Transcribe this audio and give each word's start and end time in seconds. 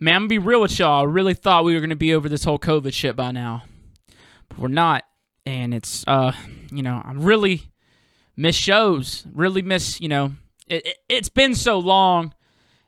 Man, 0.00 0.14
I'm 0.14 0.20
gonna 0.22 0.28
be 0.28 0.38
real 0.38 0.60
with 0.60 0.78
y'all. 0.78 1.02
I 1.02 1.04
really 1.10 1.34
thought 1.34 1.64
we 1.64 1.74
were 1.74 1.80
gonna 1.80 1.96
be 1.96 2.14
over 2.14 2.28
this 2.28 2.44
whole 2.44 2.58
COVID 2.58 2.92
shit 2.92 3.16
by 3.16 3.32
now, 3.32 3.64
but 4.48 4.58
we're 4.58 4.68
not. 4.68 5.04
And 5.44 5.74
it's, 5.74 6.04
uh, 6.06 6.32
you 6.70 6.82
know, 6.82 7.02
I'm 7.04 7.22
really 7.22 7.62
miss 8.36 8.54
shows. 8.54 9.26
Really 9.34 9.62
miss, 9.62 10.00
you 10.00 10.08
know, 10.08 10.32
it, 10.68 10.86
it, 10.86 10.96
it's 11.08 11.28
been 11.28 11.54
so 11.54 11.80
long, 11.80 12.32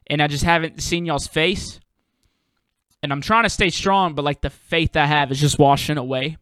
and 0.06 0.22
I 0.22 0.28
just 0.28 0.44
haven't 0.44 0.82
seen 0.82 1.04
y'all's 1.04 1.26
face. 1.26 1.80
And 3.02 3.12
I'm 3.12 3.22
trying 3.22 3.44
to 3.44 3.50
stay 3.50 3.70
strong, 3.70 4.14
but 4.14 4.24
like 4.24 4.42
the 4.42 4.50
faith 4.50 4.96
I 4.96 5.06
have 5.06 5.32
is 5.32 5.40
just 5.40 5.58
washing 5.58 5.96
away. 5.96 6.36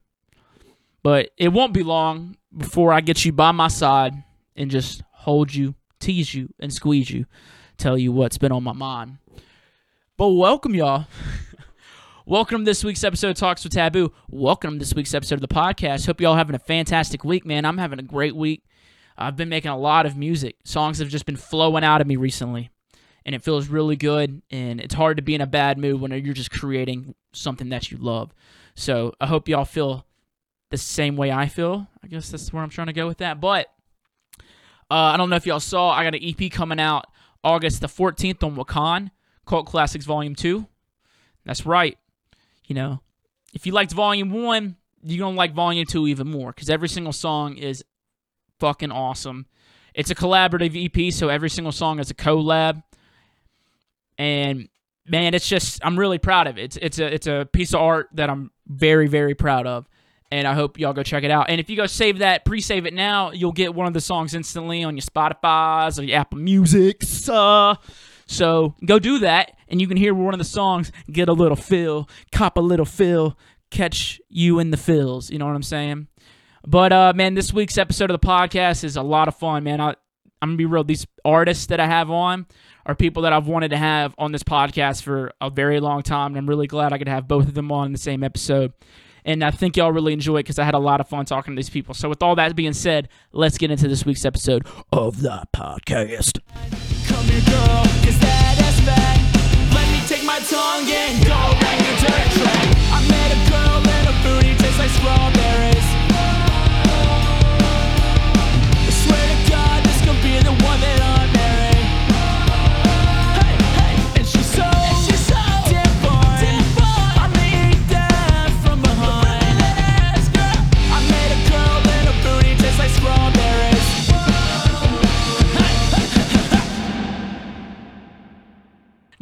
But 1.03 1.31
it 1.39 1.49
won't 1.49 1.73
be 1.73 1.83
long 1.83 2.37
before 2.55 2.93
I 2.93 3.01
get 3.01 3.25
you 3.25 3.33
by 3.33 3.53
my 3.53 3.69
side 3.69 4.13
and 4.57 4.71
just 4.71 5.03
hold 5.13 5.55
you, 5.55 5.77
tease 6.01 6.35
you, 6.35 6.53
and 6.59 6.75
squeeze 6.75 7.11
you, 7.11 7.25
tell 7.79 7.97
you 7.97 8.13
what's 8.13 8.37
been 8.37 8.53
on 8.53 8.65
my 8.65 8.73
mind. 8.73 9.19
But 10.19 10.31
welcome, 10.31 10.75
y'all. 10.75 11.07
welcome 12.27 12.63
to 12.63 12.65
this 12.65 12.83
week's 12.83 13.05
episode 13.05 13.29
of 13.29 13.37
Talks 13.37 13.63
with 13.63 13.73
Taboo. 13.73 14.13
Welcome 14.29 14.73
to 14.73 14.79
this 14.81 14.93
week's 14.93 15.15
episode 15.15 15.37
of 15.37 15.43
the 15.43 15.47
podcast. 15.47 16.07
Hope 16.07 16.21
y'all 16.21 16.35
having 16.35 16.57
a 16.57 16.59
fantastic 16.59 17.23
week, 17.23 17.47
man. 17.47 17.65
I'm 17.65 17.79
having 17.79 18.01
a 18.01 18.03
great 18.03 18.35
week. 18.35 18.65
I've 19.17 19.37
been 19.37 19.49
making 19.49 19.71
a 19.71 19.79
lot 19.79 20.07
of 20.07 20.17
music. 20.17 20.57
Songs 20.65 20.99
have 20.99 21.09
just 21.09 21.25
been 21.25 21.37
flowing 21.37 21.85
out 21.85 22.01
of 22.01 22.09
me 22.09 22.17
recently. 22.17 22.71
And 23.25 23.33
it 23.33 23.45
feels 23.45 23.69
really 23.69 23.95
good. 23.95 24.43
And 24.51 24.81
it's 24.81 24.95
hard 24.95 25.19
to 25.19 25.23
be 25.23 25.37
in 25.37 25.41
a 25.41 25.47
bad 25.47 25.79
mood 25.79 26.01
when 26.01 26.11
you're 26.11 26.35
just 26.35 26.51
creating 26.51 27.15
something 27.33 27.69
that 27.69 27.93
you 27.93 27.99
love. 27.99 28.35
So 28.75 29.15
I 29.21 29.29
hope 29.29 29.49
y'all 29.49 29.65
feel 29.65 30.05
the 30.71 30.79
same 30.79 31.15
way 31.15 31.31
I 31.31 31.47
feel. 31.47 31.87
I 32.03 32.09
guess 32.09 32.29
that's 32.29 32.53
where 32.53 32.65
I'm 32.65 32.71
trying 32.71 32.89
to 32.89 32.93
go 32.93 33.07
with 33.07 33.19
that. 33.19 33.41
But 33.41 33.69
uh, 34.91 34.95
I 34.95 35.17
don't 35.17 35.31
know 35.31 35.37
if 35.37 35.47
y'all 35.47 35.61
saw, 35.61 35.91
I 35.91 36.03
got 36.03 36.17
an 36.17 36.25
EP 36.25 36.51
coming 36.51 36.81
out 36.81 37.07
August 37.45 37.81
the 37.83 37.87
14th 37.87 38.43
on 38.43 38.57
Wakaan. 38.57 39.13
Cult 39.49 39.67
Classics 39.67 40.05
Volume 40.05 40.35
2. 40.35 40.67
That's 41.45 41.65
right. 41.65 41.97
You 42.67 42.75
know, 42.75 43.01
if 43.55 43.67
you 43.67 43.73
liked 43.73 43.93
Volume 43.93 44.31
1, 44.31 44.77
you're 45.03 45.19
going 45.19 45.35
to 45.35 45.39
like 45.39 45.55
Volume 45.55 45.87
2 45.87 46.07
even 46.09 46.29
more 46.29 46.53
because 46.53 46.69
every 46.69 46.89
single 46.89 47.13
song 47.13 47.57
is 47.57 47.83
fucking 48.61 48.93
awesome. 48.93 49.47
It's 49.95 50.11
a 50.11 50.15
collaborative 50.15 50.77
EP, 50.77 51.13
so 51.13 51.29
every 51.29 51.51
single 51.51 51.73
song 51.73 51.99
is 51.99 52.11
a 52.11 52.15
collab. 52.15 52.83
And 54.19 54.69
man, 55.07 55.33
it's 55.33 55.49
just 55.49 55.85
I'm 55.85 55.99
really 55.99 56.19
proud 56.19 56.47
of 56.47 56.59
it. 56.59 56.65
It's 56.65 56.77
it's 56.77 56.99
a 56.99 57.15
it's 57.15 57.27
a 57.27 57.49
piece 57.53 57.73
of 57.73 57.81
art 57.81 58.09
that 58.15 58.29
I'm 58.29 58.51
very 58.67 59.09
very 59.09 59.35
proud 59.35 59.67
of. 59.67 59.89
And 60.31 60.47
I 60.47 60.53
hope 60.53 60.79
y'all 60.79 60.93
go 60.93 61.03
check 61.03 61.25
it 61.25 61.31
out. 61.31 61.49
And 61.49 61.59
if 61.59 61.71
you 61.71 61.77
go 61.77 61.87
save 61.87 62.19
that, 62.19 62.45
pre-save 62.45 62.85
it 62.85 62.93
now, 62.93 63.31
you'll 63.31 63.51
get 63.51 63.75
one 63.75 63.87
of 63.87 63.95
the 63.95 64.01
songs 64.01 64.35
instantly 64.35 64.85
on 64.85 64.95
your 64.95 65.03
Spotify's 65.03 65.99
or 65.99 66.03
your 66.03 66.19
Apple 66.19 66.39
Music's. 66.39 67.31
Uh, 67.31 67.77
so 68.29 68.75
go 68.85 68.99
do 68.99 69.19
that, 69.21 69.57
and 69.69 69.81
you 69.81 69.89
can 69.89 69.97
hear 69.97 70.15
one 70.15 70.35
of 70.35 70.39
the 70.39 70.45
songs, 70.45 70.93
get 71.11 71.29
a 71.29 71.33
little 71.33 71.57
feel, 71.57 72.09
cop 72.31 72.59
a 72.59 72.61
little 72.61 72.85
feel, 72.85 73.37
catch 73.71 74.21
you 74.29 74.59
in 74.59 74.71
the 74.71 74.77
fills. 74.77 75.31
You 75.31 75.39
know 75.39 75.47
what 75.47 75.57
I'm 75.57 75.63
saying? 75.63 76.09
But 76.67 76.93
uh, 76.93 77.13
man, 77.17 77.35
this 77.35 77.53
week's 77.53 77.79
episode 77.79 78.11
of 78.11 78.21
the 78.21 78.27
podcast 78.27 78.85
is 78.85 78.97
a 78.97 79.03
lot 79.03 79.29
of 79.29 79.37
fun, 79.37 79.65
man. 79.65 79.81
I, 79.81 79.95
I'm 80.43 80.51
gonna 80.51 80.57
be 80.57 80.67
real. 80.67 80.85
These 80.85 81.07
artists 81.25 81.67
that 81.67 81.81
I 81.81 81.87
have 81.87 82.11
on 82.11 82.47
are 82.85 82.95
people 82.95 83.23
that 83.23 83.33
I've 83.33 83.47
wanted 83.47 83.71
to 83.71 83.79
have 83.79 84.15
on 84.19 84.31
this 84.31 84.43
podcast 84.43 85.03
for 85.03 85.33
a 85.41 85.49
very 85.49 85.81
long 85.81 86.03
time, 86.03 86.33
and 86.33 86.39
I'm 86.39 86.49
really 86.49 86.67
glad 86.67 86.93
I 86.93 86.99
could 86.99 87.09
have 87.09 87.27
both 87.27 87.49
of 87.49 87.55
them 87.55 87.73
on 87.73 87.87
in 87.87 87.93
the 87.93 87.99
same 87.99 88.23
episode. 88.23 88.73
And 89.25 89.43
I 89.43 89.51
think 89.51 89.77
y'all 89.77 89.93
really 89.93 90.13
enjoy 90.13 90.37
it 90.37 90.45
because 90.45 90.59
I 90.59 90.65
had 90.65 90.75
a 90.75 90.79
lot 90.79 91.01
of 91.01 91.09
fun 91.09 91.25
talking 91.25 91.55
to 91.55 91.59
these 91.59 91.71
people. 91.71 91.95
So, 91.95 92.09
with 92.09 92.23
all 92.23 92.37
that 92.37 92.55
being 92.55 92.73
said, 92.75 93.09
let's 93.33 93.59
get 93.59 93.71
into 93.71 93.89
this 93.89 94.05
week's 94.05 94.25
episode 94.25 94.67
of 94.93 95.23
the 95.23 95.45
podcast. 95.55 96.41
Tongue 100.49 100.89
and 100.89 101.27
go 101.27 101.35
around 101.35 101.85
your 101.85 101.97
dirt 101.99 102.31
track. 102.39 102.69
I 102.91 103.07
met 103.11 103.33
a 103.33 103.51
girl 103.51 103.83
and 103.87 104.07
her 104.07 104.17
booty 104.23 104.55
tastes 104.57 104.79
like 104.79 104.89
strawberries. 104.89 105.38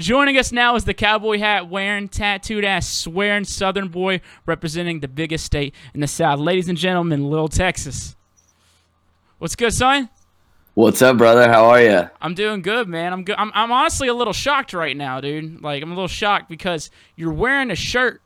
Joining 0.06 0.38
us 0.38 0.52
now 0.52 0.76
is 0.76 0.84
the 0.84 0.94
cowboy 0.94 1.40
hat 1.40 1.68
wearing, 1.68 2.06
tattooed 2.06 2.64
ass 2.64 2.88
swearing 2.88 3.42
Southern 3.42 3.88
boy 3.88 4.20
representing 4.46 5.00
the 5.00 5.08
biggest 5.08 5.44
state 5.44 5.74
in 5.94 6.00
the 6.00 6.06
South. 6.06 6.38
Ladies 6.38 6.68
and 6.68 6.78
gentlemen, 6.78 7.28
Little 7.28 7.48
Texas. 7.48 8.14
What's 9.38 9.56
good, 9.56 9.74
son? 9.74 10.08
What's 10.74 11.02
up, 11.02 11.18
brother? 11.18 11.48
How 11.48 11.64
are 11.64 11.82
you? 11.82 12.08
I'm 12.20 12.34
doing 12.34 12.62
good, 12.62 12.86
man. 12.86 13.12
I'm 13.12 13.24
good. 13.24 13.34
I'm, 13.36 13.50
I'm 13.52 13.72
honestly 13.72 14.06
a 14.06 14.14
little 14.14 14.32
shocked 14.32 14.72
right 14.74 14.96
now, 14.96 15.20
dude. 15.20 15.60
Like 15.60 15.82
I'm 15.82 15.90
a 15.90 15.94
little 15.96 16.06
shocked 16.06 16.48
because 16.48 16.88
you're 17.16 17.32
wearing 17.32 17.72
a 17.72 17.74
shirt. 17.74 18.22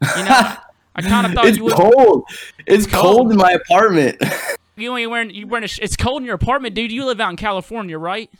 You 0.00 0.22
know, 0.26 0.30
I 0.94 1.02
kind 1.02 1.26
of 1.26 1.32
thought 1.32 1.46
it's 1.46 1.58
you 1.58 1.64
would. 1.64 1.74
cold. 1.74 2.22
It's, 2.68 2.86
cold. 2.86 3.02
cold 3.02 3.30
in 3.32 3.36
my 3.36 3.50
apartment. 3.50 4.22
you 4.76 4.96
ain't 4.96 5.10
wearing 5.10 5.30
you 5.30 5.48
wearing 5.48 5.64
a, 5.64 5.82
It's 5.82 5.96
cold 5.96 6.22
in 6.22 6.26
your 6.26 6.36
apartment, 6.36 6.76
dude. 6.76 6.92
You 6.92 7.04
live 7.04 7.18
out 7.18 7.30
in 7.30 7.36
California, 7.36 7.98
right? 7.98 8.30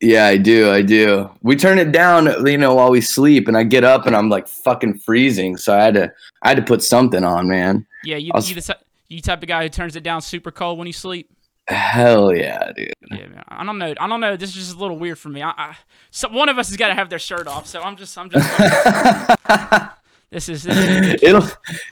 Yeah, 0.00 0.26
I 0.26 0.36
do. 0.36 0.70
I 0.70 0.82
do. 0.82 1.28
We 1.42 1.56
turn 1.56 1.78
it 1.78 1.90
down, 1.90 2.46
you 2.46 2.58
know, 2.58 2.74
while 2.74 2.90
we 2.90 3.00
sleep, 3.00 3.48
and 3.48 3.56
I 3.56 3.64
get 3.64 3.82
up 3.82 4.06
and 4.06 4.14
I'm 4.14 4.28
like 4.28 4.46
fucking 4.46 4.98
freezing. 5.00 5.56
So 5.56 5.76
I 5.76 5.82
had 5.82 5.94
to, 5.94 6.12
I 6.42 6.48
had 6.48 6.56
to 6.56 6.62
put 6.62 6.82
something 6.84 7.24
on, 7.24 7.48
man. 7.48 7.84
Yeah, 8.04 8.16
you, 8.16 8.30
was, 8.32 8.48
you, 8.48 8.54
the, 8.54 8.78
you 9.08 9.20
type 9.20 9.42
of 9.42 9.48
guy 9.48 9.64
who 9.64 9.68
turns 9.68 9.96
it 9.96 10.04
down 10.04 10.22
super 10.22 10.52
cold 10.52 10.78
when 10.78 10.86
you 10.86 10.92
sleep. 10.92 11.30
Hell 11.66 12.34
yeah, 12.34 12.72
dude. 12.72 12.92
Yeah, 13.10 13.26
man. 13.26 13.44
I 13.48 13.64
don't 13.64 13.76
know. 13.76 13.92
I 14.00 14.06
don't 14.06 14.20
know. 14.20 14.36
This 14.36 14.50
is 14.50 14.54
just 14.56 14.76
a 14.76 14.78
little 14.78 14.98
weird 14.98 15.18
for 15.18 15.28
me. 15.28 15.42
I, 15.42 15.50
I 15.50 15.76
so 16.10 16.28
one 16.28 16.48
of 16.48 16.58
us 16.58 16.68
has 16.68 16.76
got 16.76 16.88
to 16.88 16.94
have 16.94 17.10
their 17.10 17.18
shirt 17.18 17.46
off. 17.46 17.66
So 17.66 17.82
I'm 17.82 17.96
just, 17.96 18.16
I'm 18.16 18.30
just. 18.30 18.48
this 20.30 20.48
is. 20.48 20.62
This 20.62 20.76
is 20.76 21.22
It'll. 21.22 21.42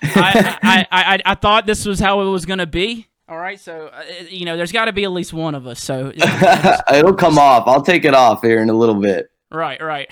I, 0.02 0.58
I, 0.62 0.86
I, 0.90 1.18
I 1.26 1.34
thought 1.34 1.66
this 1.66 1.84
was 1.84 1.98
how 1.98 2.22
it 2.22 2.30
was 2.30 2.46
gonna 2.46 2.66
be. 2.66 3.08
All 3.28 3.38
right, 3.38 3.58
so 3.58 3.90
uh, 3.92 4.04
you 4.28 4.44
know, 4.44 4.56
there's 4.56 4.70
got 4.70 4.84
to 4.84 4.92
be 4.92 5.02
at 5.02 5.10
least 5.10 5.32
one 5.32 5.56
of 5.56 5.66
us. 5.66 5.82
So 5.82 6.12
it'll 6.94 7.14
come 7.14 7.38
off. 7.38 7.66
I'll 7.66 7.82
take 7.82 8.04
it 8.04 8.14
off 8.14 8.42
here 8.42 8.62
in 8.62 8.70
a 8.70 8.74
little 8.74 8.94
bit. 8.94 9.30
Right, 9.50 9.82
right. 9.82 10.08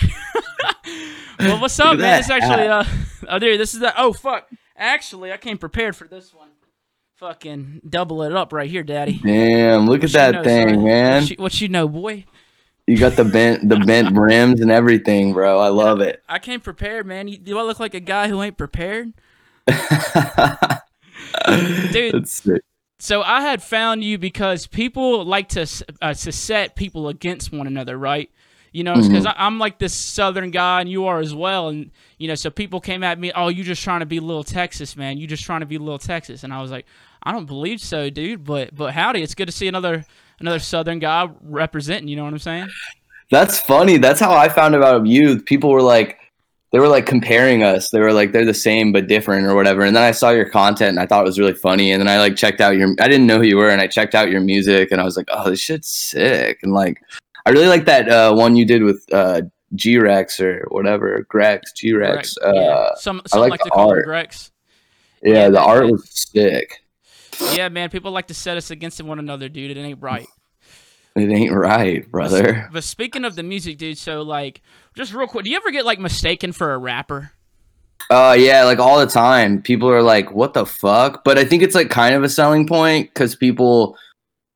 well, 1.39 1.61
what's 1.61 1.79
up, 1.79 1.97
man? 1.99 2.19
It's 2.19 2.31
actually 2.31 2.67
uh, 2.67 2.85
oh, 3.29 3.39
dude, 3.39 3.61
this 3.61 3.73
is 3.73 3.81
the 3.81 3.95
oh 3.97 4.13
fuck. 4.13 4.49
Actually, 4.77 5.33
I 5.33 5.37
came 5.37 5.59
prepared 5.59 5.95
for 5.95 6.09
this 6.09 6.35
one. 6.35 6.49
Fucking 7.15 7.83
double 7.89 8.25
it 8.25 8.35
up 8.35 8.53
right 8.53 8.69
here, 8.69 8.83
daddy. 8.83 9.21
Damn, 9.23 9.87
look 9.87 10.03
what 10.03 10.13
at 10.13 10.13
that 10.13 10.33
know, 10.33 10.43
thing, 10.43 10.69
son? 10.71 10.85
man. 10.85 11.23
What 11.23 11.31
you, 11.31 11.37
what 11.37 11.61
you 11.61 11.69
know, 11.69 11.87
boy? 11.87 12.25
You 12.89 12.99
got 12.99 13.15
the 13.15 13.25
bent 13.25 13.69
the 13.69 13.79
bent 13.79 14.13
brims 14.13 14.61
and 14.61 14.73
everything, 14.73 15.33
bro. 15.33 15.61
I 15.61 15.69
love 15.69 16.01
it. 16.01 16.21
I 16.29 16.41
came 16.41 16.61
prepared, 16.61 17.07
man. 17.07 17.27
do 17.27 17.59
I 17.59 17.63
look 17.63 17.79
like 17.79 17.95
a 17.95 18.01
guy 18.01 18.29
who 18.29 18.43
ain't 18.43 18.59
prepared? 18.59 19.13
Dude, 21.93 22.13
That's 22.13 22.43
sick. 22.43 22.63
So 22.99 23.23
I 23.23 23.41
had 23.41 23.63
found 23.63 24.05
you 24.05 24.19
because 24.19 24.67
people 24.67 25.25
like 25.25 25.49
to 25.51 25.67
uh, 26.01 26.15
to 26.15 26.33
set 26.33 26.77
people 26.77 27.09
against 27.09 27.53
one 27.53 27.67
another, 27.67 27.99
right? 27.99 28.31
You 28.73 28.83
know, 28.83 28.95
because 28.95 29.25
mm-hmm. 29.25 29.41
I'm 29.41 29.59
like 29.59 29.79
this 29.79 29.95
Southern 29.95 30.51
guy, 30.51 30.81
and 30.81 30.91
you 30.91 31.07
are 31.07 31.21
as 31.21 31.35
well, 31.35 31.69
and 31.69 31.93
you 32.19 32.27
know, 32.27 32.35
so 32.35 32.51
people 32.51 32.81
came 32.81 33.05
at 33.05 33.21
me, 33.21 33.31
oh, 33.35 33.49
you 33.49 33.63
just 33.63 33.83
trying 33.83 34.01
to 34.01 34.07
be 34.07 34.19
little 34.19 34.43
Texas, 34.43 34.97
man. 34.97 35.17
You 35.17 35.29
just 35.29 35.45
trying 35.45 35.61
to 35.61 35.67
be 35.67 35.79
little 35.79 35.99
Texas, 35.99 36.43
and 36.43 36.53
I 36.53 36.61
was 36.61 36.73
like, 36.73 36.87
I 37.23 37.33
don't 37.33 37.47
believe 37.47 37.81
so, 37.81 38.11
dude. 38.11 38.45
But 38.45 38.75
but 38.75 38.93
howdy, 38.93 39.23
it's 39.23 39.35
good 39.35 39.47
to 39.47 39.53
see 39.53 39.69
another 39.69 40.05
another 40.41 40.59
Southern 40.59 40.99
guy 40.99 41.29
representing. 41.43 42.09
You 42.09 42.17
know 42.17 42.25
what 42.25 42.33
I'm 42.33 42.39
saying? 42.39 42.69
That's 43.31 43.59
funny. 43.59 43.97
That's 43.97 44.21
how 44.21 44.35
I 44.35 44.49
found 44.49 44.75
about 44.75 45.07
you. 45.07 45.41
People 45.41 45.71
were 45.71 45.83
like, 45.83 46.19
they 46.75 46.81
were 46.81 46.89
like 46.89 47.07
comparing 47.07 47.63
us. 47.63 47.91
They 47.91 48.01
were 48.01 48.13
like 48.13 48.33
they're 48.33 48.45
the 48.45 48.53
same 48.53 48.91
but 48.91 49.07
different 49.07 49.47
or 49.47 49.55
whatever. 49.55 49.83
And 49.83 49.95
then 49.95 50.03
I 50.03 50.11
saw 50.11 50.31
your 50.31 50.51
content 50.51 50.89
and 50.89 50.99
I 50.99 51.07
thought 51.07 51.21
it 51.21 51.25
was 51.25 51.39
really 51.39 51.55
funny. 51.55 51.93
And 51.93 52.01
then 52.01 52.09
I 52.09 52.19
like 52.19 52.35
checked 52.35 52.61
out 52.61 52.77
your 52.77 52.89
I 52.99 53.07
didn't 53.07 53.29
know 53.29 53.39
who 53.39 53.45
you 53.45 53.59
were 53.59 53.71
and 53.71 53.81
I 53.81 53.87
checked 53.87 54.13
out 54.13 54.29
your 54.29 54.41
music 54.41 54.91
and 54.91 55.01
I 55.01 55.05
was 55.05 55.17
like, 55.17 55.29
oh, 55.31 55.51
this 55.51 55.61
shit's 55.61 55.87
sick. 55.87 56.59
And 56.65 56.73
like 56.73 57.01
I 57.47 57.51
really 57.51 57.69
like 57.69 57.85
that 57.85 58.09
uh, 58.09 58.35
one 58.35 58.57
you 58.57 58.65
did 58.65 58.83
with 58.83 59.07
uh, 59.13 59.43
G 59.77 59.99
Rex 59.99 60.41
or 60.41 60.67
whatever 60.71 61.25
Grex 61.29 61.73
G 61.75 61.93
Rex. 61.93 62.37
Uh, 62.45 62.53
yeah. 62.53 62.89
Some, 62.97 63.23
some 63.29 63.39
I 63.39 63.41
like, 63.43 63.51
like 63.53 63.61
the 63.63 63.71
art. 63.71 64.05
Grex. 64.07 64.51
Yeah, 65.23 65.35
yeah 65.35 65.51
the 65.51 65.61
art 65.61 65.89
was 65.89 66.11
sick. 66.11 66.83
Yeah, 67.55 67.69
man. 67.69 67.89
People 67.89 68.11
like 68.11 68.27
to 68.27 68.35
set 68.35 68.57
us 68.57 68.73
against 68.73 69.01
one 69.01 69.21
another, 69.21 69.49
dude. 69.49 69.71
It 69.71 69.81
ain't 69.81 70.03
right. 70.03 70.27
It 71.15 71.31
ain't 71.31 71.53
right, 71.53 72.11
brother. 72.11 72.65
But, 72.65 72.73
but 72.73 72.85
speaking 72.85 73.25
of 73.25 73.37
the 73.37 73.45
music, 73.45 73.79
dude, 73.79 73.97
so 73.97 74.23
like, 74.23 74.61
just 74.95 75.13
real 75.13 75.27
quick, 75.27 75.45
do 75.45 75.51
you 75.51 75.57
ever 75.57 75.71
get 75.71 75.85
like 75.85 75.99
mistaken 75.99 76.53
for 76.53 76.73
a 76.75 76.79
rapper? 76.79 77.33
Uh, 78.11 78.37
yeah, 78.39 78.65
like 78.65 78.79
all 78.79 78.99
the 78.99 79.07
time. 79.07 79.63
People 79.63 79.89
are 79.89 80.03
like, 80.03 80.31
"What 80.33 80.53
the 80.55 80.67
fuck?" 80.67 81.25
But 81.25 81.39
I 81.39 81.45
think 81.45 81.63
it's 81.63 81.75
like 81.75 81.91
kind 81.91 82.15
of 82.15 82.23
a 82.23 82.29
selling 82.29 82.67
point 82.67 83.09
because 83.09 83.35
people, 83.35 83.97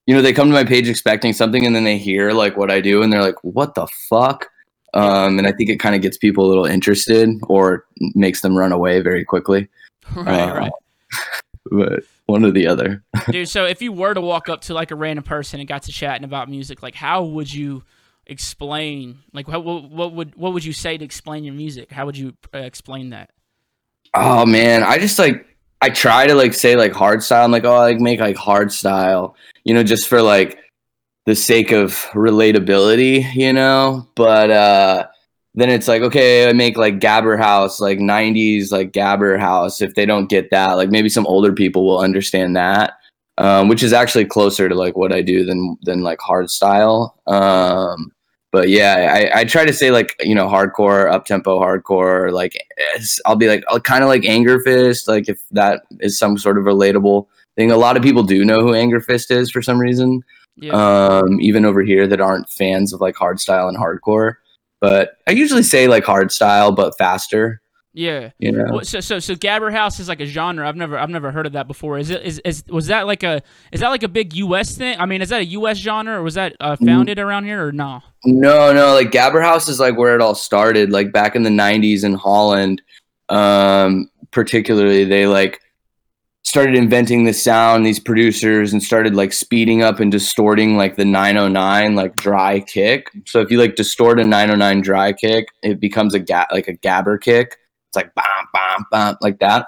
you 0.07 0.15
know, 0.15 0.21
they 0.21 0.33
come 0.33 0.49
to 0.49 0.55
my 0.55 0.65
page 0.65 0.89
expecting 0.89 1.33
something, 1.33 1.65
and 1.65 1.75
then 1.75 1.85
they 1.85 1.97
hear 1.97 2.33
like 2.33 2.57
what 2.57 2.71
I 2.71 2.81
do, 2.81 3.03
and 3.03 3.13
they're 3.13 3.23
like, 3.23 3.43
"What 3.43 3.75
the 3.75 3.87
fuck?" 3.87 4.49
Um, 4.95 5.39
and 5.39 5.47
I 5.47 5.53
think 5.53 5.71
it 5.71 5.79
kind 5.79 5.95
of 5.95 6.03
gets 6.03 6.17
people 6.19 6.45
a 6.47 6.49
little 6.49 6.65
interested 6.67 7.29
or 7.49 7.87
makes 8.15 8.41
them 8.41 8.57
run 8.57 8.73
away 8.73 9.01
very 9.01 9.25
quickly. 9.25 9.69
right, 10.17 10.29
Uh, 10.29 10.55
right. 10.55 10.73
But 11.71 12.05
one 12.25 12.47
or 12.47 12.51
the 12.51 12.67
other. 12.67 13.03
Dude, 13.31 13.47
so 13.49 13.67
if 13.67 13.83
you 13.83 13.93
were 13.93 14.15
to 14.15 14.23
walk 14.23 14.49
up 14.49 14.63
to 14.63 14.75
like 14.75 14.91
a 14.91 14.95
random 14.95 15.23
person 15.23 15.61
and 15.61 15.69
got 15.69 15.83
to 15.83 15.93
chatting 15.93 16.25
about 16.25 16.49
music, 16.49 16.83
like 16.83 16.95
how 16.95 17.25
would 17.25 17.53
you 17.53 17.83
explain? 18.29 19.19
Like 19.33 19.49
what 19.49 19.65
what, 19.65 20.13
would 20.13 20.37
what 20.37 20.53
would 20.53 20.65
you 20.65 20.73
say 20.73 20.99
to 20.99 21.05
explain 21.05 21.45
your 21.45 21.55
music? 21.55 21.91
How 21.91 22.07
would 22.07 22.17
you 22.17 22.35
uh, 22.55 22.59
explain 22.59 23.11
that? 23.11 23.31
Oh 24.15 24.47
man, 24.47 24.83
I 24.83 24.99
just 24.99 25.19
like 25.19 25.47
I 25.81 25.91
try 25.91 26.27
to 26.27 26.35
like 26.35 26.55
say 26.55 26.77
like 26.77 26.93
hard 26.93 27.23
style. 27.23 27.45
I'm 27.45 27.53
like, 27.53 27.65
oh, 27.65 27.75
I 27.75 27.93
like 27.93 28.01
make 28.01 28.21
like 28.21 28.37
hard 28.37 28.73
style, 28.73 29.37
you 29.65 29.75
know, 29.75 29.83
just 29.83 30.09
for 30.09 30.23
like 30.23 30.59
the 31.27 31.35
sake 31.35 31.73
of 31.73 31.93
relatability, 32.13 33.35
you 33.35 33.53
know. 33.53 34.09
But 34.15 34.51
uh 34.51 35.07
then 35.55 35.71
it's 35.71 35.89
like, 35.89 36.03
okay, 36.03 36.49
I 36.49 36.53
make 36.53 36.77
like 36.77 37.01
Gabber 37.01 37.37
House, 37.39 37.81
like 37.81 37.99
'90s, 37.99 38.71
like 38.71 38.93
Gabber 38.93 39.39
House. 39.39 39.81
If 39.81 39.95
they 39.95 40.07
don't 40.07 40.29
get 40.29 40.51
that, 40.51 40.75
like 40.75 40.91
maybe 40.91 41.09
some 41.09 41.27
older 41.27 41.53
people 41.53 41.85
will 41.85 41.99
understand 41.99 42.57
that, 42.57 42.95
um, 43.39 43.69
which 43.69 43.83
is 43.83 43.93
actually 43.93 44.25
closer 44.27 44.69
to 44.69 44.75
like 44.75 44.97
what 44.97 45.13
I 45.13 45.23
do 45.23 45.45
than 45.45 45.77
than 45.83 46.03
like 46.03 46.21
hard 46.21 46.51
style. 46.51 47.19
Um, 47.27 48.13
but 48.59 48.69
yeah, 48.69 49.13
I, 49.15 49.41
I 49.43 49.45
try 49.45 49.65
to 49.65 49.73
say 49.73 49.93
like 49.93 50.17
you 50.19 50.35
know 50.35 50.49
hardcore, 50.49 51.09
up 51.13 51.27
tempo 51.27 51.61
hardcore. 51.61 52.33
Like 52.33 52.59
I'll 53.25 53.37
be 53.37 53.47
like 53.47 53.63
kind 53.85 54.03
of 54.03 54.09
like 54.09 54.23
Angerfist, 54.23 55.07
like 55.07 55.29
if 55.29 55.41
that 55.53 55.83
is 56.01 56.19
some 56.19 56.37
sort 56.37 56.59
of 56.59 56.65
relatable 56.65 57.29
thing. 57.57 57.71
A 57.71 57.77
lot 57.77 57.97
of 57.97 58.03
people 58.03 58.25
do 58.25 58.45
know 58.45 58.59
who 58.59 58.73
Angerfist 58.73 59.31
is 59.31 59.49
for 59.49 59.63
some 59.63 59.79
reason, 59.79 60.23
Yeah. 60.57 60.73
um, 60.73 61.41
even 61.41 61.65
over 61.65 61.83
here 61.83 62.09
that 62.09 62.21
aren't 62.21 62.51
fans 62.51 62.93
of 62.93 63.01
like 63.01 63.15
hard 63.15 63.39
style 63.39 63.69
and 63.69 63.79
hardcore. 63.79 64.35
But 64.81 65.19
I 65.29 65.31
usually 65.31 65.63
say 65.63 65.87
like 65.87 66.03
hard 66.05 66.33
style, 66.33 66.73
but 66.73 66.99
faster. 66.99 67.61
Yeah. 67.93 68.31
You 68.39 68.53
know, 68.53 68.81
so 68.83 69.01
so 69.01 69.19
so 69.19 69.35
Gabber 69.35 69.73
House 69.73 69.99
is 69.99 70.09
like 70.09 70.21
a 70.21 70.27
genre. 70.27 70.69
I've 70.69 70.77
never 70.77 70.99
I've 70.99 71.11
never 71.11 71.33
heard 71.33 71.47
of 71.47 71.53
that 71.53 71.67
before. 71.67 71.99
Is 71.99 72.11
it 72.11 72.23
is, 72.23 72.41
is 72.45 72.65
was 72.69 72.87
that 72.89 73.07
like 73.07 73.23
a 73.23 73.43
is 73.73 73.81
that 73.81 73.89
like 73.89 74.03
a 74.03 74.09
big 74.09 74.35
U.S. 74.35 74.77
thing? 74.77 74.99
I 75.01 75.07
mean, 75.07 75.23
is 75.23 75.31
that 75.31 75.41
a 75.41 75.47
U.S. 75.47 75.79
genre 75.79 76.19
or 76.19 76.23
was 76.23 76.35
that 76.35 76.55
uh, 76.61 76.77
founded 76.77 77.19
around 77.19 77.45
here 77.45 77.67
or 77.67 77.73
no? 77.73 78.03
No, 78.25 78.73
no, 78.73 78.95
like 78.95 79.11
Gabber 79.11 79.43
House 79.43 79.69
is 79.69 79.81
like 79.81 79.97
where 79.97 80.15
it 80.15 80.21
all 80.21 80.35
started, 80.35 80.91
like 80.91 81.13
back 81.13 81.35
in 81.35 81.43
the 81.43 81.51
'90s 81.51 82.05
in 82.05 82.15
Holland. 82.15 82.83
Um, 83.31 84.11
particularly, 84.31 85.05
they 85.05 85.27
like 85.27 85.61
started 86.49 86.75
inventing 86.75 87.25
the 87.25 87.33
sound. 87.33 87.85
These 87.85 88.01
producers 88.01 88.73
and 88.73 88.83
started 88.83 89.15
like 89.15 89.33
speeding 89.33 89.83
up 89.83 90.01
and 90.01 90.11
distorting 90.11 90.77
like 90.77 90.97
the 90.97 91.05
909 91.05 91.95
like 91.95 92.17
dry 92.17 92.61
kick. 92.61 93.11
So 93.27 93.41
if 93.41 93.51
you 93.51 93.59
like 93.59 93.77
distort 93.77 94.19
a 94.19 94.25
909 94.25 94.81
dry 94.81 95.13
kick, 95.13 95.49
it 95.63 95.79
becomes 95.79 96.15
a 96.15 96.19
ga- 96.19 96.47
like 96.51 96.69
a 96.69 96.75
gabber 96.75 97.21
kick. 97.21 97.57
It's 97.89 97.97
like 97.97 98.15
bam, 98.15 98.25
bam, 98.53 98.87
bam, 98.91 99.17
like 99.21 99.39
that. 99.41 99.67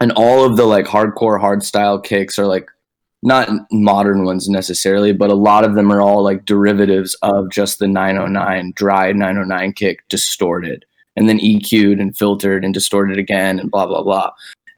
And 0.00 0.12
all 0.12 0.44
of 0.44 0.56
the 0.56 0.64
like 0.64 0.86
hardcore 0.86 1.40
hard 1.40 1.62
style 1.62 2.00
kicks 2.00 2.38
are 2.38 2.46
like 2.46 2.68
not 3.22 3.48
modern 3.72 4.24
ones 4.24 4.48
necessarily, 4.48 5.12
but 5.12 5.30
a 5.30 5.34
lot 5.34 5.64
of 5.64 5.74
them 5.74 5.90
are 5.90 6.02
all 6.02 6.22
like 6.22 6.44
derivatives 6.44 7.14
of 7.22 7.50
just 7.50 7.78
the 7.78 7.88
909 7.88 8.72
dry 8.76 9.12
909 9.12 9.72
kick 9.72 10.06
distorted 10.08 10.84
and 11.16 11.28
then 11.28 11.38
EQ'd 11.38 12.00
and 12.00 12.16
filtered 12.16 12.64
and 12.64 12.74
distorted 12.74 13.18
again 13.18 13.58
and 13.58 13.70
blah 13.70 13.86
blah 13.86 14.02
blah. 14.02 14.30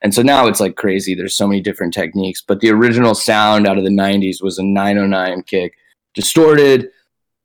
And 0.02 0.14
so 0.14 0.22
now 0.22 0.46
it's 0.46 0.60
like 0.60 0.76
crazy. 0.76 1.14
There's 1.14 1.34
so 1.34 1.48
many 1.48 1.60
different 1.60 1.94
techniques, 1.94 2.42
but 2.46 2.60
the 2.60 2.70
original 2.70 3.14
sound 3.14 3.66
out 3.66 3.78
of 3.78 3.84
the 3.84 3.90
90s 3.90 4.42
was 4.42 4.58
a 4.58 4.62
909 4.62 5.42
kick 5.42 5.74
distorted, 6.14 6.90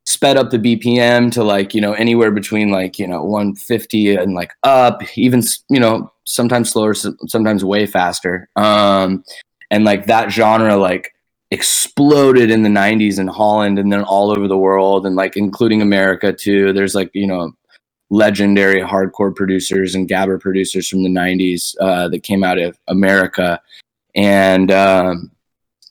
sped 0.05 0.37
up 0.37 0.49
the 0.49 0.57
BPM 0.57 1.31
to 1.31 1.43
like, 1.43 1.73
you 1.73 1.81
know, 1.81 1.93
anywhere 1.93 2.31
between 2.31 2.69
like, 2.69 2.97
you 2.97 3.07
know, 3.07 3.23
150 3.23 4.15
and 4.15 4.33
like 4.33 4.51
up, 4.63 5.01
even, 5.17 5.43
you 5.69 5.79
know, 5.79 6.11
sometimes 6.25 6.71
slower, 6.71 6.93
sometimes 6.93 7.63
way 7.63 7.85
faster. 7.85 8.49
Um, 8.55 9.23
and 9.69 9.85
like 9.85 10.07
that 10.07 10.31
genre 10.31 10.75
like 10.75 11.13
exploded 11.51 12.49
in 12.49 12.63
the 12.63 12.69
90s 12.69 13.19
in 13.19 13.27
Holland 13.27 13.77
and 13.77 13.91
then 13.91 14.03
all 14.03 14.31
over 14.31 14.47
the 14.47 14.57
world 14.57 15.05
and 15.05 15.15
like 15.15 15.37
including 15.37 15.81
America 15.81 16.33
too. 16.33 16.73
There's 16.73 16.95
like, 16.95 17.11
you 17.13 17.27
know, 17.27 17.53
legendary 18.09 18.81
hardcore 18.81 19.33
producers 19.33 19.95
and 19.95 20.07
gabber 20.09 20.39
producers 20.39 20.87
from 20.87 21.03
the 21.03 21.09
90s 21.09 21.75
uh, 21.79 22.09
that 22.09 22.23
came 22.23 22.43
out 22.43 22.59
of 22.59 22.77
America. 22.87 23.61
And 24.15 24.71
um, 24.71 25.31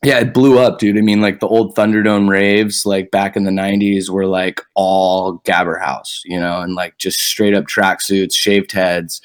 yeah, 0.03 0.19
it 0.19 0.33
blew 0.33 0.59
up, 0.59 0.79
dude. 0.79 0.97
I 0.97 1.03
mean, 1.03 1.21
like 1.21 1.41
the 1.41 1.49
old 1.49 1.77
Thunderdome 1.77 2.29
raves, 2.29 2.87
like 2.87 3.11
back 3.11 3.37
in 3.37 3.45
the 3.45 3.51
90s, 3.51 4.09
were 4.09 4.27
like 4.27 4.63
all 4.75 5.39
gabber 5.41 5.79
house, 5.81 6.23
you 6.25 6.41
know, 6.41 6.61
and 6.61 6.75
like 6.75 6.97
just 6.97 7.21
straight 7.21 7.55
up 7.55 7.65
tracksuits, 7.67 8.33
shaved 8.33 8.73
heads, 8.73 9.21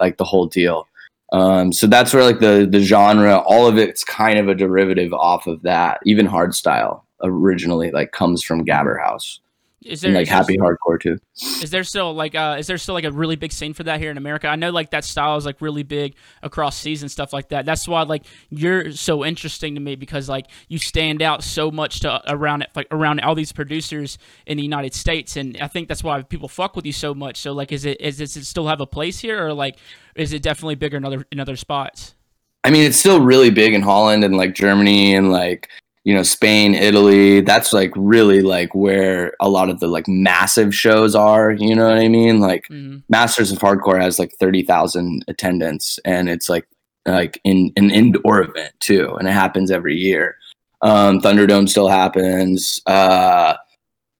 like 0.00 0.16
the 0.16 0.24
whole 0.24 0.46
deal. 0.46 0.88
Um, 1.32 1.72
so 1.72 1.86
that's 1.86 2.12
where 2.12 2.24
like 2.24 2.40
the 2.40 2.66
the 2.68 2.80
genre, 2.80 3.38
all 3.38 3.66
of 3.66 3.78
it's 3.78 4.02
kind 4.04 4.38
of 4.38 4.48
a 4.48 4.54
derivative 4.54 5.12
off 5.12 5.46
of 5.46 5.62
that. 5.62 6.00
Even 6.04 6.26
hardstyle 6.26 7.02
originally 7.22 7.90
like 7.90 8.12
comes 8.12 8.42
from 8.42 8.64
gabber 8.64 9.02
house 9.02 9.40
Is 9.86 10.00
there 10.00 10.08
and 10.10 10.18
like 10.18 10.28
happy 10.28 10.58
hardcore 10.58 11.00
too. 11.00 11.18
Is 11.62 11.70
there 11.70 11.84
still 11.84 12.12
like 12.12 12.34
uh 12.34 12.56
is 12.58 12.66
there 12.66 12.78
still 12.78 12.94
like 12.94 13.04
a 13.04 13.12
really 13.12 13.36
big 13.36 13.52
scene 13.52 13.72
for 13.72 13.84
that 13.84 14.00
here 14.00 14.10
in 14.10 14.18
America? 14.18 14.48
I 14.48 14.56
know 14.56 14.70
like 14.70 14.90
that 14.90 15.04
style 15.04 15.36
is 15.36 15.46
like 15.46 15.60
really 15.60 15.82
big 15.82 16.16
across 16.42 16.76
seas 16.76 17.02
and 17.02 17.10
stuff 17.10 17.32
like 17.32 17.48
that. 17.50 17.64
That's 17.66 17.86
why 17.86 18.02
like 18.02 18.24
you're 18.50 18.92
so 18.92 19.24
interesting 19.24 19.74
to 19.74 19.80
me 19.80 19.94
because 19.94 20.28
like 20.28 20.46
you 20.68 20.78
stand 20.78 21.22
out 21.22 21.44
so 21.44 21.70
much 21.70 22.00
to 22.00 22.22
around 22.32 22.62
it 22.62 22.70
like 22.74 22.88
around 22.90 23.20
all 23.20 23.34
these 23.34 23.52
producers 23.52 24.18
in 24.46 24.56
the 24.56 24.62
United 24.62 24.94
States 24.94 25.36
and 25.36 25.56
I 25.60 25.68
think 25.68 25.88
that's 25.88 26.02
why 26.02 26.22
people 26.22 26.48
fuck 26.48 26.74
with 26.76 26.84
you 26.84 26.92
so 26.92 27.14
much. 27.14 27.38
So 27.38 27.52
like 27.52 27.70
is 27.72 27.84
it 27.84 28.00
is 28.00 28.18
does 28.18 28.36
it 28.36 28.44
still 28.44 28.66
have 28.66 28.80
a 28.80 28.86
place 28.86 29.20
here 29.20 29.46
or 29.46 29.52
like 29.52 29.78
is 30.16 30.32
it 30.32 30.42
definitely 30.42 30.74
bigger 30.74 30.96
in 30.96 31.04
other 31.04 31.24
in 31.30 31.38
other 31.38 31.56
spots? 31.56 32.14
I 32.64 32.70
mean, 32.70 32.82
it's 32.82 32.96
still 32.96 33.20
really 33.20 33.50
big 33.50 33.74
in 33.74 33.82
Holland 33.82 34.24
and 34.24 34.36
like 34.36 34.54
Germany 34.54 35.14
and 35.14 35.30
like 35.30 35.68
you 36.06 36.14
know 36.14 36.22
Spain, 36.22 36.74
Italy. 36.74 37.40
That's 37.40 37.72
like 37.72 37.90
really 37.96 38.40
like 38.40 38.72
where 38.76 39.34
a 39.40 39.48
lot 39.48 39.68
of 39.68 39.80
the 39.80 39.88
like 39.88 40.06
massive 40.06 40.72
shows 40.72 41.16
are. 41.16 41.50
You 41.50 41.74
know 41.74 41.88
what 41.88 41.98
I 41.98 42.06
mean? 42.06 42.38
Like 42.38 42.68
mm-hmm. 42.68 42.98
Masters 43.08 43.50
of 43.50 43.58
Hardcore 43.58 44.00
has 44.00 44.16
like 44.16 44.32
thirty 44.38 44.62
thousand 44.62 45.24
attendance, 45.26 45.98
and 46.04 46.28
it's 46.28 46.48
like 46.48 46.68
like 47.06 47.40
in 47.42 47.72
an 47.76 47.90
indoor 47.90 48.40
event 48.40 48.72
too, 48.78 49.16
and 49.18 49.26
it 49.26 49.32
happens 49.32 49.72
every 49.72 49.96
year. 49.96 50.36
Um, 50.80 51.20
Thunderdome 51.20 51.68
still 51.68 51.88
happens. 51.88 52.80
Uh, 52.86 53.54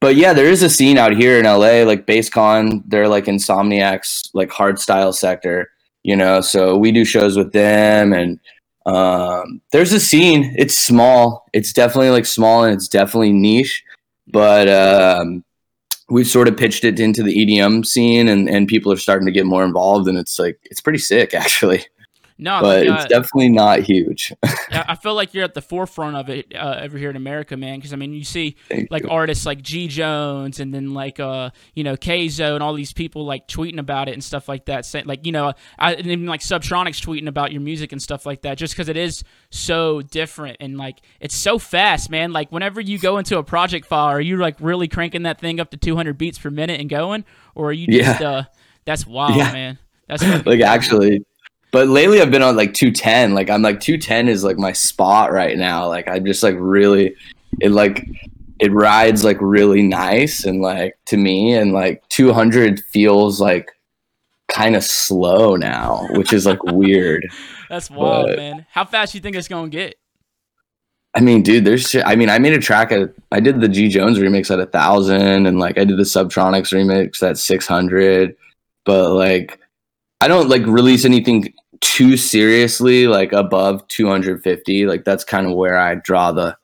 but 0.00 0.17
yeah, 0.17 0.32
there 0.32 0.47
is 0.47 0.65
a 0.65 0.69
scene 0.69 0.99
out 0.99 1.15
here 1.15 1.39
in 1.39 1.44
LA, 1.44 1.85
like 1.85 2.05
Basscon. 2.05 2.82
They're 2.89 3.09
like 3.09 3.27
Insomniac's 3.27 4.29
like 4.35 4.50
hard 4.50 4.81
style 4.81 5.13
sector, 5.13 5.70
you 6.03 6.17
know. 6.17 6.41
So 6.41 6.77
we 6.77 6.91
do 6.91 7.05
shows 7.05 7.37
with 7.37 7.53
them, 7.53 8.13
and 8.13 8.41
um, 8.86 9.60
there's 9.72 9.93
a 9.93 10.00
scene. 10.00 10.55
It's 10.56 10.78
small. 10.78 11.46
It's 11.52 11.72
definitely 11.72 12.10
like 12.10 12.24
small, 12.24 12.64
and 12.64 12.72
it's 12.72 12.88
definitely 12.88 13.32
niche. 13.32 13.84
But 14.28 14.69
um, 14.69 15.44
we've 16.08 16.26
sort 16.26 16.48
of 16.48 16.56
pitched 16.56 16.84
it 16.84 17.00
into 17.00 17.22
the 17.22 17.34
EDM 17.34 17.84
scene, 17.84 18.28
and 18.28 18.48
and 18.48 18.69
people 18.69 18.93
are 18.93 18.96
starting 18.96 19.26
to 19.26 19.32
get 19.32 19.44
more 19.44 19.64
involved, 19.64 20.08
and 20.08 20.16
it's 20.16 20.38
like 20.38 20.58
it's 20.64 20.81
pretty 20.81 21.00
sick 21.00 21.34
actually. 21.34 21.84
No, 22.38 22.60
But 22.60 22.86
uh, 22.86 22.94
it's 22.94 23.06
definitely 23.06 23.48
not 23.48 23.81
huge. 23.81 24.31
I 24.70 24.94
feel 24.94 25.14
like 25.14 25.32
you're 25.32 25.44
at 25.44 25.55
the 25.55 25.62
forefront 25.62 26.16
of 26.16 26.28
it 26.28 26.55
uh, 26.55 26.81
over 26.82 26.98
here 26.98 27.08
in 27.08 27.16
America, 27.16 27.56
man. 27.56 27.78
Because 27.78 27.94
I 27.94 27.96
mean, 27.96 28.12
you 28.12 28.24
see 28.24 28.56
Thank 28.69 28.90
like 28.90 29.05
you. 29.05 29.08
artists 29.08 29.46
like 29.46 29.62
G 29.62 29.88
Jones 29.88 30.60
and 30.60 30.74
then 30.74 30.93
like 30.93 31.19
uh 31.19 31.50
you 31.74 31.82
know 31.82 31.96
Kzo 31.96 32.52
and 32.55 32.62
all 32.62 32.74
these 32.74 32.93
people 32.93 33.24
like 33.24 33.48
tweeting 33.48 33.78
about 33.78 34.08
it 34.10 34.12
and 34.12 34.22
stuff 34.22 34.48
like 34.50 34.66
that. 34.66 34.84
Saying 34.84 35.06
like 35.06 35.24
you 35.24 35.32
know 35.32 35.55
I 35.78 35.94
and 35.94 36.06
even 36.06 36.26
like 36.26 36.40
Subtronics 36.40 37.00
tweeting 37.02 37.26
about 37.26 37.52
your 37.52 37.62
music 37.62 37.93
and 37.93 38.02
stuff 38.02 38.26
like 38.26 38.43
that. 38.43 38.58
Just 38.58 38.74
because 38.74 38.90
it 38.90 38.98
is 38.98 39.24
so 39.50 40.02
different 40.02 40.58
and 40.60 40.76
like 40.76 40.98
it's 41.20 41.34
so 41.36 41.58
fast, 41.58 42.10
man. 42.10 42.32
Like 42.32 42.52
whenever 42.52 42.82
you 42.82 42.98
go 42.98 43.16
into 43.16 43.38
a 43.38 43.43
project 43.44 43.86
file, 43.86 44.08
are 44.08 44.20
you 44.20 44.36
like 44.36 44.56
really 44.60 44.88
cranking 44.88 45.22
that 45.22 45.40
thing 45.40 45.58
up 45.58 45.70
to 45.70 45.78
200 45.78 46.19
beats 46.19 46.38
per 46.38 46.50
minute 46.50 46.81
and 46.81 46.90
going, 46.90 47.24
or 47.55 47.70
are 47.70 47.72
you 47.72 47.86
just 47.86 48.20
uh 48.20 48.43
that's 48.84 49.06
wild, 49.06 49.36
Yeah. 49.36 49.52
man. 49.52 49.78
That's 50.08 50.22
like 50.46 50.60
actually 50.60 51.24
but 51.77 51.89
lately 51.89 52.23
i've 52.23 52.31
been 52.31 52.41
on 52.41 52.56
like 52.56 52.73
210 52.73 53.35
like 53.35 53.51
i'm 53.51 53.61
like 53.61 53.81
210 53.81 54.29
is 54.29 54.43
like 54.43 54.56
my 54.56 54.73
spot 54.73 55.31
right 55.31 55.59
now 55.59 55.87
like 55.87 56.09
I'm 56.09 56.25
just 56.25 56.43
like 56.43 56.55
really 56.59 57.15
it 57.61 57.71
like 57.71 58.09
it 58.59 58.73
rides 58.73 59.25
like 59.25 59.37
really 59.43 59.83
nice 59.83 60.47
and 60.47 60.63
like 60.63 60.97
to 61.06 61.19
me 61.19 61.53
and 61.53 61.73
like 61.75 62.03
200 62.09 62.81
feels 62.81 63.43
like 63.43 63.71
kind 64.49 64.75
of 64.75 64.83
slow 64.83 65.55
now 65.56 66.06
which 66.13 66.33
is 66.33 66.47
like 66.47 66.63
weird 66.63 67.29
That's 67.69 67.91
wild, 67.91 68.29
but- 68.29 68.39
man. 68.39 68.65
How 68.71 68.87
fast 68.87 69.15
you 69.15 69.21
think 69.21 69.37
it's 69.37 69.49
gonna 69.49 69.69
get? 69.69 69.97
i 71.15 71.21
mean 71.21 71.43
dude 71.43 71.67
there's 71.67 71.95
i 72.06 72.17
mean 72.17 72.31
i 72.31 72.39
made 72.39 72.55
a 72.55 72.59
track 72.59 72.91
at 72.91 73.11
i 73.33 73.41
did 73.41 73.61
the 73.61 73.69
g 73.69 73.89
jones 73.89 74.19
remix 74.19 74.51
at 74.51 74.61
a 74.61 74.67
thousand 74.67 75.45
and 75.47 75.59
like 75.59 75.77
i 75.77 75.85
did 75.85 75.99
the 75.99 76.03
subtronics 76.05 76.73
remix 76.73 77.23
at 77.23 77.37
600 77.37 78.35
but 78.87 79.13
like 79.13 79.61
i 80.23 80.29
don't 80.29 80.49
like 80.49 80.65
release 80.67 81.05
anything 81.05 81.53
too 81.81 82.17
seriously 82.17 83.06
like 83.06 83.33
above 83.33 83.87
250 83.89 84.87
like 84.87 85.05
that's 85.05 85.25
kind 85.25 85.47
of 85.47 85.55
where 85.55 85.79
i 85.79 85.95
draw 85.95 86.33
the 86.33 86.56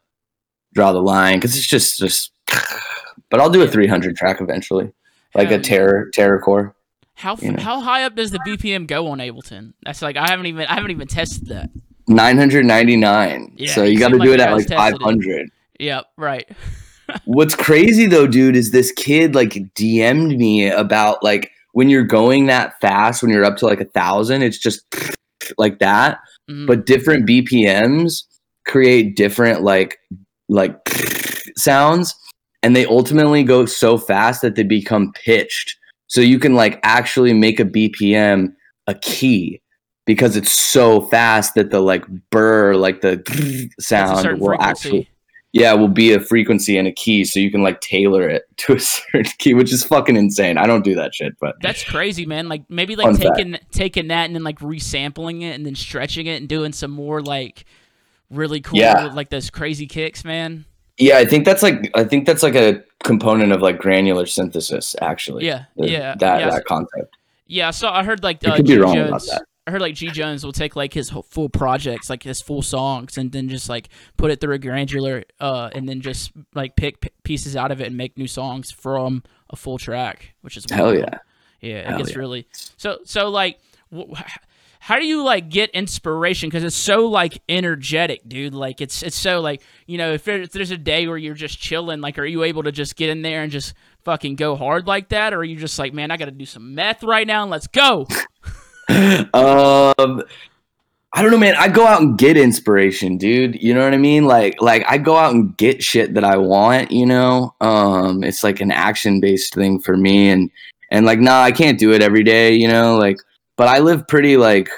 draw 0.75 0.92
the 0.92 1.02
line 1.02 1.37
because 1.38 1.57
it's 1.57 1.66
just 1.66 1.99
just 1.99 2.33
but 3.31 3.40
i'll 3.40 3.50
do 3.50 3.62
a 3.62 3.69
300 3.69 4.16
track 4.16 4.40
eventually 4.40 4.92
like 5.35 5.50
a 5.50 5.59
terror 5.59 6.11
terror 6.12 6.38
core 6.38 6.75
How 7.14 7.37
you 7.37 7.52
know. 7.52 7.62
how 7.62 7.81
high 7.81 8.04
up 8.04 8.14
does 8.14 8.31
the 8.31 8.38
BPM 8.40 8.87
go 8.87 9.09
on 9.09 9.19
Ableton? 9.19 9.73
That's 9.85 10.02
like 10.02 10.16
I 10.16 10.28
haven't 10.28 10.47
even 10.47 10.66
I 10.66 10.75
haven't 10.75 10.90
even 10.90 11.09
tested 11.09 11.49
that. 11.49 11.71
999. 12.09 13.54
Yeah, 13.57 13.73
so 13.73 13.85
you 13.85 13.99
got 13.99 14.09
to 14.09 14.14
seem 14.14 14.19
like 14.21 14.26
do 14.26 14.35
it 14.35 14.40
at 14.40 14.52
like 14.52 14.66
tested 14.66 14.97
it. 14.97 15.04
500. 15.04 15.50
Yep, 15.78 16.07
right. 16.16 16.49
What's 17.25 17.54
crazy 17.54 18.07
though, 18.07 18.26
dude, 18.26 18.57
is 18.57 18.73
this 18.73 18.92
kid 18.92 19.35
like 19.35 19.52
DM'd 19.75 20.38
me 20.38 20.69
about 20.69 21.23
like 21.23 21.51
when 21.72 21.88
you're 21.90 22.04
going 22.04 22.46
that 22.46 22.80
fast, 22.80 23.22
when 23.22 23.30
you're 23.30 23.44
up 23.44 23.56
to 23.58 23.66
like 23.66 23.80
a 23.80 23.86
thousand, 23.86 24.42
it's 24.42 24.58
just 24.58 24.84
like 25.58 25.78
that. 25.80 26.18
Mhm. 26.50 26.66
But 26.66 26.86
different 26.86 27.26
BPMs 27.26 28.22
create 28.66 29.16
different 29.16 29.62
like 29.62 29.98
like 30.48 30.76
sounds, 31.56 32.14
and 32.62 32.76
they 32.76 32.86
ultimately 32.86 33.42
go 33.42 33.66
so 33.66 33.98
fast 33.98 34.42
that 34.42 34.54
they 34.54 34.62
become 34.62 35.12
pitched. 35.12 35.76
So 36.06 36.20
you 36.20 36.38
can 36.38 36.54
like 36.54 36.78
actually 36.82 37.32
make 37.32 37.58
a 37.58 37.64
BPM 37.64 38.52
a 38.86 38.94
key 38.94 39.60
because 40.04 40.36
it's 40.36 40.52
so 40.52 41.00
fast 41.00 41.54
that 41.54 41.70
the 41.70 41.80
like 41.80 42.04
burr, 42.30 42.74
like 42.74 43.00
the 43.00 43.22
sound 43.80 44.40
will 44.40 44.48
frequency. 44.48 44.60
actually 44.70 45.08
yeah, 45.52 45.73
will 45.75 45.88
be 45.88 46.12
a 46.14 46.21
frequency 46.21 46.78
and 46.78 46.88
a 46.88 46.92
key, 46.92 47.25
so 47.25 47.38
you 47.38 47.50
can 47.50 47.62
like 47.62 47.80
tailor 47.80 48.28
it 48.28 48.44
to 48.59 48.75
a 48.75 48.80
certain 48.80 49.30
key, 49.38 49.54
which 49.54 49.73
is 49.73 49.85
fucking 49.85 50.16
insane. 50.16 50.56
I 50.59 50.66
don't 50.66 50.82
do 50.85 50.94
that 50.94 51.14
shit, 51.14 51.35
but 51.40 51.56
That's 51.61 51.85
crazy, 51.85 52.25
man. 52.26 52.49
Like 52.49 52.64
maybe 52.71 52.97
like 52.97 53.06
Fun 53.06 53.16
fact. 53.16 53.37
taking 53.37 53.59
taking 53.71 54.09
that 54.09 54.25
and 54.26 54.35
then 54.35 54.44
like 54.44 54.59
resampling 54.61 55.42
it 55.42 55.54
and 55.54 55.64
then 55.66 55.75
stretching 55.75 56.26
it 56.26 56.40
and 56.40 56.49
doing 56.49 56.73
some 56.73 56.90
more 56.90 57.21
like 57.21 57.64
really 58.30 58.61
cool 58.61 58.78
Yeah. 58.78 59.11
like 59.12 59.28
those 59.30 59.50
crazy 59.50 59.87
kicks, 59.87 60.25
man. 60.25 60.64
yeah, 60.99 61.18
I 61.18 61.25
think 61.26 61.44
that's 61.44 61.62
like 61.62 61.90
I 61.94 62.04
think 62.04 62.26
that's 62.26 62.42
like 62.42 62.54
a 62.54 62.82
component 63.04 63.52
of 63.52 63.61
like 63.61 63.78
granular 63.78 64.25
synthesis, 64.26 64.97
actually. 65.02 65.44
Yeah, 65.47 65.64
The- 65.76 65.90
yeah, 65.90 66.14
that 66.18 66.40
yeah. 66.40 66.50
that 66.50 66.64
concept. 66.64 67.16
Yeah, 67.47 67.71
so 67.73 67.88
I 67.90 68.02
heard 68.04 68.23
like 68.23 68.47
I 68.47 68.52
uh, 68.52 68.56
could 68.56 68.66
be 68.66 68.73
G 68.73 68.78
wrong 68.78 68.97
about 68.97 69.21
that. 69.26 69.42
I 69.66 69.71
heard 69.71 69.81
like 69.81 69.95
G 69.95 70.09
Jones 70.11 70.45
will 70.45 70.52
take 70.52 70.75
like 70.75 70.92
his 70.92 71.11
full 71.31 71.49
projects, 71.49 72.11
like 72.11 72.23
his 72.25 72.40
full 72.40 72.62
songs, 72.62 73.16
and 73.16 73.31
then 73.31 73.49
just 73.49 73.69
like 73.69 73.88
put 74.16 74.31
it 74.31 74.40
through 74.40 74.54
a 74.54 74.59
granular, 74.59 75.25
uh, 75.40 75.71
and 75.75 75.88
then 75.88 76.00
just 76.00 76.33
like 76.54 76.75
pick 76.76 77.00
p- 77.00 77.11
pieces 77.23 77.54
out 77.57 77.71
of 77.71 77.81
it 77.81 77.87
and 77.87 77.97
make 77.97 78.19
new 78.19 78.26
songs 78.26 78.71
from 78.73 79.23
a 79.50 79.57
full 79.57 79.78
track, 79.78 80.35
which 80.40 80.57
is 80.57 80.66
Hell 80.71 80.87
wild. 80.87 80.99
yeah. 80.99 81.19
yeah. 81.61 81.75
It 81.76 81.87
Hell 81.87 81.99
gets 81.99 82.11
yeah. 82.12 82.19
really 82.19 82.47
so 82.76 82.99
so 83.04 83.28
like. 83.28 83.59
wh- 83.95 84.21
how 84.85 84.99
do 84.99 85.07
you 85.07 85.23
like 85.23 85.49
get 85.49 85.71
inspiration 85.71 86.49
because 86.49 86.64
it's 86.64 86.75
so 86.75 87.07
like 87.07 87.40
energetic 87.49 88.21
dude 88.28 88.52
like 88.52 88.81
it's 88.81 89.04
it's 89.04 89.16
so 89.16 89.40
like 89.40 89.62
you 89.87 89.97
know 89.97 90.12
if, 90.12 90.26
if 90.26 90.50
there's 90.50 90.73
a 90.73 90.76
day 90.76 91.07
where 91.07 91.16
you're 91.16 91.35
just 91.37 91.57
chilling 91.61 92.00
like 92.00 92.19
are 92.19 92.25
you 92.25 92.42
able 92.42 92.64
to 92.64 92.73
just 92.73 92.97
get 92.97 93.09
in 93.09 93.23
there 93.23 93.45
and 93.45 93.52
just 93.52 93.75
fucking 94.00 94.35
go 94.35 94.57
hard 94.57 94.88
like 94.88 95.11
that 95.11 95.33
or 95.33 95.37
are 95.37 95.45
you 95.45 95.54
just 95.54 95.78
like 95.78 95.92
man 95.95 96.11
i 96.11 96.16
gotta 96.16 96.33
do 96.33 96.45
some 96.45 96.75
meth 96.75 97.04
right 97.04 97.28
now 97.28 97.42
and 97.42 97.50
let's 97.52 97.69
go 97.69 98.09
um 99.34 100.22
I 101.14 101.20
don't 101.20 101.30
know, 101.30 101.38
man. 101.38 101.56
I 101.58 101.68
go 101.68 101.87
out 101.87 102.00
and 102.00 102.16
get 102.16 102.38
inspiration, 102.38 103.18
dude. 103.18 103.62
You 103.62 103.75
know 103.75 103.84
what 103.84 103.92
I 103.92 103.99
mean? 103.99 104.25
Like, 104.25 104.62
like 104.62 104.82
I 104.88 104.96
go 104.96 105.16
out 105.16 105.34
and 105.34 105.54
get 105.58 105.82
shit 105.82 106.14
that 106.14 106.25
I 106.25 106.38
want. 106.38 106.90
You 106.90 107.04
know, 107.04 107.54
um, 107.61 108.25
it's 108.25 108.42
like 108.42 108.61
an 108.61 108.72
action 108.72 109.20
based 109.20 109.54
thing 109.54 109.78
for 109.78 109.94
me, 109.96 110.30
and 110.30 110.50
and 110.90 111.04
like, 111.04 111.18
nah, 111.18 111.42
I 111.42 111.52
can't 111.52 111.78
do 111.78 111.92
it 111.92 112.02
every 112.02 112.22
day. 112.22 112.54
You 112.54 112.68
know, 112.68 112.96
like, 112.96 113.18
but 113.56 113.68
I 113.68 113.80
live 113.80 114.08
pretty 114.08 114.38
like, 114.38 114.70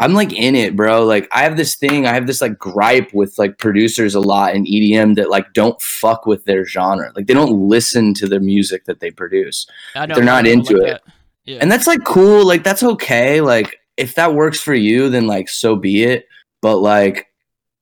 I'm 0.00 0.14
like 0.14 0.32
in 0.32 0.56
it, 0.56 0.74
bro. 0.74 1.04
Like, 1.04 1.28
I 1.32 1.42
have 1.44 1.56
this 1.56 1.76
thing, 1.76 2.06
I 2.06 2.12
have 2.12 2.26
this 2.26 2.40
like 2.40 2.58
gripe 2.58 3.14
with 3.14 3.38
like 3.38 3.58
producers 3.58 4.16
a 4.16 4.20
lot 4.20 4.56
in 4.56 4.64
EDM 4.64 5.14
that 5.14 5.30
like 5.30 5.52
don't 5.52 5.80
fuck 5.80 6.26
with 6.26 6.44
their 6.44 6.66
genre. 6.66 7.12
Like, 7.14 7.28
they 7.28 7.34
don't 7.34 7.68
listen 7.68 8.14
to 8.14 8.26
the 8.26 8.40
music 8.40 8.84
that 8.86 8.98
they 8.98 9.12
produce 9.12 9.68
They're 9.94 10.24
not 10.24 10.44
into 10.44 10.78
it. 10.78 10.86
that. 10.86 11.02
Yeah. 11.46 11.58
and 11.60 11.70
that's 11.70 11.86
like 11.86 12.04
cool 12.04 12.44
like 12.44 12.64
that's 12.64 12.82
okay 12.82 13.40
like 13.40 13.78
if 13.96 14.16
that 14.16 14.34
works 14.34 14.60
for 14.60 14.74
you 14.74 15.08
then 15.08 15.26
like 15.26 15.48
so 15.48 15.76
be 15.76 16.02
it. 16.04 16.26
But 16.60 16.78
like 16.78 17.28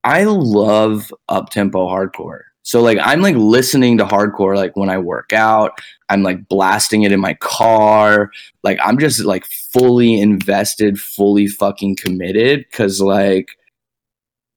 i 0.03 0.23
love 0.23 1.11
up 1.29 1.49
tempo 1.49 1.87
hardcore. 1.87 2.41
So 2.61 2.81
like 2.81 2.99
i'm 3.01 3.21
like 3.21 3.35
listening 3.35 3.97
to 3.97 4.05
hardcore 4.05 4.55
like 4.55 4.75
when 4.75 4.89
i 4.89 4.97
work 4.97 5.33
out. 5.33 5.71
I'm 6.09 6.21
like 6.21 6.47
blasting 6.47 7.01
it 7.01 7.11
in 7.11 7.19
my 7.19 7.33
car. 7.35 8.31
Like 8.63 8.77
i'm 8.83 8.99
just 8.99 9.25
like 9.25 9.45
fully 9.45 10.19
invested 10.19 10.99
fully 10.99 11.47
fucking 11.47 11.95
committed 11.95 12.65
because 12.69 13.01
like 13.01 13.49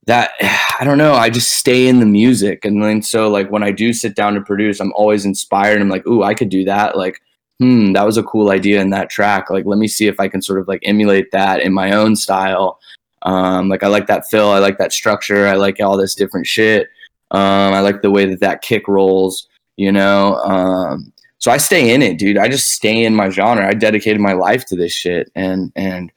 that 0.07 0.33
i 0.81 0.85
don't 0.85 0.99
know 0.99 1.15
i 1.15 1.31
just 1.31 1.53
stay 1.53 1.89
in 1.89 2.01
the 2.01 2.07
music. 2.07 2.65
And 2.65 2.83
then 2.83 3.01
so 3.03 3.31
like 3.31 3.51
when 3.51 3.63
i 3.63 3.73
do 3.73 3.95
sit 3.95 4.15
down 4.15 4.35
to 4.35 4.43
produce 4.43 4.81
i'm 4.81 4.93
always 4.95 5.25
inspired. 5.25 5.81
I'm 5.81 5.89
like 5.89 6.07
ooh 6.07 6.23
i 6.23 6.35
could 6.35 6.51
do 6.51 6.65
that. 6.67 6.95
Like 6.97 7.23
hmm, 7.59 7.93
that 7.93 8.07
was 8.07 8.17
a 8.17 8.23
cool 8.23 8.51
idea 8.51 8.81
in 8.81 8.91
that 8.91 9.11
track. 9.11 9.51
Like, 9.51 9.67
let 9.67 9.79
me 9.79 9.89
see 9.89 10.07
if 10.07 10.21
I 10.21 10.29
can 10.29 10.43
sort 10.43 10.61
of 10.61 10.69
like 10.69 10.81
emulate 10.85 11.31
that 11.33 11.61
in 11.61 11.73
my 11.73 11.93
own 11.93 12.17
style. 12.17 12.79
Um, 13.23 13.69
like, 13.69 13.83
I 13.83 13.89
like 13.89 14.07
that 14.07 14.29
fill. 14.29 14.51
I 14.51 14.59
like 14.59 14.79
that 14.79 14.93
structure. 14.93 15.47
I 15.47 15.55
like 15.55 15.81
all 15.81 15.97
this 15.97 16.15
different 16.15 16.47
shit. 16.47 16.89
Um, 17.31 17.75
I 17.75 17.81
like 17.81 18.01
the 18.03 18.11
way 18.11 18.27
that 18.27 18.41
that 18.41 18.63
kick 18.63 18.89
rolls, 18.89 19.49
you 19.77 19.93
know? 19.93 20.37
Um, 20.37 21.13
so 21.39 21.51
I 21.51 21.57
stay 21.57 21.93
in 21.95 22.03
it, 22.03 22.19
dude. 22.19 22.39
I 22.39 22.49
just 22.49 22.69
stay 22.69 23.05
in 23.05 23.15
my 23.15 23.29
genre. 23.29 23.67
I 23.67 23.75
dedicated 23.75 24.21
my 24.21 24.33
life 24.33 24.65
to 24.67 24.77
this 24.77 24.93
shit 24.93 25.31
and, 25.35 25.73
and 25.77 26.11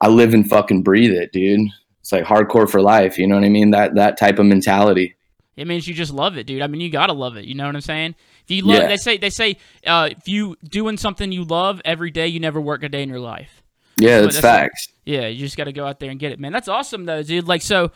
I 0.00 0.08
live 0.08 0.34
and 0.34 0.48
fucking 0.48 0.82
breathe 0.82 1.12
it, 1.12 1.32
dude. 1.32 1.68
It's 2.00 2.12
like 2.12 2.24
hardcore 2.24 2.68
for 2.68 2.80
life. 2.80 3.18
You 3.18 3.26
know 3.26 3.34
what 3.34 3.44
I 3.44 3.48
mean? 3.48 3.70
That, 3.70 3.94
that 3.96 4.16
type 4.16 4.38
of 4.38 4.46
mentality. 4.46 5.14
It 5.56 5.66
means 5.66 5.86
you 5.86 5.94
just 5.94 6.12
love 6.12 6.38
it, 6.38 6.46
dude. 6.46 6.62
I 6.62 6.68
mean, 6.68 6.80
you 6.80 6.90
gotta 6.90 7.12
love 7.12 7.36
it. 7.36 7.44
You 7.44 7.54
know 7.54 7.66
what 7.66 7.74
I'm 7.74 7.82
saying? 7.82 8.14
You 8.56 8.62
love, 8.64 8.78
Yeah. 8.82 8.86
they 8.88 8.96
say 8.96 9.16
they 9.18 9.30
say 9.30 9.56
uh, 9.86 10.08
if 10.12 10.28
you 10.28 10.56
doing 10.64 10.96
something 10.96 11.30
you 11.32 11.44
love 11.44 11.80
every 11.84 12.10
day, 12.10 12.26
you 12.28 12.40
never 12.40 12.60
work 12.60 12.82
a 12.82 12.88
day 12.88 13.02
in 13.02 13.08
your 13.08 13.20
life. 13.20 13.62
Yeah, 13.98 14.20
that's 14.22 14.36
that's 14.36 14.44
like- 14.44 14.62
facts. 14.62 14.88
Yeah, 15.04 15.26
you 15.26 15.38
just 15.44 15.56
got 15.56 15.64
to 15.64 15.72
go 15.72 15.86
out 15.86 15.98
there 16.00 16.10
and 16.10 16.18
get 16.20 16.32
it, 16.32 16.38
man. 16.40 16.52
That's 16.52 16.68
awesome, 16.68 17.04
though, 17.04 17.22
dude. 17.22 17.48
Like, 17.48 17.62
so, 17.62 17.90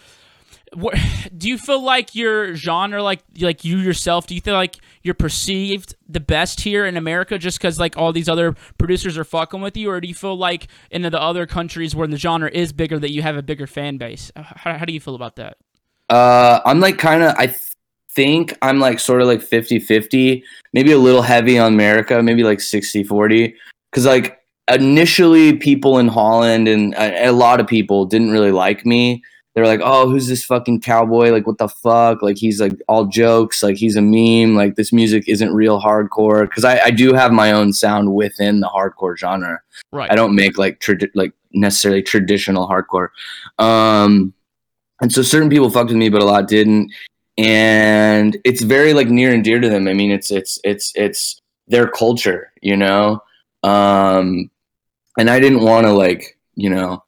what, 0.73 0.99
do 1.38 1.49
you 1.49 1.56
feel 1.58 1.80
like 1.82 2.14
your 2.14 2.54
genre, 2.56 3.02
like, 3.02 3.20
like 3.40 3.64
you 3.64 3.78
yourself, 3.78 4.26
do 4.26 4.34
you 4.34 4.40
feel 4.40 4.54
like 4.54 4.76
you're 5.02 5.14
perceived 5.14 5.94
the 6.08 6.20
best 6.20 6.61
here 6.62 6.84
in 6.87 6.96
America 6.96 7.38
just 7.38 7.58
because 7.58 7.78
like 7.78 7.96
all 7.96 8.12
these 8.12 8.28
other 8.28 8.54
producers 8.78 9.16
are 9.16 9.25
fucking 9.25 9.61
with 9.61 9.76
you, 9.76 9.90
or 9.90 10.00
do 10.00 10.08
you 10.08 10.14
feel 10.14 10.37
like 10.37 10.66
in 10.90 11.02
the 11.02 11.20
other 11.20 11.46
countries 11.46 11.94
where 11.94 12.08
the 12.08 12.16
genre 12.16 12.50
is 12.52 12.73
bigger 12.73 12.99
that 12.99 13.11
you 13.12 13.23
have 13.23 13.37
a 13.37 13.42
bigger 13.42 13.66
fan 13.66 13.96
base? 13.96 14.32
How, 14.37 14.76
how 14.78 14.84
do 14.84 14.92
you 14.92 15.00
feel 15.00 15.14
about 15.14 15.37
that? 15.37 15.58
Uh, 16.11 16.61
I'm 16.64 16.80
like 16.80 16.99
kind 16.99 17.23
of, 17.23 17.34
I 17.38 17.54
think 18.14 18.56
I'm 18.62 18.78
like 18.78 19.00
sort 19.00 19.21
of 19.21 19.26
like 19.26 19.42
50 19.42 19.78
50, 19.78 20.44
maybe 20.73 20.92
a 20.92 20.99
little 20.99 21.23
heavy 21.23 21.59
on 21.59 21.75
America, 21.75 22.23
maybe 22.23 22.44
like 22.44 22.61
60 22.61 23.04
40. 23.04 23.54
Cause 23.92 24.06
like 24.06 24.40
initially 24.73 25.56
people 25.56 25.99
in 25.99 26.09
Holland 26.09 26.68
and 26.68 26.94
a, 26.94 27.28
a 27.28 27.33
lot 27.33 27.61
of 27.61 27.66
people 27.66 28.06
didn't 28.06 28.30
really 28.30 28.52
like 28.52 28.87
me. 28.87 29.23
They 29.54 29.61
were 29.61 29.68
like, 29.68 29.83
oh, 29.85 30.11
who's 30.11 30.26
this 30.26 30.44
fucking 30.44 30.80
cowboy? 30.80 31.30
Like, 31.30 31.47
what 31.47 31.59
the 31.59 31.68
fuck? 31.68 32.23
Like, 32.23 32.37
he's 32.37 32.61
like 32.61 32.73
all 32.88 33.04
jokes. 33.04 33.62
Like, 33.62 33.76
he's 33.76 33.94
a 33.94 34.02
meme. 34.02 34.56
Like, 34.56 34.75
this 34.75 34.92
music 34.92 35.28
isn't 35.28 35.54
real 35.54 35.80
hardcore. 35.80 36.50
Cause 36.50 36.64
I, 36.64 36.80
I 36.80 36.90
do 36.90 37.12
have 37.12 37.30
my 37.30 37.52
own 37.52 37.73
sound 37.73 38.14
within 38.14 38.59
the 38.59 38.66
hardcore 38.66 39.16
genre. 39.16 39.61
Right. 39.92 40.11
I 40.11 40.16
don't 40.16 40.35
make 40.35 40.59
like 40.59 40.80
tradi- 40.80 41.12
like 41.14 41.33
necessarily 41.52 42.02
traditional 42.02 42.68
hardcore. 42.68 43.11
Um, 43.61 44.35
and 45.00 45.12
so 45.12 45.23
certain 45.23 45.50
people 45.50 45.71
fucked 45.71 45.90
with 45.90 45.99
me, 45.99 46.09
but 46.09 46.23
a 46.23 46.25
lot 46.25 46.49
didn't. 46.49 46.92
And 47.36 48.36
it's 48.44 48.62
very 48.62 48.94
like 48.94 49.08
near 49.08 49.32
and 49.32 49.42
dear 49.42 49.60
to 49.60 49.68
them. 49.68 49.88
I 49.88 49.92
mean, 49.92 50.10
it's 50.10 50.30
it's 50.30 50.58
it's 50.64 50.92
it's 50.94 51.40
their 51.66 51.88
culture, 51.88 52.52
you 52.62 52.76
know. 52.76 53.22
Um, 53.62 54.50
and 55.18 55.30
I 55.30 55.40
didn't 55.40 55.64
want 55.64 55.86
to 55.86 55.92
like 55.92 56.38
you 56.54 56.70
know 56.70 57.02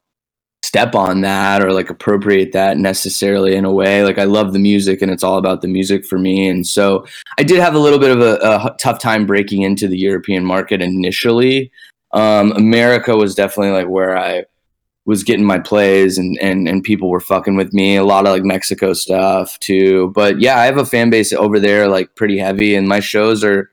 step 0.66 0.94
on 0.94 1.20
that 1.20 1.62
or 1.62 1.72
like 1.72 1.90
appropriate 1.90 2.52
that 2.52 2.76
necessarily 2.76 3.54
in 3.54 3.64
a 3.64 3.72
way. 3.72 4.02
Like 4.02 4.18
I 4.18 4.24
love 4.24 4.52
the 4.52 4.58
music 4.58 5.00
and 5.00 5.12
it's 5.12 5.22
all 5.22 5.38
about 5.38 5.62
the 5.62 5.68
music 5.68 6.04
for 6.04 6.18
me. 6.18 6.48
And 6.48 6.66
so 6.66 7.06
I 7.38 7.44
did 7.44 7.60
have 7.60 7.74
a 7.74 7.78
little 7.78 8.00
bit 8.00 8.10
of 8.10 8.20
a, 8.20 8.34
a 8.42 8.76
tough 8.80 8.98
time 8.98 9.26
breaking 9.26 9.62
into 9.62 9.86
the 9.86 9.96
European 9.96 10.44
market 10.44 10.82
initially. 10.82 11.70
Um, 12.12 12.52
America 12.52 13.16
was 13.16 13.34
definitely 13.34 13.72
like 13.72 13.88
where 13.88 14.18
I 14.18 14.44
was 15.06 15.22
getting 15.22 15.44
my 15.44 15.58
plays 15.58 16.18
and, 16.18 16.36
and 16.42 16.68
and 16.68 16.82
people 16.82 17.08
were 17.08 17.20
fucking 17.20 17.56
with 17.56 17.72
me. 17.72 17.96
A 17.96 18.04
lot 18.04 18.26
of 18.26 18.32
like 18.32 18.42
Mexico 18.42 18.92
stuff 18.92 19.58
too. 19.60 20.12
But 20.14 20.40
yeah, 20.40 20.58
I 20.58 20.66
have 20.66 20.78
a 20.78 20.84
fan 20.84 21.10
base 21.10 21.32
over 21.32 21.58
there 21.58 21.88
like 21.88 22.14
pretty 22.16 22.38
heavy 22.38 22.74
and 22.74 22.88
my 22.88 23.00
shows 23.00 23.42
are 23.42 23.70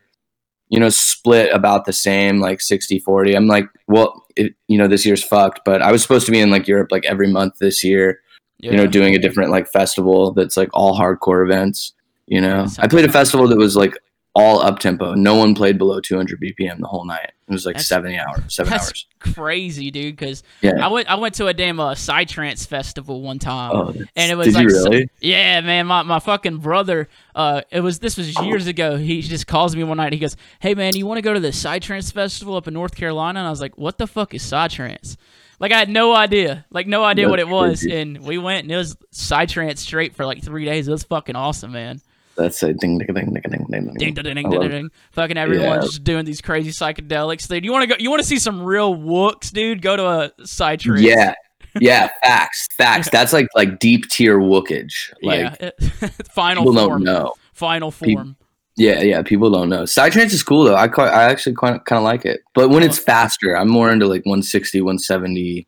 you 0.69 0.79
know 0.79 0.89
split 0.89 1.53
about 1.53 1.85
the 1.85 1.93
same 1.93 2.39
like 2.39 2.61
60 2.61 2.99
40. 2.99 3.35
I'm 3.35 3.47
like, 3.47 3.67
well, 3.87 4.25
it, 4.35 4.53
you 4.67 4.77
know 4.77 4.87
this 4.87 5.05
year's 5.05 5.23
fucked, 5.23 5.61
but 5.65 5.81
I 5.81 5.91
was 5.91 6.01
supposed 6.01 6.27
to 6.27 6.31
be 6.31 6.39
in 6.39 6.51
like 6.51 6.67
Europe 6.67 6.91
like 6.91 7.05
every 7.05 7.27
month 7.27 7.57
this 7.59 7.83
year, 7.83 8.21
yeah. 8.59 8.71
you 8.71 8.77
know, 8.77 8.87
doing 8.87 9.15
a 9.15 9.19
different 9.19 9.51
like 9.51 9.67
festival 9.67 10.31
that's 10.31 10.55
like 10.55 10.69
all 10.71 10.97
hardcore 10.97 11.43
events, 11.43 11.93
you 12.27 12.41
know. 12.41 12.67
I 12.79 12.87
played 12.87 13.05
a 13.05 13.11
festival 13.11 13.47
that 13.47 13.57
was 13.57 13.75
like 13.75 13.97
all 14.35 14.61
up 14.61 14.79
tempo. 14.79 15.13
No 15.15 15.35
one 15.35 15.55
played 15.55 15.77
below 15.77 15.99
200 15.99 16.39
BPM 16.41 16.79
the 16.79 16.87
whole 16.87 17.05
night. 17.05 17.32
It 17.47 17.51
was 17.51 17.65
like 17.65 17.75
That's- 17.75 17.87
70 17.87 18.17
hours, 18.17 18.41
seven 18.55 18.69
That's 18.71 18.87
hours. 18.87 19.05
crazy, 19.19 19.91
dude. 19.91 20.15
Because 20.15 20.43
Yeah. 20.61 20.83
I 20.83 20.87
went 20.87 21.09
I 21.09 21.15
went 21.15 21.35
to 21.35 21.47
a 21.47 21.53
damn 21.53 21.79
uh, 21.79 21.93
psytrance 21.93 22.65
festival 22.65 23.21
one 23.21 23.37
time. 23.39 23.71
Oh, 23.75 23.93
and 24.15 24.31
it 24.31 24.35
was 24.35 24.47
did 24.47 24.55
like 24.55 24.63
you 24.63 24.69
so- 24.69 24.91
yeah 25.19 25.59
man 25.61 25.85
my, 25.87 26.03
my 26.03 26.19
fucking 26.19 26.57
brother 26.59 27.09
uh 27.35 27.61
it 27.71 27.81
was 27.81 27.99
this 27.99 28.15
was 28.17 28.37
years 28.41 28.67
ago 28.67 28.95
he 28.97 29.21
just 29.21 29.45
calls 29.47 29.75
me 29.75 29.83
one 29.83 29.97
night 29.97 30.13
he 30.13 30.19
goes 30.19 30.35
hey 30.59 30.73
man 30.73 30.95
you 30.95 31.05
want 31.05 31.17
to 31.17 31.21
go 31.21 31.33
to 31.33 31.39
the 31.39 31.49
psytrance 31.49 32.11
festival 32.13 32.55
up 32.55 32.67
in 32.67 32.73
north 32.73 32.95
carolina 32.95 33.39
and 33.39 33.47
i 33.47 33.49
was 33.49 33.61
like 33.61 33.77
what 33.77 33.97
the 33.97 34.05
fuck 34.07 34.33
is 34.33 34.43
psytrance 34.43 35.15
like 35.59 35.71
i 35.71 35.79
had 35.79 35.89
no 35.89 36.13
idea 36.13 36.65
like 36.71 36.87
no 36.87 37.03
idea 37.03 37.27
what 37.29 37.39
it 37.39 37.47
was 37.47 37.81
crazy. 37.81 37.95
and 37.99 38.19
we 38.25 38.37
went 38.37 38.63
and 38.63 38.71
it 38.71 38.77
was 38.77 38.95
psytrance 39.11 39.79
straight 39.79 40.15
for 40.15 40.25
like 40.25 40.43
three 40.43 40.65
days 40.65 40.87
it 40.87 40.91
was 40.91 41.03
fucking 41.03 41.35
awesome 41.35 41.71
man 41.71 41.99
That's 42.35 42.63
a 42.63 42.73
ding, 42.73 42.97
ding, 42.97 43.07
ding, 43.13 43.31
ding, 43.31 43.43
ding, 43.43 43.65
ding, 43.69 43.93
ding 43.93 43.93
ding 43.95 44.13
ding 44.15 44.17
I 44.17 44.33
ding 44.33 44.49
ding, 44.49 44.69
ding. 44.69 44.91
fucking 45.11 45.37
everyone 45.37 45.65
Yeah. 45.67 45.81
just 45.81 46.03
doing 46.03 46.25
these 46.25 46.41
crazy 46.41 46.71
psychedelics 46.71 47.47
dude 47.47 47.63
you 47.63 47.71
want 47.71 47.83
to 47.83 47.87
go 47.87 47.95
you 47.99 48.09
want 48.09 48.21
to 48.21 48.27
see 48.27 48.39
some 48.39 48.61
real 48.63 48.95
wooks 48.95 49.51
dude 49.51 49.81
go 49.81 49.95
to 49.95 50.05
a 50.05 50.31
psytrance 50.41 51.01
Yeah, 51.01 51.35
yeah, 51.79 52.09
facts, 52.23 52.67
facts. 52.77 53.09
That's 53.11 53.33
like 53.33 53.47
like 53.55 53.79
deep 53.79 54.09
tier 54.09 54.39
wookage. 54.39 55.11
Like 55.21 55.57
yeah 55.61 55.69
final 56.31 56.63
people 56.63 56.87
form 56.87 57.03
don't 57.03 57.03
know. 57.03 57.33
final 57.53 57.91
Pe- 57.91 58.13
form 58.15 58.35
Yeah, 58.77 59.01
yeah, 59.01 59.21
people 59.21 59.51
don't 59.51 59.69
know. 59.69 59.83
Psytrance 59.83 60.33
is 60.33 60.41
cool 60.43 60.63
though. 60.63 60.75
I 60.75 60.87
quite, 60.87 61.09
I 61.09 61.23
actually 61.25 61.53
quite 61.55 61.85
kind 61.85 61.97
of 61.97 62.03
like 62.03 62.25
it. 62.25 62.41
But 62.55 62.69
when 62.69 62.81
it's 62.83 62.97
faster, 62.97 63.55
I'm 63.55 63.69
more 63.69 63.91
into 63.91 64.07
like 64.07 64.25
160, 64.25 64.81
170 64.81 65.67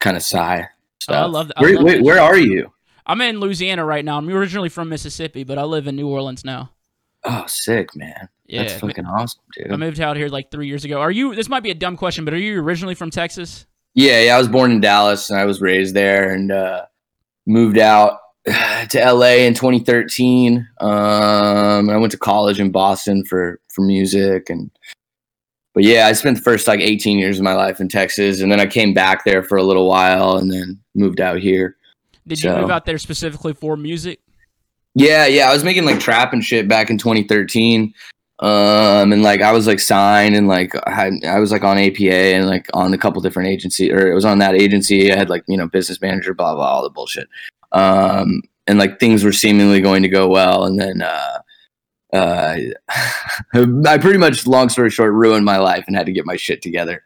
kind 0.00 0.16
of 0.16 0.22
psy 0.22 0.64
stuff. 1.00 1.14
Oh, 1.16 1.22
I 1.22 1.24
love 1.26 1.48
that- 1.48 1.58
I 1.58 1.62
Where, 1.62 1.74
love 1.76 1.84
wait, 1.84 2.02
where 2.02 2.20
are 2.20 2.36
you? 2.38 2.71
I'm 3.06 3.20
in 3.20 3.40
Louisiana 3.40 3.84
right 3.84 4.04
now. 4.04 4.18
I'm 4.18 4.28
originally 4.28 4.68
from 4.68 4.88
Mississippi, 4.88 5.44
but 5.44 5.58
I 5.58 5.64
live 5.64 5.86
in 5.86 5.96
New 5.96 6.08
Orleans 6.08 6.44
now. 6.44 6.70
Oh, 7.24 7.44
sick, 7.46 7.94
man. 7.94 8.28
Yeah, 8.46 8.62
That's 8.64 8.80
fucking 8.80 9.06
awesome, 9.06 9.42
dude. 9.56 9.72
I 9.72 9.76
moved 9.76 10.00
out 10.00 10.16
here 10.16 10.28
like 10.28 10.50
three 10.50 10.66
years 10.66 10.84
ago. 10.84 11.00
Are 11.00 11.10
you? 11.10 11.34
This 11.34 11.48
might 11.48 11.62
be 11.62 11.70
a 11.70 11.74
dumb 11.74 11.96
question, 11.96 12.24
but 12.24 12.34
are 12.34 12.38
you 12.38 12.60
originally 12.60 12.94
from 12.94 13.10
Texas? 13.10 13.66
Yeah, 13.94 14.20
yeah. 14.22 14.34
I 14.34 14.38
was 14.38 14.48
born 14.48 14.72
in 14.72 14.80
Dallas 14.80 15.30
and 15.30 15.38
I 15.38 15.44
was 15.44 15.60
raised 15.60 15.94
there 15.94 16.32
and 16.32 16.50
uh, 16.50 16.86
moved 17.46 17.78
out 17.78 18.18
to 18.44 19.12
LA 19.12 19.44
in 19.44 19.54
2013. 19.54 20.68
Um, 20.80 21.90
I 21.90 21.96
went 21.96 22.10
to 22.12 22.18
college 22.18 22.60
in 22.60 22.70
Boston 22.70 23.24
for 23.24 23.60
for 23.72 23.82
music 23.82 24.50
and. 24.50 24.70
But 25.74 25.84
yeah, 25.84 26.06
I 26.06 26.12
spent 26.12 26.36
the 26.36 26.42
first 26.42 26.68
like 26.68 26.80
18 26.80 27.18
years 27.18 27.38
of 27.38 27.44
my 27.44 27.54
life 27.54 27.80
in 27.80 27.88
Texas, 27.88 28.42
and 28.42 28.52
then 28.52 28.60
I 28.60 28.66
came 28.66 28.92
back 28.92 29.24
there 29.24 29.42
for 29.42 29.56
a 29.56 29.62
little 29.62 29.88
while, 29.88 30.36
and 30.36 30.52
then 30.52 30.78
moved 30.94 31.18
out 31.18 31.38
here. 31.38 31.76
Did 32.26 32.42
you 32.42 32.52
move 32.52 32.70
out 32.70 32.84
there 32.84 32.98
specifically 32.98 33.52
for 33.52 33.76
music? 33.76 34.20
Yeah, 34.94 35.26
yeah, 35.26 35.48
I 35.48 35.52
was 35.52 35.64
making 35.64 35.84
like 35.84 36.00
trap 36.00 36.32
and 36.32 36.44
shit 36.44 36.68
back 36.68 36.90
in 36.90 36.98
2013. 36.98 37.94
Um, 38.38 39.12
and 39.12 39.22
like 39.22 39.40
I 39.40 39.52
was 39.52 39.66
like 39.66 39.78
signed 39.78 40.34
and 40.34 40.48
like 40.48 40.74
I, 40.88 41.12
I 41.26 41.38
was 41.38 41.52
like 41.52 41.62
on 41.62 41.78
APA 41.78 42.12
and 42.12 42.46
like 42.46 42.68
on 42.74 42.92
a 42.92 42.98
couple 42.98 43.22
different 43.22 43.48
agency 43.48 43.92
or 43.92 44.10
it 44.10 44.14
was 44.14 44.24
on 44.24 44.38
that 44.40 44.54
agency. 44.54 45.12
I 45.12 45.16
had 45.16 45.30
like, 45.30 45.44
you 45.46 45.56
know, 45.56 45.68
business 45.68 46.00
manager, 46.00 46.34
blah, 46.34 46.54
blah, 46.54 46.66
all 46.66 46.82
the 46.82 46.90
bullshit. 46.90 47.28
Um, 47.70 48.42
and 48.66 48.78
like 48.78 48.98
things 48.98 49.24
were 49.24 49.32
seemingly 49.32 49.80
going 49.80 50.02
to 50.02 50.08
go 50.08 50.28
well. 50.28 50.64
And 50.64 50.78
then, 50.80 51.02
uh, 51.02 51.38
uh, 52.12 52.56
I 53.54 53.98
pretty 53.98 54.18
much, 54.18 54.46
long 54.46 54.68
story 54.68 54.90
short, 54.90 55.12
ruined 55.12 55.44
my 55.44 55.58
life 55.58 55.84
and 55.86 55.96
had 55.96 56.06
to 56.06 56.12
get 56.12 56.26
my 56.26 56.36
shit 56.36 56.62
together. 56.62 57.04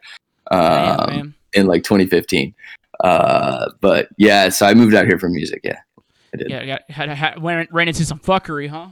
Um, 0.50 1.10
man. 1.10 1.34
in 1.52 1.66
like 1.66 1.82
2015. 1.84 2.54
Uh, 3.00 3.70
but 3.80 4.08
yeah, 4.16 4.48
so 4.48 4.66
I 4.66 4.74
moved 4.74 4.94
out 4.94 5.06
here 5.06 5.18
for 5.18 5.28
music. 5.28 5.60
Yeah. 5.64 5.78
I 6.32 6.36
did. 6.36 6.50
Yeah, 6.50 6.66
got, 6.66 6.90
had, 6.90 7.08
had, 7.08 7.42
ran, 7.42 7.68
ran 7.70 7.88
into 7.88 8.04
some 8.04 8.18
fuckery, 8.18 8.68
huh? 8.68 8.88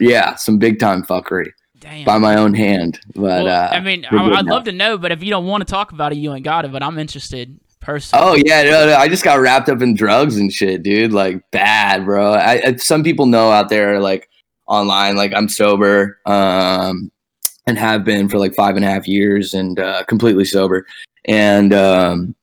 Yeah, 0.00 0.34
some 0.36 0.58
big 0.58 0.78
time 0.78 1.02
fuckery 1.02 1.50
Damn. 1.80 2.04
by 2.04 2.18
my 2.18 2.36
own 2.36 2.54
hand. 2.54 3.00
But 3.14 3.44
Well, 3.44 3.48
uh, 3.48 3.68
I 3.72 3.80
mean, 3.80 4.06
I, 4.10 4.30
I'd 4.30 4.46
love 4.46 4.64
to 4.64 4.72
know, 4.72 4.98
but 4.98 5.12
if 5.12 5.22
you 5.22 5.30
don't 5.30 5.46
want 5.46 5.66
to 5.66 5.70
talk 5.70 5.92
about 5.92 6.12
it, 6.12 6.18
you 6.18 6.32
ain't 6.32 6.44
got 6.44 6.64
it. 6.64 6.72
But 6.72 6.82
I'm 6.82 6.98
interested 6.98 7.58
personally. 7.80 8.24
oh 8.24 8.42
yeah, 8.44 8.62
no, 8.62 8.86
no, 8.86 8.94
I 8.94 9.08
just 9.08 9.24
got 9.24 9.40
wrapped 9.40 9.68
up 9.68 9.80
in 9.82 9.94
drugs 9.94 10.36
and 10.36 10.52
shit, 10.52 10.82
dude. 10.82 11.12
Like 11.12 11.50
bad, 11.50 12.04
bro. 12.04 12.34
I, 12.34 12.62
I 12.64 12.76
some 12.76 13.02
people 13.02 13.26
know 13.26 13.50
out 13.50 13.68
there, 13.68 14.00
like 14.00 14.28
online, 14.66 15.16
like 15.16 15.32
I'm 15.34 15.48
sober, 15.48 16.18
um, 16.26 17.10
and 17.66 17.78
have 17.78 18.04
been 18.04 18.28
for 18.28 18.38
like 18.38 18.54
five 18.54 18.76
and 18.76 18.84
a 18.84 18.88
half 18.88 19.08
years, 19.08 19.54
and 19.54 19.78
uh, 19.80 20.04
completely 20.04 20.44
sober. 20.44 20.86
And 21.26 21.74
um, 21.74 22.34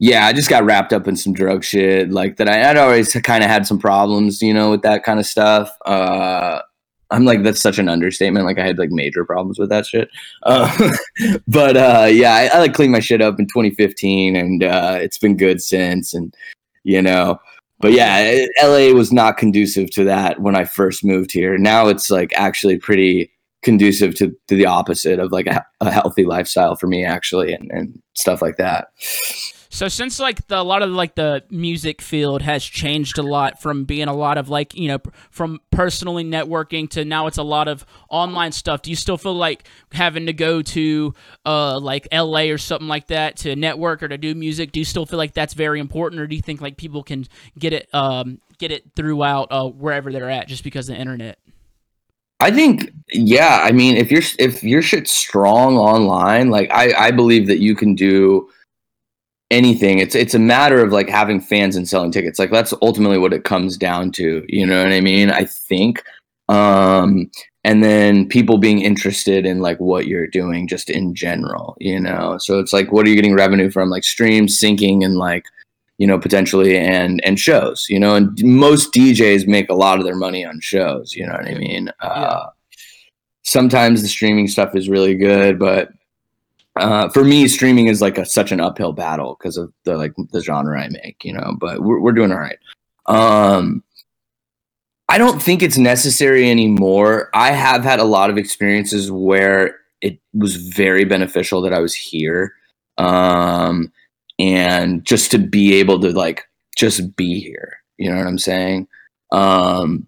yeah, 0.00 0.26
I 0.26 0.32
just 0.32 0.48
got 0.48 0.64
wrapped 0.64 0.94
up 0.94 1.06
in 1.06 1.14
some 1.14 1.34
drug 1.34 1.62
shit, 1.62 2.10
like 2.10 2.36
that. 2.36 2.48
I, 2.48 2.70
I'd 2.70 2.78
always 2.78 3.12
kind 3.12 3.44
of 3.44 3.50
had 3.50 3.66
some 3.66 3.78
problems, 3.78 4.40
you 4.40 4.54
know, 4.54 4.70
with 4.70 4.80
that 4.80 5.04
kind 5.04 5.20
of 5.20 5.26
stuff. 5.26 5.70
Uh, 5.84 6.62
I'm 7.10 7.26
like 7.26 7.42
that's 7.42 7.60
such 7.60 7.78
an 7.78 7.90
understatement. 7.90 8.46
Like 8.46 8.58
I 8.58 8.66
had 8.66 8.78
like 8.78 8.90
major 8.90 9.26
problems 9.26 9.58
with 9.58 9.68
that 9.68 9.84
shit. 9.84 10.08
Uh, 10.44 10.90
but 11.48 11.76
uh, 11.76 12.08
yeah, 12.10 12.34
I, 12.34 12.56
I 12.56 12.58
like 12.60 12.72
cleaned 12.72 12.92
my 12.92 13.00
shit 13.00 13.20
up 13.20 13.38
in 13.38 13.46
2015, 13.46 14.36
and 14.36 14.64
uh, 14.64 14.96
it's 14.98 15.18
been 15.18 15.36
good 15.36 15.60
since. 15.60 16.14
And 16.14 16.34
you 16.82 17.02
know, 17.02 17.38
but 17.80 17.92
yeah, 17.92 18.46
LA 18.62 18.94
was 18.94 19.12
not 19.12 19.36
conducive 19.36 19.90
to 19.90 20.04
that 20.04 20.40
when 20.40 20.56
I 20.56 20.64
first 20.64 21.04
moved 21.04 21.30
here. 21.30 21.58
Now 21.58 21.88
it's 21.88 22.10
like 22.10 22.32
actually 22.34 22.78
pretty 22.78 23.30
conducive 23.60 24.14
to, 24.14 24.34
to 24.48 24.56
the 24.56 24.64
opposite 24.64 25.18
of 25.18 25.30
like 25.30 25.46
a, 25.46 25.62
a 25.82 25.90
healthy 25.90 26.24
lifestyle 26.24 26.74
for 26.74 26.86
me 26.86 27.04
actually, 27.04 27.52
and, 27.52 27.70
and 27.70 28.02
stuff 28.14 28.40
like 28.40 28.56
that. 28.56 28.88
So 29.72 29.86
since 29.86 30.18
like 30.18 30.48
the, 30.48 30.60
a 30.60 30.64
lot 30.64 30.82
of 30.82 30.90
like 30.90 31.14
the 31.14 31.44
music 31.48 32.02
field 32.02 32.42
has 32.42 32.64
changed 32.64 33.18
a 33.18 33.22
lot 33.22 33.62
from 33.62 33.84
being 33.84 34.08
a 34.08 34.12
lot 34.12 34.36
of 34.36 34.48
like 34.48 34.74
you 34.74 34.88
know 34.88 34.98
from 35.30 35.60
personally 35.70 36.24
networking 36.24 36.90
to 36.90 37.04
now 37.04 37.28
it's 37.28 37.38
a 37.38 37.44
lot 37.44 37.68
of 37.68 37.86
online 38.08 38.50
stuff. 38.50 38.82
Do 38.82 38.90
you 38.90 38.96
still 38.96 39.16
feel 39.16 39.34
like 39.34 39.68
having 39.92 40.26
to 40.26 40.32
go 40.32 40.60
to 40.60 41.14
uh 41.46 41.78
like 41.78 42.08
L.A. 42.10 42.50
or 42.50 42.58
something 42.58 42.88
like 42.88 43.06
that 43.06 43.36
to 43.38 43.54
network 43.54 44.02
or 44.02 44.08
to 44.08 44.18
do 44.18 44.34
music? 44.34 44.72
Do 44.72 44.80
you 44.80 44.84
still 44.84 45.06
feel 45.06 45.18
like 45.18 45.34
that's 45.34 45.54
very 45.54 45.78
important, 45.78 46.20
or 46.20 46.26
do 46.26 46.34
you 46.34 46.42
think 46.42 46.60
like 46.60 46.76
people 46.76 47.04
can 47.04 47.26
get 47.56 47.72
it 47.72 47.88
um 47.94 48.40
get 48.58 48.72
it 48.72 48.90
throughout 48.96 49.48
uh 49.52 49.68
wherever 49.68 50.10
they're 50.10 50.30
at 50.30 50.48
just 50.48 50.64
because 50.64 50.88
of 50.88 50.96
the 50.96 51.00
internet? 51.00 51.38
I 52.40 52.50
think, 52.50 52.90
yeah. 53.12 53.60
I 53.62 53.70
mean, 53.70 53.96
if 53.96 54.10
you're 54.10 54.22
if 54.40 54.64
your 54.64 54.82
shit's 54.82 55.12
strong 55.12 55.76
online, 55.76 56.50
like 56.50 56.72
I 56.72 56.92
I 56.94 57.10
believe 57.12 57.46
that 57.46 57.60
you 57.60 57.76
can 57.76 57.94
do 57.94 58.48
anything. 59.50 59.98
It's 59.98 60.14
it's 60.14 60.34
a 60.34 60.38
matter 60.38 60.82
of 60.82 60.92
like 60.92 61.08
having 61.08 61.40
fans 61.40 61.76
and 61.76 61.88
selling 61.88 62.12
tickets. 62.12 62.38
Like 62.38 62.50
that's 62.50 62.74
ultimately 62.82 63.18
what 63.18 63.32
it 63.32 63.44
comes 63.44 63.76
down 63.76 64.12
to. 64.12 64.44
You 64.48 64.66
know 64.66 64.82
what 64.82 64.92
I 64.92 65.00
mean? 65.00 65.30
I 65.30 65.44
think. 65.44 66.02
Um, 66.48 67.30
and 67.62 67.84
then 67.84 68.26
people 68.28 68.58
being 68.58 68.80
interested 68.80 69.44
in 69.46 69.60
like 69.60 69.78
what 69.78 70.06
you're 70.06 70.26
doing 70.26 70.66
just 70.66 70.90
in 70.90 71.14
general. 71.14 71.76
You 71.78 72.00
know, 72.00 72.38
so 72.38 72.58
it's 72.58 72.72
like, 72.72 72.90
what 72.92 73.06
are 73.06 73.10
you 73.10 73.16
getting 73.16 73.34
revenue 73.34 73.70
from? 73.70 73.90
Like 73.90 74.04
streams, 74.04 74.58
syncing, 74.58 75.04
and 75.04 75.16
like 75.16 75.44
you 76.00 76.06
know 76.06 76.18
potentially 76.18 76.78
and 76.78 77.20
and 77.26 77.38
shows 77.38 77.86
you 77.90 78.00
know 78.00 78.14
and 78.14 78.42
most 78.42 78.90
djs 78.94 79.46
make 79.46 79.68
a 79.68 79.74
lot 79.74 79.98
of 79.98 80.06
their 80.06 80.16
money 80.16 80.46
on 80.46 80.58
shows 80.58 81.14
you 81.14 81.26
know 81.26 81.34
what 81.34 81.46
i 81.46 81.52
mean 81.52 81.92
uh 82.00 82.46
sometimes 83.42 84.00
the 84.00 84.08
streaming 84.08 84.48
stuff 84.48 84.74
is 84.74 84.88
really 84.88 85.14
good 85.14 85.58
but 85.58 85.90
uh 86.76 87.08
for 87.08 87.24
me 87.24 87.48
streaming 87.48 87.88
is 87.88 88.00
like 88.00 88.16
a 88.18 88.24
such 88.24 88.52
an 88.52 88.60
uphill 88.60 88.92
battle 88.92 89.36
because 89.38 89.56
of 89.56 89.72
the 89.84 89.96
like 89.96 90.12
the 90.30 90.40
genre 90.40 90.80
i 90.80 90.88
make 90.88 91.24
you 91.24 91.32
know 91.32 91.56
but 91.58 91.82
we're, 91.82 92.00
we're 92.00 92.12
doing 92.12 92.30
all 92.32 92.38
right. 92.38 92.58
Um 93.06 93.82
i 95.08 95.18
don't 95.18 95.42
think 95.42 95.62
it's 95.62 95.78
necessary 95.78 96.48
anymore. 96.50 97.30
I 97.34 97.50
have 97.50 97.82
had 97.82 97.98
a 97.98 98.04
lot 98.04 98.30
of 98.30 98.38
experiences 98.38 99.10
where 99.10 99.78
it 100.00 100.20
was 100.32 100.56
very 100.56 101.04
beneficial 101.04 101.60
that 101.62 101.74
i 101.74 101.80
was 101.80 101.94
here 101.94 102.54
um 102.98 103.92
and 104.38 105.04
just 105.04 105.30
to 105.32 105.38
be 105.38 105.74
able 105.74 106.00
to 106.00 106.10
like 106.12 106.44
just 106.76 107.16
be 107.16 107.40
here 107.40 107.78
you 107.98 108.08
know 108.08 108.16
what 108.16 108.26
i'm 108.26 108.38
saying? 108.38 108.86
Um 109.32 110.06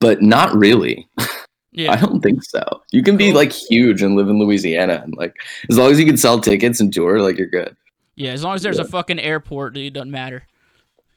but 0.00 0.20
not 0.20 0.52
really 0.56 1.08
i 1.78 1.96
don't 1.96 2.20
think 2.20 2.42
so. 2.44 2.62
You 2.90 3.02
can 3.02 3.16
be 3.16 3.32
like 3.32 3.52
huge 3.52 4.02
and 4.02 4.14
live 4.16 4.28
in 4.28 4.38
louisiana 4.38 5.00
and 5.04 5.14
like 5.16 5.34
as 5.70 5.78
long 5.78 5.90
as 5.90 5.98
you 5.98 6.04
can 6.06 6.16
sell 6.16 6.38
tickets 6.40 6.80
and 6.80 6.92
tour 6.92 7.20
like 7.20 7.38
you're 7.38 7.46
good. 7.46 7.76
Yeah. 8.14 8.32
As 8.32 8.44
long 8.44 8.54
as 8.54 8.62
there's 8.62 8.78
a 8.78 8.84
fucking 8.84 9.18
airport, 9.18 9.72
dude, 9.74 9.86
it 9.86 9.94
doesn't 9.94 10.10
matter. 10.10 10.42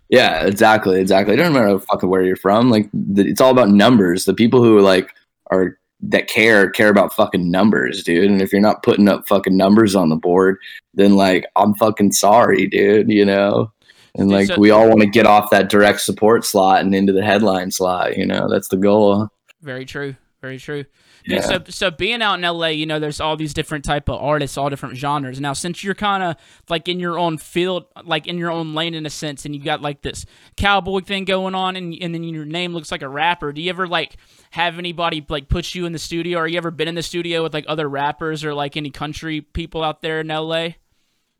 yeah 0.09 0.45
exactly 0.45 1.01
exactly. 1.01 1.33
It 1.33 1.37
doesn't 1.37 1.53
matter 1.53 1.77
fucking 1.79 2.09
where 2.09 2.23
you're 2.23 2.37
from 2.37 2.69
like 2.69 2.89
the, 2.93 3.27
it's 3.27 3.41
all 3.41 3.51
about 3.51 3.69
numbers. 3.69 4.25
The 4.25 4.33
people 4.33 4.63
who 4.63 4.77
are 4.77 4.81
like 4.81 5.13
are 5.51 5.77
that 6.01 6.27
care 6.27 6.69
care 6.69 6.89
about 6.89 7.13
fucking 7.13 7.49
numbers 7.51 8.03
dude. 8.03 8.29
And 8.29 8.41
if 8.41 8.51
you're 8.51 8.61
not 8.61 8.83
putting 8.83 9.09
up 9.09 9.27
fucking 9.27 9.57
numbers 9.57 9.95
on 9.95 10.09
the 10.09 10.15
board 10.15 10.57
then 10.93 11.15
like 11.15 11.45
i'm 11.55 11.73
fucking 11.75 12.11
sorry 12.11 12.67
dude 12.67 13.09
you 13.11 13.25
know? 13.25 13.71
And 14.17 14.29
Dude, 14.29 14.37
like 14.37 14.47
so- 14.47 14.59
we 14.59 14.71
all 14.71 14.87
want 14.87 15.01
to 15.01 15.07
get 15.07 15.25
off 15.25 15.49
that 15.49 15.69
direct 15.69 15.99
support 15.99 16.45
slot 16.45 16.79
and 16.81 16.95
into 16.95 17.11
the 17.11 17.23
headline 17.23 17.71
slot 17.71 18.17
you 18.17 18.25
know? 18.25 18.47
That's 18.49 18.69
the 18.69 18.77
goal. 18.77 19.27
Very 19.61 19.83
true. 19.85 20.15
Very 20.45 20.59
true. 20.59 20.85
Yeah. 21.25 21.41
So, 21.41 21.63
so 21.69 21.89
being 21.89 22.21
out 22.21 22.35
in 22.35 22.41
LA, 22.41 22.67
you 22.67 22.85
know, 22.85 22.99
there's 22.99 23.19
all 23.19 23.35
these 23.35 23.51
different 23.51 23.83
type 23.83 24.09
of 24.09 24.21
artists, 24.21 24.59
all 24.59 24.69
different 24.69 24.95
genres. 24.95 25.41
Now, 25.41 25.53
since 25.53 25.83
you're 25.83 25.95
kind 25.95 26.21
of 26.21 26.35
like 26.69 26.87
in 26.87 26.99
your 26.99 27.17
own 27.17 27.39
field, 27.39 27.85
like 28.03 28.27
in 28.27 28.37
your 28.37 28.51
own 28.51 28.75
lane 28.75 28.93
in 28.93 29.07
a 29.07 29.09
sense, 29.09 29.43
and 29.43 29.55
you 29.55 29.63
got 29.63 29.81
like 29.81 30.03
this 30.03 30.27
cowboy 30.55 30.99
thing 30.99 31.25
going 31.25 31.55
on, 31.55 31.75
and 31.75 31.97
and 31.99 32.13
then 32.13 32.23
your 32.23 32.45
name 32.45 32.73
looks 32.73 32.91
like 32.91 33.01
a 33.01 33.09
rapper. 33.09 33.51
Do 33.53 33.59
you 33.59 33.71
ever 33.71 33.87
like 33.87 34.17
have 34.51 34.77
anybody 34.77 35.25
like 35.27 35.49
put 35.49 35.73
you 35.73 35.87
in 35.87 35.93
the 35.93 35.99
studio, 35.99 36.37
or 36.37 36.47
you 36.47 36.57
ever 36.57 36.69
been 36.69 36.87
in 36.87 36.93
the 36.93 37.01
studio 37.01 37.41
with 37.41 37.55
like 37.55 37.65
other 37.67 37.89
rappers 37.89 38.43
or 38.43 38.53
like 38.53 38.77
any 38.77 38.91
country 38.91 39.41
people 39.41 39.83
out 39.83 40.01
there 40.03 40.19
in 40.19 40.27
LA? 40.27 40.69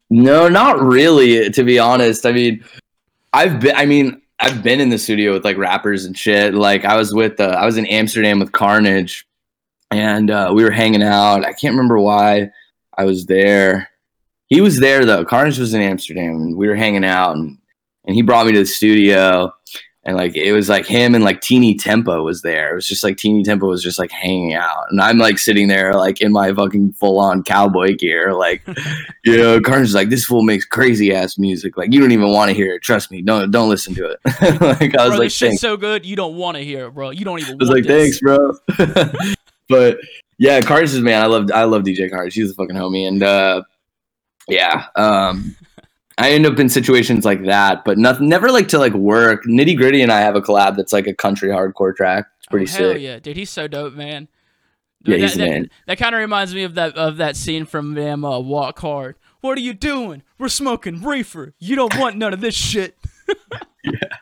No, 0.10 0.48
not 0.50 0.82
really. 0.82 1.48
To 1.52 1.64
be 1.64 1.78
honest, 1.78 2.26
I 2.26 2.32
mean, 2.32 2.66
I've 3.34 3.60
been. 3.60 3.76
I 3.76 3.86
mean, 3.86 4.20
I've 4.40 4.64
been 4.64 4.82
in 4.82 4.90
the 4.90 4.98
studio 4.98 5.34
with 5.34 5.46
like 5.46 5.58
rappers 5.58 6.06
and 6.06 6.18
shit. 6.18 6.54
Like 6.54 6.86
I 6.86 6.98
was 6.98 7.14
with. 7.14 7.40
Uh, 7.40 7.58
I 7.60 7.66
was 7.66 7.78
in 7.78 7.86
Amsterdam 7.86 8.40
with 8.40 8.52
Carnage, 8.52 9.26
and 9.92 10.30
uh, 10.30 10.52
we 10.54 10.64
were 10.64 10.72
hanging 10.72 11.04
out. 11.04 11.46
I 11.46 11.54
can't 11.54 11.74
remember 11.74 12.00
why 12.00 12.52
I 12.98 13.06
was 13.06 13.26
there. 13.26 13.90
He 14.48 14.62
was 14.62 14.80
there 14.80 15.06
though. 15.06 15.26
Carnage 15.26 15.58
was 15.58 15.74
in 15.74 15.82
Amsterdam, 15.82 16.36
and 16.36 16.58
we 16.58 16.68
were 16.68 16.76
hanging 16.76 17.06
out, 17.06 17.36
and 17.36 17.58
and 18.06 18.16
he 18.16 18.22
brought 18.22 18.46
me 18.46 18.54
to 18.54 18.60
the 18.60 18.66
studio. 18.66 19.54
And 20.08 20.16
like 20.16 20.36
it 20.36 20.54
was 20.54 20.70
like 20.70 20.86
him 20.86 21.16
and 21.16 21.24
like 21.24 21.42
Tinie 21.42 21.76
Tempah 21.76 22.24
was 22.24 22.44
there. 22.44 22.72
It 22.72 22.76
was 22.76 22.88
just 22.88 23.04
like 23.04 23.18
Tinie 23.18 23.44
Tempah 23.44 23.68
was 23.68 23.82
just 23.82 23.98
like 23.98 24.12
hanging 24.12 24.54
out, 24.54 24.86
and 24.92 25.02
I'm 25.02 25.18
like 25.18 25.40
sitting 25.40 25.68
there 25.68 25.96
like 25.96 26.22
in 26.22 26.32
my 26.32 26.54
fucking 26.54 26.94
full 26.94 27.18
on 27.18 27.42
cowboy 27.42 27.96
gear, 27.96 28.36
like 28.36 28.62
you 29.26 29.36
know, 29.36 29.60
Carnage 29.60 29.90
is 29.90 29.96
like 29.96 30.10
this 30.10 30.24
fool 30.24 30.44
makes 30.44 30.64
crazy 30.64 31.12
ass 31.12 31.40
music. 31.40 31.76
Like 31.76 31.92
you 31.92 32.00
don't 32.00 32.12
even 32.12 32.32
want 32.32 32.50
to 32.50 32.54
hear 32.56 32.76
it. 32.76 32.84
Trust 32.84 33.10
me, 33.10 33.24
don't 33.24 33.50
don't 33.50 33.68
listen 33.68 33.96
to 33.96 34.06
it. 34.06 34.20
like 34.62 34.96
I 34.96 35.06
was 35.06 35.10
bro, 35.10 35.18
like, 35.18 35.20
this 35.20 35.34
shit's 35.34 35.60
so 35.60 35.76
good, 35.76 36.06
you 36.06 36.16
don't 36.16 36.36
want 36.36 36.56
to 36.58 36.64
hear 36.64 36.86
it, 36.86 36.94
bro. 36.94 37.10
You 37.10 37.26
don't 37.26 37.40
even. 37.40 37.56
I 37.56 37.58
was 37.58 37.70
like, 37.70 37.86
this. 37.86 38.20
thanks, 38.20 38.20
bro. 38.20 38.54
but 39.70 39.98
yeah, 40.38 40.62
Carnage 40.62 40.94
is 40.94 41.02
man. 41.02 41.24
I 41.24 41.26
love 41.26 41.50
I 41.52 41.64
love 41.64 41.82
DJ 41.82 42.12
Carnage. 42.12 42.36
He's 42.36 42.52
a 42.52 42.54
fucking 42.54 42.76
homie, 42.76 43.08
and 43.08 43.24
uh, 43.24 43.64
yeah, 44.48 44.86
um, 44.96 45.56
I 46.18 46.32
end 46.32 46.46
up 46.46 46.58
in 46.60 46.70
situations 46.70 47.26
like 47.26 47.44
that, 47.44 47.84
but 47.84 47.98
nothing, 47.98 48.30
never 48.30 48.50
like 48.50 48.70
to 48.70 48.80
like 48.80 48.94
work. 48.94 49.44
Nitti 49.46 49.78
Gritti 49.78 50.02
and 50.02 50.12
I 50.12 50.22
have 50.22 50.36
a 50.36 50.42
collab 50.42 50.78
that's 50.78 50.94
like 50.94 51.08
a 51.08 51.14
country 51.14 51.50
hardcore 51.50 51.96
track. 51.96 52.26
It's 52.38 52.48
pretty 52.48 52.68
sick. 52.68 52.82
oh, 52.82 52.84
hell 52.86 52.94
sick. 52.94 53.02
yeah, 53.02 53.20
dude, 53.20 53.38
he's 53.38 53.50
so 53.50 53.68
dope, 53.68 53.94
man. 53.94 54.30
Yeah, 55.04 55.18
that, 55.18 55.22
he's 55.22 55.36
that, 55.36 55.50
man. 55.50 55.70
that 55.88 55.98
kind 55.98 56.16
of 56.16 56.20
reminds 56.20 56.56
me 56.56 56.64
of 56.64 56.76
that 56.76 56.96
of 56.96 57.18
that 57.18 57.36
scene 57.36 57.66
from 57.66 57.94
them 57.94 58.24
uh, 58.24 58.40
Walk 58.40 58.80
Hard. 58.80 59.18
What 59.42 59.58
are 59.58 59.62
you 59.62 59.74
doing? 59.74 60.24
We're 60.40 60.48
smoking 60.48 61.04
reefer. 61.04 61.54
You 61.60 61.76
don't 61.76 61.96
want 61.98 62.18
none 62.18 62.34
of 62.34 62.42
this 62.42 62.56
shit. 62.56 62.98
Yeah. 63.84 64.18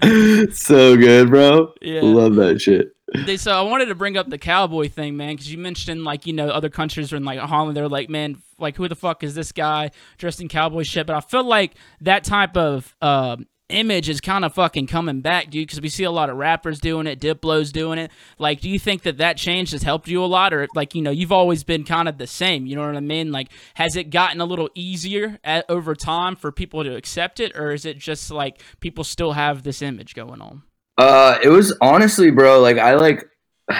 so 0.52 0.96
good, 0.96 1.30
bro. 1.30 1.72
Yeah. 1.82 2.00
Love 2.02 2.36
that 2.36 2.60
shit. 2.60 2.95
They- 3.14 3.36
so 3.36 3.52
I 3.52 3.62
wanted 3.62 3.86
to 3.86 3.94
bring 3.94 4.16
up 4.16 4.28
the 4.28 4.38
cowboy 4.38 4.88
thing, 4.88 5.16
man, 5.16 5.34
because 5.34 5.50
you 5.50 5.58
mentioned 5.58 6.04
like 6.04 6.26
you 6.26 6.32
know 6.32 6.48
other 6.48 6.68
countries 6.68 7.12
are 7.12 7.16
in 7.16 7.24
like 7.24 7.38
Holland. 7.38 7.76
They're 7.76 7.88
like, 7.88 8.10
man, 8.10 8.42
like 8.58 8.76
who 8.76 8.88
the 8.88 8.96
fuck 8.96 9.22
is 9.22 9.34
this 9.34 9.52
guy 9.52 9.90
dressed 10.18 10.40
in 10.40 10.48
cowboy 10.48 10.82
shit? 10.82 11.06
But 11.06 11.16
I 11.16 11.20
feel 11.20 11.44
like 11.44 11.74
that 12.00 12.24
type 12.24 12.56
of 12.56 12.96
uh, 13.00 13.36
image 13.68 14.08
is 14.08 14.20
kind 14.20 14.44
of 14.44 14.54
fucking 14.54 14.88
coming 14.88 15.20
back, 15.20 15.50
dude. 15.50 15.68
Because 15.68 15.80
we 15.80 15.88
see 15.88 16.02
a 16.02 16.10
lot 16.10 16.30
of 16.30 16.36
rappers 16.36 16.80
doing 16.80 17.06
it, 17.06 17.20
Diplo's 17.20 17.70
doing 17.70 17.98
it. 18.00 18.10
Like, 18.38 18.60
do 18.60 18.68
you 18.68 18.78
think 18.78 19.02
that 19.02 19.18
that 19.18 19.36
change 19.36 19.70
has 19.70 19.84
helped 19.84 20.08
you 20.08 20.22
a 20.24 20.26
lot, 20.26 20.52
or 20.52 20.66
like 20.74 20.96
you 20.96 21.02
know 21.02 21.12
you've 21.12 21.30
always 21.32 21.62
been 21.62 21.84
kind 21.84 22.08
of 22.08 22.18
the 22.18 22.26
same? 22.26 22.66
You 22.66 22.74
know 22.74 22.86
what 22.86 22.96
I 22.96 23.00
mean? 23.00 23.30
Like, 23.30 23.50
has 23.74 23.94
it 23.94 24.10
gotten 24.10 24.40
a 24.40 24.44
little 24.44 24.68
easier 24.74 25.38
at, 25.44 25.64
over 25.68 25.94
time 25.94 26.34
for 26.34 26.50
people 26.50 26.82
to 26.82 26.96
accept 26.96 27.38
it, 27.38 27.56
or 27.56 27.70
is 27.70 27.84
it 27.84 27.98
just 27.98 28.32
like 28.32 28.60
people 28.80 29.04
still 29.04 29.34
have 29.34 29.62
this 29.62 29.80
image 29.80 30.16
going 30.16 30.40
on? 30.40 30.62
Uh, 30.98 31.38
it 31.42 31.48
was 31.48 31.76
honestly, 31.80 32.30
bro. 32.30 32.60
Like 32.60 32.78
I 32.78 32.94
like. 32.94 33.28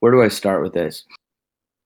Where 0.00 0.12
do 0.12 0.22
I 0.22 0.28
start 0.28 0.62
with 0.62 0.74
this? 0.74 1.04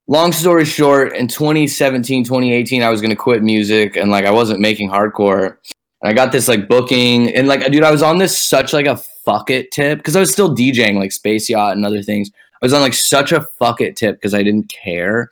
Long 0.07 0.33
story 0.33 0.65
short, 0.65 1.15
in 1.15 1.27
2017, 1.27 2.25
2018, 2.25 2.83
I 2.83 2.89
was 2.89 3.01
gonna 3.01 3.15
quit 3.15 3.41
music, 3.41 3.95
and 3.95 4.11
like 4.11 4.25
I 4.25 4.31
wasn't 4.31 4.59
making 4.59 4.89
hardcore. 4.89 5.57
And 6.01 6.09
I 6.09 6.13
got 6.13 6.31
this 6.31 6.47
like 6.47 6.67
booking, 6.67 7.33
and 7.33 7.47
like, 7.47 7.65
dude, 7.71 7.83
I 7.83 7.91
was 7.91 8.03
on 8.03 8.17
this 8.17 8.37
such 8.37 8.73
like 8.73 8.85
a 8.85 8.97
fuck 8.97 9.49
it 9.49 9.71
tip 9.71 9.99
because 9.99 10.15
I 10.15 10.19
was 10.19 10.31
still 10.31 10.55
DJing 10.55 10.95
like 10.95 11.11
Space 11.11 11.49
Yacht 11.49 11.75
and 11.75 11.85
other 11.85 12.01
things. 12.01 12.29
I 12.61 12.65
was 12.65 12.73
on 12.73 12.81
like 12.81 12.93
such 12.93 13.31
a 13.31 13.41
fuck 13.57 13.81
it 13.81 13.95
tip 13.95 14.17
because 14.17 14.33
I 14.33 14.43
didn't 14.43 14.69
care 14.69 15.29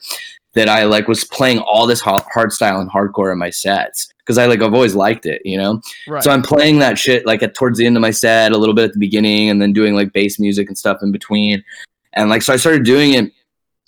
that 0.54 0.68
I 0.68 0.84
like 0.84 1.08
was 1.08 1.24
playing 1.24 1.60
all 1.60 1.86
this 1.86 2.02
hard 2.02 2.24
hardstyle 2.34 2.82
and 2.82 2.90
hardcore 2.90 3.32
in 3.32 3.38
my 3.38 3.50
sets 3.50 4.12
because 4.20 4.38
I 4.38 4.46
like 4.46 4.62
I've 4.62 4.74
always 4.74 4.96
liked 4.96 5.26
it, 5.26 5.42
you 5.46 5.58
know. 5.58 5.82
Right. 6.08 6.24
So 6.24 6.32
I'm 6.32 6.42
playing 6.42 6.80
that 6.80 6.98
shit 6.98 7.26
like 7.26 7.44
at 7.44 7.56
towards 7.56 7.78
the 7.78 7.86
end 7.86 7.98
of 7.98 8.02
my 8.02 8.12
set, 8.12 8.52
a 8.52 8.58
little 8.58 8.76
bit 8.76 8.86
at 8.86 8.94
the 8.94 9.00
beginning, 9.00 9.50
and 9.50 9.62
then 9.62 9.74
doing 9.74 9.96
like 9.96 10.14
bass 10.14 10.40
music 10.40 10.68
and 10.68 10.78
stuff 10.78 11.00
in 11.02 11.12
between. 11.12 11.64
And 12.14 12.30
like 12.30 12.42
so 12.42 12.54
I 12.54 12.58
started 12.58 12.84
doing 12.84 13.14
it, 13.14 13.32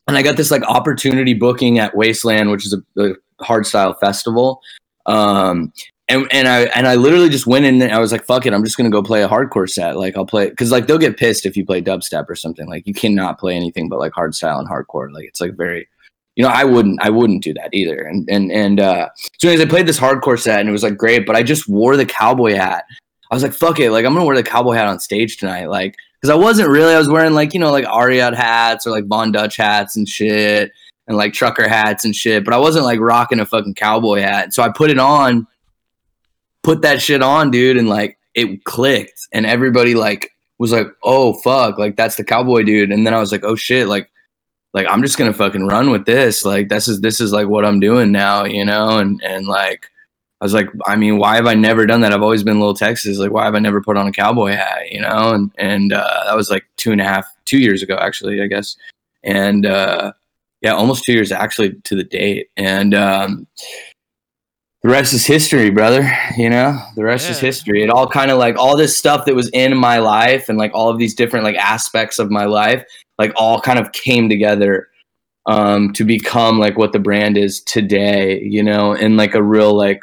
and 0.08 0.18
I 0.18 0.22
got 0.22 0.38
this 0.38 0.52
like 0.52 0.64
opportunity 0.64 1.34
booking 1.34 1.80
at 1.80 1.96
Wasteland, 1.96 2.52
which 2.52 2.66
is 2.66 2.74
a, 2.74 3.02
a 3.02 3.14
hardstyle 3.44 4.00
festival. 4.00 4.62
Um, 5.08 5.74
and 6.08 6.28
and 6.32 6.48
I 6.48 6.62
and 6.76 6.88
I 6.88 6.96
literally 6.96 7.30
just 7.30 7.48
went 7.48 7.66
in 7.66 7.82
and 7.82 7.92
I 7.92 8.00
was 8.00 8.12
like, 8.12 8.26
fuck 8.26 8.46
it, 8.46 8.54
I'm 8.54 8.64
just 8.64 8.78
gonna 8.78 8.90
go 8.90 9.02
play 9.02 9.24
a 9.24 9.30
hardcore 9.30 9.70
set. 9.70 9.98
Like 9.98 10.18
I'll 10.18 10.26
play 10.26 10.50
because 10.50 10.72
like 10.72 10.88
they'll 10.88 10.98
get 10.98 11.18
pissed 11.18 11.46
if 11.46 11.56
you 11.56 11.66
play 11.66 11.82
dubstep 11.82 12.26
or 12.28 12.36
something. 12.36 12.68
Like 12.68 12.86
you 12.86 12.94
cannot 12.94 13.40
play 13.40 13.56
anything 13.56 13.90
but 13.90 14.00
like 14.00 14.12
hardstyle 14.12 14.60
and 14.60 14.68
hardcore. 14.68 15.12
Like 15.12 15.26
it's 15.26 15.40
like 15.40 15.56
very 15.56 15.88
you 16.36 16.44
know, 16.44 16.50
I 16.50 16.64
wouldn't 16.64 17.02
I 17.02 17.10
wouldn't 17.10 17.44
do 17.44 17.54
that 17.56 17.74
either. 17.74 18.00
And 18.02 18.28
and 18.30 18.52
and 18.52 18.80
uh 18.80 19.10
so 19.40 19.50
anyways, 19.50 19.66
I 19.66 19.70
played 19.70 19.88
this 19.88 20.00
hardcore 20.00 20.40
set 20.40 20.60
and 20.60 20.70
it 20.70 20.72
was 20.72 20.84
like 20.84 20.98
great, 20.98 21.26
but 21.26 21.36
I 21.36 21.44
just 21.44 21.68
wore 21.68 21.98
the 21.98 22.06
cowboy 22.06 22.56
hat. 22.56 22.86
I 23.30 23.36
was 23.36 23.44
like, 23.44 23.54
fuck 23.54 23.80
it, 23.80 23.92
like 23.92 24.06
I'm 24.06 24.14
gonna 24.14 24.26
wear 24.26 24.36
the 24.36 24.44
cowboy 24.44 24.74
hat 24.74 24.88
on 24.88 25.00
stage 25.00 25.38
tonight. 25.38 25.70
Like 25.70 25.96
because 26.22 26.34
I 26.34 26.36
wasn't 26.36 26.70
really 26.70 26.94
I 26.94 27.00
was 27.00 27.10
wearing 27.10 27.34
like, 27.34 27.54
you 27.54 27.60
know, 27.60 27.72
like 27.72 27.86
Ariat 27.86 28.36
hats 28.36 28.86
or 28.86 28.92
like 28.92 29.08
Von 29.08 29.32
Dutch 29.32 29.58
hats 29.58 29.96
and 29.96 30.08
shit 30.08 30.72
and 31.08 31.18
like 31.18 31.34
trucker 31.34 31.68
hats 31.68 32.06
and 32.06 32.16
shit, 32.16 32.46
but 32.46 32.54
I 32.54 32.58
wasn't 32.58 32.86
like 32.86 33.00
rocking 33.00 33.40
a 33.40 33.46
fucking 33.46 33.76
cowboy 33.76 34.22
hat. 34.22 34.54
So 34.54 34.64
I 34.64 34.70
put 34.70 34.92
it 34.92 35.00
on, 35.00 35.48
put 36.64 36.84
that 36.84 37.02
shit 37.02 37.22
on, 37.22 37.52
dude, 37.52 37.78
and 37.78 37.90
like 37.90 38.18
it 38.36 38.64
clicked 38.64 39.28
and 39.34 39.46
everybody 39.46 39.96
like 39.96 40.32
was 40.60 40.72
like, 40.72 40.88
oh 41.04 41.34
fuck, 41.34 41.80
like 41.80 41.96
that's 41.96 42.16
the 42.16 42.24
cowboy 42.24 42.64
dude. 42.64 42.92
And 42.92 43.06
then 43.06 43.14
I 43.14 43.20
was 43.20 43.32
like, 43.32 43.44
oh 43.44 43.56
shit, 43.56 43.88
like 43.88 44.11
like 44.74 44.88
I'm 44.88 45.02
just 45.02 45.18
gonna 45.18 45.34
fucking 45.34 45.68
run 45.68 45.92
with 45.92 46.06
this. 46.06 46.46
Like 46.46 46.70
this 46.70 46.88
is 46.88 47.02
this 47.02 47.20
is 47.20 47.32
like 47.32 47.48
what 47.48 47.66
I'm 47.66 47.80
doing 47.80 48.12
now, 48.12 48.46
you 48.46 48.66
know? 48.66 48.98
And 48.98 49.22
and 49.24 49.46
like 49.48 49.90
I 50.40 50.46
was 50.46 50.54
like, 50.54 50.70
I 50.88 50.96
mean, 50.96 51.18
why 51.18 51.36
have 51.36 51.46
I 51.46 51.54
never 51.54 51.86
done 51.86 52.02
that? 52.02 52.14
I've 52.14 52.24
always 52.24 52.44
been 52.44 52.60
little 52.60 52.74
Texas. 52.74 53.20
Like, 53.20 53.32
why 53.32 53.46
have 53.46 53.54
I 53.54 53.60
never 53.60 53.80
put 53.80 53.96
on 53.96 54.08
a 54.08 54.12
cowboy 54.12 54.54
hat? 54.54 54.92
You 54.92 55.02
know? 55.02 55.34
And 55.34 55.52
and 55.58 55.94
uh, 55.94 56.24
that 56.26 56.36
was 56.36 56.50
like 56.50 56.66
two 56.78 56.92
and 56.92 57.02
a 57.02 57.04
half, 57.04 57.28
two 57.46 57.60
years 57.60 57.84
ago, 57.84 57.96
actually, 57.96 58.42
I 58.42 58.48
guess. 58.48 58.76
And 59.24 59.66
uh, 59.66 60.14
yeah, 60.62 60.74
almost 60.74 61.04
two 61.04 61.14
years 61.14 61.32
actually 61.32 61.74
to 61.74 61.96
the 61.96 62.04
date. 62.04 62.50
And 62.58 62.96
um, 62.96 63.48
the 64.82 64.90
rest 64.90 65.14
is 65.14 65.28
history, 65.28 65.70
brother. 65.70 66.12
You 66.38 66.50
know, 66.50 66.80
the 66.96 67.04
rest 67.04 67.30
is 67.30 67.40
history. 67.40 67.84
It 67.84 67.92
all 67.92 68.08
kind 68.08 68.32
of 68.32 68.40
like 68.40 68.58
all 68.58 68.76
this 68.76 68.98
stuff 68.98 69.26
that 69.26 69.36
was 69.36 69.50
in 69.50 69.78
my 69.78 70.00
life 70.00 70.50
and 70.50 70.58
like 70.58 70.72
all 70.74 70.90
of 70.90 70.98
these 70.98 71.14
different 71.14 71.46
like 71.46 71.56
aspects 71.56 72.18
of 72.18 72.32
my 72.32 72.46
life, 72.46 72.84
like 73.22 73.34
all 73.36 73.62
kind 73.62 73.78
of 73.78 73.92
came 73.92 74.30
together 74.30 74.90
um, 75.46 75.94
to 75.94 76.04
become 76.04 76.58
like 76.58 76.78
what 76.78 76.92
the 76.92 77.00
brand 77.00 77.38
is 77.38 77.62
today. 77.62 78.42
You 78.42 78.64
know, 78.64 78.94
in 78.94 79.16
like 79.16 79.36
a 79.36 79.44
real 79.44 79.76
like 79.76 80.02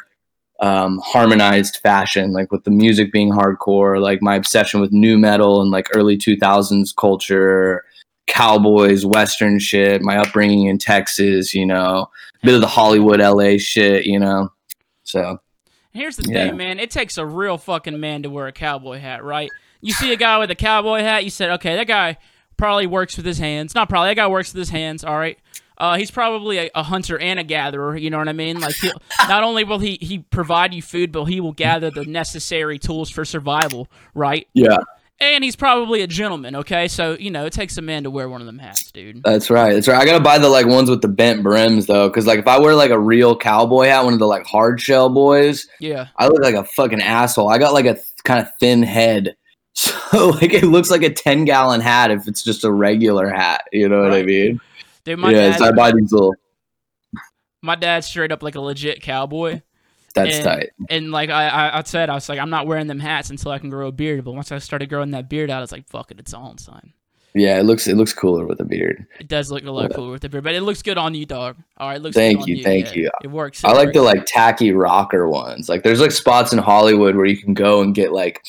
um, 0.61 0.99
harmonized 1.03 1.77
fashion, 1.77 2.31
like 2.31 2.51
with 2.51 2.63
the 2.63 2.71
music 2.71 3.11
being 3.11 3.31
hardcore, 3.31 4.01
like 4.01 4.21
my 4.21 4.35
obsession 4.35 4.79
with 4.79 4.93
nu 4.93 5.17
metal 5.17 5.61
and 5.61 5.69
like 5.69 5.87
early 5.93 6.17
2000s 6.17 6.95
culture, 6.95 7.83
cowboys, 8.27 9.05
western 9.05 9.59
shit, 9.59 10.01
my 10.01 10.17
upbringing 10.17 10.67
in 10.67 10.77
Texas, 10.77 11.53
you 11.53 11.65
know, 11.65 12.09
a 12.41 12.45
bit 12.45 12.55
of 12.55 12.61
the 12.61 12.67
Hollywood 12.67 13.19
LA 13.19 13.57
shit, 13.57 14.05
you 14.05 14.19
know. 14.19 14.49
So, 15.03 15.39
Here's 15.91 16.17
the 16.17 16.27
Yeah. 16.31 16.47
thing, 16.47 16.57
man. 16.57 16.79
It 16.79 16.91
takes 16.91 17.17
a 17.17 17.25
real 17.25 17.57
fucking 17.57 17.99
man 17.99 18.23
to 18.23 18.29
wear 18.29 18.47
a 18.47 18.51
cowboy 18.51 18.99
hat, 18.99 19.23
right? 19.23 19.51
You 19.81 19.91
see 19.93 20.13
a 20.13 20.15
guy 20.17 20.37
with 20.37 20.51
a 20.51 20.55
cowboy 20.55 20.99
hat, 21.01 21.23
you 21.23 21.29
said, 21.29 21.49
okay, 21.51 21.75
that 21.75 21.87
guy 21.87 22.17
probably 22.59 22.85
works 22.85 23.17
with 23.17 23.25
his 23.25 23.39
hands. 23.39 23.73
Not 23.73 23.89
probably, 23.89 24.09
that 24.11 24.15
guy 24.17 24.27
works 24.27 24.53
with 24.53 24.59
his 24.59 24.69
hands, 24.69 25.03
all 25.03 25.17
right? 25.17 25.39
Uh, 25.79 25.97
he's 25.97 26.11
probably 26.11 26.57
a, 26.57 26.69
a 26.75 26.83
hunter 26.83 27.17
and 27.17 27.39
a 27.39 27.43
gatherer, 27.43 27.95
you 27.97 28.09
know 28.09 28.17
what 28.17 28.27
I 28.27 28.33
mean? 28.33 28.59
Like, 28.59 28.75
he'll, 28.75 29.01
not 29.29 29.43
only 29.43 29.63
will 29.63 29.79
he, 29.79 29.97
he 30.01 30.19
provide 30.19 30.73
you 30.73 30.81
food, 30.81 31.11
but 31.11 31.23
he 31.25 31.39
will 31.39 31.53
gather 31.53 31.89
the 31.89 32.03
necessary 32.05 32.77
tools 32.77 33.09
for 33.09 33.23
survival, 33.25 33.87
right? 34.13 34.45
yeah, 34.53 34.79
And 35.21 35.41
he's 35.41 35.55
probably 35.55 36.01
a 36.01 36.07
gentleman, 36.07 36.57
okay? 36.57 36.89
So, 36.89 37.13
you 37.17 37.31
know, 37.31 37.45
it 37.45 37.53
takes 37.53 37.77
a 37.77 37.81
man 37.81 38.03
to 38.03 38.09
wear 38.11 38.27
one 38.27 38.41
of 38.41 38.45
them 38.47 38.59
hats, 38.59 38.91
dude. 38.91 39.23
that's 39.23 39.49
right. 39.49 39.73
That's 39.73 39.87
right. 39.87 39.97
I 40.01 40.05
got 40.05 40.17
to 40.17 40.23
buy 40.23 40.37
the 40.37 40.49
like 40.49 40.65
ones 40.65 40.89
with 40.89 41.01
the 41.01 41.07
bent 41.07 41.43
brims 41.43 41.85
though, 41.85 42.09
cuz 42.09 42.27
like 42.27 42.39
if 42.39 42.47
I 42.47 42.59
wear 42.59 42.75
like 42.75 42.91
a 42.91 42.99
real 42.99 43.37
cowboy 43.37 43.85
hat, 43.85 44.03
one 44.03 44.11
of 44.13 44.19
the 44.19 44.27
like 44.27 44.45
hard 44.45 44.81
shell 44.81 45.07
boys, 45.09 45.65
Yeah. 45.79 46.07
I 46.17 46.27
look 46.27 46.43
like 46.43 46.55
a 46.55 46.65
fucking 46.65 47.01
asshole. 47.01 47.49
I 47.49 47.57
got 47.57 47.71
like 47.73 47.85
a 47.85 47.93
th- 47.93 48.05
kind 48.25 48.41
of 48.41 48.51
thin 48.59 48.83
head. 48.83 49.37
So 50.11 50.29
like 50.29 50.53
it 50.53 50.63
looks 50.65 50.89
like 50.89 51.03
a 51.03 51.09
10 51.13 51.45
gallon 51.45 51.81
hat 51.81 52.09
if 52.09 52.27
it's 52.27 52.43
just 52.43 52.63
a 52.63 52.71
regular 52.71 53.29
hat, 53.29 53.65
you 53.71 53.87
know 53.87 54.01
what 54.01 54.11
I 54.11 54.23
mean? 54.23 54.59
Dude, 55.03 55.19
my, 55.19 55.31
yeah, 55.31 55.51
dad, 55.51 55.61
I 55.61 55.71
buy 55.71 55.91
these 55.91 56.11
little 56.11 56.33
my 57.61 57.75
dad's 57.75 58.07
straight 58.07 58.31
up 58.31 58.41
like 58.41 58.55
a 58.55 58.61
legit 58.61 59.01
cowboy. 59.01 59.61
that's 60.15 60.37
And- 60.37 60.43
tight. 60.43 60.69
And 60.89 61.11
like 61.11 61.29
I, 61.29 61.47
I, 61.47 61.77
I 61.79 61.83
said, 61.83 62.09
I 62.09 62.15
was 62.15 62.27
like, 62.27 62.39
I'm 62.39 62.49
not 62.49 62.67
wearing 62.67 62.87
them 62.87 62.99
hats 62.99 63.29
until 63.29 63.51
I 63.51 63.59
can 63.59 63.69
grow 63.69 63.87
a 63.87 63.91
beard. 63.91 64.23
But 64.25 64.31
once 64.31 64.51
I 64.51 64.57
started 64.57 64.89
growing 64.89 65.11
that 65.11 65.29
beard 65.29 65.49
out, 65.49 65.59
I 65.59 65.61
was 65.61 65.71
like, 65.71 65.87
fuck 65.87 66.11
it, 66.11 66.19
it's 66.19 66.33
all 66.33 66.47
on, 66.47 66.57
son. 66.57 66.93
Yeah, 67.35 67.59
it 67.59 67.63
looks 67.63 67.87
it 67.87 67.95
looks 67.95 68.11
cooler 68.11 68.47
with 68.47 68.59
a 68.59 68.65
beard. 68.65 69.05
It 69.19 69.27
does 69.27 69.51
look 69.51 69.63
a 69.63 69.69
lot 69.69 69.93
cooler 69.93 70.11
with 70.11 70.23
the 70.23 70.29
beard, 70.29 70.43
but 70.43 70.55
it 70.55 70.61
looks 70.61 70.81
good 70.81 70.97
on 70.97 71.13
you, 71.13 71.27
dog. 71.27 71.57
All 71.77 71.87
right, 71.87 72.01
looks. 72.01 72.15
Thank 72.15 72.39
good 72.39 72.43
on 72.51 72.57
you, 72.57 72.63
thank 72.63 72.95
you. 72.95 73.11
It 73.23 73.27
works. 73.27 73.63
I 73.63 73.69
It 73.69 73.75
like 73.75 73.93
the 73.93 74.01
like 74.01 74.25
tacky 74.25 74.71
rocker 74.71 75.29
ones. 75.29 75.69
Like 75.69 75.83
there's 75.83 76.01
like 76.01 76.09
spots 76.11 76.53
in 76.53 76.59
Hollywood 76.59 77.15
where 77.15 77.27
you 77.27 77.37
can 77.37 77.53
go 77.53 77.81
and 77.83 77.93
get 77.93 78.11
like 78.11 78.43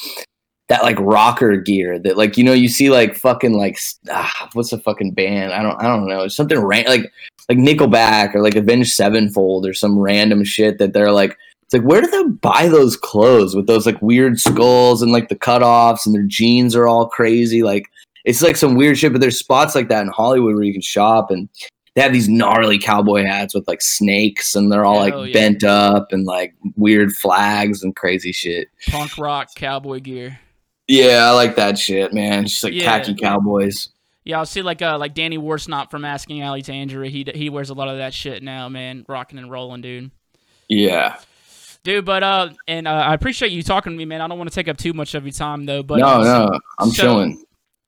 that 0.70 0.85
like 0.85 0.96
rocker 1.00 1.56
gear 1.56 1.98
that 1.98 2.16
like 2.16 2.38
you 2.38 2.44
know 2.44 2.52
you 2.52 2.68
see 2.68 2.90
like 2.90 3.16
fucking 3.16 3.54
like 3.54 3.76
ah, 4.09 4.48
what's 4.52 4.72
a 4.72 4.78
fucking 4.78 5.12
band? 5.12 5.52
I 5.52 5.62
don't 5.62 5.76
I 5.83 5.88
don't 5.88 6.06
know. 6.06 6.28
Something 6.28 6.61
ran 6.61 6.87
like 6.87 7.12
like 7.48 7.59
Nickelback 7.59 8.37
or 8.37 8.40
like 8.40 8.54
Avenged 8.54 8.92
Sevenfold 8.92 9.66
or 9.66 9.74
some 9.74 9.98
random 9.98 10.44
shit 10.44 10.78
that 10.78 10.92
they're 10.92 11.11
like 11.11 11.37
it's 11.64 11.74
like 11.74 11.83
where 11.83 12.00
do 12.00 12.06
they 12.06 12.22
buy 12.22 12.68
those 12.68 12.96
clothes 12.96 13.56
with 13.56 13.66
those 13.66 13.85
like 13.85 14.00
weird 14.00 14.38
skulls 14.38 15.02
and 15.02 15.11
like 15.11 15.28
the 15.28 15.35
cutoffs 15.35 16.06
and 16.06 16.14
their 16.14 16.22
jeans 16.22 16.76
are 16.76 16.87
all 16.87 17.09
crazy 17.09 17.64
like 17.64 17.87
it's 18.24 18.40
like 18.40 18.56
some 18.56 18.76
weird 18.76 18.96
shit 18.96 19.11
but 19.11 19.20
there's 19.20 19.38
spots 19.38 19.74
like 19.74 19.88
that 19.88 20.02
in 20.02 20.09
Hollywood 20.09 20.54
where 20.54 20.62
you 20.62 20.72
can 20.72 20.83
shop 20.83 21.33
and 21.33 21.48
they 21.96 22.00
have 22.00 22.12
these 22.12 22.28
gnarly 22.28 22.78
cowboy 22.78 23.24
hats 23.24 23.56
with 23.56 23.66
like 23.66 23.83
snakes 23.83 24.54
and 24.54 24.70
they're 24.70 24.85
all 24.85 25.00
like 25.00 25.14
yeah. 25.14 25.33
bent 25.33 25.64
up 25.64 26.12
and 26.12 26.26
like 26.26 26.54
weird 26.76 27.11
flags 27.12 27.83
and 27.83 27.96
crazy 27.96 28.30
shit. 28.30 28.68
punk 28.87 29.18
rock 29.18 29.48
cowboy 29.56 29.98
gear. 29.98 30.38
Yeah, 30.92 31.24
I 31.26 31.31
like 31.31 31.55
that 31.55 31.79
shit, 31.79 32.12
man. 32.12 32.46
Just 32.46 32.64
like 32.64 32.72
Yeah. 32.72 32.85
khaki 32.98 33.14
cowboys. 33.14 33.90
Yeah, 34.24 34.38
I'll 34.38 34.46
see 34.46 34.61
like 34.61 34.83
uh 34.83 34.98
like 34.98 35.14
Danny 35.14 35.38
Worsnop 35.38 35.88
from 35.90 36.05
Asking 36.05 36.42
Alexandria. 36.42 37.09
He 37.09 37.24
he 37.33 37.48
wears 37.48 37.70
a 37.70 37.74
lot 37.74 37.87
of 37.88 37.98
that 37.98 38.12
shit 38.12 38.42
now, 38.42 38.68
man. 38.68 39.05
Rocking 39.09 39.38
and 39.38 39.50
rolling, 39.50 39.83
dude. 39.83 40.11
Yeah. 40.68 41.16
Dude, 41.85 42.05
but 42.05 42.22
uh, 42.22 42.50
and 42.68 42.87
uh, 42.88 42.90
I 42.90 43.14
appreciate 43.14 43.53
you 43.53 43.62
talking 43.62 43.92
to 43.92 43.96
me, 43.96 44.05
man. 44.05 44.20
I 44.20 44.26
don't 44.29 44.37
want 44.37 44.50
to 44.50 44.55
take 44.55 44.68
up 44.68 44.76
too 44.76 44.92
much 44.92 45.14
of 45.14 45.24
your 45.24 45.33
time 45.33 45.64
though. 45.64 45.83
But 45.83 46.00
no, 46.00 46.07
uh, 46.07 46.22
no, 46.50 46.59
I'm 46.79 46.90
so- 46.90 47.03
chilling. 47.03 47.44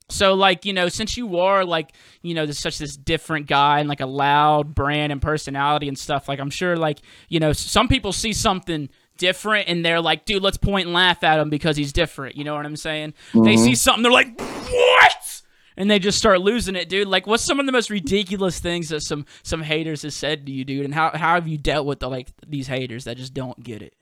So 0.08 0.34
like 0.34 0.64
you 0.66 0.72
know, 0.74 0.88
since 0.88 1.16
you 1.16 1.38
are 1.38 1.64
like 1.64 1.92
you 2.22 2.34
know 2.34 2.44
this 2.46 2.58
such 2.60 2.78
this 2.78 2.96
different 2.96 3.46
guy 3.46 3.80
and 3.80 3.88
like 3.88 4.00
a 4.00 4.06
loud 4.06 4.74
brand 4.74 5.10
and 5.10 5.20
personality 5.22 5.88
and 5.88 5.98
stuff, 5.98 6.28
like 6.28 6.38
I'm 6.38 6.50
sure 6.50 6.76
like 6.76 7.00
you 7.28 7.40
know 7.40 7.52
some 7.52 7.88
people 7.88 8.12
see 8.12 8.32
something 8.34 8.88
different 9.18 9.68
and 9.68 9.84
they're 9.84 10.00
like, 10.00 10.24
dude, 10.24 10.42
let's 10.42 10.56
point 10.56 10.86
and 10.86 10.94
laugh 10.94 11.22
at 11.22 11.38
him 11.38 11.50
because 11.50 11.76
he's 11.76 11.92
different. 11.92 12.36
You 12.36 12.44
know 12.44 12.54
what 12.54 12.66
I'm 12.66 12.76
saying? 12.76 13.14
They 13.34 13.54
Mhm. 13.54 13.64
see 13.64 13.74
something, 13.74 14.02
they're 14.02 14.12
like, 14.12 14.38
what? 14.40 15.42
And 15.76 15.90
they 15.90 15.98
just 15.98 16.18
start 16.18 16.40
losing 16.40 16.76
it, 16.76 16.88
dude. 16.88 17.08
Like, 17.08 17.26
what's 17.26 17.42
some 17.42 17.58
of 17.58 17.66
the 17.66 17.72
most 17.72 17.88
ridiculous 17.88 18.58
things 18.58 18.90
that 18.90 19.00
some 19.02 19.24
some 19.42 19.62
haters 19.62 20.02
has 20.02 20.14
said 20.14 20.44
to 20.46 20.52
you, 20.52 20.64
dude? 20.64 20.84
And 20.84 20.92
how 20.94 21.10
how 21.14 21.34
have 21.34 21.48
you 21.48 21.56
dealt 21.56 21.86
with 21.86 22.00
the 22.00 22.10
like 22.10 22.28
these 22.46 22.66
haters 22.68 23.04
that 23.04 23.16
just 23.16 23.32
don't 23.32 23.58
get 23.62 23.80
it? 23.80 23.94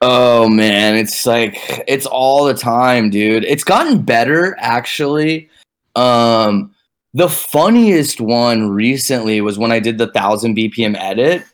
Oh 0.00 0.48
man, 0.48 0.96
it's 0.96 1.24
like 1.24 1.56
it's 1.86 2.04
all 2.06 2.44
the 2.44 2.54
time, 2.54 3.10
dude. 3.10 3.44
It's 3.44 3.62
gotten 3.64 4.02
better 4.02 4.56
actually. 4.58 5.48
Um 5.94 6.72
the 7.14 7.28
funniest 7.28 8.20
one 8.20 8.70
recently 8.70 9.40
was 9.40 9.56
when 9.56 9.70
I 9.70 9.78
did 9.78 9.98
the 9.98 10.06
1000 10.06 10.56
BPM 10.56 10.96
edit 10.98 11.44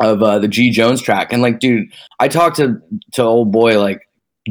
of 0.00 0.22
uh, 0.22 0.38
the 0.38 0.48
G 0.48 0.70
Jones 0.70 1.00
track 1.02 1.32
and 1.32 1.42
like 1.42 1.60
dude, 1.60 1.92
I 2.20 2.28
talked 2.28 2.56
to 2.56 2.80
to 3.12 3.22
old 3.22 3.52
boy 3.52 3.78
like 3.80 4.08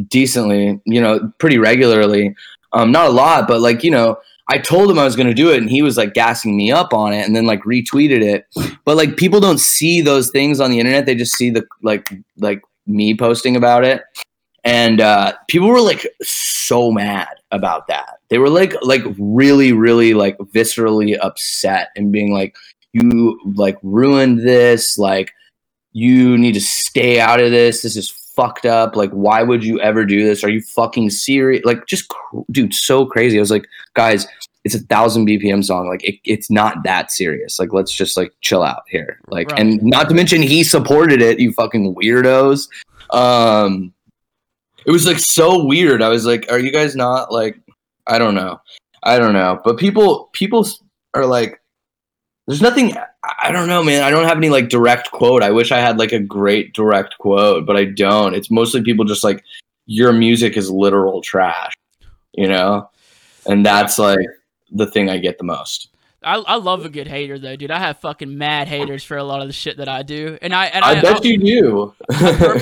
decently, 0.08 0.80
you 0.86 1.02
know, 1.02 1.32
pretty 1.40 1.58
regularly. 1.58 2.36
Um 2.72 2.92
not 2.92 3.08
a 3.08 3.12
lot, 3.12 3.48
but 3.48 3.62
like, 3.62 3.84
you 3.84 3.92
know, 3.92 4.18
I 4.48 4.58
told 4.58 4.90
him 4.90 5.00
I 5.00 5.06
was 5.06 5.16
going 5.16 5.28
to 5.28 5.34
do 5.34 5.52
it 5.52 5.58
and 5.58 5.70
he 5.70 5.82
was 5.82 5.96
like 5.96 6.14
gassing 6.14 6.58
me 6.58 6.72
up 6.72 6.94
on 6.94 7.14
it 7.14 7.26
and 7.26 7.36
then 7.36 7.46
like 7.46 7.62
retweeted 7.64 8.22
it. 8.22 8.46
But 8.84 8.98
like 8.98 9.16
people 9.16 9.40
don't 9.40 9.60
see 9.60 10.02
those 10.02 10.32
things 10.32 10.60
on 10.60 10.70
the 10.70 10.80
internet. 10.80 11.06
They 11.06 11.16
just 11.16 11.36
see 11.36 11.50
the 11.50 11.66
like 11.82 12.10
like 12.38 12.62
me 12.86 13.16
posting 13.16 13.56
about 13.56 13.86
it 13.86 14.04
and 14.64 15.02
uh 15.02 15.34
people 15.48 15.68
were 15.68 15.82
like 15.82 16.08
so 16.22 16.92
mad 16.92 17.28
about 17.52 17.88
that 17.88 18.18
they 18.30 18.38
were 18.38 18.50
like 18.50 18.74
like 18.82 19.04
really 19.18 19.74
really 19.74 20.14
like 20.14 20.38
viscerally 20.54 21.18
upset 21.22 21.90
and 21.96 22.12
being 22.12 22.34
like 22.34 22.56
you 22.94 23.40
like 23.56 23.78
ruined 23.84 24.40
this 24.40 24.98
like 24.98 25.34
you 25.92 26.38
need 26.38 26.54
to 26.54 26.62
stay 26.62 27.20
out 27.20 27.40
of 27.40 27.52
this 27.52 27.82
this 27.82 27.98
is 27.98 28.10
fucked 28.36 28.66
up 28.66 28.96
like 28.96 29.12
why 29.12 29.44
would 29.44 29.64
you 29.64 29.80
ever 29.80 30.06
do 30.06 30.24
this? 30.24 30.44
Are 30.44 30.50
you 30.50 30.62
fucking 30.62 31.12
serious? 31.12 31.64
Like 31.66 31.86
just 31.86 32.08
cr- 32.08 32.40
dude 32.52 32.74
so 32.74 33.06
crazy. 33.06 33.38
I 33.38 33.40
was 33.40 33.52
like 33.52 33.68
guys 33.94 34.26
it's 34.64 34.74
a 34.74 34.80
thousand 34.80 35.28
bpm 35.28 35.62
song 35.64 35.90
like 35.90 36.04
it, 36.04 36.16
it's 36.24 36.50
not 36.50 36.84
that 36.84 37.12
serious. 37.12 37.60
Like 37.60 37.74
let's 37.74 37.92
just 37.92 38.18
like 38.18 38.34
chill 38.42 38.64
out 38.64 38.84
here. 38.88 39.20
Like 39.28 39.52
Right. 39.52 39.60
and 39.60 39.84
not 39.84 40.10
to 40.10 40.16
mention 40.16 40.42
he 40.42 40.64
supported 40.64 41.22
it 41.22 41.40
you 41.40 41.52
fucking 41.54 41.94
weirdos. 41.96 42.68
Um 43.12 43.94
it 44.86 44.92
was 44.92 45.06
like 45.06 45.20
so 45.20 45.64
weird. 45.64 46.02
I 46.02 46.10
was 46.10 46.26
like 46.26 46.46
are 46.52 46.60
you 46.60 46.72
guys 46.72 46.96
not 46.96 47.32
like 47.32 47.60
i 48.08 48.18
don't 48.18 48.36
know. 48.36 48.60
I 49.04 49.20
don't 49.20 49.34
know. 49.34 49.62
But 49.64 49.78
people 49.78 50.30
people 50.34 50.68
are 51.14 51.26
like 51.26 51.62
there's 52.48 52.62
nothing 52.62 52.96
I- 53.40 53.52
don't 53.52 53.68
know 53.68 53.84
man. 53.84 54.04
I 54.04 54.10
don't 54.10 54.28
have 54.28 54.38
any 54.38 54.50
like 54.50 54.70
direct 54.70 55.12
quote. 55.12 55.44
I 55.44 55.52
wish 55.52 55.72
i 55.72 55.80
had 55.80 55.98
like 55.98 56.12
a 56.12 56.20
great 56.20 56.74
direct 56.74 57.18
quote 57.18 57.66
but 57.66 57.78
i 57.78 57.86
don't. 57.86 58.34
It's 58.34 58.52
mostly 58.52 58.82
people 58.82 59.06
just 59.06 59.24
like 59.24 59.44
your 59.86 60.14
music 60.14 60.58
is 60.58 60.70
literal 60.70 61.22
trash 61.22 61.74
you 62.34 62.48
know? 62.48 62.90
And 63.46 63.66
that's 63.66 64.00
like 64.00 64.28
the 64.72 64.88
thing 64.88 65.10
i 65.10 65.18
get 65.18 65.38
the 65.38 65.44
most. 65.44 65.90
I, 66.26 66.36
I 66.38 66.56
love 66.56 66.86
a 66.86 66.90
good 66.90 67.08
hater 67.08 67.38
though, 67.38 67.58
dude. 67.58 67.70
I 67.70 67.80
have 67.80 68.00
fucking 68.00 68.38
mad 68.38 68.70
haters 68.70 69.04
for 69.04 69.18
a 69.18 69.24
lot 69.26 69.42
of 69.42 69.48
the 69.48 69.54
shit 69.54 69.76
that 69.76 69.90
I 69.90 70.04
do, 70.04 70.38
and 70.42 70.56
I 70.56 70.68
and 70.68 70.86
i, 70.86 70.92
I, 70.92 71.02
bet 71.02 71.16
I'll, 71.18 71.26
you 71.26 71.38
do. 71.38 71.94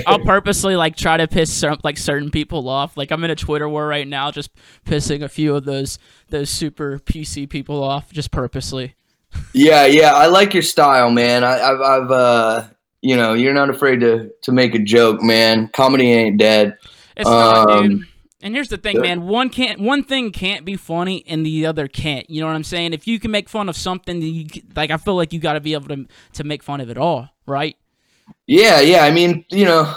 I'll 0.07 0.17
purposely 0.25 0.75
like 0.75 0.95
try 0.95 1.17
to 1.17 1.27
piss 1.27 1.53
cer- 1.53 1.77
like 1.83 1.99
certain 1.99 2.31
people 2.31 2.67
off. 2.67 2.97
Like 2.97 3.11
I'm 3.11 3.23
in 3.23 3.29
a 3.29 3.35
Twitter 3.35 3.69
war 3.69 3.85
right 3.85 4.07
now, 4.07 4.31
just 4.31 4.49
pissing 4.87 5.21
a 5.21 5.29
few 5.29 5.55
of 5.55 5.65
those 5.65 5.99
those 6.29 6.49
super 6.49 6.97
PC 6.97 7.47
people 7.47 7.83
off, 7.83 8.11
just 8.11 8.31
purposely. 8.31 8.95
Yeah, 9.53 9.85
yeah, 9.85 10.13
I 10.13 10.27
like 10.27 10.53
your 10.53 10.63
style, 10.63 11.11
man. 11.11 11.43
I, 11.43 11.59
I've, 11.59 11.81
I've, 11.81 12.11
uh, 12.11 12.67
you 13.01 13.15
know, 13.15 13.33
you're 13.33 13.53
not 13.53 13.69
afraid 13.69 13.99
to 14.01 14.31
to 14.43 14.51
make 14.51 14.75
a 14.75 14.79
joke, 14.79 15.21
man. 15.21 15.67
Comedy 15.69 16.11
ain't 16.11 16.37
dead. 16.37 16.77
It's 17.17 17.29
not, 17.29 17.67
dude. 17.67 17.91
Um, 17.91 18.07
And 18.41 18.55
here's 18.55 18.69
the 18.69 18.77
thing, 18.77 19.01
man. 19.01 19.27
One 19.27 19.49
can't, 19.49 19.79
one 19.79 20.03
thing 20.03 20.31
can't 20.31 20.65
be 20.65 20.75
funny, 20.75 21.23
and 21.27 21.45
the 21.45 21.65
other 21.65 21.87
can't. 21.87 22.29
You 22.29 22.41
know 22.41 22.47
what 22.47 22.55
I'm 22.55 22.63
saying? 22.63 22.93
If 22.93 23.07
you 23.07 23.19
can 23.19 23.31
make 23.31 23.49
fun 23.49 23.69
of 23.69 23.75
something, 23.75 24.21
you, 24.21 24.47
like 24.75 24.89
I 24.89 24.97
feel 24.97 25.15
like 25.15 25.33
you 25.33 25.39
got 25.39 25.53
to 25.53 25.59
be 25.59 25.73
able 25.73 25.89
to 25.89 26.05
to 26.33 26.43
make 26.43 26.63
fun 26.63 26.79
of 26.81 26.89
it 26.89 26.97
all, 26.97 27.29
right? 27.45 27.75
Yeah, 28.47 28.79
yeah. 28.81 29.03
I 29.03 29.11
mean, 29.11 29.45
you 29.49 29.65
know, 29.65 29.93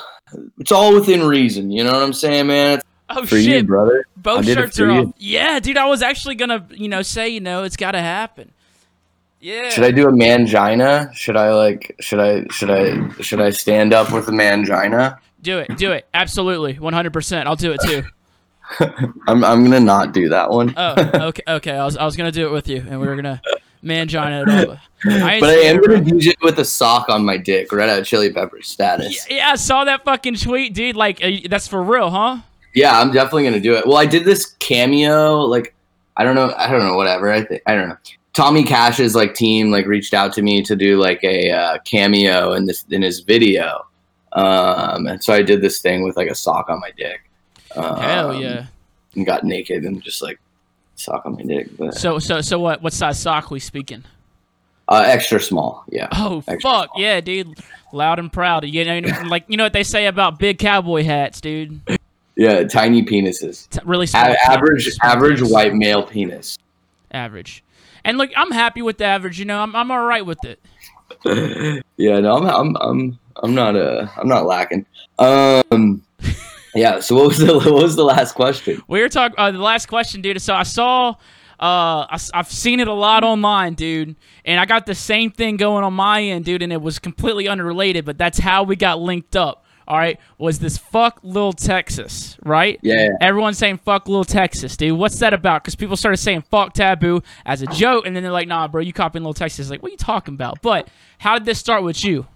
it's 0.58 0.72
all 0.72 0.94
within 0.94 1.22
reason. 1.22 1.70
You 1.70 1.84
know 1.84 1.92
what 1.92 2.02
I'm 2.02 2.12
saying, 2.12 2.48
man? 2.48 2.78
It's 2.78 2.84
Oh 3.10 3.26
for 3.26 3.36
shit! 3.36 3.46
you, 3.46 3.64
brother. 3.64 4.06
Both 4.16 4.46
shirts 4.46 4.80
are 4.80 4.90
off. 4.90 5.14
Yeah, 5.18 5.60
dude. 5.60 5.76
I 5.76 5.86
was 5.86 6.02
actually 6.02 6.34
gonna, 6.36 6.66
you 6.70 6.88
know, 6.88 7.02
say, 7.02 7.28
you 7.28 7.40
know, 7.40 7.62
it's 7.62 7.76
got 7.76 7.92
to 7.92 8.00
happen. 8.00 8.52
Yeah. 9.44 9.68
Should 9.68 9.84
I 9.84 9.90
do 9.90 10.08
a 10.08 10.10
mangina? 10.10 11.12
Should 11.12 11.36
I 11.36 11.52
like? 11.52 11.94
Should 12.00 12.18
I? 12.18 12.46
Should 12.46 12.70
I? 12.70 13.10
Should 13.20 13.42
I 13.42 13.50
stand 13.50 13.92
up 13.92 14.10
with 14.10 14.26
a 14.28 14.30
mangina? 14.30 15.18
do 15.42 15.58
it? 15.58 15.76
Do 15.76 15.92
it. 15.92 16.08
Absolutely, 16.14 16.78
100. 16.78 17.12
percent 17.12 17.46
I'll 17.46 17.54
do 17.54 17.72
it 17.72 17.80
too. 17.84 18.04
I'm. 19.28 19.44
I'm 19.44 19.62
gonna 19.62 19.80
not 19.80 20.14
do 20.14 20.30
that 20.30 20.48
one. 20.48 20.72
Oh, 20.78 20.94
okay, 21.28 21.42
okay. 21.46 21.72
I 21.72 21.84
was, 21.84 21.98
I 21.98 22.06
was 22.06 22.16
gonna 22.16 22.32
do 22.32 22.46
it 22.46 22.52
with 22.52 22.68
you, 22.68 22.86
and 22.88 22.98
we 22.98 23.06
were 23.06 23.16
gonna 23.16 23.42
mangina 23.84 24.46
it 24.46 24.68
all. 24.68 24.78
I 25.04 25.40
but 25.40 25.50
I 25.50 25.56
am 25.64 25.82
gonna 25.82 26.00
DJ 26.00 26.32
with 26.40 26.58
a 26.58 26.64
sock 26.64 27.10
on 27.10 27.22
my 27.22 27.36
dick, 27.36 27.70
Red 27.70 27.90
Hot 27.90 28.02
Chili 28.06 28.32
Peppers 28.32 28.66
status. 28.66 29.26
Yeah, 29.28 29.50
I 29.50 29.56
saw 29.56 29.84
that 29.84 30.04
fucking 30.06 30.36
tweet, 30.36 30.72
dude. 30.72 30.96
Like, 30.96 31.22
uh, 31.22 31.32
that's 31.50 31.68
for 31.68 31.82
real, 31.82 32.08
huh? 32.08 32.38
Yeah, 32.74 32.98
I'm 32.98 33.12
definitely 33.12 33.44
gonna 33.44 33.60
do 33.60 33.74
it. 33.74 33.86
Well, 33.86 33.98
I 33.98 34.06
did 34.06 34.24
this 34.24 34.54
cameo, 34.58 35.40
like 35.40 35.74
I 36.16 36.24
don't 36.24 36.34
know, 36.34 36.54
I 36.56 36.70
don't 36.70 36.80
know, 36.80 36.96
whatever. 36.96 37.30
I 37.30 37.44
think 37.44 37.60
I 37.66 37.74
don't 37.74 37.90
know. 37.90 37.98
Tommy 38.34 38.64
Cash's 38.64 39.14
like 39.14 39.34
team 39.34 39.70
like 39.70 39.86
reached 39.86 40.12
out 40.14 40.32
to 40.34 40.42
me 40.42 40.62
to 40.62 40.76
do 40.76 40.98
like 41.00 41.22
a 41.24 41.50
uh, 41.50 41.78
cameo 41.84 42.52
in 42.52 42.66
this 42.66 42.84
in 42.90 43.00
his 43.02 43.20
video, 43.20 43.86
um, 44.32 45.06
and 45.06 45.22
so 45.22 45.32
I 45.32 45.42
did 45.42 45.60
this 45.62 45.80
thing 45.80 46.02
with 46.02 46.16
like 46.16 46.28
a 46.28 46.34
sock 46.34 46.68
on 46.68 46.80
my 46.80 46.90
dick. 46.96 47.30
Um, 47.76 47.96
Hell 47.96 48.40
yeah. 48.40 48.66
And 49.14 49.24
got 49.24 49.44
naked 49.44 49.84
and 49.84 50.02
just 50.02 50.20
like 50.22 50.38
sock 50.96 51.24
on 51.26 51.34
my 51.34 51.42
dick, 51.42 51.68
but 51.76 51.94
So, 51.94 52.18
so, 52.18 52.40
so 52.40 52.58
what? 52.58 52.82
What 52.82 52.92
size 52.92 53.18
sock 53.18 53.50
we 53.50 53.60
speaking? 53.60 54.04
uh, 54.88 55.02
extra 55.06 55.40
small. 55.40 55.84
Yeah. 55.88 56.08
Oh 56.12 56.40
fuck 56.42 56.60
small. 56.60 56.86
yeah, 56.96 57.20
dude! 57.20 57.56
Loud 57.92 58.18
and 58.18 58.32
proud. 58.32 58.64
You 58.66 58.84
know, 58.84 59.00
like 59.26 59.44
you 59.48 59.56
know 59.56 59.64
what 59.64 59.72
they 59.72 59.82
say 59.82 60.06
about 60.06 60.38
big 60.38 60.58
cowboy 60.58 61.04
hats, 61.04 61.40
dude. 61.40 61.80
Yeah, 62.36 62.64
tiny 62.64 63.02
penises. 63.04 63.68
T- 63.70 63.80
really 63.84 64.06
small. 64.06 64.24
A- 64.24 64.50
average 64.50 64.90
average 65.02 65.40
white 65.40 65.74
male 65.74 66.02
penis. 66.02 66.58
Average. 67.12 67.63
And 68.04 68.18
look, 68.18 68.30
I'm 68.36 68.50
happy 68.50 68.82
with 68.82 68.98
the 68.98 69.04
average. 69.04 69.38
You 69.38 69.44
know, 69.44 69.60
I'm 69.60 69.74
I'm 69.74 69.90
all 69.90 70.04
right 70.04 70.24
with 70.24 70.44
it. 70.44 70.60
yeah, 71.96 72.20
no, 72.20 72.36
I'm 72.36 72.46
I'm 72.46 72.76
I'm 72.76 73.18
I'm 73.42 73.54
not 73.54 73.76
uh 73.76 74.06
I'm 74.16 74.28
not 74.28 74.46
lacking. 74.46 74.86
Um 75.18 76.02
yeah, 76.74 77.00
so 77.00 77.16
what 77.16 77.28
was 77.28 77.38
the 77.38 77.54
what 77.58 77.82
was 77.82 77.96
the 77.96 78.04
last 78.04 78.34
question? 78.34 78.82
We 78.88 79.00
were 79.00 79.08
talking. 79.08 79.36
Uh, 79.38 79.50
the 79.50 79.58
last 79.58 79.86
question, 79.86 80.20
dude. 80.20 80.40
So 80.40 80.54
I 80.54 80.64
saw. 80.64 81.14
Uh, 81.60 82.04
I, 82.10 82.18
have 82.34 82.50
seen 82.50 82.80
it 82.80 82.88
a 82.88 82.92
lot 82.92 83.22
online, 83.22 83.74
dude, 83.74 84.16
and 84.44 84.58
I 84.58 84.66
got 84.66 84.86
the 84.86 84.94
same 84.94 85.30
thing 85.30 85.56
going 85.56 85.84
on 85.84 85.94
my 85.94 86.20
end, 86.20 86.44
dude, 86.44 86.62
and 86.62 86.72
it 86.72 86.82
was 86.82 86.98
completely 86.98 87.46
unrelated, 87.46 88.04
but 88.04 88.18
that's 88.18 88.38
how 88.40 88.64
we 88.64 88.74
got 88.74 88.98
linked 88.98 89.36
up. 89.36 89.63
All 89.86 89.98
right, 89.98 90.18
was 90.38 90.58
this 90.58 90.78
fuck 90.78 91.20
little 91.22 91.52
Texas, 91.52 92.36
right? 92.44 92.78
Yeah. 92.82 93.08
Everyone's 93.20 93.58
saying 93.58 93.78
fuck 93.78 94.08
little 94.08 94.24
Texas, 94.24 94.76
dude. 94.76 94.98
What's 94.98 95.18
that 95.18 95.34
about? 95.34 95.62
Because 95.62 95.74
people 95.74 95.96
started 95.96 96.18
saying 96.18 96.44
fuck 96.50 96.72
Taboo 96.72 97.22
as 97.44 97.62
a 97.62 97.66
joke, 97.66 98.06
and 98.06 98.14
then 98.14 98.22
they're 98.22 98.32
like, 98.32 98.48
nah, 98.48 98.68
bro, 98.68 98.80
you 98.80 98.92
copying 98.92 99.22
little 99.22 99.34
Texas. 99.34 99.70
Like, 99.70 99.82
what 99.82 99.90
are 99.90 99.92
you 99.92 99.98
talking 99.98 100.34
about? 100.34 100.62
But 100.62 100.88
how 101.18 101.34
did 101.34 101.44
this 101.44 101.58
start 101.58 101.82
with 101.82 102.04
you? 102.04 102.26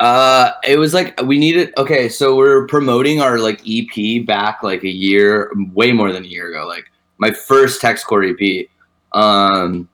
Uh, 0.00 0.52
it 0.64 0.78
was 0.78 0.94
like 0.94 1.20
we 1.22 1.38
needed. 1.38 1.72
Okay, 1.76 2.08
so 2.08 2.36
we're 2.36 2.66
promoting 2.66 3.20
our 3.20 3.38
like 3.38 3.60
EP 3.68 4.24
back 4.24 4.62
like 4.62 4.84
a 4.84 4.88
year, 4.88 5.52
way 5.72 5.92
more 5.92 6.12
than 6.12 6.24
a 6.24 6.28
year 6.28 6.50
ago. 6.50 6.66
Like 6.66 6.90
my 7.18 7.32
first 7.32 7.80
text 7.80 8.06
core 8.06 8.22
EP, 8.22 8.68
um, 9.12 9.88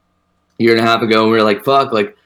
year 0.58 0.72
and 0.72 0.80
a 0.80 0.84
half 0.84 1.02
ago. 1.02 1.22
And 1.22 1.32
we 1.32 1.38
were 1.38 1.44
like, 1.44 1.64
fuck, 1.64 1.92
like, 1.92 2.16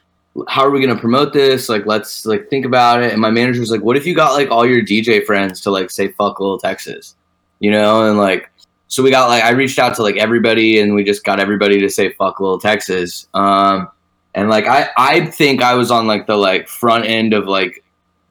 how 0.48 0.62
are 0.62 0.70
we 0.70 0.80
gonna 0.80 0.98
promote 0.98 1.32
this? 1.32 1.68
Like, 1.68 1.86
let's 1.86 2.24
like 2.24 2.48
think 2.48 2.64
about 2.64 3.02
it. 3.02 3.12
And 3.12 3.20
my 3.20 3.30
manager 3.30 3.60
was 3.60 3.70
like, 3.70 3.82
what 3.82 3.96
if 3.96 4.06
you 4.06 4.14
got 4.14 4.34
like 4.34 4.50
all 4.50 4.66
your 4.66 4.82
DJ 4.82 5.24
friends 5.24 5.60
to 5.62 5.70
like 5.70 5.90
say 5.90 6.08
fuck 6.12 6.40
Little 6.40 6.58
Texas, 6.58 7.16
you 7.60 7.70
know? 7.70 8.08
And 8.08 8.18
like, 8.18 8.50
so 8.88 9.02
we 9.02 9.10
got 9.10 9.28
like 9.28 9.42
I 9.42 9.50
reached 9.50 9.78
out 9.78 9.94
to 9.96 10.02
like 10.02 10.16
everybody, 10.16 10.80
and 10.80 10.94
we 10.94 11.04
just 11.04 11.24
got 11.24 11.40
everybody 11.40 11.80
to 11.80 11.90
say 11.90 12.12
fuck 12.12 12.40
Little 12.40 12.60
Texas. 12.60 13.28
Um, 13.34 13.88
and 14.34 14.48
like 14.48 14.66
I 14.66 14.88
I 14.96 15.26
think 15.26 15.62
I 15.62 15.74
was 15.74 15.90
on 15.90 16.06
like 16.06 16.26
the 16.26 16.36
like 16.36 16.68
front 16.68 17.04
end 17.04 17.34
of 17.34 17.46
like 17.46 17.84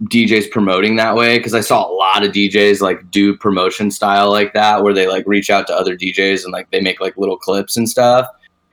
DJs 0.03 0.51
promoting 0.51 0.95
that 0.97 1.15
way 1.15 1.37
because 1.37 1.53
I 1.53 1.61
saw 1.61 1.87
a 1.87 1.91
lot 1.91 2.23
of 2.23 2.31
DJs 2.31 2.81
like 2.81 3.09
do 3.09 3.35
promotion 3.35 3.89
style 3.89 4.29
like 4.31 4.53
that 4.53 4.83
where 4.83 4.93
they 4.93 5.07
like 5.07 5.25
reach 5.27 5.49
out 5.49 5.65
to 5.67 5.75
other 5.75 5.97
DJs 5.97 6.43
and 6.43 6.53
like 6.53 6.69
they 6.71 6.81
make 6.81 7.01
like 7.01 7.17
little 7.17 7.37
clips 7.37 7.77
and 7.77 7.89
stuff, 7.89 8.27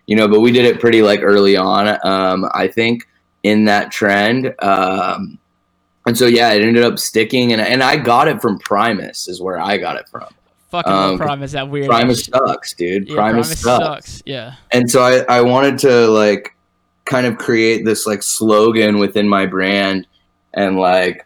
you 0.07 0.17
know. 0.17 0.29
But 0.29 0.41
we 0.41 0.53
did 0.53 0.67
it 0.67 0.81
pretty 0.81 1.03
like 1.03 1.21
early 1.23 1.57
on, 1.57 1.99
um, 2.07 2.49
I 2.53 2.69
think, 2.69 3.09
in 3.45 3.65
that 3.67 3.93
trend. 3.93 4.53
Um, 4.61 5.39
and 6.07 6.19
so 6.19 6.27
yeah, 6.27 6.53
it 6.53 6.63
ended 6.63 6.83
up 6.83 6.99
sticking, 6.99 7.53
and 7.53 7.61
and 7.63 7.83
I 7.83 7.97
got 7.97 8.27
it 8.29 8.43
from 8.43 8.59
Primus 8.59 9.29
is 9.29 9.41
where 9.41 9.61
I 9.61 9.79
got 9.79 9.97
it 9.97 10.09
from. 10.09 10.27
Fucking 10.71 10.93
Um, 10.93 11.17
Primus, 11.19 11.53
that 11.53 11.69
weird. 11.71 11.87
Primus 11.87 12.25
sucks, 12.25 12.75
dude. 12.75 13.09
Yeah, 13.09 13.15
Primus, 13.15 13.47
Primus 13.47 13.61
sucks. 13.61 13.85
sucks. 14.11 14.23
Yeah. 14.27 14.55
and 14.73 14.91
so 14.91 15.03
I, 15.03 15.25
I 15.29 15.41
wanted 15.41 15.79
to 15.81 16.09
like 16.09 16.51
kind 17.05 17.27
of 17.27 17.39
create 17.39 17.85
this 17.85 18.07
like 18.07 18.23
slogan 18.25 18.99
within 18.99 19.29
my 19.29 19.47
brand 19.47 20.07
and 20.55 20.77
like 20.79 21.25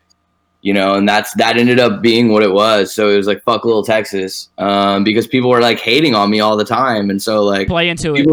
you 0.61 0.74
know 0.74 0.94
and 0.96 1.09
that's 1.09 1.33
that 1.35 1.57
ended 1.57 1.78
up 1.78 2.02
being 2.02 2.31
what 2.33 2.42
it 2.42 2.50
was 2.52 2.92
so 2.92 3.09
it 3.11 3.16
was 3.16 3.28
like 3.28 3.40
fuck 3.44 3.64
little 3.64 3.85
texas 3.85 4.48
um, 4.59 5.04
because 5.04 5.26
people 5.28 5.48
were 5.48 5.61
like 5.61 5.78
hating 5.78 6.16
on 6.16 6.28
me 6.31 6.40
all 6.40 6.57
the 6.57 6.64
time 6.64 7.11
and 7.11 7.22
so 7.22 7.44
like 7.44 7.68
Play 7.68 7.88
into 7.90 8.16
it. 8.16 8.26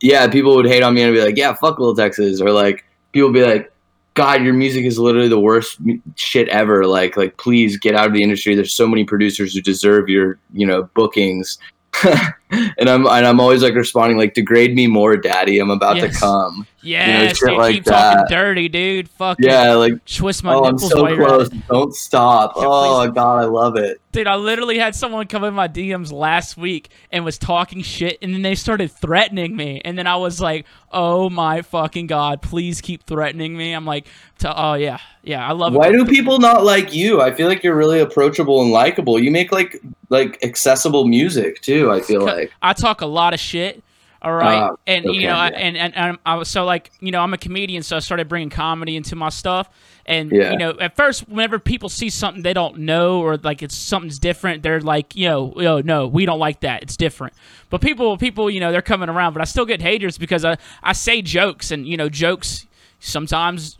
yeah 0.00 0.26
people 0.26 0.56
would 0.56 0.66
hate 0.66 0.82
on 0.82 0.94
me 0.94 1.02
and 1.02 1.12
be 1.14 1.20
like 1.20 1.36
yeah 1.36 1.52
fuck 1.52 1.78
little 1.78 1.94
texas 1.94 2.40
or 2.40 2.50
like 2.50 2.82
people 3.12 3.32
be 3.32 3.44
like 3.44 3.72
god 4.14 4.42
your 4.42 4.54
music 4.54 4.84
is 4.84 4.98
literally 4.98 5.28
the 5.28 5.38
worst 5.38 5.78
shit 6.16 6.48
ever. 6.48 6.86
Like 6.86 7.16
like 7.16 7.36
please 7.36 7.76
get 7.76 7.94
out 7.94 8.06
of 8.08 8.12
the 8.12 8.22
industry. 8.22 8.54
There's 8.54 8.74
so 8.74 8.88
many 8.88 9.04
producers 9.04 9.54
who 9.54 9.60
deserve 9.60 10.08
your 10.08 10.38
you 10.52 10.66
know 10.66 10.84
bookings 10.94 11.58
and 12.78 12.88
i'm 12.88 13.06
and 13.06 13.26
i'm 13.26 13.40
always 13.40 13.62
like 13.62 13.74
responding 13.74 14.16
like 14.16 14.34
degrade 14.34 14.74
me 14.74 14.86
more 14.86 15.16
daddy 15.16 15.58
i'm 15.58 15.70
about 15.70 15.96
Yes. 15.96 16.14
to 16.14 16.20
come 16.20 16.66
Yes, 16.82 17.38
shit 17.38 17.48
dude, 17.48 17.58
like 17.58 17.74
keep 17.74 17.84
talking 17.84 18.18
that. 18.20 18.28
dirty, 18.28 18.68
dude. 18.68 19.08
Fuck 19.08 19.38
yeah 19.40 19.72
like 19.72 20.04
twist 20.04 20.44
my 20.44 20.54
oh 20.54 20.66
i'm 20.66 20.78
so 20.78 21.02
while 21.02 21.16
close 21.16 21.48
don't 21.68 21.92
stop 21.92 22.52
Yeah, 22.56 22.62
oh 22.64 23.10
god 23.10 23.42
i 23.42 23.46
love 23.46 23.74
it 23.76 24.00
Dude, 24.12 24.26
I 24.28 24.36
literally 24.36 24.78
had 24.78 24.94
someone 24.94 25.26
come 25.26 25.44
in 25.44 25.52
my 25.52 25.68
DMs 25.68 26.10
last 26.10 26.56
week 26.56 26.88
and 27.12 27.22
was 27.22 27.36
talking 27.36 27.82
shit, 27.82 28.16
and 28.22 28.32
then 28.32 28.40
they 28.40 28.54
started 28.54 28.90
threatening 28.90 29.54
me, 29.54 29.82
and 29.84 29.98
then 29.98 30.06
I 30.06 30.16
was 30.16 30.40
like, 30.40 30.64
"Oh 30.90 31.28
my 31.28 31.60
fucking 31.60 32.06
god, 32.06 32.40
please 32.40 32.80
keep 32.80 33.02
threatening 33.04 33.54
me." 33.54 33.74
I'm 33.74 33.84
like, 33.84 34.06
"Oh 34.42 34.72
yeah, 34.72 35.00
yeah, 35.22 35.46
I 35.46 35.52
love 35.52 35.74
it. 35.74 35.76
why 35.78 35.88
it." 35.88 35.92
do 35.92 36.06
people 36.06 36.38
not 36.38 36.64
like 36.64 36.94
you 36.94 37.20
i 37.20 37.30
feel 37.30 37.46
like 37.46 37.62
you're 37.62 37.76
really 37.76 38.00
approachable 38.00 38.62
and 38.62 38.70
likable 38.70 39.22
you 39.22 39.30
make 39.30 39.52
like 39.52 39.82
like 40.08 40.42
accessible 40.42 41.04
music 41.06 41.60
too 41.60 41.90
i 41.92 42.00
feel 42.00 42.24
like 42.24 42.35
I 42.62 42.72
talk 42.72 43.00
a 43.00 43.06
lot 43.06 43.34
of 43.34 43.40
shit. 43.40 43.82
All 44.22 44.34
right, 44.34 44.62
Ah, 44.62 44.76
and 44.86 45.04
you 45.04 45.10
okay, 45.10 45.26
know, 45.26 45.34
I, 45.34 45.48
and, 45.50 45.76
and 45.76 45.94
and 45.94 46.18
I 46.24 46.34
was 46.36 46.48
so 46.48 46.64
like, 46.64 46.90
you 47.00 47.12
know, 47.12 47.20
I'm 47.20 47.32
a 47.34 47.38
comedian, 47.38 47.82
so 47.82 47.96
I 47.96 47.98
started 48.00 48.28
bringing 48.28 48.48
comedy 48.50 48.96
into 48.96 49.14
my 49.14 49.28
stuff. 49.28 49.68
And 50.06 50.32
Yeah. 50.32 50.50
you 50.52 50.56
know, 50.56 50.70
at 50.80 50.96
first, 50.96 51.28
whenever 51.28 51.58
people 51.60 51.88
see 51.88 52.08
something 52.10 52.42
they 52.42 52.54
don't 52.54 52.78
know 52.78 53.20
or 53.20 53.36
like 53.36 53.62
it's 53.62 53.76
something's 53.76 54.18
different, 54.18 54.62
they're 54.62 54.80
like, 54.80 55.14
you 55.14 55.28
know, 55.28 55.52
yo, 55.60 55.80
no, 55.80 56.08
we 56.08 56.24
don't 56.26 56.38
like 56.40 56.60
that. 56.60 56.82
It's 56.82 56.96
different. 56.96 57.34
But 57.70 57.82
people, 57.82 58.16
people, 58.16 58.50
you 58.50 58.58
know, 58.58 58.72
they're 58.72 58.82
coming 58.82 59.08
around. 59.10 59.34
But 59.34 59.42
I 59.42 59.44
still 59.44 59.66
get 59.66 59.80
haters 59.82 60.16
because 60.18 60.44
I 60.44 60.56
I 60.82 60.92
say 60.94 61.20
jokes, 61.22 61.70
and 61.70 61.86
you 61.86 61.96
know, 61.96 62.08
jokes 62.08 62.66
sometimes. 63.00 63.78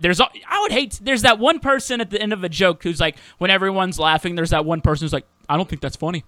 There's 0.00 0.20
I 0.20 0.28
would 0.60 0.70
hate 0.70 1.00
there's 1.02 1.22
that 1.22 1.40
one 1.40 1.58
person 1.58 2.00
at 2.00 2.10
the 2.10 2.22
end 2.22 2.32
of 2.32 2.44
a 2.44 2.48
joke 2.48 2.84
who's 2.84 3.00
like 3.00 3.16
when 3.38 3.50
everyone's 3.50 3.98
laughing 3.98 4.36
there's 4.36 4.50
that 4.50 4.64
one 4.64 4.80
person 4.80 5.04
who's 5.06 5.12
like 5.12 5.26
I 5.48 5.56
don't 5.56 5.68
think 5.68 5.82
that's 5.82 5.96
funny. 5.96 6.24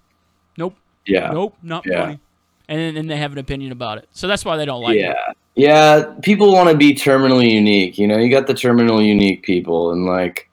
Nope. 0.57 0.75
Yeah 1.05 1.31
Nope, 1.31 1.55
not 1.63 1.85
Yeah. 1.85 2.01
funny. 2.05 2.19
And 2.67 2.79
then 2.79 2.97
and 2.97 3.09
they 3.09 3.17
have 3.17 3.33
an 3.33 3.37
opinion 3.37 3.71
about 3.71 3.97
it. 3.97 4.07
So 4.13 4.27
that's 4.27 4.45
why 4.45 4.55
they 4.55 4.65
don't 4.65 4.81
like 4.81 4.97
yeah. 4.97 5.11
it. 5.29 5.37
Yeah, 5.55 6.05
people 6.21 6.53
want 6.53 6.69
to 6.69 6.77
be 6.77 6.93
terminally 6.95 7.51
unique. 7.51 7.97
You 7.97 8.07
know, 8.07 8.17
you 8.17 8.31
got 8.31 8.47
the 8.47 8.53
terminal 8.53 9.01
unique 9.01 9.43
people, 9.43 9.91
and 9.91 10.05
like, 10.05 10.49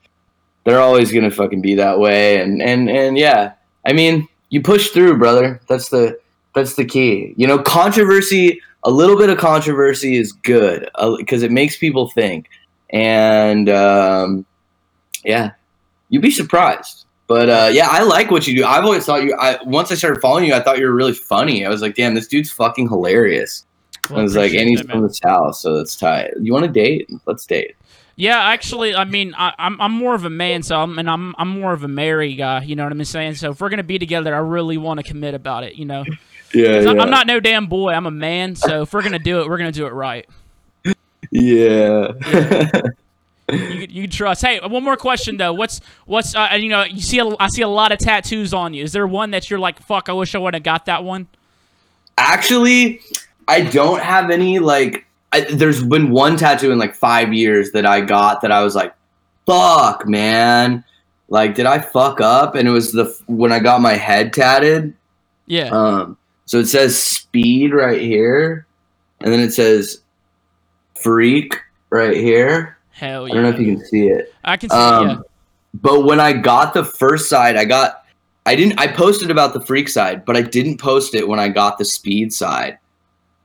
they're 0.65 0.81
always 0.81 1.13
gonna 1.13 1.31
fucking 1.31 1.61
be 1.61 1.75
that 1.75 1.99
way. 1.99 2.41
And 2.41 2.61
and 2.61 2.89
and 2.89 3.17
yeah, 3.17 3.53
I 3.87 3.93
mean, 3.93 4.27
you 4.49 4.61
push 4.61 4.89
through, 4.89 5.17
brother. 5.17 5.61
That's 5.69 5.87
the 5.87 6.19
that's 6.53 6.75
the 6.75 6.83
key. 6.83 7.33
You 7.37 7.47
know, 7.47 7.59
controversy. 7.59 8.61
A 8.83 8.91
little 8.91 9.17
bit 9.17 9.29
of 9.29 9.37
controversy 9.37 10.15
is 10.17 10.31
good 10.31 10.89
because 11.17 11.43
it 11.43 11.51
makes 11.51 11.77
people 11.77 12.09
think. 12.09 12.49
And 12.91 13.69
um, 13.69 14.45
yeah, 15.23 15.51
you'd 16.09 16.21
be 16.21 16.31
surprised. 16.31 17.05
But 17.29 17.47
uh, 17.47 17.69
yeah, 17.71 17.87
I 17.89 18.01
like 18.01 18.31
what 18.31 18.47
you 18.47 18.55
do. 18.55 18.65
I've 18.65 18.83
always 18.83 19.05
thought 19.05 19.23
you. 19.23 19.37
I 19.39 19.59
once 19.63 19.91
I 19.91 19.95
started 19.95 20.19
following 20.19 20.45
you, 20.45 20.55
I 20.55 20.59
thought 20.61 20.79
you 20.79 20.87
were 20.87 20.95
really 20.95 21.13
funny. 21.13 21.63
I 21.63 21.69
was 21.69 21.79
like, 21.81 21.93
damn, 21.93 22.15
this 22.15 22.27
dude's 22.27 22.51
fucking 22.51 22.89
hilarious. 22.89 23.67
Well, 24.09 24.19
I 24.19 24.23
was 24.23 24.35
like, 24.35 24.51
and 24.55 24.67
he's 24.67 24.79
that, 24.81 24.89
from 24.89 25.03
the 25.03 25.13
south, 25.13 25.55
so 25.55 25.77
that's 25.77 25.95
tight. 25.95 26.31
You 26.41 26.53
want 26.53 26.65
to 26.65 26.71
date? 26.71 27.07
Let's 27.27 27.45
date. 27.45 27.75
Yeah, 28.15 28.39
actually, 28.39 28.95
I 28.95 29.05
mean, 29.05 29.35
I, 29.37 29.53
I'm 29.59 29.79
I'm 29.79 29.91
more 29.91 30.15
of 30.15 30.25
a 30.25 30.29
man, 30.31 30.63
so 30.63 30.75
I'm 30.81 30.97
and 30.97 31.07
I'm 31.07 31.35
I'm 31.37 31.49
more 31.49 31.71
of 31.71 31.83
a 31.83 31.87
married 31.87 32.35
guy. 32.37 32.63
You 32.63 32.75
know 32.75 32.83
what 32.83 32.91
I'm 32.91 33.05
saying? 33.05 33.35
So 33.35 33.51
if 33.51 33.61
we're 33.61 33.69
gonna 33.69 33.83
be 33.83 33.99
together, 33.99 34.33
I 34.33 34.39
really 34.39 34.77
want 34.77 34.99
to 34.99 35.03
commit 35.03 35.35
about 35.35 35.63
it. 35.63 35.75
You 35.75 35.85
know, 35.85 36.03
Yeah, 36.53 36.73
'Cause 36.77 36.87
I'm, 36.87 36.99
I'm 36.99 37.11
not 37.11 37.27
no 37.27 37.39
damn 37.39 37.67
boy. 37.67 37.91
I'm 37.91 38.07
a 38.07 38.11
man. 38.11 38.55
So 38.55 38.81
if 38.81 38.91
we're 38.91 39.03
gonna 39.03 39.19
do 39.19 39.41
it, 39.41 39.47
we're 39.47 39.59
gonna 39.59 39.71
do 39.71 39.85
it 39.85 39.93
right. 39.93 40.27
Yeah. 41.31 42.11
You 43.51 43.87
can- 43.87 43.95
you 43.95 44.01
can 44.03 44.11
trust. 44.11 44.41
Hey, 44.45 44.59
one 44.65 44.83
more 44.83 44.97
question 44.97 45.37
though. 45.37 45.53
What's 45.53 45.81
what's 46.05 46.35
uh, 46.35 46.49
you 46.59 46.69
know 46.69 46.83
you 46.83 47.01
see 47.01 47.19
a, 47.19 47.27
I 47.39 47.47
see 47.47 47.61
a 47.61 47.67
lot 47.67 47.91
of 47.91 47.99
tattoos 47.99 48.53
on 48.53 48.73
you. 48.73 48.83
Is 48.83 48.91
there 48.91 49.07
one 49.07 49.31
that 49.31 49.49
you're 49.49 49.59
like 49.59 49.79
fuck? 49.81 50.09
I 50.09 50.13
wish 50.13 50.35
I 50.35 50.37
would 50.37 50.53
have 50.53 50.63
got 50.63 50.85
that 50.85 51.03
one. 51.03 51.27
Actually, 52.17 52.99
I 53.47 53.61
don't 53.61 54.01
have 54.01 54.29
any 54.29 54.59
like. 54.59 55.05
I, 55.31 55.41
there's 55.41 55.83
been 55.83 56.09
one 56.09 56.37
tattoo 56.37 56.71
in 56.71 56.79
like 56.79 56.95
five 56.95 57.33
years 57.33 57.71
that 57.71 57.85
I 57.85 58.01
got 58.01 58.41
that 58.41 58.51
I 58.51 58.63
was 58.63 58.75
like, 58.75 58.93
"Fuck, 59.45 60.07
man!" 60.07 60.83
Like, 61.29 61.53
did 61.55 61.65
I 61.67 61.77
fuck 61.79 62.19
up? 62.19 62.55
And 62.55 62.67
it 62.67 62.71
was 62.71 62.91
the 62.91 63.15
when 63.27 63.51
I 63.51 63.59
got 63.59 63.79
my 63.81 63.93
head 63.93 64.33
tatted. 64.33 64.93
Yeah. 65.45 65.69
Um, 65.69 66.17
so 66.45 66.57
it 66.57 66.65
says 66.65 67.01
speed 67.01 67.73
right 67.73 68.01
here, 68.01 68.65
and 69.21 69.31
then 69.31 69.39
it 69.39 69.51
says 69.53 70.01
freak 70.95 71.55
right 71.91 72.17
here. 72.17 72.77
Hell 72.99 73.27
I 73.27 73.29
don't 73.29 73.43
know 73.43 73.49
if 73.49 73.59
you 73.59 73.77
can 73.77 73.85
see 73.85 74.07
it. 74.07 74.33
I 74.43 74.57
can 74.57 74.69
see. 74.69 74.75
Um, 74.75 75.07
yeah. 75.07 75.17
But 75.73 76.03
when 76.03 76.19
I 76.19 76.33
got 76.33 76.73
the 76.73 76.83
first 76.83 77.29
side, 77.29 77.55
I 77.55 77.63
got 77.63 78.03
I 78.45 78.55
didn't 78.55 78.77
I 78.77 78.87
posted 78.87 79.31
about 79.31 79.53
the 79.53 79.61
freak 79.61 79.87
side, 79.87 80.25
but 80.25 80.35
I 80.35 80.41
didn't 80.41 80.79
post 80.79 81.15
it 81.15 81.25
when 81.25 81.39
I 81.39 81.47
got 81.47 81.77
the 81.77 81.85
speed 81.85 82.33
side. 82.33 82.77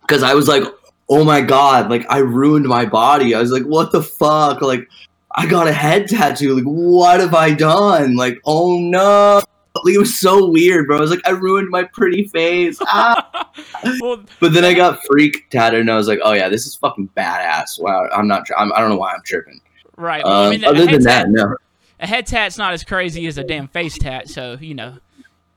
Cuz 0.09 0.25
I 0.25 0.35
was 0.35 0.49
like, 0.49 0.65
"Oh 1.09 1.23
my 1.23 1.41
god, 1.41 1.89
like 1.89 2.05
I 2.11 2.19
ruined 2.19 2.67
my 2.67 2.85
body." 2.85 3.33
I 3.33 3.41
was 3.41 3.53
like, 3.53 3.63
"What 3.63 3.93
the 3.93 4.03
fuck?" 4.03 4.61
Like 4.61 4.89
I 5.37 5.47
got 5.47 5.69
a 5.69 5.73
head 5.73 6.09
tattoo. 6.09 6.57
Like 6.57 6.65
what 6.65 7.21
have 7.21 7.35
I 7.35 7.53
done? 7.55 8.17
Like, 8.17 8.41
"Oh 8.45 8.81
no." 8.81 9.41
Like, 9.83 9.95
it 9.95 9.99
was 9.99 10.17
so 10.19 10.49
weird, 10.49 10.87
bro. 10.87 10.99
I 10.99 11.01
was 11.01 11.11
like, 11.11 11.27
I 11.27 11.31
ruined 11.31 11.69
my 11.71 11.83
pretty 11.85 12.29
face. 12.29 12.79
Ah. 12.83 13.51
Well, 14.01 14.23
But 14.41 14.53
then 14.53 14.65
I 14.65 14.73
got 14.75 15.05
freak 15.07 15.49
tattooed, 15.51 15.81
and 15.81 15.91
I 15.91 15.97
was 15.97 16.09
like, 16.09 16.19
"Oh 16.25 16.33
yeah, 16.33 16.49
this 16.49 16.67
is 16.67 16.75
fucking 16.75 17.11
badass." 17.17 17.79
Wow, 17.81 18.09
I'm 18.15 18.27
not. 18.27 18.47
I'm, 18.57 18.73
I 18.73 18.81
don't 18.81 18.89
know 18.91 18.97
why 18.97 19.13
I'm 19.13 19.23
tripping. 19.25 19.61
right. 19.97 20.25
Well, 20.25 20.33
I 20.43 20.45
Um, 20.47 20.51
mean, 20.51 20.65
other 20.65 20.87
than 20.87 21.03
tat- 21.03 21.27
that, 21.27 21.29
no. 21.31 21.55
a 22.01 22.07
head 22.07 22.27
tat's 22.27 22.57
not 22.59 22.73
as 22.73 22.83
crazy 22.83 23.27
as 23.27 23.37
a 23.39 23.45
damn 23.45 23.69
face 23.69 23.97
tat. 23.99 24.29
So 24.29 24.57
you 24.61 24.75
know. 24.75 24.95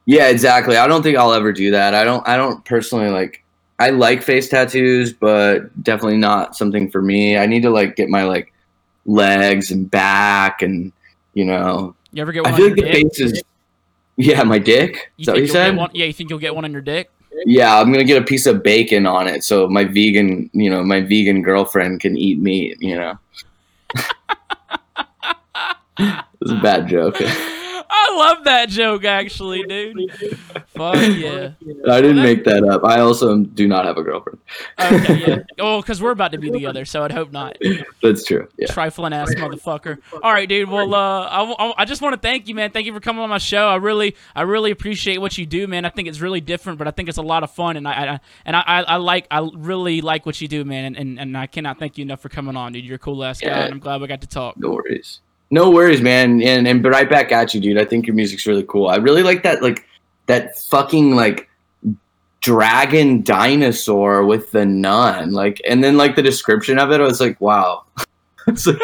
Yeah, 0.06 0.28
exactly. 0.28 0.78
I 0.78 0.88
don't 0.88 1.02
think 1.04 1.18
I'll 1.18 1.34
ever 1.34 1.52
do 1.54 1.72
that. 1.72 1.94
I 1.96 2.04
don't. 2.04 2.28
I 2.28 2.36
don't 2.38 2.64
personally 2.66 3.10
like. 3.10 3.44
I 3.80 3.90
like 3.92 4.22
face 4.24 4.50
tattoos, 4.50 5.14
but 5.14 5.82
definitely 5.84 6.18
not 6.18 6.56
something 6.56 6.90
for 6.92 7.02
me. 7.02 7.38
I 7.38 7.46
need 7.46 7.62
to 7.64 7.70
like 7.70 7.96
get 7.96 8.10
my 8.10 8.24
like 8.24 8.54
legs 9.06 9.72
and 9.72 9.90
back, 9.90 10.62
and 10.62 10.92
you 11.34 11.46
know. 11.46 11.96
You 12.12 12.22
ever 12.22 12.32
get 12.32 12.44
one 12.44 12.54
I 12.54 12.58
feel 12.58 12.68
like 12.68 12.76
the 12.76 12.92
face 12.92 13.20
is. 13.20 13.44
Yeah, 14.18 14.44
my 14.44 14.60
dick. 14.60 15.12
You 15.18 15.22
Is 15.22 15.26
that 15.28 15.32
what 15.34 15.42
you 15.42 15.48
said? 15.48 15.76
one? 15.76 15.90
Yeah, 15.94 16.06
you 16.06 16.14
think 16.14 16.30
you'll 16.30 16.40
get 16.40 16.56
one 16.56 16.66
on 16.66 16.72
your 16.72 16.82
dick? 16.82 17.12
Yeah, 17.46 17.80
I'm 17.80 17.92
gonna 17.92 18.04
get 18.04 18.22
a 18.22 18.26
piece 18.26 18.48
of 18.48 18.64
bacon 18.64 19.06
on 19.06 19.28
it, 19.28 19.44
so 19.44 19.68
my 19.68 19.84
vegan, 19.84 20.50
you 20.54 20.72
know, 20.72 20.84
my 20.84 21.02
vegan 21.02 21.44
girlfriend 21.44 22.00
can 22.00 22.18
eat 22.18 22.40
meat. 22.40 22.82
You 22.82 22.96
know. 22.96 23.20
it's 26.00 26.52
a 26.52 26.60
bad 26.62 26.88
joke. 26.88 27.22
I 27.90 28.16
love 28.18 28.44
that 28.46 28.70
joke, 28.70 29.06
actually, 29.06 29.64
dude. 29.64 30.12
Fuck 30.68 30.96
yeah. 30.96 31.52
I 31.90 32.02
didn't 32.02 32.22
make 32.22 32.44
that 32.44 32.64
up. 32.64 32.84
I 32.84 33.00
also 33.00 33.38
do 33.44 33.68
not 33.68 33.86
have 33.86 33.98
a 33.98 34.04
girlfriend. 34.04 34.40
Okay, 34.80 35.24
yeah. 35.28 35.38
Oh, 35.60 35.82
because 35.82 36.02
we're 36.02 36.12
about 36.12 36.32
to 36.34 36.38
be 36.38 36.52
together, 36.52 36.86
so 36.86 37.04
I'd 37.04 37.12
hope 37.12 37.32
not. 37.32 37.58
That's 38.02 38.26
true. 38.26 38.48
Yeah. 38.58 38.68
Trifling 38.68 39.14
ass 39.14 39.34
motherfucker. 39.36 40.00
All 40.22 40.32
right, 40.32 40.48
dude. 40.48 40.70
Well, 40.70 40.94
uh, 40.94 41.26
I, 41.28 41.44
I, 41.44 41.74
I 41.80 41.86
just 41.86 42.02
want 42.02 42.14
to 42.14 42.20
thank 42.22 42.48
you, 42.48 42.56
man. 42.56 42.72
Thank 42.72 42.86
you 42.86 42.94
for 42.94 43.00
coming 43.00 43.22
on 43.24 43.30
my 43.30 43.38
show. 43.40 43.68
I 43.68 43.76
really, 43.76 44.16
I 44.36 44.44
really 44.44 44.72
appreciate 44.72 45.18
what 45.20 45.38
you 45.38 45.46
do, 45.46 45.68
man. 45.68 45.86
I 45.86 45.90
think 45.90 46.08
it's 46.08 46.20
really 46.20 46.42
different, 46.42 46.78
but 46.78 46.88
I 46.88 46.92
think 46.92 47.10
it's 47.10 47.18
a 47.18 47.24
lot 47.24 47.44
of 47.44 47.52
fun, 47.52 47.78
and 47.78 47.88
I, 47.88 47.92
I 48.16 48.20
and 48.46 48.56
I, 48.56 48.62
I, 48.62 48.82
I 48.84 48.96
like, 48.98 49.28
I 49.32 49.50
really 49.56 50.02
like 50.02 50.26
what 50.26 50.40
you 50.42 50.48
do, 50.48 50.64
man. 50.64 50.86
And, 50.86 50.98
and, 50.98 51.20
and 51.20 51.38
I 51.38 51.48
cannot 51.48 51.80
thank 51.80 51.98
you 51.98 52.04
enough 52.04 52.22
for 52.22 52.30
coming 52.30 52.56
on, 52.56 52.74
dude. 52.74 52.86
You're 52.86 52.96
a 52.96 53.00
cool 53.00 53.24
ass 53.24 53.42
guy, 53.42 53.48
Yeah. 53.48 53.64
and 53.64 53.74
I'm 53.74 53.80
glad 53.80 54.02
we 54.02 54.08
got 54.08 54.22
to 54.22 54.28
talk. 54.28 54.58
No 54.58 54.70
worries. 54.72 55.22
No 55.50 55.70
worries, 55.70 56.02
man. 56.02 56.42
And 56.42 56.68
and 56.68 56.84
right 56.84 57.10
back 57.10 57.32
at 57.32 57.54
you, 57.54 57.62
dude. 57.62 57.78
I 57.78 57.86
think 57.86 58.06
your 58.06 58.16
music's 58.16 58.46
really 58.46 58.66
cool. 58.68 58.88
I 58.88 58.98
really 58.98 59.24
like 59.24 59.44
that 59.44 59.62
like 59.62 59.86
that 60.26 60.58
fucking 60.58 61.16
like 61.16 61.50
dragon 62.42 63.24
dinosaur 63.24 64.26
with 64.26 64.52
the 64.52 64.66
nun. 64.66 65.32
Like 65.32 65.62
and 65.68 65.84
then 65.84 65.98
like 65.98 66.16
the 66.16 66.22
description 66.22 66.80
of 66.80 66.92
it, 66.92 67.00
I 67.00 67.04
was 67.04 67.22
like, 67.22 67.40
wow. 67.40 67.84
it's, 68.48 68.68
like, 68.68 68.82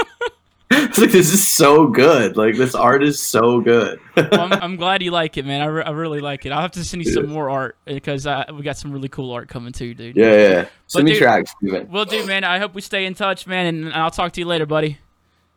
it's 0.71 0.97
like 0.97 1.11
this 1.11 1.33
is 1.33 1.45
so 1.45 1.87
good. 1.87 2.37
Like 2.37 2.55
this 2.55 2.75
art 2.75 3.03
is 3.03 3.21
so 3.21 3.59
good. 3.59 3.99
Well, 4.15 4.29
I'm, 4.31 4.53
I'm 4.61 4.75
glad 4.77 5.03
you 5.03 5.11
like 5.11 5.37
it, 5.37 5.45
man. 5.45 5.61
I, 5.61 5.65
re- 5.65 5.83
I 5.83 5.91
really 5.91 6.21
like 6.21 6.45
it. 6.45 6.53
I'll 6.53 6.61
have 6.61 6.71
to 6.71 6.83
send 6.85 7.03
you 7.05 7.11
some 7.11 7.27
more 7.27 7.49
art 7.49 7.77
because 7.83 8.25
uh, 8.25 8.45
we 8.53 8.63
got 8.63 8.77
some 8.77 8.91
really 8.91 9.09
cool 9.09 9.31
art 9.31 9.49
coming 9.49 9.73
too, 9.73 9.93
dude. 9.93 10.15
yeah, 10.15 10.35
yeah. 10.35 10.65
Send 10.87 11.05
me 11.05 11.11
dude- 11.11 11.21
tracks. 11.21 11.53
Will 11.61 12.05
do, 12.05 12.25
man. 12.25 12.45
I 12.45 12.59
hope 12.59 12.73
we 12.73 12.81
stay 12.81 13.05
in 13.05 13.15
touch, 13.15 13.47
man, 13.47 13.67
and 13.67 13.93
I'll 13.93 14.11
talk 14.11 14.31
to 14.33 14.39
you 14.39 14.47
later, 14.47 14.65
buddy. 14.65 14.99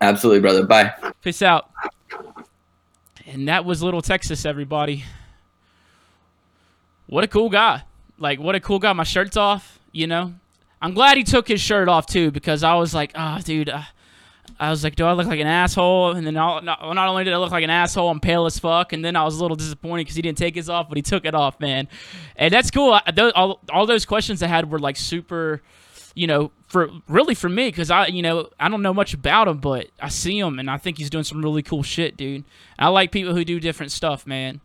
Absolutely, 0.00 0.40
brother. 0.40 0.64
Bye. 0.66 0.92
Peace 1.22 1.42
out. 1.42 1.70
And 3.26 3.48
that 3.48 3.64
was 3.64 3.82
Little 3.82 4.02
Texas, 4.02 4.44
everybody. 4.44 5.04
What 7.06 7.24
a 7.24 7.28
cool 7.28 7.50
guy. 7.50 7.82
Like, 8.18 8.40
what 8.40 8.54
a 8.54 8.60
cool 8.60 8.78
guy. 8.78 8.92
My 8.92 9.04
shirt's 9.04 9.36
off, 9.36 9.78
you 9.92 10.06
know? 10.06 10.34
I'm 10.80 10.94
glad 10.94 11.16
he 11.16 11.24
took 11.24 11.48
his 11.48 11.60
shirt 11.60 11.88
off, 11.88 12.06
too, 12.06 12.30
because 12.30 12.62
I 12.62 12.74
was 12.74 12.94
like, 12.94 13.12
oh, 13.14 13.38
dude. 13.42 13.68
Uh, 13.68 13.82
I 14.58 14.70
was 14.70 14.84
like, 14.84 14.96
do 14.96 15.04
I 15.04 15.12
look 15.12 15.26
like 15.26 15.40
an 15.40 15.46
asshole? 15.46 16.12
And 16.12 16.26
then 16.26 16.36
I'll, 16.36 16.62
not, 16.62 16.80
not 16.94 17.08
only 17.08 17.24
did 17.24 17.32
I 17.34 17.36
look 17.38 17.50
like 17.50 17.64
an 17.64 17.70
asshole, 17.70 18.08
I'm 18.08 18.20
pale 18.20 18.46
as 18.46 18.58
fuck. 18.58 18.92
And 18.92 19.04
then 19.04 19.16
I 19.16 19.24
was 19.24 19.38
a 19.38 19.42
little 19.42 19.56
disappointed 19.56 20.04
because 20.04 20.16
he 20.16 20.22
didn't 20.22 20.38
take 20.38 20.54
his 20.54 20.70
off, 20.70 20.88
but 20.88 20.96
he 20.96 21.02
took 21.02 21.24
it 21.24 21.34
off, 21.34 21.60
man. 21.60 21.88
And 22.36 22.52
that's 22.52 22.70
cool. 22.70 22.92
I, 22.92 23.10
those, 23.10 23.32
all, 23.34 23.60
all 23.70 23.86
those 23.86 24.06
questions 24.06 24.42
I 24.42 24.46
had 24.46 24.70
were 24.70 24.78
like 24.78 24.96
super, 24.96 25.62
you 26.16 26.26
know, 26.26 26.50
for 26.66 26.88
really 27.08 27.34
for 27.34 27.48
me 27.48 27.68
because 27.68 27.90
I, 27.90 28.06
you 28.06 28.22
know, 28.22 28.48
I 28.58 28.68
don't 28.70 28.82
know 28.82 28.94
much 28.94 29.12
about 29.12 29.46
him, 29.46 29.58
but 29.58 29.88
I 30.00 30.08
see 30.08 30.38
him 30.38 30.58
and 30.58 30.68
I 30.68 30.78
think 30.78 30.96
he's 30.96 31.10
doing 31.10 31.24
some 31.24 31.42
really 31.42 31.62
cool 31.62 31.82
shit, 31.82 32.16
dude. 32.16 32.44
I 32.78 32.88
like 32.88 33.12
people 33.12 33.34
who 33.34 33.44
do 33.44 33.60
different 33.60 33.92
stuff, 33.92 34.26
man. 34.26 34.62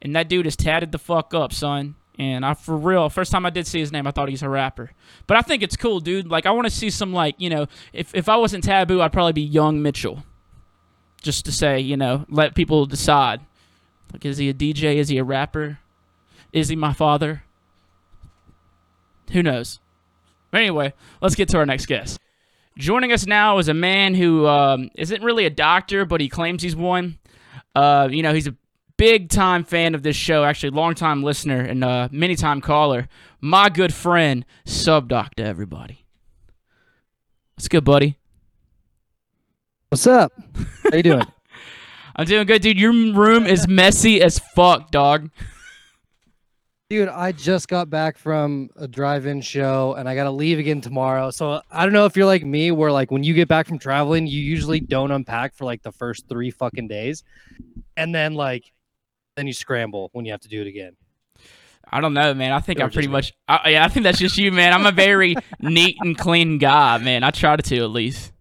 And 0.00 0.14
that 0.14 0.28
dude 0.28 0.46
is 0.46 0.56
tatted 0.56 0.92
the 0.92 0.98
fuck 0.98 1.34
up, 1.34 1.52
son. 1.52 1.96
And 2.18 2.46
I, 2.46 2.54
for 2.54 2.76
real, 2.76 3.08
first 3.08 3.32
time 3.32 3.44
I 3.44 3.50
did 3.50 3.66
see 3.66 3.80
his 3.80 3.90
name, 3.90 4.06
I 4.06 4.12
thought 4.12 4.28
he's 4.28 4.42
a 4.42 4.48
rapper. 4.48 4.92
But 5.26 5.38
I 5.38 5.42
think 5.42 5.62
it's 5.62 5.76
cool, 5.76 5.98
dude. 5.98 6.28
Like, 6.28 6.46
I 6.46 6.52
want 6.52 6.66
to 6.66 6.70
see 6.70 6.90
some, 6.90 7.12
like, 7.12 7.34
you 7.38 7.50
know, 7.50 7.66
if, 7.92 8.14
if 8.14 8.28
I 8.28 8.36
wasn't 8.36 8.64
taboo, 8.64 9.00
I'd 9.00 9.12
probably 9.12 9.32
be 9.32 9.42
Young 9.42 9.82
Mitchell. 9.82 10.24
Just 11.20 11.44
to 11.46 11.52
say, 11.52 11.80
you 11.80 11.96
know, 11.96 12.26
let 12.28 12.54
people 12.54 12.86
decide. 12.86 13.40
Like, 14.12 14.24
is 14.24 14.38
he 14.38 14.48
a 14.48 14.54
DJ? 14.54 14.96
Is 14.96 15.08
he 15.08 15.18
a 15.18 15.24
rapper? 15.24 15.78
Is 16.52 16.68
he 16.68 16.76
my 16.76 16.92
father? 16.92 17.44
Who 19.32 19.42
knows? 19.42 19.80
But 20.52 20.60
anyway, 20.60 20.92
let's 21.20 21.34
get 21.34 21.48
to 21.48 21.58
our 21.58 21.66
next 21.66 21.86
guest. 21.86 22.20
Joining 22.78 23.10
us 23.10 23.26
now 23.26 23.58
is 23.58 23.68
a 23.68 23.74
man 23.74 24.14
who 24.14 24.46
um, 24.46 24.90
isn't 24.94 25.22
really 25.22 25.46
a 25.46 25.50
doctor, 25.50 26.04
but 26.04 26.20
he 26.20 26.28
claims 26.28 26.62
he's 26.62 26.76
one. 26.76 27.18
Uh, 27.74 28.08
you 28.10 28.22
know, 28.22 28.32
he's 28.32 28.46
a 28.46 28.54
big 28.98 29.30
time 29.30 29.64
fan 29.64 29.94
of 29.94 30.02
this 30.02 30.14
show, 30.14 30.44
actually, 30.44 30.70
long 30.70 30.94
time 30.94 31.22
listener 31.22 31.60
and 31.60 31.82
uh, 31.82 32.08
many 32.12 32.36
time 32.36 32.60
caller. 32.60 33.08
My 33.40 33.68
good 33.68 33.92
friend, 33.92 34.44
SubDocta, 34.66 35.40
everybody. 35.40 36.04
What's 37.56 37.68
good, 37.68 37.84
buddy? 37.84 38.18
What's 39.88 40.06
up? 40.06 40.32
How 40.84 40.96
you 40.96 41.02
doing? 41.02 41.26
I'm 42.16 42.26
doing 42.26 42.46
good, 42.46 42.60
dude. 42.60 42.78
Your 42.78 42.92
room 42.92 43.46
is 43.46 43.66
messy 43.66 44.20
as 44.20 44.38
fuck, 44.38 44.90
dog. 44.90 45.30
Dude, 46.92 47.08
I 47.08 47.32
just 47.32 47.68
got 47.68 47.88
back 47.88 48.18
from 48.18 48.68
a 48.76 48.86
drive-in 48.86 49.40
show 49.40 49.94
and 49.94 50.06
I 50.06 50.14
got 50.14 50.24
to 50.24 50.30
leave 50.30 50.58
again 50.58 50.82
tomorrow. 50.82 51.30
So 51.30 51.62
I 51.70 51.84
don't 51.84 51.94
know 51.94 52.04
if 52.04 52.18
you're 52.18 52.26
like 52.26 52.44
me 52.44 52.70
where 52.70 52.92
like 52.92 53.10
when 53.10 53.24
you 53.24 53.32
get 53.32 53.48
back 53.48 53.66
from 53.66 53.78
traveling, 53.78 54.26
you 54.26 54.38
usually 54.38 54.78
don't 54.78 55.10
unpack 55.10 55.54
for 55.54 55.64
like 55.64 55.82
the 55.82 55.90
first 55.90 56.28
3 56.28 56.50
fucking 56.50 56.88
days. 56.88 57.24
And 57.96 58.14
then 58.14 58.34
like 58.34 58.70
then 59.36 59.46
you 59.46 59.54
scramble 59.54 60.10
when 60.12 60.26
you 60.26 60.32
have 60.32 60.42
to 60.42 60.48
do 60.48 60.60
it 60.60 60.66
again. 60.66 60.94
I 61.90 62.02
don't 62.02 62.12
know, 62.12 62.34
man. 62.34 62.52
I 62.52 62.60
think 62.60 62.78
I'm 62.78 62.90
pretty 62.90 63.08
me. 63.08 63.12
much. 63.12 63.32
I, 63.48 63.70
yeah, 63.70 63.86
I 63.86 63.88
think 63.88 64.04
that's 64.04 64.18
just 64.18 64.36
you, 64.36 64.52
man. 64.52 64.74
I'm 64.74 64.84
a 64.84 64.92
very 64.92 65.34
neat 65.62 65.96
and 66.00 66.18
clean 66.18 66.58
guy, 66.58 66.98
man. 66.98 67.24
I 67.24 67.30
try 67.30 67.56
to 67.56 67.76
at 67.78 67.88
least. 67.88 68.32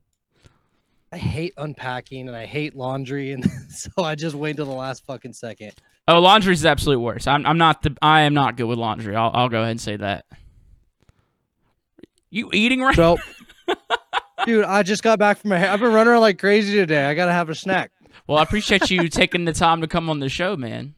I 1.13 1.17
hate 1.17 1.53
unpacking 1.55 2.27
and 2.27 2.35
I 2.35 2.47
hate 2.47 2.75
laundry 2.75 3.31
and 3.31 3.49
so 3.69 4.03
I 4.03 4.15
just 4.15 4.35
wait 4.35 4.57
till 4.57 4.65
the 4.65 4.71
last 4.71 5.05
fucking 5.05 5.31
second. 5.31 5.71
Oh, 6.07 6.19
laundry's 6.19 6.61
the 6.61 6.69
absolute 6.69 6.99
worst. 6.99 7.27
I'm, 7.27 7.45
I'm 7.45 7.57
not 7.57 7.83
the. 7.83 7.95
I 8.01 8.21
am 8.21 8.33
not 8.33 8.57
good 8.57 8.65
with 8.65 8.77
laundry. 8.79 9.15
I'll, 9.15 9.31
I'll 9.33 9.49
go 9.49 9.59
ahead 9.59 9.71
and 9.71 9.81
say 9.81 9.95
that. 9.97 10.25
You 12.29 12.49
eating 12.53 12.81
right? 12.81 12.95
So 12.95 13.17
Dude, 14.45 14.65
I 14.65 14.83
just 14.83 15.03
got 15.03 15.19
back 15.19 15.37
from 15.37 15.51
my 15.51 15.71
I've 15.71 15.79
been 15.79 15.93
running 15.93 16.11
around 16.11 16.21
like 16.21 16.39
crazy 16.39 16.73
today. 16.73 17.05
I 17.05 17.13
got 17.13 17.25
to 17.27 17.33
have 17.33 17.49
a 17.49 17.55
snack. 17.55 17.91
Well, 18.27 18.37
I 18.37 18.43
appreciate 18.43 18.89
you 18.89 19.07
taking 19.09 19.45
the 19.45 19.53
time 19.53 19.81
to 19.81 19.87
come 19.87 20.09
on 20.09 20.19
the 20.19 20.29
show, 20.29 20.55
man. 20.55 20.95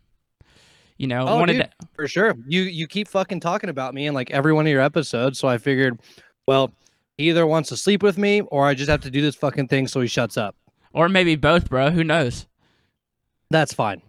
You 0.98 1.08
know, 1.08 1.28
Oh, 1.28 1.38
wanted 1.38 1.54
dude. 1.54 1.64
to, 1.64 1.88
For 1.96 2.08
sure. 2.08 2.36
You 2.48 2.62
you 2.62 2.88
keep 2.88 3.08
fucking 3.08 3.40
talking 3.40 3.70
about 3.70 3.94
me 3.94 4.06
in 4.08 4.14
like 4.14 4.32
every 4.32 4.54
one 4.54 4.66
of 4.66 4.72
your 4.72 4.82
episodes, 4.82 5.40
so 5.40 5.48
I 5.48 5.58
figured, 5.58 6.00
well, 6.48 6.72
he 7.18 7.30
either 7.30 7.46
wants 7.48 7.70
to 7.70 7.78
sleep 7.78 8.04
with 8.04 8.18
me 8.18 8.42
or 8.42 8.66
I 8.66 8.76
just 8.76 8.90
have 8.90 9.02
to 9.02 9.12
do 9.12 9.22
this 9.22 9.36
fucking 9.36 9.68
thing 9.68 9.88
so 9.88 10.00
he 10.02 10.08
shuts 10.08 10.38
up. 10.38 10.56
or 10.94 11.10
maybe 11.10 11.36
both, 11.36 11.70
bro. 11.70 11.90
Who 11.90 12.04
knows? 12.04 12.46
That's 13.50 13.74
fine. 13.74 14.02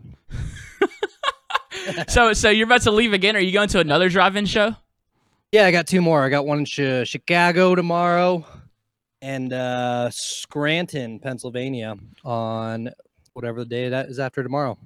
so, 2.09 2.33
so 2.33 2.51
you're 2.51 2.67
about 2.67 2.83
to 2.83 2.91
leave 2.91 3.13
again? 3.13 3.37
Are 3.37 3.41
you 3.41 3.53
going 3.53 3.69
to 3.69 3.81
another 3.81 4.09
drive-in 4.09 4.47
show? 4.47 4.75
Yeah, 5.53 5.67
I 5.67 5.71
got 5.71 5.87
two 5.87 6.01
more. 6.01 6.23
I 6.23 6.29
got 6.29 6.47
one 6.47 6.61
in 6.61 6.67
Chi- 6.67 7.05
Chicago 7.05 7.75
tomorrow 7.75 8.45
and 9.25 9.53
uh 9.55 10.11
Scranton, 10.11 11.19
Pennsylvania 11.19 11.97
on 12.25 12.91
whatever 13.33 13.61
the 13.61 13.69
day 13.69 13.89
that 13.89 14.09
is 14.09 14.19
after 14.19 14.43
tomorrow. 14.43 14.79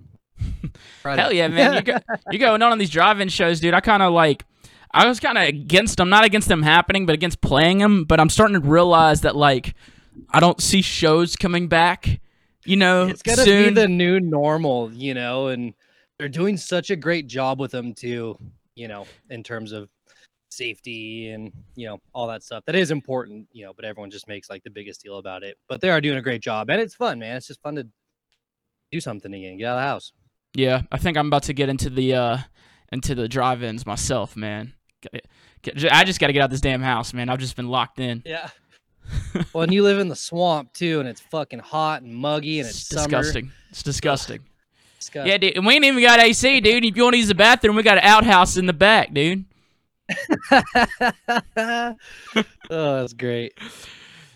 Friday. 1.02 1.22
Hell 1.22 1.32
yeah, 1.32 1.48
man! 1.48 1.74
You 1.74 1.82
go, 1.82 1.98
you're 2.30 2.38
going 2.38 2.62
on 2.62 2.70
on 2.70 2.78
these 2.78 2.90
drive-in 2.90 3.28
shows, 3.28 3.60
dude. 3.60 3.74
I 3.74 3.80
kind 3.80 4.02
of 4.02 4.12
like. 4.12 4.44
I 4.90 5.06
was 5.06 5.20
kind 5.20 5.36
of 5.36 5.46
against 5.46 5.98
them, 5.98 6.08
not 6.08 6.24
against 6.24 6.48
them 6.48 6.62
happening, 6.62 7.04
but 7.04 7.12
against 7.12 7.42
playing 7.42 7.78
them. 7.78 8.04
But 8.04 8.20
I'm 8.20 8.30
starting 8.30 8.54
to 8.54 8.66
realize 8.66 9.20
that 9.20 9.36
like 9.36 9.74
I 10.30 10.40
don't 10.40 10.60
see 10.62 10.80
shows 10.80 11.36
coming 11.36 11.68
back. 11.68 12.20
You 12.64 12.76
know, 12.76 13.06
it's 13.06 13.22
gonna 13.22 13.42
soon. 13.42 13.74
be 13.74 13.80
the 13.80 13.88
new 13.88 14.18
normal, 14.20 14.90
you 14.92 15.14
know, 15.14 15.48
and 15.48 15.74
they're 16.18 16.28
doing 16.28 16.56
such 16.56 16.90
a 16.90 16.96
great 16.96 17.26
job 17.26 17.60
with 17.60 17.70
them 17.70 17.94
too, 17.94 18.38
you 18.74 18.88
know, 18.88 19.06
in 19.30 19.42
terms 19.42 19.72
of 19.72 19.88
safety 20.50 21.30
and 21.30 21.52
you 21.76 21.86
know 21.86 22.00
all 22.12 22.26
that 22.26 22.42
stuff. 22.42 22.64
That 22.66 22.74
is 22.74 22.90
important, 22.90 23.46
you 23.52 23.64
know, 23.64 23.72
but 23.72 23.84
everyone 23.84 24.10
just 24.10 24.28
makes 24.28 24.50
like 24.50 24.64
the 24.64 24.70
biggest 24.70 25.02
deal 25.02 25.18
about 25.18 25.42
it. 25.42 25.56
But 25.68 25.80
they 25.80 25.90
are 25.90 26.00
doing 26.00 26.18
a 26.18 26.22
great 26.22 26.42
job, 26.42 26.70
and 26.70 26.80
it's 26.80 26.94
fun, 26.94 27.18
man. 27.18 27.36
It's 27.36 27.46
just 27.46 27.62
fun 27.62 27.76
to 27.76 27.86
do 28.90 29.00
something 29.00 29.32
again, 29.32 29.58
get 29.58 29.66
out 29.66 29.78
of 29.78 29.82
the 29.82 29.88
house. 29.88 30.12
Yeah, 30.54 30.82
I 30.90 30.98
think 30.98 31.16
I'm 31.16 31.26
about 31.26 31.44
to 31.44 31.52
get 31.52 31.68
into 31.68 31.90
the 31.90 32.14
uh 32.14 32.38
into 32.90 33.14
the 33.14 33.28
drive-ins 33.28 33.86
myself, 33.86 34.36
man. 34.36 34.72
I 35.12 36.04
just 36.04 36.18
got 36.18 36.28
to 36.28 36.32
get 36.32 36.42
out 36.42 36.50
this 36.50 36.60
damn 36.60 36.82
house, 36.82 37.12
man. 37.12 37.28
I've 37.28 37.38
just 37.38 37.54
been 37.54 37.68
locked 37.68 38.00
in. 38.00 38.22
Yeah. 38.24 38.48
well, 39.52 39.62
and 39.62 39.72
you 39.72 39.82
live 39.82 39.98
in 39.98 40.08
the 40.08 40.16
swamp 40.16 40.72
too, 40.72 40.98
and 41.00 41.08
it's 41.08 41.20
fucking 41.20 41.60
hot 41.60 42.02
and 42.02 42.14
muggy, 42.14 42.58
and 42.58 42.68
it's, 42.68 42.78
It's 42.78 42.88
disgusting. 42.88 43.52
It's 43.70 43.82
disgusting. 43.82 44.40
Yeah, 45.14 45.38
dude. 45.38 45.56
And 45.56 45.66
we 45.66 45.74
ain't 45.74 45.84
even 45.84 46.02
got 46.02 46.20
AC, 46.20 46.60
dude. 46.60 46.84
If 46.84 46.96
you 46.96 47.02
want 47.02 47.14
to 47.14 47.18
use 47.18 47.28
the 47.28 47.34
bathroom, 47.34 47.76
we 47.76 47.82
got 47.82 47.98
an 47.98 48.04
outhouse 48.04 48.56
in 48.56 48.66
the 48.66 48.72
back, 48.72 49.12
dude. 49.12 49.44
oh, 50.50 51.94
that's 52.70 53.12
great. 53.12 53.52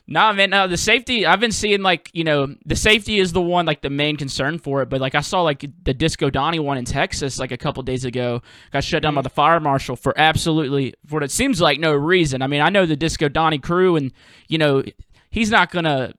Nah, 0.06 0.32
man. 0.32 0.50
No, 0.50 0.66
the 0.68 0.76
safety. 0.76 1.24
I've 1.24 1.40
been 1.40 1.52
seeing 1.52 1.80
like 1.80 2.10
you 2.12 2.24
know 2.24 2.54
the 2.66 2.76
safety 2.76 3.18
is 3.18 3.32
the 3.32 3.40
one 3.40 3.64
like 3.64 3.80
the 3.80 3.90
main 3.90 4.16
concern 4.16 4.58
for 4.58 4.82
it. 4.82 4.90
But 4.90 5.00
like 5.00 5.14
I 5.14 5.20
saw 5.20 5.42
like 5.42 5.64
the 5.84 5.94
Disco 5.94 6.28
Donnie 6.28 6.58
one 6.58 6.76
in 6.76 6.84
Texas 6.84 7.38
like 7.38 7.52
a 7.52 7.56
couple 7.56 7.82
days 7.82 8.04
ago 8.04 8.42
got 8.72 8.84
shut 8.84 9.02
down 9.02 9.14
by 9.14 9.20
mm. 9.20 9.24
the 9.24 9.30
fire 9.30 9.60
marshal 9.60 9.96
for 9.96 10.12
absolutely 10.18 10.94
for 11.06 11.16
what 11.16 11.22
it 11.22 11.30
seems 11.30 11.60
like 11.60 11.78
no 11.78 11.92
reason. 11.92 12.42
I 12.42 12.46
mean 12.46 12.60
I 12.60 12.68
know 12.68 12.84
the 12.84 12.96
Disco 12.96 13.28
Donnie 13.28 13.58
crew 13.58 13.96
and 13.96 14.12
you 14.48 14.58
know 14.58 14.82
he's 15.30 15.50
not 15.50 15.70
gonna 15.70 16.12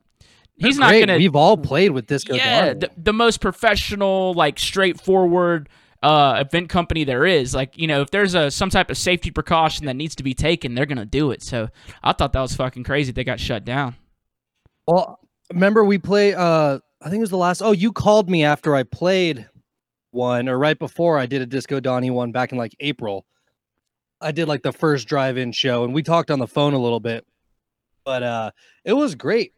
he's 0.57 0.75
They're 0.77 0.81
not 0.81 0.89
great. 0.89 1.07
gonna 1.07 1.17
We've 1.17 1.35
all 1.35 1.57
played 1.57 1.91
with 1.91 2.07
Disco 2.07 2.33
yeah 2.35 2.67
Donnie. 2.67 2.79
the, 2.79 2.91
the 2.97 3.13
most 3.13 3.41
professional 3.41 4.33
like 4.33 4.59
straightforward 4.59 5.69
uh, 6.01 6.43
event 6.45 6.67
company 6.69 7.05
there 7.05 7.25
is 7.25 7.55
like 7.55 7.77
you 7.77 7.87
know 7.87 8.01
if 8.01 8.11
there's 8.11 8.35
a 8.35 8.51
some 8.51 8.69
type 8.69 8.89
of 8.89 8.97
safety 8.97 9.31
precaution 9.31 9.85
that 9.85 9.95
needs 9.95 10.15
to 10.15 10.23
be 10.23 10.33
taken 10.33 10.75
they're 10.75 10.85
gonna 10.85 11.05
do 11.05 11.31
it 11.31 11.41
so 11.41 11.69
i 12.03 12.11
thought 12.11 12.33
that 12.33 12.41
was 12.41 12.53
fucking 12.55 12.83
crazy 12.83 13.13
they 13.13 13.23
got 13.23 13.39
shut 13.39 13.63
down 13.63 13.95
Well, 14.85 15.17
remember 15.53 15.83
we 15.85 15.97
play 15.97 16.33
uh 16.33 16.79
I 17.01 17.05
think 17.09 17.17
it 17.17 17.21
was 17.21 17.29
the 17.31 17.37
last. 17.37 17.61
Oh, 17.61 17.73
you 17.73 17.91
called 17.91 18.29
me 18.29 18.45
after 18.45 18.75
I 18.75 18.83
played 18.83 19.45
one, 20.11 20.47
or 20.47 20.57
right 20.57 20.79
before 20.79 21.17
I 21.19 21.25
did 21.25 21.41
a 21.41 21.45
Disco 21.45 21.81
Donnie 21.81 22.09
one 22.11 22.31
back 22.31 22.53
in 22.53 22.57
like 22.57 22.73
April. 22.79 23.25
I 24.21 24.31
did 24.31 24.47
like 24.47 24.61
the 24.63 24.71
first 24.71 25.05
drive-in 25.05 25.51
show, 25.51 25.83
and 25.83 25.93
we 25.93 26.01
talked 26.01 26.31
on 26.31 26.39
the 26.39 26.47
phone 26.47 26.73
a 26.73 26.77
little 26.79 27.01
bit, 27.01 27.25
but 28.05 28.23
uh, 28.23 28.51
it 28.85 28.93
was 28.93 29.15
great. 29.15 29.51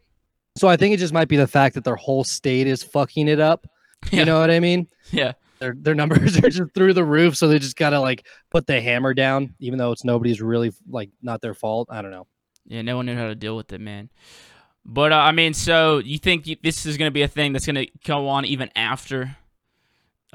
So 0.55 0.67
I 0.67 0.77
think 0.77 0.93
it 0.93 0.97
just 0.97 1.13
might 1.13 1.27
be 1.27 1.37
the 1.37 1.47
fact 1.47 1.75
that 1.75 1.83
their 1.83 1.95
whole 1.95 2.23
state 2.23 2.67
is 2.67 2.83
fucking 2.83 3.27
it 3.27 3.39
up. 3.39 3.67
Yeah. 4.11 4.19
You 4.19 4.25
know 4.25 4.39
what 4.39 4.51
I 4.51 4.59
mean? 4.59 4.87
Yeah. 5.11 5.33
Their 5.57 5.75
their 5.75 5.95
numbers 5.95 6.37
are 6.43 6.49
just 6.49 6.75
through 6.75 6.93
the 6.93 7.03
roof, 7.03 7.35
so 7.35 7.47
they 7.47 7.57
just 7.57 7.75
gotta 7.75 7.99
like 7.99 8.27
put 8.51 8.67
the 8.67 8.79
hammer 8.79 9.15
down, 9.15 9.55
even 9.59 9.79
though 9.79 9.91
it's 9.91 10.03
nobody's 10.03 10.43
really 10.43 10.71
like 10.87 11.09
not 11.23 11.41
their 11.41 11.55
fault. 11.55 11.87
I 11.89 12.03
don't 12.03 12.11
know. 12.11 12.27
Yeah, 12.67 12.83
no 12.83 12.97
one 12.97 13.07
knew 13.07 13.15
how 13.15 13.27
to 13.29 13.33
deal 13.33 13.55
with 13.55 13.73
it, 13.73 13.81
man. 13.81 14.11
But 14.85 15.11
uh, 15.11 15.17
I 15.17 15.31
mean, 15.31 15.55
so 15.55 15.97
you 15.97 16.19
think 16.19 16.45
you, 16.45 16.57
this 16.61 16.85
is 16.85 16.97
going 16.97 17.09
to 17.09 17.13
be 17.13 17.23
a 17.23 17.27
thing 17.27 17.51
that's 17.51 17.65
going 17.65 17.83
to 17.83 17.87
go 18.05 18.27
on 18.27 18.45
even 18.45 18.69
after 18.75 19.35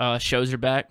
uh, 0.00 0.18
shows 0.18 0.52
are 0.52 0.58
back? 0.58 0.90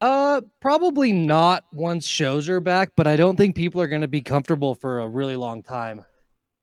Uh, 0.00 0.42
probably 0.60 1.12
not 1.12 1.64
once 1.72 2.06
shows 2.06 2.48
are 2.48 2.60
back, 2.60 2.92
but 2.94 3.08
I 3.08 3.16
don't 3.16 3.36
think 3.36 3.56
people 3.56 3.80
are 3.80 3.88
going 3.88 4.02
to 4.02 4.08
be 4.08 4.20
comfortable 4.20 4.76
for 4.76 5.00
a 5.00 5.08
really 5.08 5.34
long 5.34 5.62
time. 5.64 6.04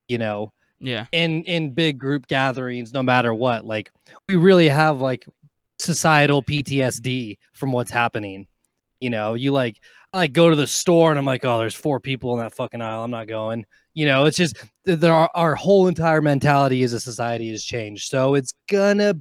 You 0.08 0.20
know, 0.20 0.54
Yeah, 0.80 1.06
in 1.12 1.44
in 1.44 1.74
big 1.74 1.98
group 1.98 2.28
gatherings, 2.28 2.94
no 2.94 3.04
matter 3.04 3.34
what. 3.34 3.66
Like 3.66 3.92
we 4.28 4.36
really 4.36 4.70
have 4.70 5.02
like 5.02 5.26
societal 5.80 6.44
PTSD 6.44 7.38
from 7.54 7.72
what's 7.72 7.92
happening. 7.92 8.48
You 9.00 9.10
know, 9.10 9.34
you 9.34 9.52
like 9.52 9.80
I 10.14 10.18
like 10.18 10.34
go 10.34 10.50
to 10.50 10.56
the 10.56 10.68
store 10.68 11.12
and 11.12 11.20
I'm 11.20 11.26
like, 11.26 11.46
oh, 11.46 11.60
there's 11.60 11.76
four 11.76 12.00
people 12.00 12.34
in 12.34 12.40
that 12.40 12.54
fucking 12.54 12.82
aisle. 12.82 13.04
I'm 13.04 13.12
not 13.12 13.28
going. 13.28 13.66
You 13.94 14.06
know, 14.06 14.26
it's 14.26 14.38
just 14.38 14.58
th- 14.86 15.00
there 15.00 15.14
are 15.14 15.30
our 15.34 15.56
whole 15.56 15.88
entire 15.88 16.22
mentality 16.22 16.84
as 16.84 16.94
a 16.94 17.00
society 17.00 17.50
has 17.52 17.64
changed. 17.64 18.10
So 18.10 18.36
it's 18.36 18.54
gonna 18.70 19.16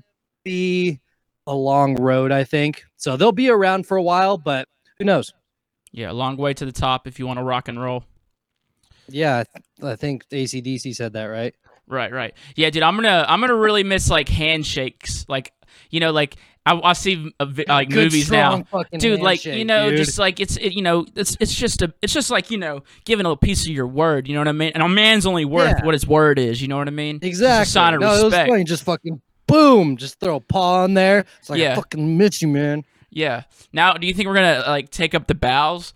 be 0.44 1.00
a 1.46 1.55
long 1.55 1.96
road, 1.96 2.32
I 2.32 2.44
think. 2.44 2.84
So 2.96 3.16
they'll 3.16 3.32
be 3.32 3.50
around 3.50 3.86
for 3.86 3.96
a 3.96 4.02
while, 4.02 4.38
but 4.38 4.68
who 4.98 5.05
knows? 5.05 5.32
yeah, 5.94 6.11
a 6.11 6.12
long 6.12 6.36
way 6.36 6.52
to 6.52 6.64
the 6.64 6.72
top 6.72 7.07
if 7.07 7.20
you 7.20 7.26
want 7.26 7.38
to 7.38 7.44
rock 7.44 7.68
and 7.68 7.80
roll. 7.80 8.05
Yeah, 9.09 9.38
I, 9.38 9.44
th- 9.44 9.92
I 9.92 9.96
think 9.96 10.24
AC/DC 10.30 10.94
said 10.94 11.12
that, 11.14 11.24
right? 11.26 11.55
Right, 11.86 12.12
right. 12.12 12.34
Yeah, 12.57 12.70
dude, 12.70 12.82
I'm 12.82 12.96
gonna 12.96 13.24
I'm 13.28 13.40
gonna 13.40 13.55
really 13.55 13.84
miss 13.84 14.09
like 14.11 14.28
handshakes, 14.28 15.26
like 15.28 15.52
you 15.90 16.00
know, 16.00 16.12
like 16.12 16.36
I, 16.66 16.80
I 16.82 16.92
see 16.94 17.30
vi- 17.42 17.64
like 17.68 17.90
Good, 17.90 18.05
movies 18.05 18.30
now. 18.30 18.64
dude 18.96 19.20
like 19.20 19.44
you 19.44 19.66
know 19.66 19.90
dude. 19.90 19.98
just 19.98 20.18
like 20.18 20.40
it's 20.40 20.57
it, 20.57 20.72
you 20.72 20.80
know 20.80 21.05
it's 21.14 21.36
it's 21.38 21.55
just 21.55 21.82
a 21.82 21.92
it's 22.00 22.12
just 22.14 22.30
like 22.30 22.50
you 22.50 22.57
know 22.57 22.82
giving 23.05 23.26
a 23.26 23.28
little 23.28 23.36
piece 23.36 23.66
of 23.66 23.70
your 23.70 23.86
word 23.86 24.26
you 24.26 24.32
know 24.32 24.40
what 24.40 24.48
i 24.48 24.52
mean 24.52 24.72
and 24.72 24.82
a 24.82 24.88
man's 24.88 25.26
only 25.26 25.44
worth 25.44 25.76
Yeah. 25.80 25.84
what 25.84 25.92
his 25.92 26.07
word 26.07 26.38
is 26.38 26.62
you 26.62 26.68
know 26.68 26.78
what 26.78 26.88
i 26.88 26.90
mean 26.90 27.16
It's 27.16 27.26
Exactly. 27.26 27.62
a 27.64 27.66
sign 27.66 27.92
of 27.92 28.00
no, 28.00 28.07
it 28.07 28.11
was 28.12 28.24
respect 28.24 28.48
funny. 28.48 28.64
Just 28.64 28.82
fucking 28.84 29.20
boom, 29.46 29.98
just 29.98 30.18
throw 30.20 30.36
a 30.36 30.40
paw 30.40 30.86
in 30.86 30.94
there. 30.94 31.26
It's 31.40 31.50
like 31.50 31.61
Yeah. 31.61 31.72
I 31.72 31.74
fucking 31.74 32.16
miss 32.16 32.40
you, 32.40 32.48
man. 32.48 32.84
yeah 33.11 33.42
now 33.74 33.92
do 33.92 34.07
you 34.07 34.14
think 34.14 34.26
we're 34.28 34.34
gonna 34.36 34.64
like 34.66 34.88
take 34.90 35.14
up 35.14 35.26
the 35.26 35.34
bows 35.34 35.92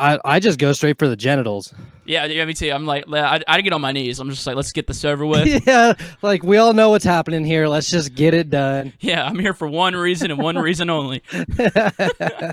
I 0.00 0.18
I 0.24 0.40
just 0.40 0.58
go 0.58 0.72
straight 0.72 0.98
for 0.98 1.08
the 1.08 1.16
genitals. 1.16 1.74
yeah 2.06 2.24
yeah 2.24 2.44
me 2.44 2.54
too 2.54 2.70
i'm 2.72 2.86
like 2.86 3.04
i, 3.12 3.40
I 3.46 3.60
get 3.60 3.72
on 3.72 3.80
my 3.80 3.92
knees 3.92 4.18
i'm 4.18 4.30
just 4.30 4.46
like 4.46 4.56
let's 4.56 4.72
get 4.72 4.86
this 4.86 5.04
over 5.04 5.24
with 5.26 5.46
yeah, 5.66 5.92
like 6.22 6.42
we 6.42 6.56
all 6.56 6.72
know 6.72 6.90
what's 6.90 7.04
happening 7.04 7.44
here. 7.44 7.68
Let's 7.68 7.88
just 7.90 8.14
get 8.14 8.34
it 8.34 8.50
done. 8.50 8.92
yeah 9.00 9.24
i'm 9.26 9.38
here 9.38 9.54
for 9.54 9.68
one 9.68 9.94
reason 9.94 10.30
and 10.30 10.40
one 10.42 10.56
reason 10.56 10.90
only 10.90 11.22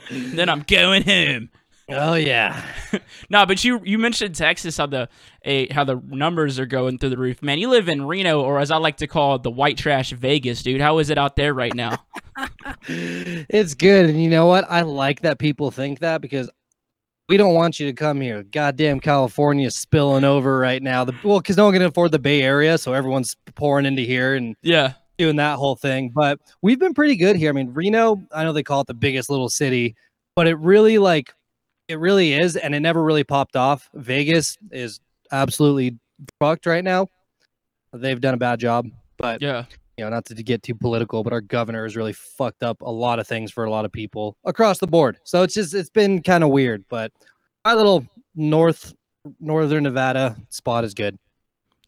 then 0.09 0.49
i'm 0.49 0.61
going 0.67 1.03
home 1.03 1.49
oh 1.89 2.15
yeah. 2.15 2.61
no 3.29 3.45
but 3.45 3.63
you 3.63 3.79
you 3.85 3.97
mentioned 3.97 4.35
texas 4.35 4.75
how 4.77 4.85
the 4.85 5.07
a 5.45 5.71
how 5.73 5.85
the 5.85 5.95
numbers 6.09 6.59
are 6.59 6.65
going 6.65 6.97
through 6.97 7.09
the 7.09 7.17
roof 7.17 7.41
man 7.41 7.57
you 7.59 7.69
live 7.69 7.87
in 7.87 8.05
reno 8.05 8.41
or 8.41 8.59
as 8.59 8.69
i 8.71 8.77
like 8.77 8.97
to 8.97 9.07
call 9.07 9.35
it 9.35 9.43
the 9.43 9.49
white 9.49 9.77
trash 9.77 10.11
vegas 10.11 10.61
dude 10.63 10.81
how 10.81 10.97
is 10.99 11.09
it 11.09 11.17
out 11.17 11.35
there 11.37 11.53
right 11.53 11.73
now 11.73 11.97
It's 12.87 13.73
good, 13.73 14.09
and 14.09 14.21
you 14.21 14.29
know 14.29 14.45
what? 14.45 14.65
I 14.69 14.81
like 14.81 15.21
that 15.21 15.39
people 15.39 15.71
think 15.71 15.99
that 15.99 16.21
because 16.21 16.49
we 17.29 17.37
don't 17.37 17.53
want 17.53 17.79
you 17.79 17.87
to 17.87 17.93
come 17.93 18.21
here. 18.21 18.43
Goddamn 18.43 18.99
California 18.99 19.69
spilling 19.69 20.23
over 20.23 20.57
right 20.57 20.81
now. 20.81 21.03
The 21.03 21.13
well, 21.23 21.39
because 21.39 21.57
no 21.57 21.65
one 21.65 21.73
can 21.73 21.81
afford 21.81 22.11
the 22.11 22.19
Bay 22.19 22.41
Area, 22.41 22.77
so 22.77 22.93
everyone's 22.93 23.35
pouring 23.55 23.85
into 23.85 24.01
here 24.01 24.35
and 24.35 24.55
yeah 24.61 24.93
doing 25.17 25.35
that 25.37 25.57
whole 25.57 25.75
thing. 25.75 26.09
But 26.09 26.39
we've 26.61 26.79
been 26.79 26.93
pretty 26.93 27.15
good 27.15 27.35
here. 27.35 27.49
I 27.49 27.53
mean, 27.53 27.73
Reno, 27.73 28.21
I 28.31 28.43
know 28.43 28.53
they 28.53 28.63
call 28.63 28.81
it 28.81 28.87
the 28.87 28.93
biggest 28.93 29.29
little 29.29 29.49
city, 29.49 29.95
but 30.35 30.47
it 30.47 30.57
really 30.59 30.97
like 30.97 31.33
it 31.87 31.99
really 31.99 32.33
is, 32.33 32.55
and 32.55 32.73
it 32.73 32.79
never 32.79 33.03
really 33.03 33.23
popped 33.23 33.55
off. 33.55 33.89
Vegas 33.93 34.57
is 34.71 34.99
absolutely 35.31 35.97
fucked 36.39 36.65
right 36.65 36.83
now. 36.83 37.07
They've 37.93 38.19
done 38.19 38.33
a 38.33 38.37
bad 38.37 38.59
job, 38.59 38.87
but 39.17 39.41
yeah 39.41 39.65
you 39.97 40.03
know, 40.03 40.09
not 40.09 40.25
to 40.25 40.35
get 40.35 40.61
too 40.61 40.75
political, 40.75 41.23
but 41.23 41.33
our 41.33 41.41
governor 41.41 41.83
has 41.83 41.95
really 41.95 42.13
fucked 42.13 42.63
up 42.63 42.81
a 42.81 42.91
lot 42.91 43.19
of 43.19 43.27
things 43.27 43.51
for 43.51 43.65
a 43.65 43.71
lot 43.71 43.83
of 43.83 43.91
people 43.91 44.37
across 44.45 44.77
the 44.77 44.87
board. 44.87 45.17
So 45.23 45.41
it's 45.43 45.55
just 45.55 45.73
it's 45.73 45.89
been 45.89 46.21
kind 46.21 46.43
of 46.43 46.51
weird, 46.51 46.85
but 46.87 47.11
our 47.65 47.75
little 47.75 48.05
north 48.35 48.93
northern 49.39 49.83
Nevada 49.83 50.37
spot 50.49 50.83
is 50.83 50.93
good. 50.93 51.17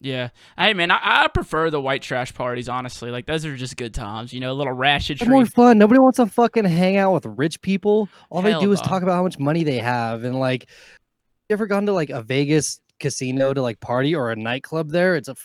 Yeah. 0.01 0.29
Hey 0.57 0.73
man, 0.73 0.91
I, 0.91 0.99
I 1.01 1.27
prefer 1.27 1.69
the 1.69 1.81
white 1.81 2.01
trash 2.01 2.33
parties, 2.33 2.67
honestly. 2.67 3.11
Like 3.11 3.25
those 3.25 3.45
are 3.45 3.55
just 3.55 3.77
good 3.77 3.93
times. 3.93 4.33
You 4.33 4.39
know, 4.39 4.51
a 4.51 4.53
little 4.53 4.73
ratchet 4.73 5.25
more 5.27 5.45
fun. 5.45 5.77
Nobody 5.77 5.99
wants 5.99 6.17
to 6.17 6.25
fucking 6.25 6.65
hang 6.65 6.97
out 6.97 7.13
with 7.13 7.25
rich 7.25 7.61
people. 7.61 8.09
All 8.29 8.41
Hell 8.41 8.59
they 8.59 8.65
do 8.65 8.71
is 8.71 8.81
talk 8.81 9.03
about 9.03 9.15
how 9.15 9.23
much 9.23 9.37
money 9.37 9.63
they 9.63 9.77
have 9.77 10.23
and 10.23 10.39
like 10.39 10.67
you 11.49 11.53
ever 11.53 11.67
gone 11.67 11.85
to 11.85 11.93
like 11.93 12.09
a 12.09 12.23
Vegas 12.23 12.79
casino 12.99 13.53
to 13.53 13.61
like 13.61 13.79
party 13.79 14.15
or 14.15 14.31
a 14.31 14.35
nightclub 14.35 14.89
there? 14.89 15.15
It's 15.15 15.27
a 15.27 15.35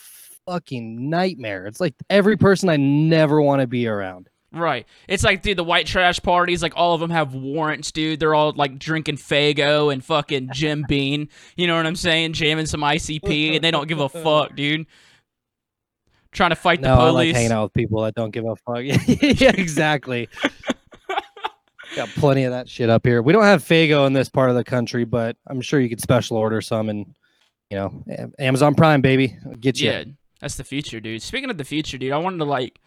fucking 0.45 1.09
nightmare. 1.09 1.65
It's 1.65 1.79
like 1.79 1.95
every 2.09 2.37
person 2.37 2.69
I 2.69 2.77
never 2.77 3.41
want 3.41 3.61
to 3.61 3.67
be 3.67 3.87
around. 3.87 4.29
Right. 4.51 4.87
It's 5.09 5.23
like, 5.23 5.41
dude, 5.41 5.57
the 5.57 5.65
white 5.65 5.85
trash 5.85 6.21
parties, 6.21 6.63
like 6.63 6.73
all 6.77 6.93
of 6.93 7.01
them 7.01 7.09
have 7.09 7.33
warrants, 7.33 7.91
dude. 7.91 8.21
They're 8.21 8.33
all 8.33 8.53
like 8.55 8.79
drinking 8.79 9.17
Faygo 9.17 9.91
and 9.91 10.03
fucking 10.03 10.49
Jim 10.53 10.85
Bean. 10.87 11.27
You 11.57 11.67
know 11.67 11.75
what 11.75 11.85
I'm 11.85 11.95
saying? 11.95 12.33
Jamming 12.33 12.65
some 12.65 12.81
ICP, 12.81 13.55
and 13.55 13.63
they 13.63 13.71
don't 13.71 13.87
give 13.87 13.99
a 13.99 14.07
fuck, 14.07 14.55
dude. 14.55 14.85
Trying 16.31 16.51
to 16.51 16.55
fight 16.55 16.81
No, 16.81 16.95
the 16.95 17.01
I 17.01 17.09
like 17.09 17.35
hanging 17.35 17.51
out 17.51 17.63
with 17.63 17.73
people 17.73 18.01
that 18.03 18.15
don't 18.15 18.31
give 18.31 18.45
a 18.45 18.55
fuck. 18.55 18.79
yeah, 19.41 19.51
exactly. 19.55 20.29
Got 21.95 22.09
plenty 22.09 22.43
of 22.43 22.51
that 22.51 22.67
shit 22.67 22.89
up 22.89 23.05
here. 23.05 23.21
We 23.21 23.31
don't 23.31 23.43
have 23.43 23.63
Faygo 23.63 24.05
in 24.07 24.13
this 24.13 24.27
part 24.27 24.49
of 24.49 24.55
the 24.55 24.63
country, 24.63 25.05
but 25.05 25.37
I'm 25.47 25.61
sure 25.61 25.79
you 25.79 25.87
could 25.87 26.01
special 26.01 26.35
order 26.35 26.59
some 26.61 26.89
and 26.89 27.13
you 27.69 27.77
know, 27.77 28.31
Amazon 28.37 28.75
Prime, 28.75 29.01
baby, 29.01 29.37
get 29.59 29.79
you. 29.79 29.89
Yeah, 29.89 30.03
that's 30.45 30.57
the 30.57 30.63
future, 30.63 30.99
dude. 30.99 31.23
Speaking 31.23 31.49
of 31.49 31.57
the 31.57 31.63
future, 31.63 31.97
dude, 31.97 32.11
I 32.11 32.19
wanted 32.19 32.37
to 32.37 32.45
like, 32.45 32.79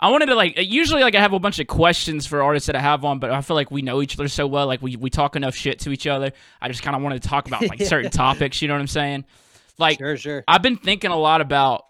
I 0.00 0.08
wanted 0.08 0.26
to 0.26 0.34
like. 0.34 0.54
Usually, 0.56 1.02
like, 1.02 1.14
I 1.14 1.20
have 1.20 1.34
a 1.34 1.38
bunch 1.38 1.58
of 1.58 1.66
questions 1.66 2.26
for 2.26 2.42
artists 2.42 2.68
that 2.68 2.74
I 2.74 2.80
have 2.80 3.04
on, 3.04 3.18
but 3.18 3.30
I 3.30 3.42
feel 3.42 3.54
like 3.54 3.70
we 3.70 3.82
know 3.82 4.00
each 4.00 4.18
other 4.18 4.28
so 4.28 4.46
well. 4.46 4.66
Like, 4.66 4.80
we 4.80 4.96
we 4.96 5.10
talk 5.10 5.36
enough 5.36 5.54
shit 5.54 5.80
to 5.80 5.90
each 5.90 6.06
other. 6.06 6.32
I 6.62 6.68
just 6.68 6.82
kind 6.82 6.96
of 6.96 7.02
wanted 7.02 7.20
to 7.20 7.28
talk 7.28 7.46
about 7.46 7.68
like 7.68 7.82
certain 7.84 8.10
topics. 8.10 8.62
You 8.62 8.68
know 8.68 8.74
what 8.74 8.80
I'm 8.80 8.86
saying? 8.86 9.26
Like, 9.76 9.98
Sure, 9.98 10.16
sure. 10.16 10.42
I've 10.48 10.62
been 10.62 10.78
thinking 10.78 11.10
a 11.10 11.18
lot 11.18 11.42
about, 11.42 11.84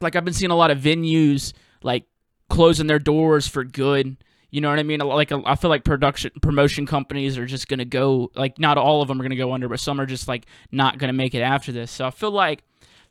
like, 0.00 0.16
I've 0.16 0.24
been 0.24 0.32
seeing 0.32 0.52
a 0.52 0.56
lot 0.56 0.70
of 0.70 0.78
venues 0.78 1.52
like 1.82 2.04
closing 2.48 2.86
their 2.86 2.98
doors 2.98 3.46
for 3.46 3.62
good. 3.62 4.16
You 4.50 4.62
know 4.62 4.70
what 4.70 4.78
I 4.78 4.84
mean? 4.84 5.00
Like, 5.00 5.32
I 5.32 5.54
feel 5.54 5.68
like 5.68 5.84
production 5.84 6.30
promotion 6.40 6.86
companies 6.86 7.36
are 7.36 7.44
just 7.44 7.68
gonna 7.68 7.84
go. 7.84 8.30
Like, 8.34 8.58
not 8.58 8.78
all 8.78 9.02
of 9.02 9.08
them 9.08 9.20
are 9.20 9.22
gonna 9.22 9.36
go 9.36 9.52
under, 9.52 9.68
but 9.68 9.80
some 9.80 10.00
are 10.00 10.06
just 10.06 10.28
like 10.28 10.46
not 10.72 10.96
gonna 10.96 11.12
make 11.12 11.34
it 11.34 11.42
after 11.42 11.72
this. 11.72 11.90
So 11.90 12.06
I 12.06 12.10
feel 12.10 12.30
like 12.30 12.64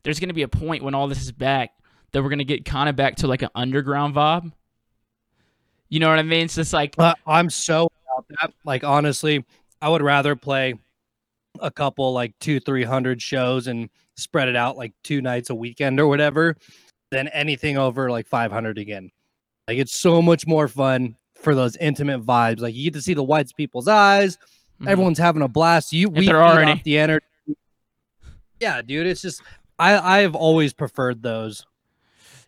there's 0.03 0.19
gonna 0.19 0.33
be 0.33 0.43
a 0.43 0.47
point 0.47 0.83
when 0.83 0.93
all 0.95 1.07
this 1.07 1.21
is 1.21 1.31
back 1.31 1.71
that 2.11 2.23
we're 2.23 2.29
gonna 2.29 2.43
get 2.43 2.65
kind 2.65 2.89
of 2.89 2.95
back 2.95 3.15
to 3.17 3.27
like 3.27 3.41
an 3.41 3.49
underground 3.55 4.15
vibe. 4.15 4.51
You 5.89 5.99
know 5.99 6.09
what 6.09 6.19
I 6.19 6.23
mean? 6.23 6.47
So 6.49 6.61
it's 6.61 6.73
like, 6.73 6.95
Uh, 6.97 7.13
I'm 7.25 7.49
so 7.49 7.91
about 8.13 8.25
that. 8.41 8.53
Like 8.63 8.83
honestly, 8.83 9.43
I 9.81 9.89
would 9.89 10.01
rather 10.01 10.35
play 10.35 10.75
a 11.59 11.71
couple 11.71 12.13
like 12.13 12.37
two, 12.39 12.59
three 12.59 12.83
hundred 12.83 13.21
shows 13.21 13.67
and 13.67 13.89
spread 14.15 14.47
it 14.49 14.55
out 14.55 14.77
like 14.77 14.93
two 15.03 15.21
nights 15.21 15.49
a 15.49 15.55
weekend 15.55 15.99
or 15.99 16.07
whatever 16.07 16.55
than 17.11 17.27
anything 17.29 17.77
over 17.77 18.11
like 18.11 18.27
500 18.27 18.77
again. 18.77 19.09
Like 19.67 19.77
it's 19.79 19.93
so 19.99 20.21
much 20.21 20.45
more 20.45 20.67
fun 20.67 21.15
for 21.35 21.55
those 21.55 21.75
intimate 21.77 22.23
vibes. 22.23 22.59
Like 22.59 22.75
you 22.75 22.83
get 22.85 22.93
to 22.95 23.01
see 23.01 23.13
the 23.13 23.23
whites 23.23 23.51
people's 23.51 23.87
eyes. 23.87 24.37
mhm. 24.81 24.89
Everyone's 24.89 25.17
having 25.17 25.41
a 25.41 25.47
blast. 25.47 25.91
You 25.93 26.09
we 26.09 26.21
feed 26.27 26.31
already- 26.35 26.71
off 26.71 26.83
the 26.83 26.97
energy. 26.99 27.25
Yeah, 28.59 28.81
dude. 28.81 29.07
It's 29.07 29.21
just 29.21 29.41
I 29.79 30.19
I've 30.19 30.35
always 30.35 30.73
preferred 30.73 31.23
those. 31.23 31.65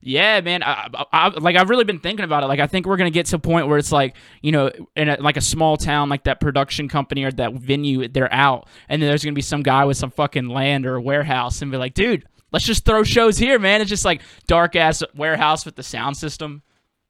Yeah, 0.04 0.42
man. 0.42 0.64
I, 0.64 0.90
I, 0.94 1.06
I 1.12 1.28
like 1.30 1.56
I've 1.56 1.70
really 1.70 1.84
been 1.84 2.00
thinking 2.00 2.26
about 2.26 2.44
it. 2.44 2.48
Like 2.48 2.60
I 2.60 2.68
think 2.68 2.86
we're 2.86 2.98
gonna 2.98 3.12
get 3.12 3.28
to 3.28 3.36
a 3.36 3.40
point 3.40 3.68
where 3.68 3.78
it's 3.78 3.92
like 3.92 4.16
you 4.42 4.52
know, 4.52 4.72
in 4.96 5.10
a, 5.10 5.22
like 5.22 5.38
a 5.38 5.42
small 5.42 5.78
town, 5.78 6.10
like 6.10 6.24
that 6.24 6.40
production 6.40 6.90
company 6.90 7.24
or 7.24 7.32
that 7.32 7.54
venue, 7.54 8.08
they're 8.08 8.34
out, 8.34 8.68
and 8.90 9.02
then 9.02 9.10
there's 9.10 9.24
gonna 9.24 9.34
be 9.34 9.42
some 9.42 9.64
guy 9.64 9.86
with 9.86 9.98
some 9.98 10.12
fucking 10.12 10.50
land 10.50 10.86
or 10.86 10.96
a 10.96 11.02
warehouse, 11.02 11.62
and 11.62 11.72
be 11.72 11.78
like, 11.78 11.94
dude, 11.94 12.26
let's 12.52 12.66
just 12.66 12.84
throw 12.84 13.04
shows 13.04 13.38
here, 13.38 13.60
man. 13.60 13.82
It's 13.82 13.90
just 13.90 14.06
like 14.06 14.22
dark 14.48 14.76
ass 14.76 15.04
warehouse 15.16 15.66
with 15.66 15.76
the 15.76 15.84
sound 15.84 16.18
system. 16.18 16.64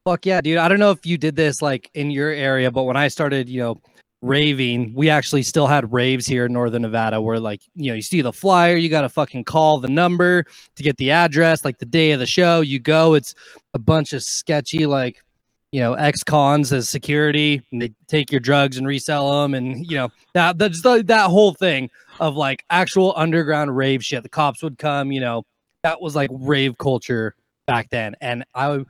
Fuck 0.04 0.26
yeah, 0.26 0.42
dude. 0.42 0.58
I 0.58 0.68
don't 0.68 0.80
know 0.80 0.92
if 0.92 1.06
you 1.06 1.18
did 1.18 1.36
this 1.36 1.62
like 1.62 1.90
in 1.94 2.12
your 2.12 2.30
area, 2.30 2.72
but 2.72 2.84
when 2.84 2.98
I 2.98 3.08
started, 3.08 3.48
you 3.48 3.62
know, 3.62 3.82
raving, 4.22 4.94
we 4.94 5.10
actually 5.10 5.44
still 5.44 5.68
had 5.68 5.92
raves 5.92 6.28
here 6.28 6.46
in 6.46 6.54
Northern 6.54 6.84
Nevada 6.84 7.22
where 7.22 7.40
like, 7.40 7.62
you 7.76 7.92
know, 7.92 7.96
you 7.96 8.02
see 8.02 8.22
the 8.22 8.34
flyer, 8.34 8.76
you 8.76 8.90
got 8.90 9.02
to 9.02 9.10
fucking 9.10 9.44
call 9.44 9.80
the 9.80 9.90
number 9.90 10.46
to 10.76 10.84
get 10.84 10.98
the 10.98 11.12
address, 11.12 11.66
like 11.66 11.80
the 11.80 11.86
day 11.86 12.12
of 12.12 12.20
the 12.20 12.26
show, 12.26 12.62
you 12.62 12.80
go, 12.80 13.16
it's 13.16 13.34
a 13.74 13.80
bunch 13.80 14.14
of 14.14 14.24
sketchy 14.24 14.86
like 14.86 15.24
you 15.72 15.80
know, 15.80 15.94
ex-cons 15.94 16.74
as 16.74 16.90
security, 16.90 17.62
and 17.72 17.82
they 17.82 17.94
take 18.08 18.32
your 18.32 18.42
drugs 18.42 18.78
and 18.78 18.86
resell 18.86 19.42
them, 19.42 19.54
and 19.54 19.90
you 19.90 19.98
know 19.98 20.10
that 20.34 20.58
that's 20.58 20.82
the, 20.82 21.02
that 21.04 21.30
whole 21.30 21.54
thing 21.54 21.90
of 22.20 22.36
like 22.36 22.66
actual 22.70 23.14
underground 23.16 23.76
rave 23.76 24.04
shit. 24.04 24.22
The 24.24 24.30
cops 24.30 24.62
would 24.64 24.78
come, 24.78 25.12
you 25.12 25.22
know, 25.22 25.44
that 25.84 26.02
was 26.02 26.16
like 26.16 26.30
rave 26.34 26.78
culture 26.78 27.36
back 27.68 27.90
then, 27.90 28.16
and 28.20 28.44
I 28.54 28.84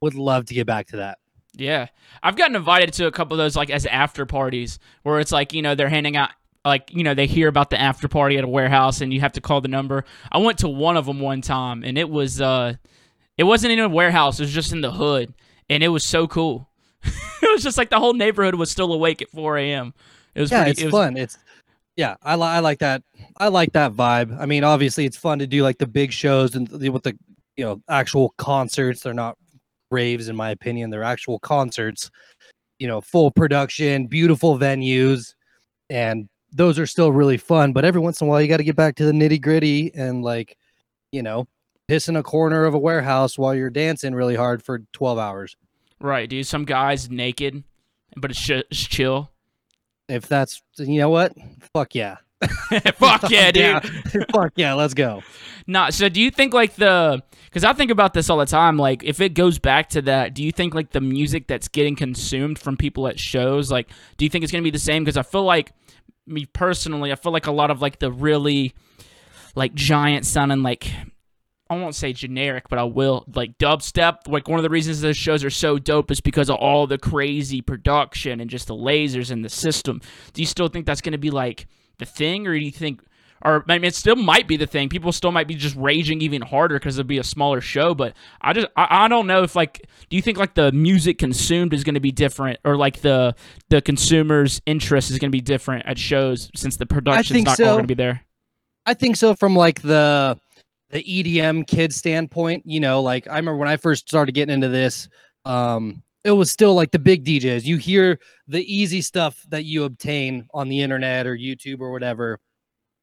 would 0.00 0.14
love 0.14 0.46
to 0.46 0.54
get 0.54 0.66
back 0.66 0.86
to 0.88 0.96
that. 0.98 1.18
Yeah, 1.54 1.88
I've 2.22 2.36
gotten 2.36 2.56
invited 2.56 2.92
to 2.94 3.06
a 3.06 3.12
couple 3.12 3.34
of 3.34 3.38
those 3.38 3.56
like 3.56 3.70
as 3.70 3.84
after 3.86 4.24
parties 4.24 4.78
where 5.02 5.20
it's 5.20 5.32
like 5.32 5.52
you 5.52 5.62
know 5.62 5.74
they're 5.74 5.88
handing 5.88 6.16
out 6.16 6.30
like 6.64 6.90
you 6.92 7.02
know 7.02 7.14
they 7.14 7.26
hear 7.26 7.48
about 7.48 7.70
the 7.70 7.80
after 7.80 8.08
party 8.08 8.38
at 8.38 8.44
a 8.44 8.48
warehouse 8.48 9.00
and 9.00 9.12
you 9.12 9.20
have 9.20 9.32
to 9.32 9.40
call 9.40 9.60
the 9.60 9.68
number. 9.68 10.04
I 10.30 10.38
went 10.38 10.58
to 10.58 10.68
one 10.68 10.96
of 10.96 11.06
them 11.06 11.20
one 11.20 11.42
time 11.42 11.84
and 11.84 11.98
it 11.98 12.08
was 12.08 12.40
uh 12.40 12.74
it 13.36 13.44
wasn't 13.44 13.72
in 13.72 13.80
a 13.80 13.88
warehouse, 13.88 14.40
it 14.40 14.44
was 14.44 14.52
just 14.52 14.72
in 14.72 14.80
the 14.80 14.92
hood 14.92 15.34
and 15.68 15.82
it 15.82 15.88
was 15.88 16.04
so 16.04 16.26
cool. 16.26 16.68
it 17.02 17.52
was 17.52 17.62
just 17.62 17.76
like 17.76 17.90
the 17.90 17.98
whole 17.98 18.14
neighborhood 18.14 18.54
was 18.54 18.70
still 18.70 18.92
awake 18.92 19.20
at 19.20 19.30
4 19.30 19.58
a.m. 19.58 19.94
It 20.34 20.40
was 20.40 20.50
yeah, 20.50 20.58
pretty, 20.58 20.70
it's 20.70 20.80
it 20.80 20.84
was, 20.86 20.92
fun. 20.92 21.16
It's 21.16 21.38
yeah, 21.96 22.16
I, 22.22 22.36
li- 22.36 22.42
I 22.42 22.60
like 22.60 22.78
that. 22.78 23.02
I 23.36 23.48
like 23.48 23.72
that 23.72 23.92
vibe. 23.92 24.38
I 24.40 24.46
mean, 24.46 24.64
obviously, 24.64 25.04
it's 25.04 25.16
fun 25.16 25.40
to 25.40 25.46
do 25.46 25.62
like 25.62 25.78
the 25.78 25.86
big 25.86 26.12
shows 26.12 26.54
and 26.54 26.66
the, 26.68 26.88
with 26.88 27.02
the 27.02 27.18
you 27.56 27.64
know 27.64 27.82
actual 27.88 28.30
concerts. 28.38 29.02
They're 29.02 29.12
not 29.12 29.36
raves, 29.92 30.28
in 30.28 30.36
my 30.36 30.50
opinion. 30.50 30.90
They're 30.90 31.02
actual 31.02 31.38
concerts. 31.38 32.10
You 32.78 32.88
know, 32.88 33.00
full 33.00 33.30
production, 33.30 34.06
beautiful 34.06 34.58
venues, 34.58 35.34
and 35.88 36.28
those 36.52 36.78
are 36.78 36.86
still 36.86 37.12
really 37.12 37.36
fun. 37.36 37.72
But 37.72 37.84
every 37.84 38.00
once 38.00 38.20
in 38.20 38.26
a 38.26 38.30
while, 38.30 38.42
you 38.42 38.48
got 38.48 38.56
to 38.56 38.64
get 38.64 38.76
back 38.76 38.96
to 38.96 39.04
the 39.04 39.12
nitty 39.12 39.40
gritty 39.40 39.92
and 39.94 40.22
like, 40.22 40.56
you 41.12 41.22
know, 41.22 41.46
piss 41.88 42.08
in 42.08 42.16
a 42.16 42.22
corner 42.22 42.64
of 42.64 42.74
a 42.74 42.78
warehouse 42.78 43.38
while 43.38 43.54
you're 43.54 43.70
dancing 43.70 44.14
really 44.14 44.34
hard 44.34 44.62
for 44.62 44.80
12 44.92 45.18
hours. 45.18 45.56
Right, 46.00 46.28
dude. 46.28 46.46
Some 46.46 46.64
guys 46.64 47.10
naked, 47.10 47.62
but 48.16 48.32
it's, 48.32 48.40
sh- 48.40 48.50
it's 48.50 48.80
chill. 48.80 49.30
If 50.08 50.26
that's, 50.26 50.62
you 50.78 50.98
know 50.98 51.10
what? 51.10 51.32
Fuck 51.72 51.94
yeah. 51.94 52.16
Fuck 52.96 53.30
yeah, 53.30 53.50
dude. 53.52 54.26
Fuck 54.32 54.52
yeah, 54.56 54.74
let's 54.74 54.94
go. 54.94 55.22
Nah, 55.66 55.90
so 55.90 56.08
do 56.08 56.20
you 56.20 56.30
think 56.30 56.54
like 56.54 56.74
the 56.76 57.22
because 57.44 57.64
I 57.64 57.72
think 57.72 57.90
about 57.90 58.14
this 58.14 58.30
all 58.30 58.38
the 58.38 58.46
time, 58.46 58.78
like 58.78 59.04
if 59.04 59.20
it 59.20 59.34
goes 59.34 59.58
back 59.58 59.90
to 59.90 60.02
that, 60.02 60.34
do 60.34 60.42
you 60.42 60.52
think 60.52 60.74
like 60.74 60.90
the 60.90 61.00
music 61.00 61.46
that's 61.46 61.68
getting 61.68 61.96
consumed 61.96 62.58
from 62.58 62.76
people 62.76 63.06
at 63.06 63.18
shows, 63.18 63.70
like 63.70 63.88
do 64.16 64.24
you 64.24 64.28
think 64.28 64.42
it's 64.42 64.52
gonna 64.52 64.62
be 64.62 64.70
the 64.70 64.78
same? 64.78 65.04
Because 65.04 65.16
I 65.16 65.22
feel 65.22 65.44
like 65.44 65.72
me 66.26 66.46
personally, 66.46 67.12
I 67.12 67.16
feel 67.16 67.32
like 67.32 67.46
a 67.46 67.52
lot 67.52 67.70
of 67.70 67.82
like 67.82 67.98
the 67.98 68.10
really 68.10 68.74
like 69.54 69.74
giant 69.74 70.26
sounding 70.26 70.62
like 70.62 70.90
I 71.72 71.76
won't 71.76 71.94
say 71.94 72.12
generic, 72.12 72.68
but 72.68 72.78
I 72.78 72.84
will 72.84 73.24
like 73.34 73.56
dubstep. 73.56 74.28
Like 74.28 74.46
one 74.46 74.58
of 74.58 74.62
the 74.62 74.68
reasons 74.68 75.00
those 75.00 75.16
shows 75.16 75.42
are 75.42 75.50
so 75.50 75.78
dope 75.78 76.10
is 76.10 76.20
because 76.20 76.50
of 76.50 76.56
all 76.56 76.86
the 76.86 76.98
crazy 76.98 77.62
production 77.62 78.40
and 78.40 78.50
just 78.50 78.66
the 78.66 78.74
lasers 78.74 79.30
and 79.30 79.42
the 79.42 79.48
system. 79.48 80.02
Do 80.34 80.42
you 80.42 80.46
still 80.46 80.68
think 80.68 80.84
that's 80.84 81.00
gonna 81.00 81.16
be 81.18 81.30
like 81.30 81.66
the 82.02 82.10
thing, 82.10 82.46
or 82.46 82.58
do 82.58 82.64
you 82.64 82.70
think? 82.70 83.02
Or 83.44 83.64
I 83.68 83.78
mean, 83.78 83.84
it 83.84 83.94
still 83.94 84.14
might 84.14 84.46
be 84.46 84.56
the 84.56 84.66
thing. 84.66 84.88
People 84.88 85.10
still 85.10 85.32
might 85.32 85.48
be 85.48 85.56
just 85.56 85.74
raging 85.74 86.20
even 86.20 86.42
harder 86.42 86.76
because 86.76 86.98
it'll 86.98 87.08
be 87.08 87.18
a 87.18 87.24
smaller 87.24 87.60
show. 87.60 87.92
But 87.92 88.14
I 88.40 88.52
just, 88.52 88.68
I, 88.76 89.04
I 89.04 89.08
don't 89.08 89.26
know 89.26 89.42
if 89.42 89.56
like, 89.56 89.88
do 90.10 90.16
you 90.16 90.22
think 90.22 90.38
like 90.38 90.54
the 90.54 90.70
music 90.70 91.18
consumed 91.18 91.74
is 91.74 91.82
going 91.82 91.94
to 91.94 92.00
be 92.00 92.12
different, 92.12 92.60
or 92.64 92.76
like 92.76 93.00
the 93.00 93.34
the 93.68 93.80
consumer's 93.80 94.62
interest 94.66 95.10
is 95.10 95.18
going 95.18 95.30
to 95.30 95.36
be 95.36 95.40
different 95.40 95.86
at 95.86 95.98
shows 95.98 96.50
since 96.54 96.76
the 96.76 96.86
production's 96.86 97.44
not 97.44 97.56
so. 97.56 97.64
going 97.64 97.82
to 97.82 97.88
be 97.88 97.94
there? 97.94 98.24
I 98.86 98.94
think 98.94 99.16
so 99.16 99.34
from 99.34 99.56
like 99.56 99.82
the 99.82 100.38
the 100.90 101.02
EDM 101.02 101.66
kid 101.66 101.92
standpoint, 101.92 102.64
you 102.66 102.78
know, 102.78 103.00
like 103.00 103.26
I 103.26 103.36
remember 103.36 103.56
when 103.56 103.68
I 103.68 103.76
first 103.76 104.08
started 104.08 104.32
getting 104.32 104.54
into 104.54 104.68
this, 104.68 105.08
um, 105.44 106.02
it 106.24 106.30
was 106.32 106.50
still 106.50 106.74
like 106.74 106.90
the 106.92 106.98
big 106.98 107.24
DJs. 107.24 107.64
You 107.64 107.76
hear 107.76 108.18
the 108.46 108.62
easy 108.72 109.00
stuff 109.00 109.44
that 109.48 109.64
you 109.64 109.84
obtain 109.84 110.46
on 110.54 110.68
the 110.68 110.80
internet 110.80 111.26
or 111.26 111.36
YouTube 111.36 111.80
or 111.80 111.90
whatever. 111.90 112.38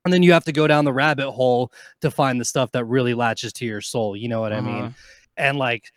And 0.06 0.14
then 0.14 0.24
you 0.24 0.32
have 0.32 0.46
to 0.46 0.54
go 0.54 0.66
down 0.68 0.86
the 0.86 0.94
rabbit 0.94 1.30
hole 1.32 1.72
to 2.02 2.10
find 2.10 2.40
the 2.40 2.46
stuff 2.46 2.72
that 2.72 2.86
really 2.86 3.14
latches 3.14 3.52
to 3.54 3.66
your 3.66 3.82
soul. 3.82 4.16
You 4.16 4.30
know 4.30 4.40
what 4.40 4.54
I 4.54 4.60
Uh-huh. 4.60 4.68
mean? 4.68 4.96
And 5.36 5.58
like 5.58 5.92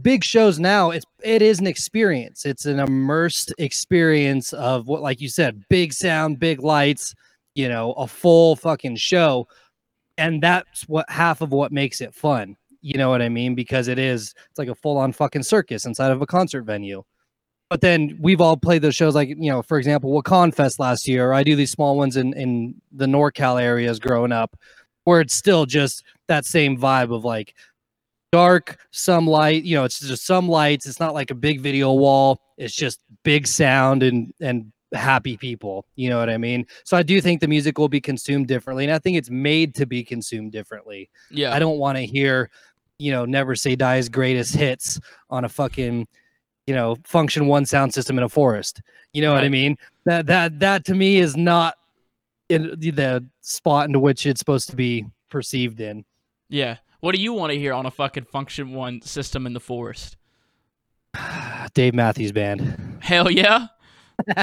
big 0.00 0.24
shows 0.24 0.58
now, 0.58 0.90
it's 0.90 1.04
it 1.22 1.42
is 1.42 1.58
an 1.60 1.66
experience. 1.66 2.44
It's 2.46 2.66
an 2.66 2.78
immersed 2.80 3.52
experience 3.58 4.52
of 4.52 4.86
what, 4.86 5.02
like 5.02 5.20
you 5.20 5.28
said, 5.28 5.64
big 5.68 5.92
sound, 5.92 6.38
big 6.38 6.60
lights, 6.62 7.14
you 7.54 7.68
know, 7.68 7.92
a 7.92 8.06
full 8.06 8.56
fucking 8.56 8.96
show. 8.96 9.48
And 10.16 10.40
that's 10.42 10.82
what 10.88 11.08
half 11.10 11.40
of 11.40 11.50
what 11.50 11.72
makes 11.72 12.00
it 12.00 12.14
fun. 12.14 12.56
You 12.84 12.98
know 12.98 13.08
what 13.08 13.22
I 13.22 13.30
mean? 13.30 13.54
Because 13.54 13.88
it 13.88 13.98
is, 13.98 14.34
it's 14.50 14.58
like 14.58 14.68
a 14.68 14.74
full 14.74 14.98
on 14.98 15.14
fucking 15.14 15.42
circus 15.42 15.86
inside 15.86 16.10
of 16.10 16.20
a 16.20 16.26
concert 16.26 16.62
venue. 16.62 17.02
But 17.70 17.80
then 17.80 18.18
we've 18.20 18.42
all 18.42 18.58
played 18.58 18.82
those 18.82 18.94
shows, 18.94 19.14
like, 19.14 19.30
you 19.30 19.50
know, 19.50 19.62
for 19.62 19.78
example, 19.78 20.12
Wakaan 20.12 20.54
Fest 20.54 20.78
last 20.78 21.08
year, 21.08 21.30
or 21.30 21.32
I 21.32 21.42
do 21.42 21.56
these 21.56 21.70
small 21.70 21.96
ones 21.96 22.18
in, 22.18 22.34
in 22.34 22.74
the 22.92 23.06
NorCal 23.06 23.60
areas 23.60 23.98
growing 23.98 24.32
up, 24.32 24.54
where 25.04 25.22
it's 25.22 25.34
still 25.34 25.64
just 25.64 26.04
that 26.28 26.44
same 26.44 26.76
vibe 26.76 27.10
of 27.10 27.24
like 27.24 27.54
dark, 28.32 28.76
some 28.90 29.26
light, 29.26 29.64
you 29.64 29.76
know, 29.76 29.84
it's 29.84 29.98
just 29.98 30.26
some 30.26 30.46
lights. 30.46 30.86
It's 30.86 31.00
not 31.00 31.14
like 31.14 31.30
a 31.30 31.34
big 31.34 31.62
video 31.62 31.94
wall. 31.94 32.38
It's 32.58 32.74
just 32.74 33.00
big 33.22 33.46
sound 33.46 34.02
and, 34.02 34.34
and, 34.40 34.70
happy 34.92 35.36
people 35.36 35.84
you 35.96 36.08
know 36.08 36.20
what 36.20 36.30
i 36.30 36.38
mean 36.38 36.64
so 36.84 36.96
i 36.96 37.02
do 37.02 37.20
think 37.20 37.40
the 37.40 37.48
music 37.48 37.78
will 37.78 37.88
be 37.88 38.00
consumed 38.00 38.46
differently 38.46 38.84
and 38.84 38.92
i 38.92 38.98
think 38.98 39.16
it's 39.16 39.28
made 39.28 39.74
to 39.74 39.86
be 39.86 40.04
consumed 40.04 40.52
differently 40.52 41.10
Yeah, 41.30 41.52
I 41.52 41.58
don't 41.58 41.78
want 41.78 41.98
to 41.98 42.06
hear, 42.06 42.48
you 42.98 43.10
know, 43.12 43.24
Never 43.24 43.54
Say 43.54 43.76
Die's 43.76 44.08
greatest 44.08 44.54
hits 44.54 45.00
on 45.30 45.44
a 45.44 45.48
fucking, 45.48 46.06
you 46.66 46.74
know, 46.74 46.96
function 47.04 47.46
one 47.46 47.66
sound 47.66 47.92
system 47.94 48.18
in 48.18 48.24
a 48.24 48.28
forest. 48.28 48.80
You 49.12 49.22
know 49.22 49.32
what 49.34 49.44
I 49.44 49.48
mean? 49.48 49.76
That 50.06 50.26
that 50.26 50.58
that 50.60 50.84
to 50.86 50.94
me 50.94 51.18
is 51.18 51.36
not 51.36 51.74
in 52.48 52.74
the- 52.78 52.90
the 52.90 53.26
spot 53.40 53.86
into 53.86 53.98
which 54.00 54.26
it's 54.26 54.38
supposed 54.38 54.70
to 54.70 54.76
be 54.76 55.06
perceived 55.30 55.80
in. 55.80 56.04
yeah. 56.48 56.76
What 57.00 57.14
do 57.14 57.20
you 57.20 57.34
want 57.34 57.52
to 57.52 57.58
hear 57.58 57.74
on 57.74 57.84
a 57.84 57.90
fucking 57.90 58.24
function 58.24 58.72
one 58.72 59.02
system 59.02 59.46
in 59.46 59.52
the 59.52 59.60
forest? 59.60 60.16
Dave 61.74 61.92
Matthews 61.94 62.32
Band. 62.32 62.98
Hell 63.02 63.30
yeah. 63.30 63.66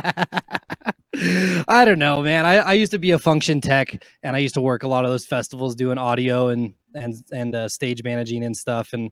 I 1.67 1.83
don't 1.85 1.99
know, 1.99 2.21
man. 2.21 2.45
I, 2.45 2.57
I 2.57 2.73
used 2.73 2.91
to 2.91 2.99
be 2.99 3.11
a 3.11 3.19
function 3.19 3.61
tech, 3.61 4.03
and 4.23 4.35
I 4.35 4.39
used 4.39 4.53
to 4.55 4.61
work 4.61 4.83
a 4.83 4.87
lot 4.87 5.05
of 5.05 5.11
those 5.11 5.25
festivals 5.25 5.75
doing 5.75 5.97
audio 5.97 6.49
and 6.49 6.73
and 6.95 7.15
and 7.31 7.55
uh, 7.55 7.69
stage 7.69 8.03
managing 8.03 8.43
and 8.43 8.55
stuff. 8.55 8.93
And 8.93 9.11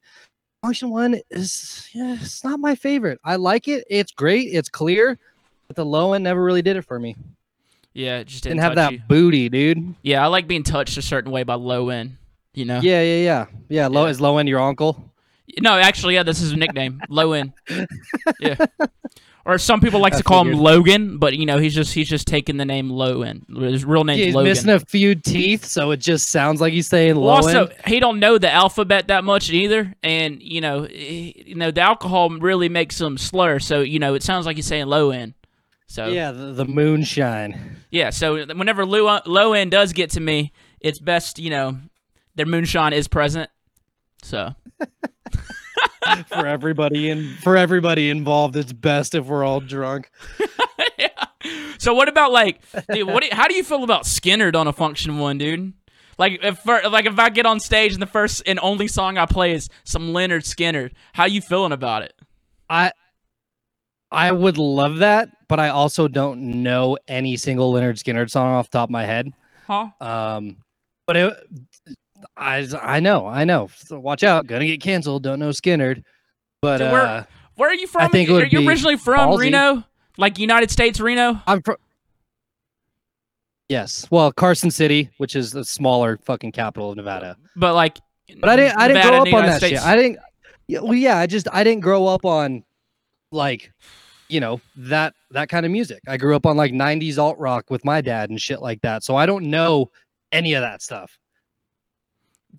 function 0.62 0.90
one 0.90 1.20
is 1.30 1.90
yeah, 1.94 2.16
it's 2.20 2.44
not 2.44 2.60
my 2.60 2.76
favorite. 2.76 3.20
I 3.24 3.36
like 3.38 3.68
it. 3.68 3.86
It's 3.90 4.12
great. 4.12 4.50
It's 4.54 4.70
clear, 4.70 5.18
but 5.68 5.76
the 5.76 5.86
low 5.86 6.14
end 6.14 6.24
never 6.24 6.44
really 6.44 6.62
did 6.62 6.78
it 6.78 6.84
for 6.84 7.00
me. 7.00 7.16
Yeah, 7.94 8.20
it 8.20 8.28
just 8.28 8.44
Didn't 8.44 8.58
didn't, 8.58 8.64
have 8.64 8.76
that 8.76 8.92
you. 8.94 9.02
booty, 9.08 9.50
dude. 9.50 9.96
Yeah, 10.04 10.24
I 10.24 10.28
like 10.28 10.48
being 10.48 10.64
touched 10.64 10.98
a 10.98 11.02
certain 11.02 11.32
way 11.32 11.44
by 11.44 11.56
low 11.56 11.90
end. 11.90 12.18
You 12.54 12.66
know. 12.66 12.80
Yeah, 12.82 13.02
yeah, 13.02 13.24
yeah, 13.24 13.46
yeah. 13.70 13.88
Low 13.88 14.06
Yeah. 14.06 14.12
is 14.12 14.22
low 14.22 14.38
end 14.38 14.48
your 14.50 14.60
uncle. 14.60 15.12
No, 15.60 15.78
actually, 15.80 16.14
yeah, 16.14 16.24
this 16.24 16.42
is 16.42 16.52
a 16.52 16.56
nickname. 16.58 17.02
Low 17.10 17.34
end. 17.34 17.54
Yeah. 18.40 18.56
Or 19.50 19.58
some 19.58 19.82
people 19.82 20.00
like 20.00 20.14
I 20.14 20.18
to 20.18 20.24
call 20.24 20.46
him. 20.46 20.54
Logan, 20.54 21.18
but 21.18 21.36
you 21.36 21.46
know 21.48 21.58
he's 21.58 21.74
just 21.74 21.92
he's 21.92 22.08
just 22.08 22.28
taking 22.28 22.58
the 22.58 22.66
name 22.66 22.90
Low 22.92 23.24
end. 23.24 23.46
His 23.50 23.84
real 23.84 24.04
name's 24.04 24.20
Yeah, 24.20 24.26
he's 24.28 24.36
Logan. 24.36 24.50
missing 24.52 24.70
a 24.70 24.80
few 24.80 25.16
teeth, 25.16 25.66
so 25.66 25.90
it 25.90 25.98
just 25.98 26.30
sounds 26.30 26.62
like 26.62 26.72
he's 26.72 26.86
saying 26.86 27.16
Well, 27.16 27.26
low 27.26 27.36
also, 27.36 27.70
he 27.88 28.00
don't 28.00 28.20
know 28.20 28.38
the 28.38 28.52
alphabet 28.52 29.08
that 29.08 29.24
much 29.24 29.50
either, 29.50 29.96
and 30.04 30.40
you 30.40 30.62
know, 30.62 30.84
eh, 30.84 31.32
you 31.48 31.56
know, 31.56 31.72
the 31.72 31.82
alcohol 31.82 32.30
really 32.30 32.70
makes 32.70 33.02
him 33.02 33.18
slur. 33.18 33.58
So 33.58 33.82
you 33.82 33.98
know, 33.98 34.14
it 34.14 34.22
sounds 34.22 34.46
like 34.46 34.56
he's 34.56 34.68
saying 34.68 34.86
low 34.86 35.10
end. 35.10 35.34
So 35.88 36.06
yeah, 36.06 36.14
Yeah, 36.28 36.32
the, 36.32 36.54
the 36.54 36.66
moonshine. 36.66 37.78
Yeah, 37.90 38.12
so 38.12 38.46
whenever 38.46 38.86
low 38.86 39.20
low 39.26 39.54
end 39.54 39.72
does 39.72 39.94
get 39.94 40.12
to 40.12 40.20
me, 40.20 40.54
it's 40.80 41.00
best 41.00 41.40
you 41.40 41.50
know 41.50 41.80
their 42.36 42.46
moonshine 42.46 42.94
is 42.94 43.08
present. 43.08 43.50
So 44.22 44.54
for 46.28 46.48
everybody 46.48 47.10
and 47.10 47.38
for 47.40 47.58
everybody 47.58 48.10
involved. 48.10 48.56
It's 48.56 48.74
best 48.74 49.16
if 49.16 49.26
we're 49.26 49.44
all 49.44 49.60
drunk. 49.60 50.10
yeah. 50.98 51.10
So 51.78 51.94
what 51.94 52.08
about 52.08 52.32
like, 52.32 52.62
dude, 52.92 53.08
what? 53.08 53.24
Do 53.24 53.30
how 53.32 53.48
do 53.48 53.56
you 53.56 53.64
feel 53.64 53.84
about 53.84 54.04
Skynyrd 54.04 54.56
on 54.56 54.68
a 54.68 54.74
function 54.74 55.20
one, 55.20 55.38
dude? 55.38 55.74
Like 56.18 56.40
if 56.44 56.66
like 56.66 57.06
if 57.06 57.18
I 57.18 57.30
get 57.30 57.46
on 57.46 57.60
stage 57.60 57.94
and 57.94 58.02
the 58.02 58.08
first 58.08 58.44
and 58.46 58.60
only 58.62 58.88
song 58.88 59.18
I 59.18 59.26
play 59.26 59.54
is 59.54 59.70
some 59.86 60.10
Lynyrd 60.14 60.44
Skynyrd, 60.44 60.92
how 61.14 61.26
you 61.26 61.42
feeling 61.42 61.72
about 61.72 62.02
it? 62.02 62.14
I 62.70 62.92
I 64.12 64.32
would 64.32 64.58
love 64.58 64.98
that, 64.98 65.30
but 65.48 65.60
I 65.60 65.70
also 65.70 66.08
don't 66.08 66.64
know 66.64 66.98
any 67.08 67.38
single 67.38 67.72
Lynyrd 67.74 68.04
Skynyrd 68.04 68.30
song 68.30 68.54
off 68.54 68.70
the 68.70 68.80
top 68.80 68.90
of 68.90 68.92
my 68.92 69.06
head. 69.06 69.32
Huh? 69.66 69.90
Um, 70.02 70.58
but 71.06 71.16
it, 71.16 71.34
I 72.38 72.68
I 72.82 73.00
know 73.00 73.26
I 73.28 73.44
know. 73.46 73.70
So 73.76 74.00
watch 74.00 74.24
out, 74.24 74.48
gonna 74.48 74.66
get 74.66 74.82
canceled. 74.82 75.24
Don't 75.24 75.40
know 75.40 75.50
Skynyrd, 75.50 76.04
but 76.62 76.80
So 76.80 76.92
where- 76.92 77.06
uh, 77.06 77.24
Where 77.56 77.70
are 77.70 77.74
you 77.76 77.88
from? 77.88 78.10
think 78.12 78.30
it 78.30 78.32
would 78.34 78.44
are 78.44 78.48
you 78.48 78.68
originally 78.68 78.98
from 78.98 79.30
ballsy. 79.32 79.40
Reno? 79.40 79.84
Like 80.18 80.38
United 80.40 80.70
States, 80.72 81.00
Reno. 81.00 81.42
I'm 81.48 81.62
from. 81.62 81.78
Yes, 83.70 84.08
well, 84.10 84.32
Carson 84.32 84.72
City, 84.72 85.10
which 85.18 85.36
is 85.36 85.52
the 85.52 85.64
smaller 85.64 86.18
fucking 86.24 86.52
capital 86.54 86.90
of 86.90 86.98
Nevada. 86.98 87.38
But 87.56 87.76
like, 87.76 88.00
But 88.40 88.50
I 88.50 88.56
didn't. 88.56 88.78
I 88.80 88.88
didn't 88.88 89.04
Nevada, 89.04 89.18
grow 89.24 89.32
up 89.32 89.44
on 89.44 89.46
that 89.50 89.58
States. 89.58 89.80
shit. 89.82 89.88
I 89.88 89.96
didn't. 89.96 90.18
Yeah, 90.68 90.80
well, 90.82 90.96
yeah. 90.96 91.18
I 91.18 91.28
just 91.28 91.48
I 91.54 91.64
didn't 91.64 91.82
grow 91.82 92.08
up 92.08 92.26
on 92.26 92.64
like 93.32 93.72
you 94.28 94.40
know 94.40 94.60
that 94.76 95.14
that 95.32 95.50
kind 95.50 95.66
of 95.68 95.72
music. 95.72 96.02
I 96.08 96.18
grew 96.18 96.36
up 96.36 96.46
on 96.48 96.58
like 96.58 96.72
'90s 96.74 97.20
alt 97.20 97.38
rock 97.38 97.70
with 97.70 97.86
my 97.86 98.02
dad 98.02 98.32
and 98.32 98.42
shit 98.42 98.62
like 98.62 98.82
that. 98.82 99.04
So 99.04 99.16
I 99.16 99.26
don't 99.28 99.46
know 99.52 99.92
any 100.32 100.54
of 100.56 100.62
that 100.62 100.82
stuff. 100.82 101.19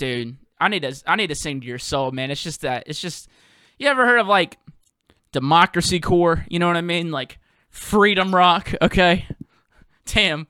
Dude, 0.01 0.38
I 0.59 0.68
need 0.68 0.82
to 0.82 0.94
I 1.07 1.14
need 1.14 1.28
to 1.28 1.34
sing 1.34 1.61
to 1.61 1.66
your 1.66 1.78
soul, 1.78 2.11
man. 2.11 2.30
It's 2.30 2.42
just 2.42 2.62
that 2.62 2.84
it's 2.86 3.01
just 3.01 3.28
you 3.78 3.86
ever 3.86 4.07
heard 4.07 4.18
of 4.18 4.26
like 4.26 4.59
democracy 5.30 6.01
core? 6.01 6.44
You 6.48 6.59
know 6.59 6.66
what 6.66 6.76
I 6.76 6.80
mean? 6.80 7.12
Like 7.12 7.38
freedom 7.68 8.34
rock. 8.34 8.72
Okay, 8.82 9.26
damn. 10.07 10.48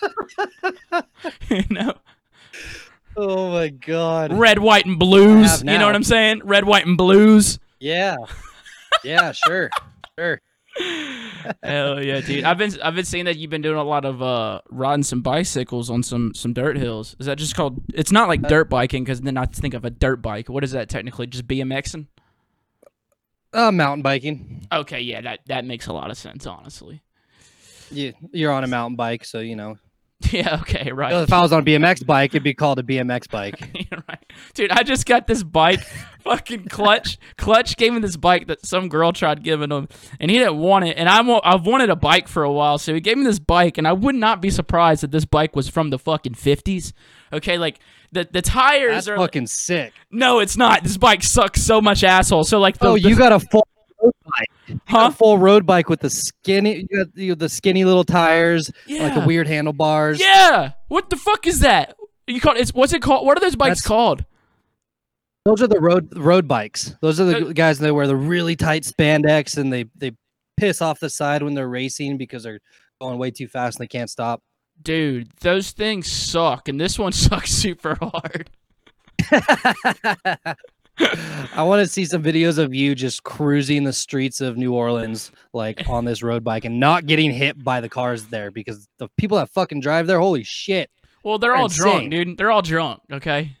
you 1.50 1.64
know, 1.68 1.94
Oh 3.16 3.50
my 3.50 3.68
god. 3.68 4.32
red, 4.32 4.60
white, 4.60 4.86
and 4.86 4.98
blues. 4.98 5.60
You 5.62 5.76
know 5.78 5.86
what 5.86 5.96
I'm 5.96 6.04
saying? 6.04 6.42
Red, 6.44 6.64
white, 6.64 6.86
and 6.86 6.96
blues. 6.96 7.58
Yeah. 7.80 8.16
Yeah. 9.02 9.32
Sure. 9.32 9.70
Sure. 10.18 10.40
Hell 11.62 12.02
yeah, 12.02 12.20
dude! 12.20 12.44
I've 12.44 12.58
been 12.58 12.78
I've 12.82 12.94
been 12.94 13.04
seeing 13.04 13.24
that 13.24 13.36
you've 13.36 13.50
been 13.50 13.62
doing 13.62 13.78
a 13.78 13.84
lot 13.84 14.04
of 14.04 14.22
uh 14.22 14.60
riding 14.70 15.02
some 15.02 15.22
bicycles 15.22 15.88
on 15.88 16.02
some 16.02 16.34
some 16.34 16.52
dirt 16.52 16.76
hills. 16.76 17.16
Is 17.18 17.26
that 17.26 17.38
just 17.38 17.54
called? 17.54 17.80
It's 17.94 18.12
not 18.12 18.28
like 18.28 18.42
dirt 18.42 18.68
biking 18.68 19.04
because 19.04 19.20
then 19.20 19.36
I 19.36 19.46
think 19.46 19.74
of 19.74 19.84
a 19.84 19.90
dirt 19.90 20.16
bike. 20.20 20.48
What 20.48 20.64
is 20.64 20.72
that 20.72 20.88
technically? 20.88 21.26
Just 21.26 21.46
BMXing? 21.46 22.06
Uh, 23.52 23.72
mountain 23.72 24.02
biking. 24.02 24.66
Okay, 24.70 25.00
yeah, 25.00 25.20
that 25.22 25.40
that 25.46 25.64
makes 25.64 25.86
a 25.86 25.92
lot 25.92 26.10
of 26.10 26.18
sense, 26.18 26.46
honestly. 26.46 27.02
You 27.90 28.12
you're 28.32 28.52
on 28.52 28.64
a 28.64 28.68
mountain 28.68 28.96
bike, 28.96 29.24
so 29.24 29.40
you 29.40 29.56
know. 29.56 29.78
Yeah, 30.32 30.58
okay, 30.60 30.90
right. 30.92 31.12
If 31.22 31.32
I 31.32 31.40
was 31.40 31.52
on 31.52 31.60
a 31.60 31.62
BMX 31.64 32.04
bike, 32.04 32.32
it'd 32.32 32.42
be 32.42 32.52
called 32.52 32.78
a 32.78 32.82
BMX 32.82 33.30
bike. 33.30 33.86
Right. 34.08 34.32
Dude, 34.54 34.70
I 34.70 34.82
just 34.82 35.06
got 35.06 35.26
this 35.26 35.42
bike. 35.42 35.80
fucking 36.24 36.66
Clutch. 36.66 37.18
Clutch 37.36 37.76
gave 37.76 37.92
me 37.92 38.00
this 38.00 38.16
bike 38.16 38.46
that 38.48 38.64
some 38.64 38.88
girl 38.88 39.12
tried 39.12 39.42
giving 39.42 39.70
him, 39.70 39.88
and 40.20 40.30
he 40.30 40.38
didn't 40.38 40.58
want 40.58 40.84
it. 40.86 40.96
And 40.98 41.08
I'm, 41.08 41.28
I've 41.44 41.66
wanted 41.66 41.88
a 41.90 41.96
bike 41.96 42.26
for 42.28 42.42
a 42.42 42.52
while, 42.52 42.78
so 42.78 42.92
he 42.94 43.00
gave 43.00 43.16
me 43.18 43.24
this 43.24 43.38
bike, 43.38 43.76
and 43.78 43.86
I 43.88 43.92
would 43.92 44.14
not 44.14 44.40
be 44.42 44.50
surprised 44.50 45.02
that 45.02 45.10
this 45.10 45.24
bike 45.24 45.54
was 45.56 45.68
from 45.68 45.90
the 45.90 45.98
fucking 45.98 46.34
50s. 46.34 46.92
Okay, 47.32 47.58
like 47.58 47.78
the 48.12 48.26
the 48.30 48.40
tires 48.42 49.06
That's 49.06 49.08
are. 49.08 49.16
fucking 49.16 49.46
sick. 49.46 49.92
no, 50.10 50.40
it's 50.40 50.56
not. 50.56 50.82
This 50.82 50.96
bike 50.96 51.22
sucks 51.22 51.62
so 51.62 51.80
much 51.80 52.02
asshole. 52.04 52.44
So 52.44 52.58
like 52.58 52.78
the, 52.78 52.88
oh, 52.88 52.92
the- 52.94 53.00
you 53.00 53.16
got 53.16 53.32
a 53.32 53.40
full 53.40 53.66
road 54.02 54.12
bike. 54.24 54.78
Huh? 54.86 55.10
full 55.10 55.38
road 55.38 55.64
bike 55.66 55.88
with 55.88 56.00
the 56.00 56.10
skinny, 56.10 56.86
you 56.90 56.96
got 57.04 57.14
the, 57.14 57.34
the 57.34 57.48
skinny 57.48 57.84
little 57.84 58.04
tires, 58.04 58.70
like 58.88 59.14
the 59.14 59.24
weird 59.26 59.46
handlebars. 59.46 60.20
Yeah. 60.20 60.72
What 60.88 61.10
the 61.10 61.16
fuck 61.16 61.46
is 61.46 61.60
that? 61.60 61.96
You 62.26 62.40
call 62.40 62.54
it's 62.56 62.74
what's 62.74 62.92
it 62.92 63.00
called? 63.02 63.24
What 63.26 63.36
are 63.38 63.40
those 63.40 63.56
bikes 63.56 63.80
That's- 63.82 63.86
called? 63.86 64.24
Those 65.44 65.62
are 65.62 65.66
the 65.68 65.80
road 65.80 66.14
road 66.16 66.46
bikes. 66.46 66.94
Those 67.00 67.18
are 67.20 67.24
the 67.24 67.48
Uh, 67.48 67.52
guys 67.52 67.78
that 67.78 67.94
wear 67.94 68.06
the 68.06 68.16
really 68.16 68.54
tight 68.54 68.82
spandex 68.82 69.56
and 69.56 69.72
they 69.72 69.86
they 69.96 70.12
piss 70.58 70.82
off 70.82 71.00
the 71.00 71.08
side 71.08 71.42
when 71.42 71.54
they're 71.54 71.68
racing 71.68 72.18
because 72.18 72.42
they're 72.42 72.60
going 73.00 73.16
way 73.18 73.30
too 73.30 73.48
fast 73.48 73.78
and 73.78 73.84
they 73.84 73.88
can't 73.88 74.10
stop. 74.10 74.42
Dude, 74.82 75.30
those 75.40 75.70
things 75.70 76.12
suck, 76.12 76.68
and 76.68 76.78
this 76.80 76.98
one 76.98 77.12
sucks 77.24 77.50
super 77.50 77.96
hard. 78.00 78.50
I 81.00 81.62
want 81.62 81.80
to 81.84 81.88
see 81.88 82.04
some 82.04 82.22
videos 82.22 82.58
of 82.58 82.74
you 82.74 82.94
just 82.94 83.22
cruising 83.24 83.84
the 83.84 83.92
streets 83.92 84.40
of 84.40 84.56
New 84.56 84.74
Orleans, 84.74 85.32
like 85.52 85.88
on 85.88 86.04
this 86.04 86.22
road 86.22 86.44
bike, 86.44 86.64
and 86.64 86.78
not 86.80 87.06
getting 87.06 87.30
hit 87.32 87.62
by 87.62 87.80
the 87.80 87.88
cars 87.88 88.26
there 88.26 88.50
because 88.50 88.88
the 88.98 89.08
people 89.16 89.38
that 89.38 89.50
fucking 89.50 89.80
drive 89.80 90.06
there, 90.06 90.18
holy 90.20 90.44
shit. 90.44 90.90
Well, 91.24 91.38
they're 91.38 91.50
They're 91.50 91.56
all 91.56 91.68
drunk, 91.68 92.10
dude. 92.10 92.36
They're 92.38 92.50
all 92.50 92.62
drunk. 92.62 93.00
Okay. 93.12 93.56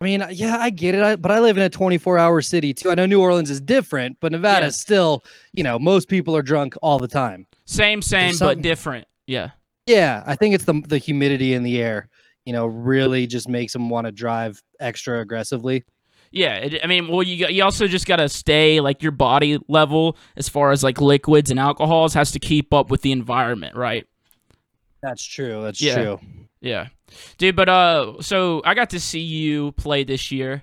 I 0.00 0.04
mean, 0.04 0.24
yeah, 0.30 0.56
I 0.58 0.70
get 0.70 0.94
it, 0.94 1.02
I, 1.02 1.16
but 1.16 1.30
I 1.30 1.40
live 1.40 1.58
in 1.58 1.62
a 1.62 1.68
24 1.68 2.16
hour 2.18 2.40
city 2.40 2.72
too. 2.72 2.90
I 2.90 2.94
know 2.94 3.04
New 3.06 3.20
Orleans 3.20 3.50
is 3.50 3.60
different, 3.60 4.16
but 4.20 4.32
Nevada 4.32 4.62
Yeah. 4.64 4.68
is 4.68 4.78
still, 4.80 5.24
you 5.52 5.62
know, 5.62 5.78
most 5.78 6.08
people 6.08 6.34
are 6.34 6.42
drunk 6.42 6.74
all 6.80 6.98
the 6.98 7.08
time. 7.08 7.46
Same, 7.66 8.00
same, 8.00 8.34
but 8.38 8.62
different. 8.62 9.06
Yeah. 9.26 9.50
Yeah, 9.86 10.22
I 10.26 10.36
think 10.36 10.54
it's 10.54 10.64
the 10.64 10.82
the 10.86 10.98
humidity 10.98 11.52
in 11.54 11.62
the 11.64 11.80
air, 11.82 12.08
you 12.44 12.52
know, 12.52 12.66
really 12.66 13.26
just 13.26 13.48
makes 13.48 13.72
them 13.72 13.90
want 13.90 14.06
to 14.06 14.12
drive 14.12 14.62
extra 14.78 15.20
aggressively. 15.20 15.84
Yeah. 16.30 16.54
It, 16.56 16.80
I 16.84 16.86
mean, 16.86 17.08
well, 17.08 17.22
you 17.22 17.46
you 17.48 17.62
also 17.64 17.86
just 17.86 18.06
gotta 18.06 18.28
stay 18.28 18.80
like 18.80 19.02
your 19.02 19.12
body 19.12 19.58
level 19.68 20.16
as 20.36 20.48
far 20.48 20.70
as 20.70 20.82
like 20.84 21.00
liquids 21.00 21.50
and 21.50 21.58
alcohols 21.60 22.14
has 22.14 22.30
to 22.32 22.38
keep 22.38 22.72
up 22.72 22.90
with 22.90 23.02
the 23.02 23.12
environment, 23.12 23.76
right? 23.76 24.06
That's 25.02 25.24
true. 25.24 25.62
That's 25.62 25.80
Yeah. 25.80 25.94
true. 25.94 26.20
Yeah, 26.62 26.88
dude. 27.38 27.56
But 27.56 27.68
uh, 27.70 28.20
so 28.20 28.60
I 28.66 28.74
got 28.74 28.90
to 28.90 29.00
see 29.00 29.20
you 29.20 29.72
play 29.72 30.04
this 30.04 30.30
year. 30.30 30.62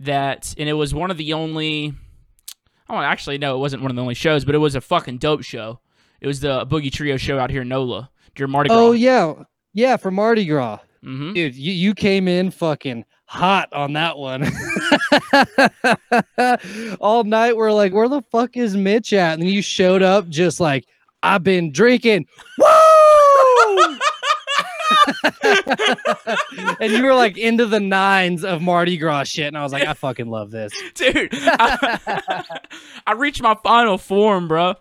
That 0.00 0.54
and 0.58 0.68
it 0.68 0.72
was 0.72 0.94
one 0.94 1.10
of 1.10 1.16
the 1.18 1.34
only. 1.34 1.94
Oh, 2.88 2.96
actually, 2.98 3.38
no, 3.38 3.54
it 3.56 3.58
wasn't 3.60 3.82
one 3.82 3.90
of 3.90 3.96
the 3.96 4.02
only 4.02 4.14
shows, 4.14 4.44
but 4.44 4.54
it 4.54 4.58
was 4.58 4.74
a 4.74 4.80
fucking 4.80 5.18
dope 5.18 5.42
show. 5.42 5.80
It 6.20 6.26
was 6.26 6.40
the 6.40 6.66
Boogie 6.66 6.90
T.rio 6.90 7.16
show 7.18 7.38
out 7.38 7.50
here 7.50 7.62
in 7.62 7.68
NOLA 7.68 8.10
during 8.34 8.50
Mardi 8.50 8.68
Gras. 8.70 8.76
Oh 8.78 8.92
yeah, 8.92 9.34
yeah, 9.74 9.96
for 9.98 10.10
Mardi 10.10 10.46
Gras. 10.46 10.78
hmm 11.02 11.32
Dude, 11.34 11.54
you, 11.54 11.72
you 11.72 11.94
came 11.94 12.26
in 12.26 12.50
fucking 12.50 13.04
hot 13.34 13.72
on 13.72 13.94
that 13.94 14.16
one. 14.16 14.50
All 17.00 17.24
night 17.24 17.56
we're 17.56 17.72
like, 17.72 17.92
where 17.92 18.08
the 18.08 18.22
fuck 18.30 18.56
is 18.56 18.76
Mitch 18.76 19.12
at? 19.12 19.34
And 19.34 19.42
then 19.42 19.48
you 19.48 19.60
showed 19.60 20.02
up 20.02 20.28
just 20.28 20.60
like, 20.60 20.86
I've 21.22 21.42
been 21.42 21.72
drinking. 21.72 22.26
Woo! 22.58 23.96
and 26.80 26.92
you 26.92 27.04
were 27.04 27.14
like 27.14 27.36
into 27.36 27.66
the 27.66 27.80
nines 27.80 28.44
of 28.44 28.62
Mardi 28.62 28.96
Gras 28.96 29.24
shit. 29.24 29.48
And 29.48 29.58
I 29.58 29.62
was 29.62 29.72
like, 29.72 29.86
I 29.86 29.94
fucking 29.94 30.28
love 30.28 30.50
this. 30.50 30.72
dude. 30.94 31.30
I, 31.32 32.44
I 33.06 33.12
reached 33.12 33.42
my 33.42 33.56
final 33.62 33.98
form, 33.98 34.48
bro. 34.48 34.74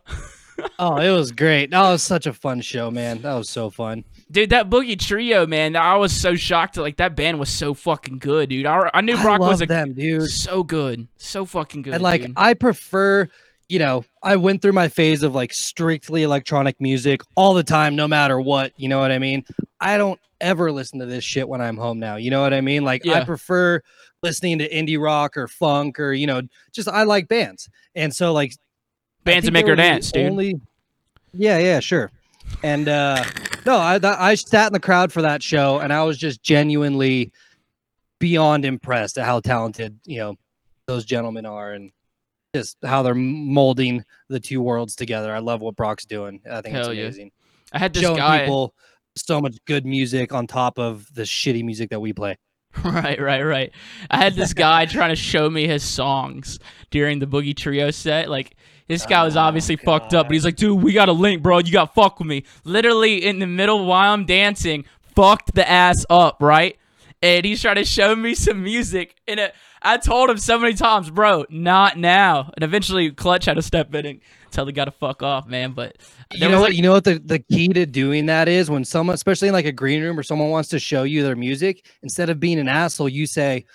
Oh, 0.78 0.98
it 0.98 1.10
was 1.10 1.32
great. 1.32 1.72
That 1.72 1.82
was 1.82 2.04
such 2.04 2.28
a 2.28 2.34
fun 2.34 2.62
show, 2.62 2.92
man. 2.92 3.22
That 3.22 3.34
was 3.34 3.50
so 3.50 3.70
fun. 3.70 4.04
Dude, 4.34 4.50
that 4.50 4.68
Boogie 4.68 4.98
T.rio, 4.98 5.46
man, 5.46 5.76
I 5.76 5.96
was 5.96 6.12
so 6.12 6.34
shocked. 6.34 6.78
Like 6.78 6.98
that 6.98 7.16
band 7.16 7.40
was 7.40 7.50
so 7.50 7.76
fucking 7.76 8.18
good, 8.18 8.50
dude. 8.50 8.66
I, 8.66 8.90
I 8.92 9.02
knew 9.02 9.16
I 9.16 9.22
Brock 9.22 9.40
love 9.40 9.52
was 9.52 9.62
a, 9.62 9.68
them, 9.68 9.94
dude. 9.94 10.28
so 10.28 10.64
good, 10.64 11.08
so 11.18 11.46
fucking 11.46 11.84
good. 11.84 11.94
and 11.94 12.02
like 12.02 12.24
dude. 12.24 12.34
I 12.36 12.56
prefer, 12.56 13.30
you 13.70 13.78
know, 13.78 14.06
I 14.24 14.38
went 14.38 14.64
through 14.64 14.72
my 14.72 14.88
phase 14.88 15.22
of 15.22 15.36
like 15.36 15.54
strictly 15.54 16.24
electronic 16.24 16.82
music 16.82 17.22
all 17.36 17.54
the 17.54 17.64
time, 17.64 17.96
no 17.96 18.08
matter 18.08 18.42
what. 18.42 18.74
You 18.76 18.90
know 18.90 18.98
what 18.98 19.12
I 19.12 19.20
mean? 19.20 19.46
I 19.80 19.98
don't 19.98 20.20
ever 20.42 20.72
listen 20.72 20.98
to 20.98 21.06
this 21.06 21.24
shit 21.24 21.48
when 21.48 21.62
I'm 21.62 21.78
home 21.78 22.00
now. 22.00 22.16
You 22.16 22.32
know 22.32 22.42
what 22.42 22.56
I 22.56 22.62
mean? 22.62 22.84
Like 22.84 23.06
I 23.06 23.24
prefer 23.24 23.82
listening 24.24 24.58
to 24.58 24.68
indie 24.68 25.00
rock 25.00 25.38
or 25.38 25.48
funk 25.48 26.00
or 26.00 26.12
you 26.12 26.26
know, 26.26 26.42
just 26.72 26.90
I 26.90 27.04
like 27.04 27.28
bands. 27.28 27.70
And 27.94 28.12
so 28.12 28.34
like 28.34 28.56
bands 29.26 29.46
that 29.46 29.52
make 29.52 29.68
her 29.68 29.76
dance, 29.76 30.12
dude. 30.12 30.32
Only, 30.32 30.60
yeah, 31.34 31.60
yeah, 31.60 31.80
sure. 31.82 32.10
And 32.62 32.88
uh 32.88 33.24
no, 33.66 33.78
I 33.78 34.00
I 34.04 34.36
sat 34.36 34.68
in 34.68 34.74
the 34.74 34.80
crowd 34.80 35.12
for 35.12 35.22
that 35.22 35.42
show, 35.42 35.80
and 35.80 35.94
I 35.94 36.04
was 36.04 36.18
just 36.18 36.44
genuinely 36.44 37.32
beyond 38.20 38.66
impressed 38.66 39.18
at 39.18 39.26
how 39.26 39.40
talented 39.40 40.00
you 40.06 40.20
know 40.20 40.36
those 40.88 41.06
gentlemen 41.06 41.46
are, 41.46 41.74
and 41.74 41.92
just 42.54 42.78
how 42.84 43.02
they're 43.04 43.16
molding 43.16 44.04
the 44.30 44.40
two 44.40 44.62
worlds 44.62 44.96
together. 44.96 45.34
I 45.34 45.40
love 45.40 45.62
what 45.62 45.76
Brock's 45.76 46.06
doing. 46.06 46.42
I 46.50 46.62
think 46.62 46.76
it's 46.76 46.86
Hell 46.86 46.94
yeah. 46.94 47.04
amazing. 47.04 47.32
I 47.72 47.80
had 47.80 47.94
this 47.94 48.04
Showing 48.04 48.18
guy. 48.18 48.42
people 48.42 48.76
so 49.16 49.42
much 49.42 49.58
good 49.66 49.86
music 49.86 50.34
on 50.34 50.48
top 50.48 50.78
of 50.78 51.08
the 51.14 51.24
shitty 51.24 51.64
music 51.64 51.90
that 51.90 52.00
we 52.00 52.14
play. 52.14 52.38
Right, 52.84 53.22
right, 53.22 53.44
right. 53.44 53.72
I 54.10 54.18
had 54.18 54.34
this 54.34 54.52
guy 54.56 54.88
trying 54.88 55.10
to 55.12 55.16
show 55.16 55.48
me 55.48 55.68
his 55.68 55.84
songs 55.84 56.58
during 56.90 57.20
the 57.20 57.28
Boogie 57.28 57.56
T.rio 57.56 57.92
set. 57.92 58.30
Like 58.32 58.56
this 58.88 59.06
guy 59.06 59.24
was 59.24 59.36
Oh, 59.38 59.42
obviously 59.42 59.76
fucked 59.76 60.14
up, 60.14 60.28
but 60.28 60.34
he's 60.34 60.46
like, 60.46 60.56
"Dude, 60.56 60.82
we 60.82 60.94
got 60.94 61.10
a 61.10 61.14
link, 61.14 61.42
bro. 61.42 61.60
You 61.60 61.72
got 61.72 61.86
to 61.88 61.94
fuck 61.94 62.20
with 62.20 62.28
me." 62.28 62.44
Literally 62.64 63.26
in 63.26 63.40
the 63.40 63.48
middle 63.48 63.86
while 63.86 64.14
I'm 64.14 64.26
dancing, 64.26 64.86
fucked 65.16 65.56
the 65.56 65.68
ass 65.70 66.06
up, 66.10 66.38
right? 66.42 66.78
And 67.22 67.46
he's 67.46 67.62
trying 67.62 67.76
to 67.76 67.86
show 67.86 68.16
me 68.16 68.36
some 68.36 68.64
music, 68.64 69.16
and 69.28 69.40
it, 69.40 69.56
I 69.82 69.98
told 69.98 70.30
him 70.30 70.38
so 70.38 70.60
many 70.60 70.74
times, 70.74 71.10
"Bro, 71.10 71.46
not 71.50 71.98
now." 71.98 72.52
And 72.56 72.64
eventually, 72.64 73.12
Clutch 73.12 73.46
had 73.46 73.56
to 73.56 73.62
step 73.62 73.94
in 73.96 74.06
and 74.06 74.20
tell 74.52 74.66
the 74.66 74.72
guy 74.74 74.86
to 74.86 74.92
fuck 74.92 75.24
off, 75.24 75.48
man. 75.48 75.72
But 75.72 75.96
You 76.34 76.50
know 76.50 76.60
what? 76.60 76.70
like, 76.70 76.76
You 76.78 76.84
know 76.84 76.92
what 76.92 77.06
the, 77.06 77.20
the 77.24 77.40
key 77.40 77.70
to 77.70 77.86
doing 77.86 78.26
that 78.28 78.50
is 78.50 78.70
when 78.70 78.84
someone, 78.84 79.14
especially 79.14 79.48
in 79.48 79.54
like 79.54 79.66
a 79.66 79.72
green 79.72 80.04
room, 80.04 80.20
or 80.20 80.24
someone 80.24 80.50
wants 80.50 80.68
to 80.70 80.80
show 80.80 81.04
you 81.04 81.24
their 81.24 81.36
music, 81.38 81.88
instead 82.04 82.30
of 82.30 82.40
being 82.40 82.60
an 82.60 82.68
asshole, 82.68 83.08
you 83.10 83.26
say, 83.26 83.66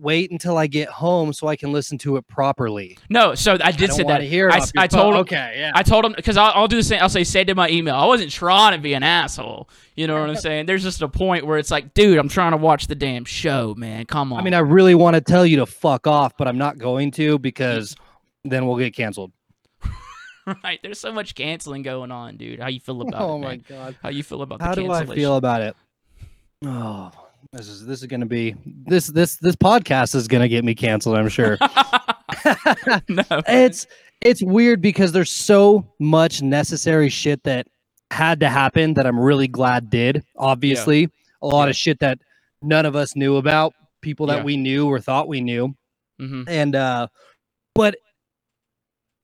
"Wait 0.00 0.30
until 0.30 0.56
I 0.58 0.66
get 0.66 0.88
home 0.88 1.32
so 1.32 1.46
I 1.48 1.56
can 1.56 1.72
listen 1.72 1.98
to 1.98 2.16
it 2.16 2.26
properly." 2.28 2.98
no. 3.08 3.34
So 3.34 3.52
I 3.54 3.68
I 3.68 3.70
did 3.72 3.88
don't 3.88 3.96
say 3.96 4.02
that. 4.04 4.22
hear 4.22 4.50
I, 4.50 4.60
I 4.76 4.86
told 4.86 5.14
him. 5.14 5.20
Okay, 5.20 5.54
yeah. 5.58 5.72
I 5.74 5.82
told 5.82 6.04
him 6.04 6.12
because 6.16 6.36
I'll, 6.36 6.52
I'll 6.54 6.68
do 6.68 6.76
the 6.76 6.82
same. 6.82 7.00
I'll 7.02 7.08
say, 7.08 7.24
say 7.24 7.44
to 7.44 7.54
my 7.54 7.68
email. 7.68 7.94
I 7.94 8.06
wasn't 8.06 8.30
trying 8.30 8.72
to 8.76 8.82
be 8.82 8.94
an 8.94 9.02
asshole. 9.02 9.68
You 9.94 10.06
know 10.06 10.20
what 10.20 10.28
I'm 10.30 10.36
saying? 10.48 10.66
There's 10.66 10.82
just 10.82 11.02
a 11.02 11.08
point 11.08 11.46
where 11.46 11.58
it's 11.58 11.70
like, 11.70 11.94
dude, 11.94 12.18
I'm 12.18 12.28
trying 12.28 12.52
to 12.52 12.56
watch 12.58 12.86
the 12.86 12.94
damn 12.94 13.24
show, 13.24 13.74
man. 13.76 14.06
Come 14.06 14.32
on. 14.32 14.40
I 14.40 14.42
mean, 14.44 14.54
I 14.54 14.58
really 14.60 14.94
want 14.94 15.14
to 15.14 15.20
tell 15.20 15.44
you 15.46 15.56
to 15.58 15.66
fuck 15.66 16.06
off, 16.06 16.36
but 16.36 16.46
I'm 16.48 16.58
not 16.58 16.78
going 16.78 17.10
to 17.12 17.38
because 17.38 17.96
then 18.44 18.66
we'll 18.66 18.76
get 18.76 18.94
canceled. 18.94 19.32
right. 20.64 20.78
There's 20.82 21.00
so 21.00 21.12
much 21.12 21.34
canceling 21.34 21.82
going 21.82 22.10
on, 22.12 22.36
dude. 22.36 22.60
How 22.60 22.68
you 22.68 22.80
feel 22.80 23.00
about 23.02 23.20
oh 23.20 23.24
it, 23.24 23.30
Oh 23.32 23.38
my 23.38 23.48
man? 23.48 23.64
god. 23.68 23.96
How 24.02 24.08
you 24.10 24.22
feel 24.22 24.42
about 24.42 24.60
it? 24.60 24.64
How 24.64 24.74
the 24.74 24.82
do 24.82 24.92
I 24.92 25.04
feel 25.06 25.36
about 25.36 25.62
it? 25.62 25.76
Oh, 26.64 27.10
this 27.52 27.68
is 27.68 27.86
this 27.86 28.00
is 28.00 28.06
gonna 28.06 28.26
be 28.26 28.54
this 28.86 29.06
this 29.08 29.36
this 29.36 29.56
podcast 29.56 30.14
is 30.14 30.28
gonna 30.28 30.48
get 30.48 30.64
me 30.64 30.74
canceled. 30.74 31.16
I'm 31.16 31.28
sure. 31.28 31.58
no. 33.08 33.22
it's 33.48 33.86
it's 34.20 34.42
weird 34.42 34.80
because 34.80 35.12
there's 35.12 35.30
so 35.30 35.86
much 35.98 36.42
necessary 36.42 37.08
shit 37.08 37.42
that 37.44 37.66
had 38.10 38.40
to 38.40 38.48
happen 38.48 38.94
that 38.94 39.06
I'm 39.06 39.18
really 39.18 39.48
glad 39.48 39.90
did. 39.90 40.22
Obviously, 40.36 41.08
a 41.42 41.46
lot 41.46 41.64
Yeah. 41.64 41.70
of 41.70 41.76
shit 41.76 41.98
that 42.00 42.18
none 42.62 42.86
of 42.86 42.96
us 42.96 43.16
knew 43.16 43.36
about, 43.36 43.74
people 44.00 44.26
that 44.26 44.38
Yeah. 44.38 44.44
we 44.44 44.56
knew 44.56 44.86
or 44.88 45.00
thought 45.00 45.28
we 45.28 45.40
knew. 45.40 45.74
hmm 46.18 46.44
And 46.46 46.74
uh 46.74 47.08
but 47.74 47.96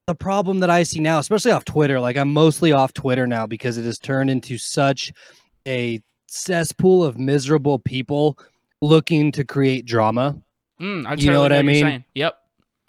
the 0.09 0.15
problem 0.15 0.61
that 0.61 0.71
I 0.71 0.83
see 0.83 1.01
now, 1.01 1.19
especially 1.21 1.53
off 1.53 1.65
Twitter, 1.65 2.01
like 2.01 2.17
I'm 2.17 2.33
mostly 2.33 2.73
off 2.73 2.93
Twitter 2.93 3.27
now 3.27 3.47
because 3.47 3.79
it 3.79 3.85
has 3.85 3.99
turned 3.99 4.31
into 4.31 4.59
such 4.59 5.13
a 5.67 6.01
cesspool 6.33 7.05
of 7.05 7.19
miserable 7.19 7.79
people 7.79 8.39
looking 8.81 9.31
to 9.33 9.45
create 9.45 9.85
drama. 9.87 10.37
Mm, 10.81 11.07
I 11.07 11.11
You 11.13 11.17
totally 11.17 11.33
know 11.33 11.43
what 11.43 11.53
I 11.53 11.63
mean? 11.63 11.85
saying. 11.85 12.05
Yep. 12.15 12.39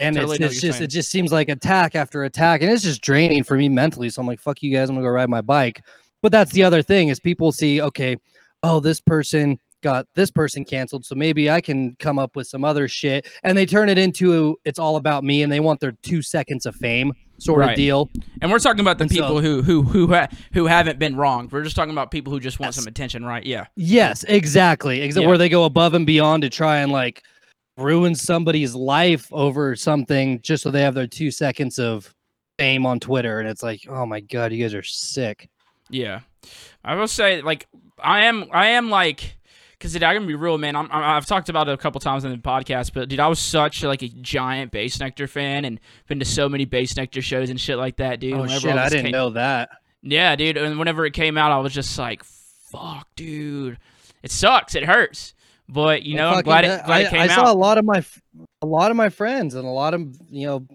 And 0.00 0.16
Totally 0.16 0.36
it's, 0.36 0.54
it's 0.54 0.60
just 0.60 0.78
saying. 0.78 0.84
it 0.84 0.88
just 0.88 1.10
seems 1.10 1.30
like 1.30 1.48
attack 1.48 1.94
after 1.94 2.24
attack, 2.24 2.62
and 2.62 2.70
it's 2.70 2.82
just 2.82 3.00
draining 3.00 3.44
for 3.44 3.56
me 3.56 3.68
mentally. 3.68 4.10
So 4.10 4.20
I'm 4.20 4.26
like, 4.26 4.40
fuck 4.40 4.60
you 4.62 4.72
guys, 4.74 4.88
I'm 4.88 4.96
gonna 4.96 5.06
go 5.06 5.10
ride 5.12 5.28
my 5.30 5.40
bike. 5.40 5.82
But 6.20 6.32
that's 6.32 6.52
the 6.52 6.64
other 6.64 6.82
thing 6.82 7.08
is 7.08 7.20
people 7.20 7.52
see, 7.52 7.80
okay, 7.80 8.16
oh, 8.64 8.80
this 8.80 9.00
person 9.00 9.58
got 9.82 10.06
this 10.14 10.30
person 10.32 10.64
canceled, 10.64 11.04
so 11.04 11.14
maybe 11.14 11.48
I 11.50 11.60
can 11.60 11.94
come 12.00 12.18
up 12.18 12.34
with 12.34 12.48
some 12.48 12.64
other 12.64 12.88
shit, 12.88 13.28
and 13.44 13.56
they 13.56 13.66
turn 13.66 13.88
it 13.88 13.98
into 13.98 14.56
it's 14.64 14.78
all 14.80 14.96
about 14.96 15.22
me, 15.22 15.42
and 15.42 15.52
they 15.52 15.60
want 15.60 15.78
their 15.78 15.92
two 16.02 16.22
seconds 16.22 16.66
of 16.66 16.74
fame 16.74 17.12
sort 17.38 17.60
Right. 17.60 17.70
of 17.70 17.76
deal. 17.76 18.10
And 18.40 18.50
we're 18.50 18.58
talking 18.58 18.80
about 18.80 18.98
the 18.98 19.04
And 19.04 19.10
so- 19.12 19.20
people 19.20 19.40
who 19.40 19.62
who 19.62 19.82
who 19.82 20.08
ha- 20.14 20.28
who 20.52 20.66
haven't 20.66 20.98
been 20.98 21.16
wronged. 21.16 21.52
We're 21.52 21.62
just 21.64 21.76
talking 21.76 21.92
about 21.92 22.10
people 22.10 22.32
who 22.32 22.40
just 22.40 22.58
want 22.60 22.68
Yes. 22.68 22.76
some 22.76 22.86
attention, 22.88 23.24
right? 23.24 23.44
Yeah. 23.44 23.66
Yes, 23.76 24.24
exactly. 24.24 25.00
Exa- 25.00 25.22
Yeah. 25.22 25.26
Where 25.28 25.38
they 25.38 25.48
go 25.48 25.64
above 25.64 25.94
and 25.94 26.06
beyond 26.06 26.42
to 26.42 26.50
try 26.50 26.78
and 26.78 26.90
like 26.92 27.22
ruin 27.76 28.14
somebody's 28.14 28.74
life 28.74 29.26
over 29.32 29.74
something 29.74 30.40
just 30.42 30.62
so 30.62 30.70
they 30.70 30.82
have 30.82 30.94
their 30.94 31.06
two 31.08 31.30
seconds 31.30 31.78
of 31.78 32.14
fame 32.58 32.86
on 32.86 33.00
Twitter, 33.00 33.40
and 33.40 33.48
it's 33.48 33.62
like, 33.64 33.80
oh 33.88 34.06
my 34.06 34.20
god, 34.20 34.52
you 34.52 34.62
guys 34.62 34.74
are 34.74 34.82
sick. 34.84 35.48
Yeah, 35.90 36.20
I 36.84 36.94
will 36.94 37.08
say 37.08 37.42
like 37.42 37.66
I 38.02 38.26
am 38.26 38.44
I 38.52 38.68
am 38.68 38.90
like 38.90 39.36
because 39.84 39.92
dude, 39.92 40.02
I 40.02 40.14
can 40.14 40.26
be 40.26 40.34
real, 40.34 40.56
man. 40.56 40.76
I'm, 40.76 40.88
I- 40.90 41.16
I've 41.18 41.26
talked 41.26 41.50
about 41.50 41.68
it 41.68 41.72
a 41.72 41.76
couple 41.76 42.00
times 42.00 42.24
in 42.24 42.30
the 42.30 42.38
podcast, 42.38 42.92
but 42.94 43.10
dude, 43.10 43.20
I 43.20 43.28
was 43.28 43.38
such 43.38 43.82
like 43.82 44.00
a 44.02 44.08
giant 44.08 44.72
Bassnectar 44.72 45.28
fan 45.28 45.66
and 45.66 45.78
been 46.08 46.18
to 46.20 46.24
so 46.24 46.48
many 46.48 46.64
Bassnectar 46.64 47.22
shows 47.22 47.50
and 47.50 47.60
shit 47.60 47.76
like 47.76 47.96
that, 47.96 48.18
dude. 48.18 48.32
oh 48.32 48.40
Whenever 48.40 48.60
shit, 48.60 48.76
I 48.76 48.88
didn't 48.88 49.04
came- 49.04 49.12
know 49.12 49.30
that. 49.30 49.68
Yeah, 50.02 50.34
dude. 50.36 50.56
And 50.56 50.78
whenever 50.78 51.04
it 51.04 51.12
came 51.12 51.36
out, 51.36 51.52
I 51.52 51.58
was 51.58 51.74
just 51.74 51.98
like, 51.98 52.24
"Fuck, 52.24 53.06
dude, 53.14 53.78
it 54.22 54.30
sucks. 54.30 54.74
It 54.74 54.84
hurts." 54.84 55.34
But 55.68 56.02
you 56.02 56.16
know, 56.16 56.28
Well, 56.30 56.38
I'm 56.38 56.44
glad 56.44 56.64
it, 56.64 56.84
glad 56.86 56.90
I, 56.90 57.00
it 57.02 57.10
came 57.10 57.20
I 57.20 57.24
out. 57.24 57.30
saw 57.46 57.52
a 57.52 57.54
lot 57.54 57.76
of 57.78 57.84
my 57.84 58.02
a 58.62 58.66
lot 58.66 58.90
of 58.90 58.96
my 58.96 59.08
friends 59.10 59.54
and 59.54 59.66
a 59.66 59.70
lot 59.70 59.92
of 59.94 60.00
you 60.30 60.46
know 60.46 60.66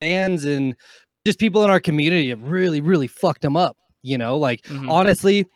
fans 0.00 0.44
and 0.44 0.74
just 1.26 1.38
people 1.40 1.64
in 1.64 1.70
our 1.70 1.80
community 1.80 2.30
have 2.30 2.42
really 2.42 2.80
really 2.80 3.06
fucked 3.08 3.42
them 3.42 3.56
up. 3.56 3.76
You 4.02 4.18
know, 4.18 4.38
like 4.38 4.62
Mhm. 4.62 4.90
honestly, 4.90 5.46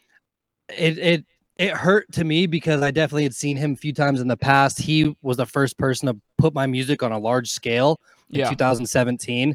it 0.77 0.99
it 0.99 1.25
it 1.59 1.73
hurt 1.73 2.11
to 2.13 2.25
me 2.25 2.47
because 2.47 2.83
I 2.83 2.91
definitely 2.91 3.25
had 3.25 3.35
seen 3.35 3.57
him 3.57 3.73
a 3.73 3.77
few 3.77 3.93
times 3.93 4.21
in 4.21 4.29
the 4.29 4.37
past. 4.37 4.81
He 4.81 5.17
was 5.23 5.37
the 5.37 5.47
first 5.47 5.77
person 5.77 6.07
to 6.07 6.17
put 6.39 6.55
my 6.55 6.67
music 6.67 7.03
on 7.03 7.13
a 7.13 7.19
large 7.19 7.51
scale 7.51 8.01
in 8.31 8.41
Yeah. 8.41 8.51
2017. 8.51 9.55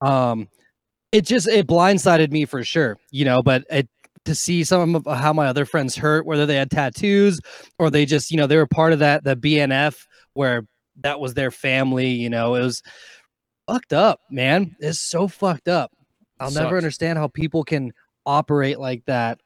Um, 0.00 0.48
it 1.12 1.24
just 1.24 1.48
it 1.48 1.66
blindsided 1.66 2.30
me 2.32 2.44
for 2.44 2.62
sure, 2.64 2.98
you 3.10 3.24
know. 3.24 3.42
But 3.42 3.64
it 3.70 3.88
to 4.24 4.34
see 4.34 4.64
some 4.64 4.96
of 4.96 5.06
how 5.06 5.32
my 5.32 5.46
other 5.46 5.64
friends 5.64 5.94
hurt, 5.96 6.26
whether 6.26 6.46
they 6.46 6.56
had 6.56 6.70
tattoos 6.70 7.40
or 7.78 7.90
they 7.90 8.04
just 8.04 8.30
you 8.30 8.36
know 8.36 8.46
they 8.48 8.56
were 8.56 8.66
part 8.66 8.92
of 8.92 8.98
that 8.98 9.22
the 9.24 9.36
BNF 9.36 10.04
where 10.34 10.66
that 11.02 11.20
was 11.20 11.34
their 11.34 11.50
family. 11.52 12.08
You 12.08 12.28
know, 12.28 12.56
it 12.56 12.60
was 12.62 12.82
fucked 13.68 13.92
up, 13.92 14.20
man. 14.30 14.74
It's 14.80 14.98
so 15.00 15.28
fucked 15.28 15.68
up. 15.68 15.92
I'll 16.40 16.50
Sucks. 16.50 16.64
never 16.64 16.76
understand 16.76 17.18
how 17.18 17.28
people 17.28 17.62
can 17.64 17.92
operate 18.26 18.78
like 18.80 19.04
that. 19.06 19.38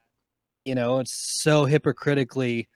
You 0.65 0.75
know, 0.75 0.99
it's 0.99 1.13
so 1.13 1.65
hypocritically, 1.65 2.69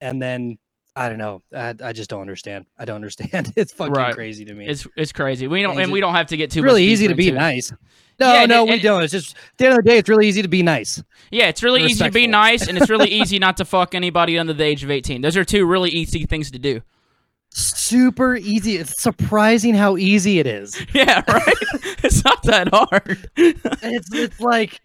and 0.00 0.20
then 0.22 0.58
I 0.96 1.08
don't 1.08 1.18
know. 1.18 1.42
I, 1.54 1.74
I 1.82 1.92
just 1.92 2.08
don't 2.10 2.20
understand. 2.20 2.66
I 2.78 2.84
don't 2.84 2.96
understand. 3.02 3.52
It's 3.56 3.72
fucking 3.72 3.92
Right. 3.94 4.14
crazy 4.14 4.44
to 4.44 4.54
me. 4.54 4.66
It's 4.68 4.86
it's 4.96 5.12
crazy. 5.12 5.48
We 5.48 5.62
don't 5.62 5.72
And 5.72 5.80
and 5.82 5.92
we 5.92 6.00
don't 6.00 6.14
have 6.14 6.28
to 6.28 6.36
get 6.36 6.50
too 6.50 6.60
It's 6.60 6.64
really 6.64 6.84
easy 6.84 7.08
to 7.08 7.14
be 7.14 7.30
nice. 7.32 7.72
No, 8.20 8.32
Yeah, 8.32 8.42
and 8.42 8.48
no, 8.48 8.62
it- 8.62 8.66
we 8.66 8.72
and- 8.74 8.82
don't. 8.82 9.02
It's 9.02 9.12
just 9.12 9.34
at 9.36 9.42
the 9.58 9.64
end 9.66 9.78
of 9.78 9.84
the 9.84 9.90
day, 9.90 9.98
it's 9.98 10.08
really 10.08 10.28
easy 10.28 10.42
to 10.42 10.48
be 10.48 10.62
nice. 10.62 11.02
Yeah, 11.32 11.48
it's 11.48 11.64
really 11.64 11.82
easy 11.82 12.04
to 12.04 12.10
be 12.12 12.28
nice, 12.28 12.68
and 12.68 12.78
it's 12.78 12.88
really 12.88 13.08
easy 13.20 13.40
not 13.40 13.56
to 13.56 13.64
fuck 13.64 13.94
anybody 13.96 14.38
under 14.38 14.52
the 14.52 14.62
age 14.64 14.84
of 14.84 14.90
eighteen. 14.90 15.20
Those 15.20 15.36
are 15.36 15.44
two 15.44 15.66
really 15.66 15.90
easy 15.90 16.24
things 16.26 16.50
to 16.52 16.58
do. 16.60 16.80
Super 17.56 18.34
easy. 18.34 18.76
It's 18.76 19.00
surprising 19.00 19.74
how 19.74 19.96
easy 19.96 20.40
it 20.40 20.46
is. 20.46 20.80
Yeah, 20.94 21.22
right. 21.28 21.54
it's 22.04 22.24
not 22.24 22.42
that 22.44 22.68
hard. 22.72 23.28
It's 23.36 24.12
it's 24.12 24.40
like 24.40 24.80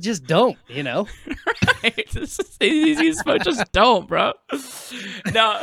just 0.00 0.24
don't, 0.26 0.56
you 0.68 0.82
know. 0.82 1.06
it's 1.82 2.14
just 2.14 2.58
the 2.58 2.66
easiest, 2.66 3.24
but 3.24 3.42
just 3.44 3.70
don't, 3.72 4.08
bro. 4.08 4.32
No, 5.32 5.62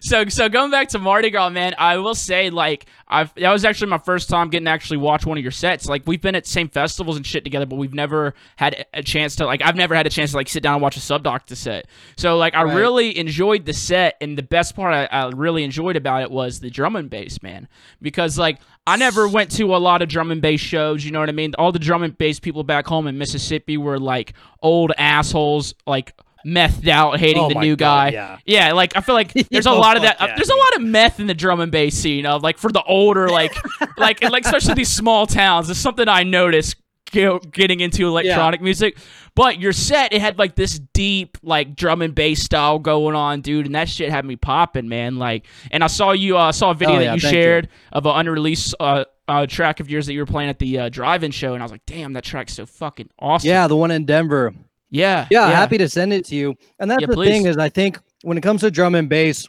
so 0.00 0.26
so 0.28 0.48
going 0.48 0.70
back 0.70 0.88
to 0.88 0.98
Mardi 0.98 1.30
Gras, 1.30 1.50
man, 1.50 1.74
I 1.78 1.98
will 1.98 2.14
say 2.14 2.50
like 2.50 2.86
I've 3.14 3.34
that 3.34 3.52
was 3.52 3.64
actually 3.64 3.88
my 3.90 3.98
first 3.98 4.28
time 4.28 4.50
getting 4.50 4.64
to 4.66 4.70
actually 4.70 4.96
watch 4.98 5.24
one 5.24 5.38
of 5.38 5.42
your 5.44 5.50
sets. 5.52 5.86
Like 5.86 6.02
we've 6.06 6.20
been 6.20 6.34
at 6.34 6.46
same 6.46 6.68
festivals 6.68 7.16
and 7.16 7.24
shit 7.26 7.44
together, 7.44 7.66
but 7.66 7.76
we've 7.76 7.94
never 7.94 8.34
had 8.56 8.86
a 8.92 9.02
chance 9.02 9.36
to 9.36 9.46
like 9.46 9.62
I've 9.62 9.76
never 9.76 9.94
had 9.94 10.06
a 10.06 10.10
chance 10.10 10.32
to 10.32 10.36
like 10.36 10.48
sit 10.48 10.62
down 10.62 10.74
and 10.74 10.82
watch 10.82 10.96
a 10.96 11.00
SubDocta 11.00 11.56
set. 11.56 11.86
So 12.16 12.36
like 12.36 12.54
I 12.54 12.64
Right. 12.64 12.74
really 12.76 13.16
enjoyed 13.18 13.64
the 13.66 13.72
set, 13.72 14.16
and 14.20 14.36
the 14.36 14.42
best 14.42 14.74
part 14.76 14.92
I, 14.92 15.04
I 15.06 15.28
really 15.30 15.64
enjoyed 15.64 15.96
about 15.96 16.22
it 16.22 16.30
was 16.30 16.60
the 16.60 16.70
drum 16.70 16.96
and 16.96 17.08
bass, 17.08 17.42
man, 17.42 17.68
because 18.02 18.38
like 18.38 18.58
I 18.86 18.96
never 18.96 19.28
went 19.28 19.50
to 19.52 19.74
a 19.74 19.78
lot 19.78 20.02
of 20.02 20.08
drum 20.08 20.30
and 20.30 20.42
bass 20.42 20.60
shows. 20.60 21.04
You 21.04 21.10
know 21.10 21.20
what 21.20 21.28
I 21.28 21.32
mean? 21.32 21.54
All 21.58 21.72
the 21.72 21.78
drum 21.78 22.02
and 22.02 22.16
bass 22.18 22.40
people 22.40 22.64
back 22.64 22.86
home 22.86 23.06
in 23.06 23.16
Mississippi 23.16 23.76
were 23.76 23.98
like 23.98 24.34
old 24.62 24.92
assholes, 24.98 25.74
like 25.86 26.14
methed 26.44 26.88
out, 26.88 27.18
hating 27.18 27.42
Oh 27.42 27.48
the 27.48 27.54
new 27.60 27.76
God, 27.76 28.12
guy. 28.12 28.12
yeah. 28.12 28.38
Yeah, 28.44 28.72
like 28.72 28.96
I 28.96 29.00
feel 29.00 29.14
like 29.14 29.32
there's 29.50 29.66
a 29.66 29.70
Oh, 29.70 29.78
lot 29.80 29.96
of 29.96 30.02
that. 30.02 30.18
fuck 30.18 30.28
yeah, 30.28 30.36
there's 30.36 30.50
a 30.50 30.54
lot 30.56 30.76
of 30.76 30.82
meth 30.82 31.20
in 31.20 31.26
the 31.26 31.34
drum 31.34 31.60
and 31.60 31.70
bass 31.72 31.94
scene 31.96 32.26
of 32.26 32.42
like 32.42 32.58
for 32.58 32.70
the 32.70 32.82
older, 32.84 33.28
like, 33.28 33.54
like, 33.98 34.22
and, 34.22 34.30
like 34.32 34.44
especially 34.44 34.74
these 34.74 34.90
small 34.90 35.26
towns. 35.26 35.70
It's 35.70 35.78
something 35.80 36.08
I 36.08 36.22
noticed 36.22 36.76
getting 37.12 37.78
into 37.80 38.08
electronic 38.08 38.60
music. 38.60 38.96
But 39.36 39.60
your 39.60 39.72
set, 39.72 40.12
it 40.12 40.20
had 40.20 40.38
like 40.38 40.54
this 40.56 40.78
deep, 40.92 41.38
like 41.42 41.76
drum 41.76 42.02
and 42.02 42.14
bass 42.14 42.42
style 42.42 42.78
going 42.80 43.14
on, 43.16 43.40
dude, 43.40 43.66
and 43.66 43.74
that 43.74 43.88
shit 43.88 44.10
had 44.10 44.24
me 44.24 44.36
popping, 44.36 44.88
man. 44.88 45.16
Like, 45.18 45.46
and 45.70 45.82
I 45.84 45.86
saw 45.88 46.12
you, 46.12 46.36
uh, 46.36 46.50
saw 46.52 46.70
a 46.70 46.74
video 46.74 46.96
Oh, 46.96 46.98
that 46.98 47.04
yeah, 47.04 47.14
you 47.14 47.20
thank 47.20 47.34
you. 47.34 47.40
shared 47.42 47.68
of 47.92 48.06
an 48.06 48.12
unreleased 48.16 48.74
uh, 48.80 49.04
uh, 49.28 49.46
track 49.46 49.80
of 49.80 49.88
yours 49.90 50.06
that 50.06 50.12
you 50.12 50.20
were 50.20 50.26
playing 50.26 50.50
at 50.50 50.58
the 50.58 50.78
uh, 50.80 50.88
drive-in 50.88 51.30
show, 51.30 51.54
and 51.54 51.62
I 51.62 51.64
was 51.64 51.72
like, 51.72 51.86
damn, 51.86 52.12
that 52.14 52.24
track's 52.24 52.52
so 52.54 52.66
fucking 52.66 53.10
awesome. 53.18 53.48
Yeah, 53.48 53.66
the 53.68 53.76
one 53.76 53.90
in 53.90 54.04
Denver. 54.06 54.52
Yeah, 54.94 55.26
Yeah, 55.30 55.48
happy 55.50 55.76
to 55.78 55.88
send 55.88 56.12
it 56.12 56.24
to 56.26 56.34
you. 56.36 56.54
And 56.78 56.90
that's 56.90 57.00
Yeah, 57.00 57.06
the 57.08 57.14
please. 57.14 57.30
thing 57.30 57.46
is 57.46 57.58
I 57.58 57.68
think 57.68 57.98
when 58.22 58.38
it 58.38 58.42
comes 58.42 58.60
to 58.62 58.70
drum 58.70 58.94
and 58.94 59.08
bass, 59.08 59.46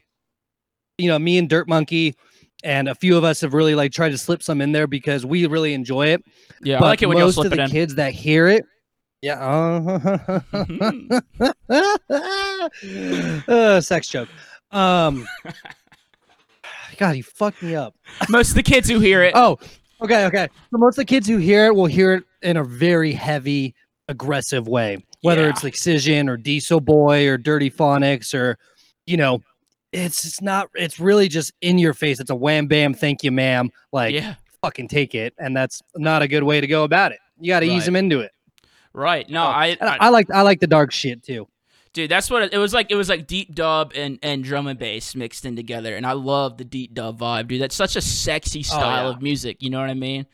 you 0.98 1.10
know, 1.10 1.20
me 1.20 1.38
and 1.38 1.48
Dirt 1.50 1.68
Monkey 1.68 2.16
and 2.64 2.88
a 2.90 2.96
few 2.96 3.16
of 3.18 3.24
us 3.24 3.42
have 3.42 3.54
really 3.54 3.76
like 3.76 3.92
tried 3.92 4.10
to 4.10 4.18
slip 4.18 4.42
some 4.42 4.62
in 4.62 4.72
there 4.72 4.88
because 4.88 5.26
we 5.26 5.46
really 5.46 5.74
enjoy 5.74 6.08
it. 6.08 6.24
Yeah, 6.64 6.80
I 6.80 6.82
like 6.82 7.02
it 7.04 7.06
when 7.06 7.20
most 7.20 7.36
slip 7.36 7.48
of 7.48 7.54
it 7.54 7.58
the 7.58 7.64
in. 7.64 7.70
kids 7.70 7.96
that 7.96 8.14
hear 8.14 8.48
it, 8.48 8.66
yeah, 9.22 9.40
uh, 13.48 13.82
sex 13.82 14.08
joke. 14.08 14.30
Um, 14.72 15.28
God, 16.98 17.18
you 17.18 17.24
fucked 17.24 17.62
me 17.62 17.76
up. 17.76 17.94
Most 18.30 18.50
of 18.50 18.56
the 18.56 18.64
kids 18.64 18.90
who 18.90 19.00
hear 19.00 19.22
it, 19.24 19.34
Oh, 19.36 19.60
okay, 20.02 20.26
okay. 20.26 20.48
So 20.72 20.78
most 20.78 20.94
of 20.98 21.02
the 21.02 21.06
kids 21.06 21.28
who 21.28 21.38
hear 21.38 21.66
it 21.68 21.76
will 21.76 21.86
hear 21.88 22.14
it 22.14 22.24
in 22.42 22.58
a 22.58 22.64
very 22.64 23.12
heavy, 23.12 23.76
aggressive 24.08 24.68
way, 24.68 25.04
whether 25.26 25.44
Yeah. 25.44 25.50
it's 25.50 25.64
Excision 25.64 26.30
or 26.30 26.38
Dieselboy 26.38 27.28
or 27.28 27.38
Dirtyphonics 27.38 28.34
or, 28.34 28.58
you 29.06 29.18
know, 29.18 29.42
it's 29.92 30.26
it's 30.26 30.42
not. 30.42 30.70
It's 30.76 31.00
really 31.00 31.28
just 31.28 31.54
in 31.62 31.78
your 31.78 31.94
face. 31.94 32.20
It's 32.20 32.30
a 32.30 32.36
wham 32.36 32.68
bam, 32.68 32.94
thank 32.94 33.24
you, 33.24 33.32
ma'am. 33.32 33.70
Like 33.94 34.14
yeah, 34.14 34.36
fucking 34.62 34.88
take 34.90 35.16
it, 35.16 35.34
and 35.40 35.56
that's 35.56 35.82
not 35.96 36.22
a 36.22 36.28
good 36.28 36.44
way 36.44 36.60
to 36.60 36.68
go 36.68 36.84
about 36.84 37.12
it. 37.14 37.20
You 37.40 37.50
got 37.50 37.62
to 37.62 37.66
ease 37.68 37.86
them 37.86 37.96
into 37.96 38.20
it. 38.20 38.32
right. 38.94 39.30
No, 39.30 39.44
Oh, 39.44 39.48
I, 39.48 39.78
I 39.82 39.86
I, 39.88 39.98
I 40.02 40.10
like 40.10 40.30
I 40.32 40.42
like 40.42 40.60
the 40.60 40.68
dark 40.68 40.92
shit 40.92 41.24
too. 41.24 41.48
Dude, 41.94 42.12
that's 42.12 42.30
what 42.30 42.42
it, 42.44 42.54
it 42.54 42.58
was 42.58 42.74
like. 42.74 42.92
It 42.92 42.96
was 42.96 43.08
like 43.08 43.26
deep 43.26 43.56
dub 43.56 43.94
and, 43.96 44.20
and 44.22 44.44
drum 44.44 44.68
and 44.68 44.78
bass 44.78 45.16
mixed 45.16 45.46
in 45.46 45.56
together, 45.56 45.96
and 45.96 46.06
I 46.06 46.12
love 46.12 46.58
the 46.58 46.66
deep 46.66 46.94
dub 46.94 47.18
vibe, 47.20 47.48
dude. 47.48 47.62
That's 47.62 47.76
such 47.76 47.96
a 47.96 48.02
sexy 48.02 48.60
oh, 48.60 48.64
style 48.64 49.06
Oh, 49.08 49.10
yeah. 49.12 49.16
of 49.16 49.22
music. 49.22 49.64
You 49.64 49.70
know 49.70 49.80
what 49.80 49.90
I 49.90 49.94
mean? 49.94 50.26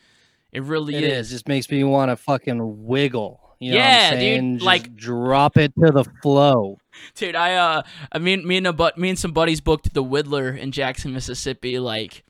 It 0.52 0.64
really 0.64 0.96
It 0.96 1.04
is. 1.04 1.28
is. 1.28 1.32
Just 1.34 1.48
makes 1.48 1.70
me 1.70 1.84
want 1.84 2.10
to 2.10 2.16
fucking 2.16 2.84
wiggle. 2.88 3.41
You 3.62 3.72
know 3.72 3.78
Yeah, 3.78 4.20
dude. 4.20 4.56
Just 4.56 4.66
like- 4.66 4.96
drop 4.96 5.56
it 5.56 5.72
to 5.76 5.92
the 5.92 6.04
flow. 6.22 6.80
dude. 7.16 7.36
I 7.36 7.54
uh, 7.56 7.84
I 8.12 8.18
mean, 8.18 8.46
me 8.46 8.58
and 8.58 8.68
a 8.68 8.74
but 8.74 8.98
me 8.98 9.10
and 9.10 9.20
some 9.20 9.32
buddies 9.32 9.62
booked 9.62 9.94
the 9.94 10.04
Widdler 10.04 10.50
in 10.50 10.72
Jackson, 10.72 11.14
Mississippi, 11.14 11.78
like 11.78 12.24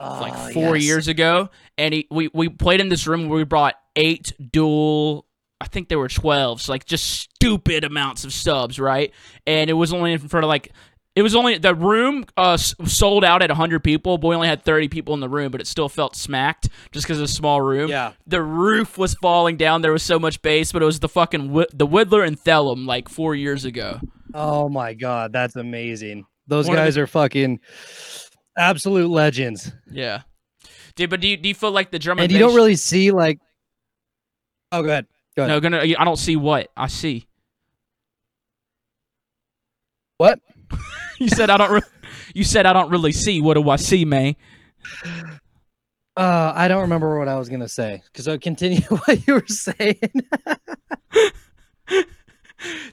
like 0.00 0.52
four 0.52 0.76
yes. 0.76 0.84
years 0.84 1.08
ago, 1.08 1.50
and 1.76 1.92
he, 1.92 2.06
we 2.10 2.30
we 2.32 2.48
played 2.48 2.80
in 2.80 2.88
this 2.88 3.06
room 3.06 3.28
where 3.28 3.36
we 3.36 3.44
brought 3.44 3.74
eight 3.96 4.32
dual. 4.52 5.26
I 5.60 5.66
think 5.66 5.88
there 5.88 5.98
were 5.98 6.08
twelve, 6.08 6.62
so 6.62 6.72
like 6.72 6.84
just 6.84 7.04
stupid 7.06 7.82
amounts 7.82 8.24
of 8.24 8.32
subs, 8.32 8.78
right? 8.78 9.12
And 9.46 9.68
it 9.68 9.72
was 9.72 9.92
only 9.92 10.12
in 10.12 10.18
front 10.20 10.44
of 10.44 10.48
like 10.48 10.70
it 11.16 11.22
was 11.22 11.34
only 11.34 11.56
the 11.56 11.74
room 11.74 12.26
uh, 12.36 12.58
sold 12.58 13.24
out 13.24 13.40
at 13.40 13.48
100 13.48 13.82
people, 13.82 14.18
but 14.18 14.28
we 14.28 14.34
only 14.34 14.48
had 14.48 14.62
30 14.62 14.88
people 14.88 15.14
in 15.14 15.20
the 15.20 15.30
room, 15.30 15.50
but 15.50 15.62
it 15.62 15.66
still 15.66 15.88
felt 15.88 16.14
smacked 16.14 16.68
just 16.92 17.06
because 17.06 17.18
of 17.18 17.24
a 17.24 17.28
small 17.28 17.62
room. 17.62 17.88
Yeah. 17.88 18.12
The 18.26 18.42
roof 18.42 18.98
was 18.98 19.14
falling 19.14 19.56
down. 19.56 19.80
There 19.80 19.92
was 19.92 20.02
so 20.02 20.18
much 20.18 20.42
bass, 20.42 20.72
but 20.72 20.82
it 20.82 20.84
was 20.84 21.00
the 21.00 21.08
fucking 21.08 21.64
the 21.72 21.86
Widdler 21.86 22.22
and 22.22 22.38
Thelum 22.38 22.86
like 22.86 23.08
four 23.08 23.34
years 23.34 23.64
ago. 23.64 23.98
Oh 24.34 24.68
my 24.68 24.92
god, 24.92 25.32
that's 25.32 25.56
amazing. 25.56 26.26
Those 26.46 26.68
One 26.68 26.76
guys 26.76 26.98
are 26.98 27.06
fucking 27.06 27.60
absolute 28.58 29.08
legends. 29.08 29.72
Yeah. 29.90 30.22
Dude, 30.96 31.08
but 31.08 31.20
do 31.20 31.28
you, 31.28 31.38
do 31.38 31.48
you 31.48 31.54
feel 31.54 31.72
like 31.72 31.90
the 31.90 31.98
drum 31.98 32.18
and, 32.18 32.24
And 32.24 32.32
you 32.32 32.38
don't 32.38 32.54
really 32.54 32.76
see 32.76 33.10
like 33.10 33.38
Oh 34.70 34.82
go 34.82 34.90
ahead. 34.90 35.06
Go 35.34 35.44
ahead. 35.44 35.54
No, 35.54 35.60
gonna. 35.60 35.78
I 35.98 36.04
don't 36.04 36.18
see 36.18 36.36
what 36.36 36.70
I 36.76 36.88
see. 36.88 37.26
What? 40.18 40.40
You 41.20 41.28
said 41.28 41.48
I 41.50 41.56
don't. 41.56 41.70
Re- 41.72 41.80
you 42.34 42.44
said 42.44 42.66
I 42.66 42.72
don't 42.72 42.90
really 42.90 43.12
see. 43.12 43.40
What 43.40 43.54
do 43.54 43.70
I 43.70 43.76
see, 43.76 44.04
man? 44.04 44.36
Uh 46.16 46.52
I 46.54 46.68
don't 46.68 46.82
remember 46.82 47.18
what 47.18 47.28
I 47.28 47.38
was 47.38 47.48
gonna 47.48 47.68
say. 47.68 48.02
Cause 48.14 48.28
I 48.28 48.36
continue 48.38 48.80
what 48.88 49.26
you 49.26 49.34
were 49.34 49.46
saying. 49.46 49.98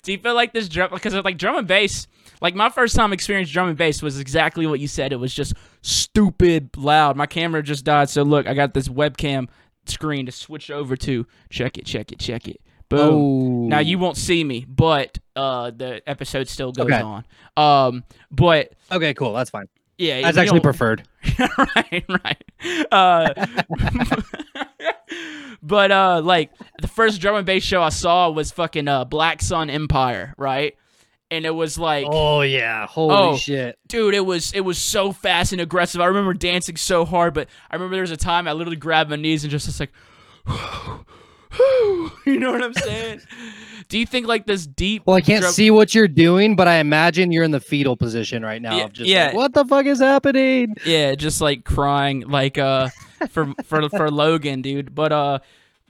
Do 0.04 0.12
you 0.12 0.18
feel 0.18 0.36
like 0.36 0.54
this 0.54 0.68
drum 0.68 0.90
because 0.92 1.14
like 1.14 1.38
drum 1.38 1.58
and 1.58 1.68
bass? 1.68 2.08
Like 2.42 2.56
my 2.56 2.70
first 2.70 2.96
time 2.96 3.14
experience 3.14 3.50
drum 3.50 3.70
and 3.70 3.78
bass 3.78 4.02
was 4.02 4.20
exactly 4.20 4.68
what 4.68 4.80
you 4.80 4.88
said. 4.88 5.14
It 5.14 5.18
was 5.18 5.34
just 5.34 5.54
stupid 5.82 6.76
loud. 6.76 7.16
My 7.16 7.26
camera 7.26 7.64
just 7.64 7.86
died, 7.86 8.10
so 8.10 8.24
look, 8.24 8.46
I 8.48 8.54
got 8.54 8.74
this 8.74 8.90
webcam 8.90 9.48
screen 9.86 10.26
to 10.26 10.32
switch 10.32 10.70
over 10.70 10.96
to. 10.98 11.26
Check 11.50 11.78
it, 11.78 11.86
check 11.86 12.12
it, 12.12 12.20
check 12.20 12.48
it. 12.48 12.60
Boom. 12.98 13.66
oh 13.66 13.68
Now 13.68 13.80
you 13.80 13.98
won't 14.00 14.18
see 14.18 14.44
me, 14.44 14.66
but 14.68 15.18
uh, 15.36 15.72
the 15.72 16.02
episode 16.08 16.48
still 16.48 16.72
goes 16.72 16.86
Okay. 16.92 17.02
on. 17.02 17.26
Um, 17.58 18.04
but 18.32 18.74
Okay, 18.92 19.14
cool. 19.14 19.34
That's 19.34 19.50
fine. 19.50 19.68
yeah, 19.98 20.22
That's 20.22 20.38
actually 20.38 20.60
don't- 20.60 20.64
preferred. 20.64 21.04
right, 21.40 22.06
right. 22.10 22.44
Uh, 22.92 23.34
but 25.62 25.92
uh, 25.92 26.22
like 26.24 26.52
the 26.82 26.88
first 26.88 27.22
drum 27.22 27.36
and 27.36 27.46
bass 27.46 27.64
show 27.64 27.82
I 27.82 27.90
saw 27.90 28.30
was 28.30 28.52
fucking 28.52 28.88
uh, 28.88 29.06
Black 29.06 29.42
Sun 29.42 29.70
Empire, 29.70 30.34
right? 30.38 30.76
And 31.32 31.46
it 31.46 31.56
was 31.56 31.80
like, 31.80 32.06
Oh 32.10 32.42
yeah. 32.42 32.86
Holy 32.88 33.16
Oh. 33.16 33.36
shit. 33.38 33.80
dude, 33.88 34.14
it 34.14 34.26
was 34.26 34.52
it 34.54 34.62
was 34.62 34.78
so 34.78 35.12
fast 35.12 35.52
and 35.52 35.62
aggressive. 35.62 36.00
I 36.02 36.06
remember 36.06 36.34
dancing 36.34 36.76
so 36.76 37.06
hard, 37.06 37.34
but 37.34 37.48
I 37.72 37.76
remember 37.76 37.96
there 37.96 38.02
was 38.02 38.12
a 38.12 38.18
time 38.18 38.48
I 38.48 38.52
literally 38.54 38.76
grabbed 38.78 39.10
my 39.10 39.16
knees 39.16 39.44
and 39.44 39.50
just 39.52 39.66
was 39.68 39.80
like, 39.80 39.92
you 42.26 42.40
know 42.40 42.52
what 42.52 42.64
I'm 42.64 42.74
saying? 42.74 43.22
Do 43.90 44.00
you 44.00 44.06
think 44.06 44.28
like 44.28 44.46
this 44.46 44.66
deep? 44.66 45.04
Well, 45.06 45.16
I 45.16 45.22
can't 45.22 45.42
drum- 45.42 45.54
see 45.54 45.70
what 45.72 45.94
you're 45.94 46.08
doing, 46.08 46.56
but 46.56 46.68
I 46.68 46.76
imagine 46.76 47.32
you're 47.32 47.44
in 47.44 47.52
the 47.52 47.60
fetal 47.60 47.96
position 47.96 48.44
right 48.44 48.62
now. 48.62 48.78
Yeah, 48.78 48.84
of 48.86 48.94
just 48.94 49.10
yeah. 49.10 49.26
like, 49.28 49.36
what 49.36 49.54
the 49.54 49.66
fuck 49.66 49.86
is 49.86 50.00
happening? 50.00 50.76
Yeah, 50.86 51.16
just 51.16 51.42
like 51.42 51.64
crying, 51.64 52.22
like 52.22 52.58
uh, 52.58 52.90
for 53.30 53.54
for 53.64 53.90
for 53.90 54.10
Logan, 54.10 54.62
dude. 54.62 54.96
But 54.96 55.12
uh, 55.12 55.40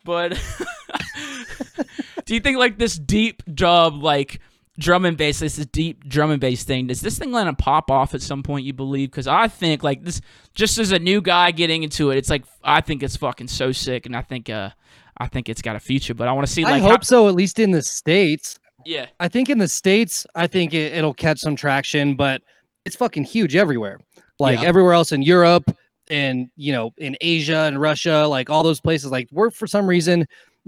but 0.03 0.31
do 2.25 2.33
you 2.33 2.39
think 2.39 2.57
like 2.57 2.77
this 2.77 2.97
deep 2.97 3.43
dub, 3.53 4.01
like 4.01 4.41
drum 4.77 5.05
and 5.05 5.17
bass, 5.17 5.39
this 5.39 5.57
is 5.57 5.65
deep 5.67 6.07
drum 6.07 6.31
and 6.31 6.41
bass 6.41 6.63
thing, 6.63 6.87
Does 6.87 7.01
this 7.01 7.17
thing 7.17 7.31
gonna 7.31 7.53
pop 7.53 7.91
off 7.91 8.13
at 8.13 8.21
some 8.21 8.43
point? 8.43 8.65
You 8.65 8.73
believe? 8.73 9.11
Because 9.11 9.27
I 9.27 9.47
think 9.47 9.83
like 9.83 10.03
this, 10.03 10.21
just 10.55 10.77
as 10.77 10.91
a 10.91 10.99
new 10.99 11.21
guy 11.21 11.51
getting 11.51 11.83
into 11.83 12.11
it, 12.11 12.17
it's 12.17 12.29
like 12.29 12.43
I 12.63 12.81
think 12.81 13.03
it's 13.03 13.17
fucking 13.17 13.47
so 13.47 13.71
sick, 13.71 14.05
and 14.05 14.15
I 14.15 14.21
think 14.21 14.49
uh, 14.49 14.71
I 15.17 15.27
think 15.27 15.49
it's 15.49 15.61
got 15.61 15.75
a 15.75 15.79
future. 15.79 16.13
But 16.13 16.27
I 16.27 16.31
want 16.31 16.47
to 16.47 16.51
see 16.53 16.63
I 16.63 16.79
hope 16.79 16.91
how- 16.91 16.99
so, 17.01 17.27
at 17.27 17.35
least 17.35 17.59
in 17.59 17.71
the 17.71 17.81
states. 17.81 18.59
yeah, 18.85 19.07
I 19.19 19.27
think 19.27 19.49
in 19.49 19.57
the 19.57 19.67
states, 19.67 20.25
I 20.35 20.47
think 20.47 20.73
it, 20.73 20.93
it'll 20.93 21.13
catch 21.13 21.39
some 21.39 21.55
traction, 21.55 22.15
but 22.15 22.41
it's 22.85 22.95
fucking 22.95 23.23
huge 23.23 23.55
everywhere. 23.55 23.99
Like 24.39 24.59
Yeah. 24.61 24.67
everywhere 24.67 24.93
else 24.93 25.11
in 25.11 25.21
Europe 25.21 25.65
and 26.09 26.49
you 26.57 26.73
know 26.73 26.91
in 26.97 27.15
Asia 27.21 27.59
and 27.67 27.79
Russia, 27.79 28.25
like 28.27 28.49
all 28.49 28.63
those 28.63 28.81
places. 28.81 29.11
Like 29.11 29.29
we're 29.31 29.51
for 29.51 29.67
some 29.67 29.87
reason 29.87 30.25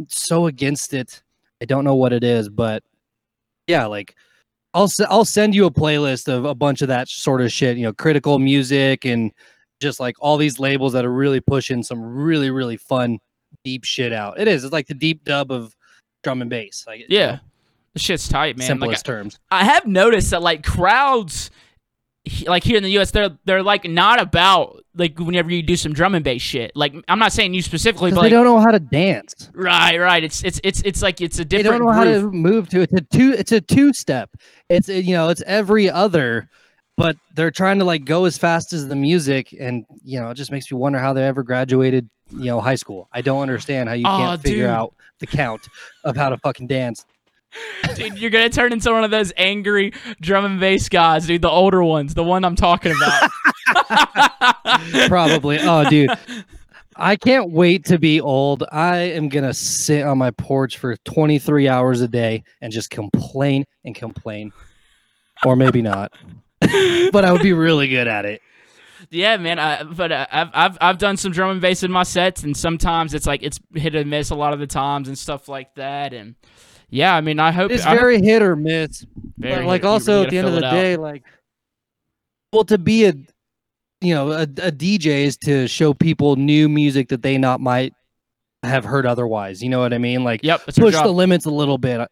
so 0.07 0.47
against 0.47 0.93
it. 0.93 1.21
I 1.61 1.65
don't 1.65 1.83
know 1.83 1.95
what 1.95 2.13
it 2.13 2.23
is, 2.23 2.47
but 2.49 2.83
yeah, 3.67 3.85
like 3.85 4.15
I'll 4.73 4.89
I'll 5.09 5.25
send 5.25 5.55
you 5.55 5.65
a 5.65 5.71
playlist 5.71 6.27
of 6.27 6.45
a 6.45 6.53
bunch 6.55 6.81
of 6.81 6.87
that 6.89 7.09
sort 7.09 7.41
of 7.41 7.51
shit. 7.51 7.77
You 7.77 7.83
know, 7.83 7.93
critical 7.93 8.39
music 8.39 9.05
and 9.05 9.31
just 9.81 9.99
like 9.99 10.15
all 10.19 10.37
these 10.37 10.59
labels 10.59 10.93
that 10.93 11.03
are 11.05 11.13
really 11.13 11.41
pushing 11.41 11.81
some 11.83 12.01
really 12.01 12.49
really 12.51 12.77
fun 12.77 13.19
deep 13.66 13.84
shit 13.84 14.13
out. 14.13 14.39
It 14.39 14.47
is. 14.47 14.63
It's 14.63 14.72
like 14.72 14.88
the 14.88 14.93
deep 14.93 15.26
dub 15.26 15.51
of 15.51 15.76
drum 16.24 16.41
and 16.41 16.49
bass. 16.49 16.86
Like 16.88 17.01
you 17.01 17.07
yeah. 17.09 17.32
know, 17.32 17.39
The 17.93 17.99
shit's 17.99 18.30
tight, 18.30 18.57
man. 18.57 18.66
Like, 18.66 18.68
simplest 18.68 19.05
terms. 19.05 19.39
I 19.51 19.66
have 19.66 19.86
noticed 19.86 20.32
that 20.32 20.41
like 20.41 20.63
crowds 20.63 21.51
like 22.47 22.63
here 22.63 22.78
in 22.78 22.84
the 22.84 22.97
US 22.97 23.11
they're 23.11 23.30
they're 23.45 23.63
like 23.63 23.86
not 23.86 24.20
about 24.20 24.84
like 24.95 25.20
whenever 25.20 25.51
you 25.51 25.61
do 25.61 25.76
some 25.76 25.93
drum 25.93 26.16
and 26.16 26.24
bass 26.24 26.41
shit. 26.41 26.72
Like 26.76 26.95
I'm 27.07 27.20
not 27.20 27.34
saying 27.34 27.53
you 27.53 27.61
specifically 27.61 28.11
but 28.11 28.18
they 28.18 28.22
like, 28.24 28.32
don't 28.32 28.45
know 28.45 28.59
how 28.59 28.72
to 28.72 28.80
dance. 28.80 29.49
right 29.53 29.97
right 29.97 30.24
it's 30.24 30.43
it's 30.43 30.59
it's 30.63 30.82
it's 30.84 31.01
like 31.01 31.22
it's 31.22 31.39
a 31.39 31.45
different. 31.45 31.66
They 31.66 31.78
don't 31.78 31.86
know 31.86 31.91
how 31.91 32.03
to 32.03 32.32
move 32.32 32.70
to 32.70 32.82
it. 32.82 32.89
It's 32.91 33.01
a 33.01 33.18
two. 33.18 33.34
It's 33.34 33.51
a 33.51 33.61
two 33.61 33.93
step. 33.93 34.30
It's 34.70 34.89
you 34.89 35.13
know 35.16 35.30
it's 35.30 35.43
every 35.45 35.89
other, 35.89 36.49
but 36.97 37.18
they're 37.36 37.51
trying 37.51 37.80
to 37.80 37.86
like 37.86 38.05
go 38.05 38.26
as 38.26 38.38
fast 38.38 38.74
as 38.74 38.88
the 38.88 38.95
music, 38.95 39.55
and 39.59 39.86
you 40.03 40.20
know 40.20 40.30
it 40.30 40.36
just 40.36 40.51
makes 40.51 40.72
me 40.72 40.78
wonder 40.78 40.99
how 40.99 41.13
they 41.13 41.24
ever 41.24 41.43
graduated. 41.43 42.09
You 42.32 42.45
know, 42.45 42.61
high 42.61 42.76
school. 42.76 43.07
I 43.13 43.21
don't 43.21 43.41
understand 43.41 43.89
how 43.89 43.95
you 43.95 44.05
Aw, 44.05 44.17
can't 44.17 44.41
figure 44.41 44.63
dude. 44.63 44.69
out 44.69 44.93
the 45.19 45.28
count 45.28 45.67
of 46.03 46.15
how 46.17 46.30
to 46.30 46.38
fucking 46.38 46.67
dance. 46.67 47.05
Dude, 47.95 48.17
you're 48.17 48.32
gonna 48.32 48.49
turn 48.49 48.73
into 48.73 48.91
one 48.91 49.03
of 49.05 49.11
those 49.11 49.32
angry 49.38 49.93
drum 50.19 50.43
and 50.45 50.59
bass 50.59 50.89
guys, 50.89 51.28
dude. 51.28 51.41
The 51.41 51.49
older 51.49 51.84
ones, 51.84 52.13
the 52.13 52.23
one 52.23 52.43
I'm 52.43 52.55
talking 52.55 52.91
about. 52.93 53.32
Probably. 55.07 55.59
oh, 55.61 55.89
dude. 55.89 56.11
I 56.97 57.15
can't 57.17 57.51
wait 57.51 57.86
to 57.86 57.99
be 57.99 58.21
old. 58.21 58.63
I 58.71 58.97
am 58.97 59.30
gonna 59.30 59.53
sit 59.53 60.03
on 60.05 60.17
my 60.17 60.32
porch 60.32 60.78
for 60.78 60.95
23 60.97 61.67
hours 61.67 62.01
a 62.01 62.07
day 62.07 62.43
and 62.61 62.71
just 62.73 62.89
complain 62.89 63.65
and 63.84 63.93
complain, 63.95 64.51
or 65.45 65.55
maybe 65.55 65.82
not. 65.82 66.11
but 66.59 67.26
I 67.26 67.32
would 67.32 67.41
be 67.43 67.53
really 67.53 67.88
good 67.88 68.07
at 68.07 68.26
it. 68.26 68.41
Yeah, 69.11 69.37
man. 69.37 69.59
I, 69.59 69.83
but 69.83 70.11
uh, 70.11 70.27
I've 70.31 70.49
I've 70.53 70.77
I've 70.81 70.97
done 70.97 71.17
some 71.17 71.31
drum 71.31 71.51
and 71.51 71.61
bass 71.61 71.83
in 71.83 71.91
my 71.91 72.03
sets, 72.03 72.43
and 72.43 72.55
sometimes 72.55 73.13
it's 73.13 73.27
like 73.27 73.43
it's 73.43 73.59
hit 73.73 73.95
and 73.95 74.09
miss 74.09 74.29
a 74.29 74.35
lot 74.35 74.53
of 74.53 74.59
the 74.59 74.67
times 74.67 75.07
and 75.07 75.17
stuff 75.17 75.47
like 75.47 75.73
that. 75.75 76.13
And 76.13 76.35
yeah, 76.89 77.15
I 77.15 77.21
mean, 77.21 77.39
I 77.39 77.51
hope 77.51 77.71
It's 77.71 77.85
I 77.85 77.95
very 77.95 78.21
hit 78.21 78.41
or 78.41 78.55
miss. 78.55 79.05
very 79.37 79.55
but 79.57 79.65
like 79.65 79.81
hit. 79.81 79.87
Also 79.89 80.23
at 80.23 80.29
the 80.29 80.37
end 80.37 80.47
of 80.47 80.53
the 80.53 80.65
out. 80.65 80.71
day, 80.71 80.95
like 80.97 81.23
well 82.53 82.63
to 82.65 82.77
be 82.77 83.05
a 83.05 83.13
you 84.01 84.13
know, 84.13 84.31
a, 84.31 84.41
a 84.43 84.71
DJ 84.71 85.23
is 85.25 85.37
to 85.37 85.67
show 85.67 85.93
people 85.93 86.35
new 86.35 86.69
music 86.69 87.09
that 87.09 87.23
they 87.23 87.37
not 87.37 87.59
might 87.59 87.93
have 88.63 88.83
heard 88.83 89.05
otherwise. 89.05 89.63
You 89.63 89.69
know 89.69 89.79
what 89.79 89.93
I 89.93 89.97
mean? 89.97 90.23
Like 90.23 90.41
Yep, 90.43 90.65
push 90.75 90.93
the 90.93 91.07
limits 91.11 91.45
a 91.45 91.51
little 91.51 91.77
bit. 91.77 92.07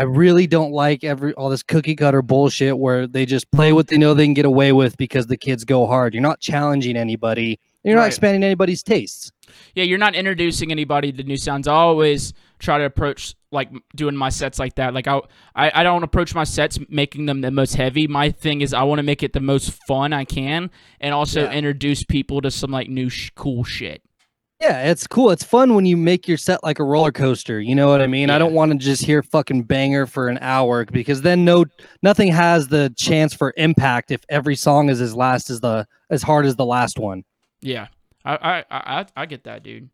I, 0.00 0.04
really 0.04 0.46
don't 0.46 0.72
like 0.72 1.04
every 1.04 1.32
all 1.34 1.48
this 1.50 1.62
cookie 1.62 1.94
cutter 1.96 2.22
bullshit 2.22 2.78
where 2.78 3.06
they 3.06 3.26
just 3.26 3.50
play 3.50 3.72
what 3.72 3.86
they 3.88 3.98
know 3.98 4.14
they 4.14 4.24
can 4.26 4.34
get 4.34 4.44
away 4.44 4.72
with 4.72 4.96
because 4.96 5.26
the 5.26 5.36
kids 5.36 5.64
go 5.64 5.86
hard. 5.86 6.14
You're 6.14 6.22
not 6.22 6.40
challenging 6.40 6.96
anybody. 6.96 7.58
You're 7.84 7.94
not 7.96 8.02
Right. 8.02 8.06
expanding 8.08 8.44
anybody's 8.44 8.82
tastes. 8.82 9.30
yeah, 9.74 9.84
you're 9.84 9.98
not 9.98 10.14
introducing 10.14 10.70
anybody 10.70 11.10
to 11.12 11.22
new 11.24 11.36
sounds. 11.36 11.66
I 11.66 11.74
always 11.74 12.32
try 12.58 12.78
to 12.78 12.84
approach 12.84 13.34
like 13.52 13.70
doing 13.96 14.14
my 14.16 14.28
sets 14.28 14.58
like 14.58 14.74
that. 14.76 14.94
Like 14.94 15.08
I, 15.08 15.20
I, 15.56 15.72
I 15.80 15.82
don't 15.82 16.04
approach 16.04 16.34
my 16.34 16.44
sets 16.44 16.78
making 16.88 17.26
them 17.26 17.40
the 17.40 17.50
most 17.50 17.74
heavy. 17.74 18.06
My 18.06 18.30
thing 18.30 18.60
is 18.60 18.72
I 18.74 18.82
want 18.84 18.98
to 18.98 19.02
make 19.02 19.22
it 19.22 19.32
the 19.32 19.40
most 19.40 19.72
fun 19.88 20.12
I 20.12 20.24
can, 20.24 20.70
and 21.00 21.12
also 21.14 21.42
Yeah. 21.44 21.52
introduce 21.52 22.04
people 22.04 22.40
to 22.42 22.50
some 22.50 22.70
like 22.70 22.88
new 22.88 23.08
sh- 23.08 23.30
cool 23.34 23.64
shit. 23.64 24.02
Yeah, 24.60 24.90
it's 24.90 25.06
cool. 25.06 25.30
It's 25.30 25.42
fun 25.42 25.74
when 25.74 25.86
you 25.86 25.96
make 25.96 26.28
your 26.28 26.36
set 26.36 26.62
like 26.62 26.78
a 26.80 26.84
roller 26.84 27.12
coaster. 27.12 27.60
You 27.60 27.74
know 27.74 27.88
what 27.88 28.02
I 28.02 28.06
mean? 28.06 28.28
I 28.28 28.38
don't 28.38 28.52
want 28.52 28.72
to 28.72 28.78
just 28.78 29.02
hear 29.02 29.22
fucking 29.22 29.62
banger 29.62 30.06
for 30.06 30.28
an 30.28 30.38
hour 30.42 30.84
because 30.84 31.22
then 31.22 31.46
no 31.46 31.64
nothing 32.02 32.28
has 32.30 32.68
the 32.68 32.92
chance 32.94 33.32
for 33.32 33.54
impact 33.56 34.10
if 34.10 34.20
every 34.28 34.56
song 34.56 34.90
is 34.90 35.00
as 35.00 35.16
last 35.16 35.48
as 35.48 35.60
the 35.60 35.86
as 36.10 36.22
hard 36.22 36.44
as 36.44 36.56
the 36.56 36.66
last 36.66 36.98
one. 36.98 37.24
Yeah, 37.62 37.86
I, 38.24 38.34
I, 38.36 38.58
I, 38.70 39.00
I- 39.00 39.06
I 39.16 39.26
get 39.26 39.44
that, 39.44 39.62
dude. 39.62 39.88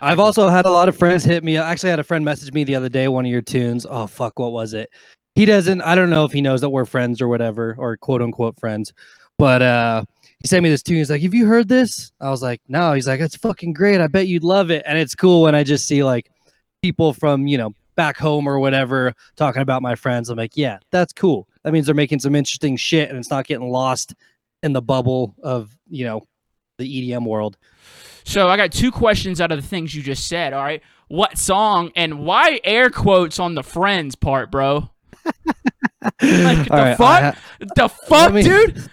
I've 0.00 0.20
also 0.20 0.48
had 0.48 0.64
a 0.64 0.70
lot 0.70 0.88
of 0.88 0.96
friends 0.96 1.22
hit 1.24 1.44
me. 1.44 1.58
I 1.58 1.70
actually 1.70 1.90
had 1.90 1.98
a 1.98 2.04
friend 2.04 2.24
message 2.24 2.54
me 2.54 2.64
the 2.64 2.76
other 2.76 2.88
day 2.88 3.08
one 3.08 3.26
of 3.26 3.30
your 3.30 3.42
tunes. 3.42 3.84
Oh 3.88 4.06
fuck, 4.06 4.38
what 4.38 4.52
was 4.52 4.72
it? 4.72 4.88
He 5.34 5.44
doesn't 5.44 5.82
I 5.82 5.94
don't 5.94 6.08
know 6.08 6.24
if 6.24 6.32
he 6.32 6.40
knows 6.40 6.62
that 6.62 6.70
we're 6.70 6.86
friends 6.86 7.20
or 7.20 7.28
whatever 7.28 7.74
or 7.78 7.98
quote 7.98 8.22
unquote 8.22 8.58
friends. 8.58 8.94
But 9.36 9.60
uh 9.60 10.04
he 10.40 10.48
sent 10.48 10.62
me 10.62 10.68
this 10.70 10.82
tune. 10.82 10.96
He's 10.98 11.10
like, 11.10 11.22
"Have 11.22 11.34
you 11.34 11.46
heard 11.46 11.68
this?" 11.68 12.12
I 12.20 12.30
was 12.30 12.42
like, 12.42 12.60
"No." 12.68 12.92
He's 12.92 13.06
like, 13.08 13.20
"That's 13.20 13.36
fucking 13.36 13.72
great. 13.72 14.00
I 14.00 14.06
bet 14.06 14.28
you'd 14.28 14.44
love 14.44 14.70
it." 14.70 14.82
And 14.86 14.98
it's 14.98 15.14
cool 15.14 15.42
when 15.42 15.54
I 15.54 15.64
just 15.64 15.86
see 15.86 16.04
like 16.04 16.30
people 16.82 17.12
from, 17.12 17.46
you 17.46 17.56
know, 17.58 17.74
back 17.96 18.16
home 18.18 18.46
or 18.46 18.58
whatever 18.58 19.14
talking 19.36 19.62
about 19.62 19.80
my 19.82 19.94
friends. 19.94 20.28
I'm 20.28 20.36
like, 20.36 20.56
"Yeah, 20.56 20.78
that's 20.92 21.12
cool. 21.12 21.48
That 21.62 21.72
means 21.72 21.86
they're 21.86 21.94
making 21.94 22.20
some 22.20 22.34
interesting 22.34 22.76
shit 22.76 23.08
and 23.08 23.18
it's 23.18 23.30
not 23.30 23.46
getting 23.46 23.70
lost 23.70 24.14
in 24.62 24.72
the 24.72 24.82
bubble 24.82 25.34
of, 25.42 25.74
you 25.88 26.04
know, 26.04 26.26
the 26.78 26.84
EDM 27.12 27.24
world." 27.24 27.56
So 28.24 28.48
I 28.48 28.56
got 28.56 28.72
two 28.72 28.90
questions 28.92 29.40
out 29.40 29.52
of 29.52 29.60
the 29.62 29.66
things 29.66 29.94
you 29.94 30.02
just 30.02 30.28
said. 30.28 30.52
All 30.52 30.62
right, 30.62 30.82
what 31.08 31.38
song 31.38 31.92
and 31.96 32.20
why 32.20 32.60
air 32.64 32.90
quotes 32.90 33.38
on 33.38 33.54
the 33.54 33.62
friends 33.62 34.14
part, 34.16 34.50
bro? 34.50 34.90
Like, 36.22 36.64
the 36.68 36.68
right, 36.70 36.96
fuck? 36.96 37.34
Ha- 37.34 37.36
The 37.74 37.88
fuck, 37.88 38.32
me- 38.32 38.42
dude? 38.42 38.88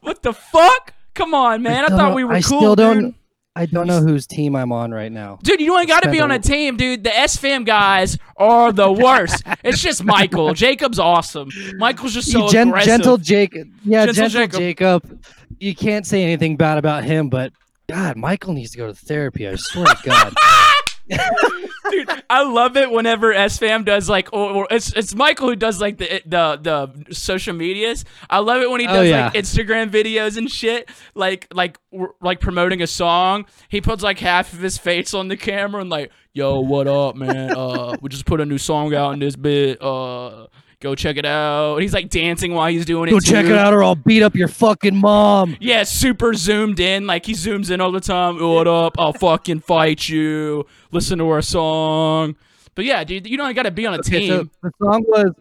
What 0.00 0.22
the 0.22 0.32
fuck? 0.32 0.94
Come 1.14 1.34
on, 1.34 1.62
man. 1.62 1.84
I 1.84 1.88
don't 1.88 1.98
thought 1.98 2.14
we 2.14 2.24
were 2.24 2.32
I 2.34 2.42
cool. 2.42 2.58
still 2.60 2.76
dude. 2.76 3.00
don't. 3.02 3.14
I 3.56 3.66
don't 3.66 3.88
know 3.88 4.00
whose 4.00 4.24
team 4.28 4.54
I'm 4.54 4.70
on 4.70 4.92
right 4.92 5.10
now. 5.10 5.40
Dude, 5.42 5.60
you 5.60 5.76
ain't 5.76 5.88
got 5.88 6.04
to 6.04 6.10
be 6.12 6.20
on 6.20 6.30
a 6.30 6.38
team, 6.38 6.76
dude. 6.76 7.02
The 7.02 7.10
SFAM 7.10 7.66
guys 7.66 8.16
are 8.36 8.70
the 8.72 8.92
worst. 8.92 9.42
it's 9.64 9.82
just 9.82 10.04
Michael. 10.04 10.54
Jacob's 10.54 11.00
awesome. 11.00 11.48
Michael's 11.76 12.14
just 12.14 12.30
so 12.30 12.48
Gen- 12.48 12.68
aggressive. 12.68 12.86
gentle 12.86 13.16
Jacob. 13.16 13.68
Yeah, 13.84 14.06
Gentle 14.06 14.28
gentle, 14.28 14.60
Jacob. 14.60 15.02
Jacob. 15.02 15.24
You 15.58 15.74
can't 15.74 16.06
say 16.06 16.22
anything 16.22 16.56
bad 16.56 16.78
about 16.78 17.02
him, 17.02 17.30
but 17.30 17.52
God, 17.88 18.16
Michael 18.16 18.52
needs 18.52 18.70
to 18.72 18.78
go 18.78 18.86
to 18.86 18.94
therapy. 18.94 19.48
I 19.48 19.56
swear 19.56 19.86
to 19.86 19.96
God. 20.04 20.34
dude. 21.90 22.08
I 22.30 22.42
love 22.44 22.76
it 22.76 22.90
whenever 22.90 23.32
SFAM 23.32 23.84
does 23.84 24.08
like, 24.08 24.32
or, 24.32 24.50
or 24.52 24.68
it's 24.70 24.92
it's 24.92 25.14
Michael 25.14 25.48
who 25.48 25.56
does 25.56 25.80
like 25.80 25.98
the 25.98 26.22
the 26.26 26.58
the 27.06 27.14
social 27.14 27.54
medias. 27.54 28.04
I 28.28 28.38
love 28.38 28.62
it 28.62 28.70
when 28.70 28.80
he 28.80 28.86
Oh, 28.86 28.92
does 28.92 29.08
yeah. 29.08 29.24
like 29.26 29.34
Instagram 29.34 29.90
videos 29.90 30.36
and 30.36 30.50
shit, 30.50 30.88
like 31.14 31.46
like 31.52 31.78
w- 31.90 32.12
like 32.20 32.40
promoting 32.40 32.82
a 32.82 32.86
song. 32.86 33.46
He 33.68 33.80
puts 33.80 34.02
like 34.02 34.18
half 34.18 34.52
of 34.52 34.60
his 34.60 34.78
face 34.78 35.14
on 35.14 35.28
the 35.28 35.36
camera 35.36 35.80
and 35.80 35.90
like, 35.90 36.10
yo, 36.32 36.60
what 36.60 36.86
up, 36.86 37.16
man? 37.16 37.56
Uh, 37.56 37.96
we 38.00 38.08
just 38.08 38.26
put 38.26 38.40
a 38.40 38.46
new 38.46 38.58
song 38.58 38.94
out 38.94 39.12
in 39.14 39.18
this 39.18 39.36
bit. 39.36 39.80
Uh. 39.82 40.46
Go 40.80 40.94
check 40.94 41.16
it 41.16 41.26
out. 41.26 41.74
And 41.74 41.82
he's 41.82 41.92
like 41.92 42.08
dancing 42.08 42.54
while 42.54 42.70
he's 42.70 42.84
doing 42.84 43.08
it. 43.08 43.10
Go 43.10 43.18
check 43.18 43.46
too. 43.46 43.52
it 43.52 43.58
out, 43.58 43.74
or 43.74 43.82
I'll 43.82 43.96
beat 43.96 44.22
up 44.22 44.36
your 44.36 44.46
fucking 44.46 44.94
mom. 44.96 45.56
Yeah, 45.60 45.82
super 45.82 46.34
zoomed 46.34 46.78
in. 46.78 47.06
Like 47.06 47.26
he 47.26 47.32
zooms 47.32 47.70
in 47.72 47.80
all 47.80 47.90
the 47.90 48.00
time. 48.00 48.38
What 48.40 48.68
up? 48.68 48.94
I'll 48.96 49.12
fucking 49.12 49.60
fight 49.60 50.08
you. 50.08 50.66
Listen 50.92 51.18
to 51.18 51.28
our 51.30 51.42
song. 51.42 52.36
But 52.76 52.84
yeah, 52.84 53.02
dude, 53.02 53.26
you 53.26 53.36
don't 53.36 53.52
got 53.54 53.64
to 53.64 53.72
be 53.72 53.86
on 53.86 53.94
a 53.94 53.98
Okay, 53.98 54.28
so 54.28 54.38
team. 54.38 54.50
the 54.62 54.70
song 54.80 55.04
was. 55.08 55.32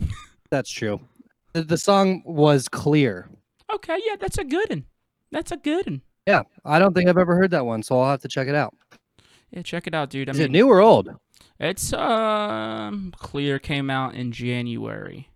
That's 0.50 0.70
true. 0.70 1.00
The, 1.54 1.62
the 1.64 1.78
song 1.78 2.22
was 2.24 2.68
clear. 2.68 3.28
okay, 3.72 3.98
yeah, 4.06 4.14
that's 4.18 4.38
a 4.38 4.44
good 4.44 4.68
one. 4.70 4.84
That's 5.32 5.50
a 5.52 5.56
good 5.56 5.86
one. 5.86 6.02
Yeah, 6.26 6.42
I 6.64 6.78
don't 6.78 6.94
think 6.94 7.08
I've 7.08 7.18
ever 7.18 7.34
heard 7.36 7.50
that 7.52 7.66
one, 7.66 7.82
so 7.82 7.98
I'll 8.00 8.10
have 8.10 8.22
to 8.22 8.28
check 8.28 8.46
it 8.48 8.54
out. 8.54 8.74
Yeah, 9.50 9.62
check 9.62 9.86
it 9.86 9.94
out, 9.94 10.10
dude. 10.10 10.28
I 10.28 10.32
Is 10.32 10.38
mean, 10.38 10.46
it 10.46 10.50
new 10.52 10.68
or 10.68 10.80
old? 10.80 11.10
It's 11.64 11.92
um 11.92 13.12
clear 13.18 13.58
came 13.58 13.90
out 13.90 14.14
in 14.14 14.32
January. 14.32 15.28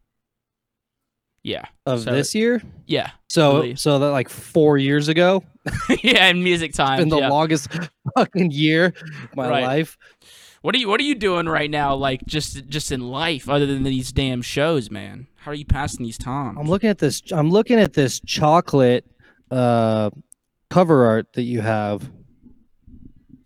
Yeah, 1.43 1.65
Of 1.87 2.03
So- 2.03 2.13
this 2.13 2.35
year? 2.35 2.61
yeah, 2.87 3.13
So, 3.29 3.75
so 3.75 3.99
that 4.01 4.11
like 4.11 4.29
four 4.29 4.77
years 4.77 5.09
ago, 5.09 5.45
yeah. 6.03 6.27
In 6.27 6.43
music 6.43 6.73
time. 6.75 6.99
been 6.99 7.09
the 7.09 7.19
yeah. 7.21 7.29
longest 7.31 7.69
fucking 8.17 8.51
year 8.51 8.87
of 8.87 9.37
my 9.37 9.49
Right. 9.49 9.65
life. 9.65 9.97
What 10.61 10.75
are 10.75 10.79
you 10.79 10.89
What 10.89 11.01
are 11.01 11.05
you 11.05 11.15
doing 11.15 11.47
right 11.47 11.71
now? 11.71 11.95
Like 11.95 12.25
just 12.27 12.67
just 12.69 12.91
in 12.91 13.01
life, 13.01 13.49
other 13.49 13.65
than 13.67 13.85
these 13.85 14.11
damn 14.13 14.43
shows, 14.43 14.91
man. 14.91 15.29
How 15.37 15.53
are 15.53 15.55
you 15.55 15.65
passing 15.65 16.05
these 16.05 16.19
times? 16.19 16.59
I'm 16.61 16.67
looking 16.69 16.91
at 16.91 16.99
this. 16.99 17.23
I'm 17.31 17.51
looking 17.51 17.79
at 17.79 17.93
this 17.93 18.21
chocolate 18.27 19.07
uh, 19.53 20.11
cover 20.69 21.07
art 21.07 21.33
that 21.35 21.43
you 21.45 21.61
have 21.61 22.11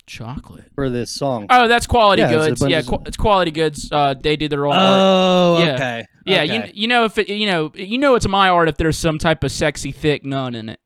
Chocolate. 0.07 0.65
for 0.75 0.91
this 0.91 1.11
song. 1.11 1.47
Oh, 1.51 1.69
that's 1.69 1.87
quality 1.87 2.23
Yeah, 2.23 2.33
goods. 2.33 2.61
bunch 2.61 2.71
Yeah, 2.73 2.83
qu- 2.83 3.03
it's 3.07 3.17
quality 3.17 3.51
goods. 3.51 3.89
Uh, 3.91 4.15
they 4.15 4.37
do 4.37 4.49
their 4.49 4.67
own 4.67 4.73
art. 4.75 4.83
Oh, 4.83 5.59
Yeah. 5.65 5.75
okay. 5.75 6.07
Yeah, 6.27 6.43
okay. 6.43 6.55
you 6.67 6.73
you 6.83 6.89
know 6.89 7.05
if 7.05 7.19
it, 7.19 7.29
you 7.29 7.47
know 7.47 7.73
you 7.75 7.99
know 7.99 8.15
it's 8.15 8.27
my 8.29 8.49
art 8.49 8.69
if 8.69 8.77
there's 8.77 8.99
some 8.99 9.19
type 9.19 9.43
of 9.45 9.51
sexy 9.53 9.91
thick 9.93 10.25
nun 10.25 10.55
in 10.55 10.69
it. 10.69 10.81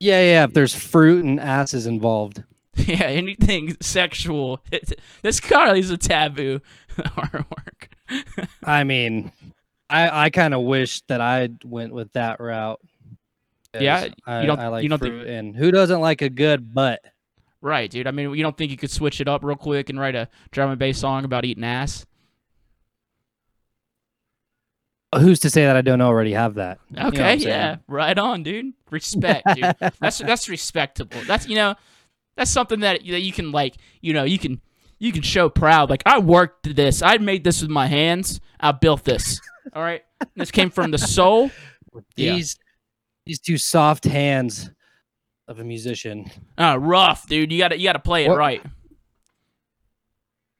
yeah, 0.00 0.20
yeah. 0.22 0.44
If 0.44 0.52
there's 0.54 0.74
fruit 0.74 1.24
and 1.24 1.38
asses 1.40 1.86
involved. 1.86 2.42
Yeah, 2.74 3.02
anything 3.04 3.76
sexual. 3.82 4.62
It, 4.72 4.98
this 5.22 5.40
kind 5.40 5.76
is 5.76 5.90
a 5.90 5.98
taboo 5.98 6.60
artwork. 6.98 7.88
I 8.64 8.84
mean, 8.84 9.30
I 9.90 10.24
I 10.26 10.30
kind 10.30 10.54
of 10.54 10.62
wish 10.62 11.02
that 11.02 11.20
I 11.20 11.50
went 11.64 11.92
with 11.92 12.10
that 12.14 12.40
route. 12.40 12.80
Yeah, 13.78 14.08
I, 14.26 14.44
don't- 14.46 14.58
I 14.58 14.68
like 14.68 14.82
you 14.82 14.88
don't 14.88 14.98
think- 14.98 15.14
fruit, 15.14 15.26
and 15.28 15.54
who 15.56 15.70
doesn't 15.70 16.00
like 16.00 16.22
a 16.22 16.28
good 16.30 16.72
butt? 16.74 17.00
Right, 17.62 17.90
dude. 17.90 18.06
I 18.06 18.10
mean, 18.10 18.34
you 18.34 18.42
don't 18.42 18.56
think 18.56 18.70
you 18.70 18.76
could 18.76 18.90
switch 18.90 19.20
it 19.20 19.28
up 19.28 19.42
real 19.42 19.56
quick 19.56 19.88
and 19.88 19.98
write 19.98 20.14
a 20.14 20.28
drum 20.50 20.70
and 20.70 20.78
bass 20.78 20.98
song 20.98 21.24
about 21.24 21.46
eating 21.46 21.64
ass? 21.64 22.04
Uh, 25.12 25.20
who's 25.20 25.38
to 25.40 25.50
say 25.50 25.64
that 25.64 25.76
I 25.76 25.82
don't 25.82 26.00
already 26.00 26.32
have 26.32 26.54
that? 26.54 26.78
You 26.90 26.96
know 26.96 27.08
Okay, 27.08 27.36
yeah, 27.36 27.76
right 27.86 28.18
on, 28.18 28.42
dude. 28.42 28.72
Respect, 28.90 29.46
dude. 29.54 29.74
that's 30.00 30.18
that's 30.18 30.48
respectable. 30.48 31.20
That's 31.26 31.48
you 31.48 31.54
know, 31.54 31.74
that's 32.36 32.50
something 32.50 32.80
that 32.80 33.00
that 33.06 33.20
you 33.20 33.32
can 33.32 33.52
like, 33.52 33.76
you 34.00 34.12
know, 34.12 34.24
you 34.24 34.38
can 34.38 34.60
you 34.98 35.12
can 35.12 35.22
show 35.22 35.48
proud. 35.48 35.90
Like 35.90 36.02
I 36.06 36.18
worked 36.18 36.74
this. 36.74 37.02
I 37.02 37.18
made 37.18 37.44
this 37.44 37.62
with 37.62 37.70
my 37.70 37.86
hands. 37.86 38.40
I 38.58 38.72
built 38.72 39.04
this. 39.04 39.40
All 39.74 39.82
right, 39.82 40.02
this 40.34 40.50
came 40.50 40.70
from 40.70 40.90
the 40.90 40.98
soul. 40.98 41.50
Yeah. 42.16 42.32
These 42.34 42.58
these 43.26 43.38
two 43.38 43.58
soft 43.58 44.04
hands 44.04 44.70
of 45.48 45.58
a 45.58 45.64
musician. 45.64 46.30
Uh, 46.58 46.78
rough, 46.78 47.26
dude. 47.28 47.52
You 47.52 47.58
gotta 47.58 47.78
you 47.78 47.84
gotta 47.84 47.98
play 47.98 48.24
it 48.24 48.28
What- 48.28 48.38
right. 48.38 48.62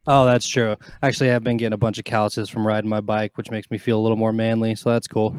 Oh, 0.05 0.25
that's 0.27 0.49
true. 0.49 0.77
Actually, 1.01 1.31
I've 1.31 1.45
been 1.45 1.57
getting 1.57 1.75
a 1.75 1.79
bunch 1.79 1.97
of 1.99 2.05
calluses 2.05 2.49
from 2.49 2.67
riding 2.67 2.91
my 2.91 3.01
bike, 3.01 3.37
which 3.39 3.53
makes 3.53 3.71
me 3.71 3.79
feel 3.79 3.99
a 4.01 4.03
little 4.03 4.17
more 4.17 4.33
manly. 4.33 4.75
So 4.75 4.91
that's 4.91 5.07
cool. 5.07 5.37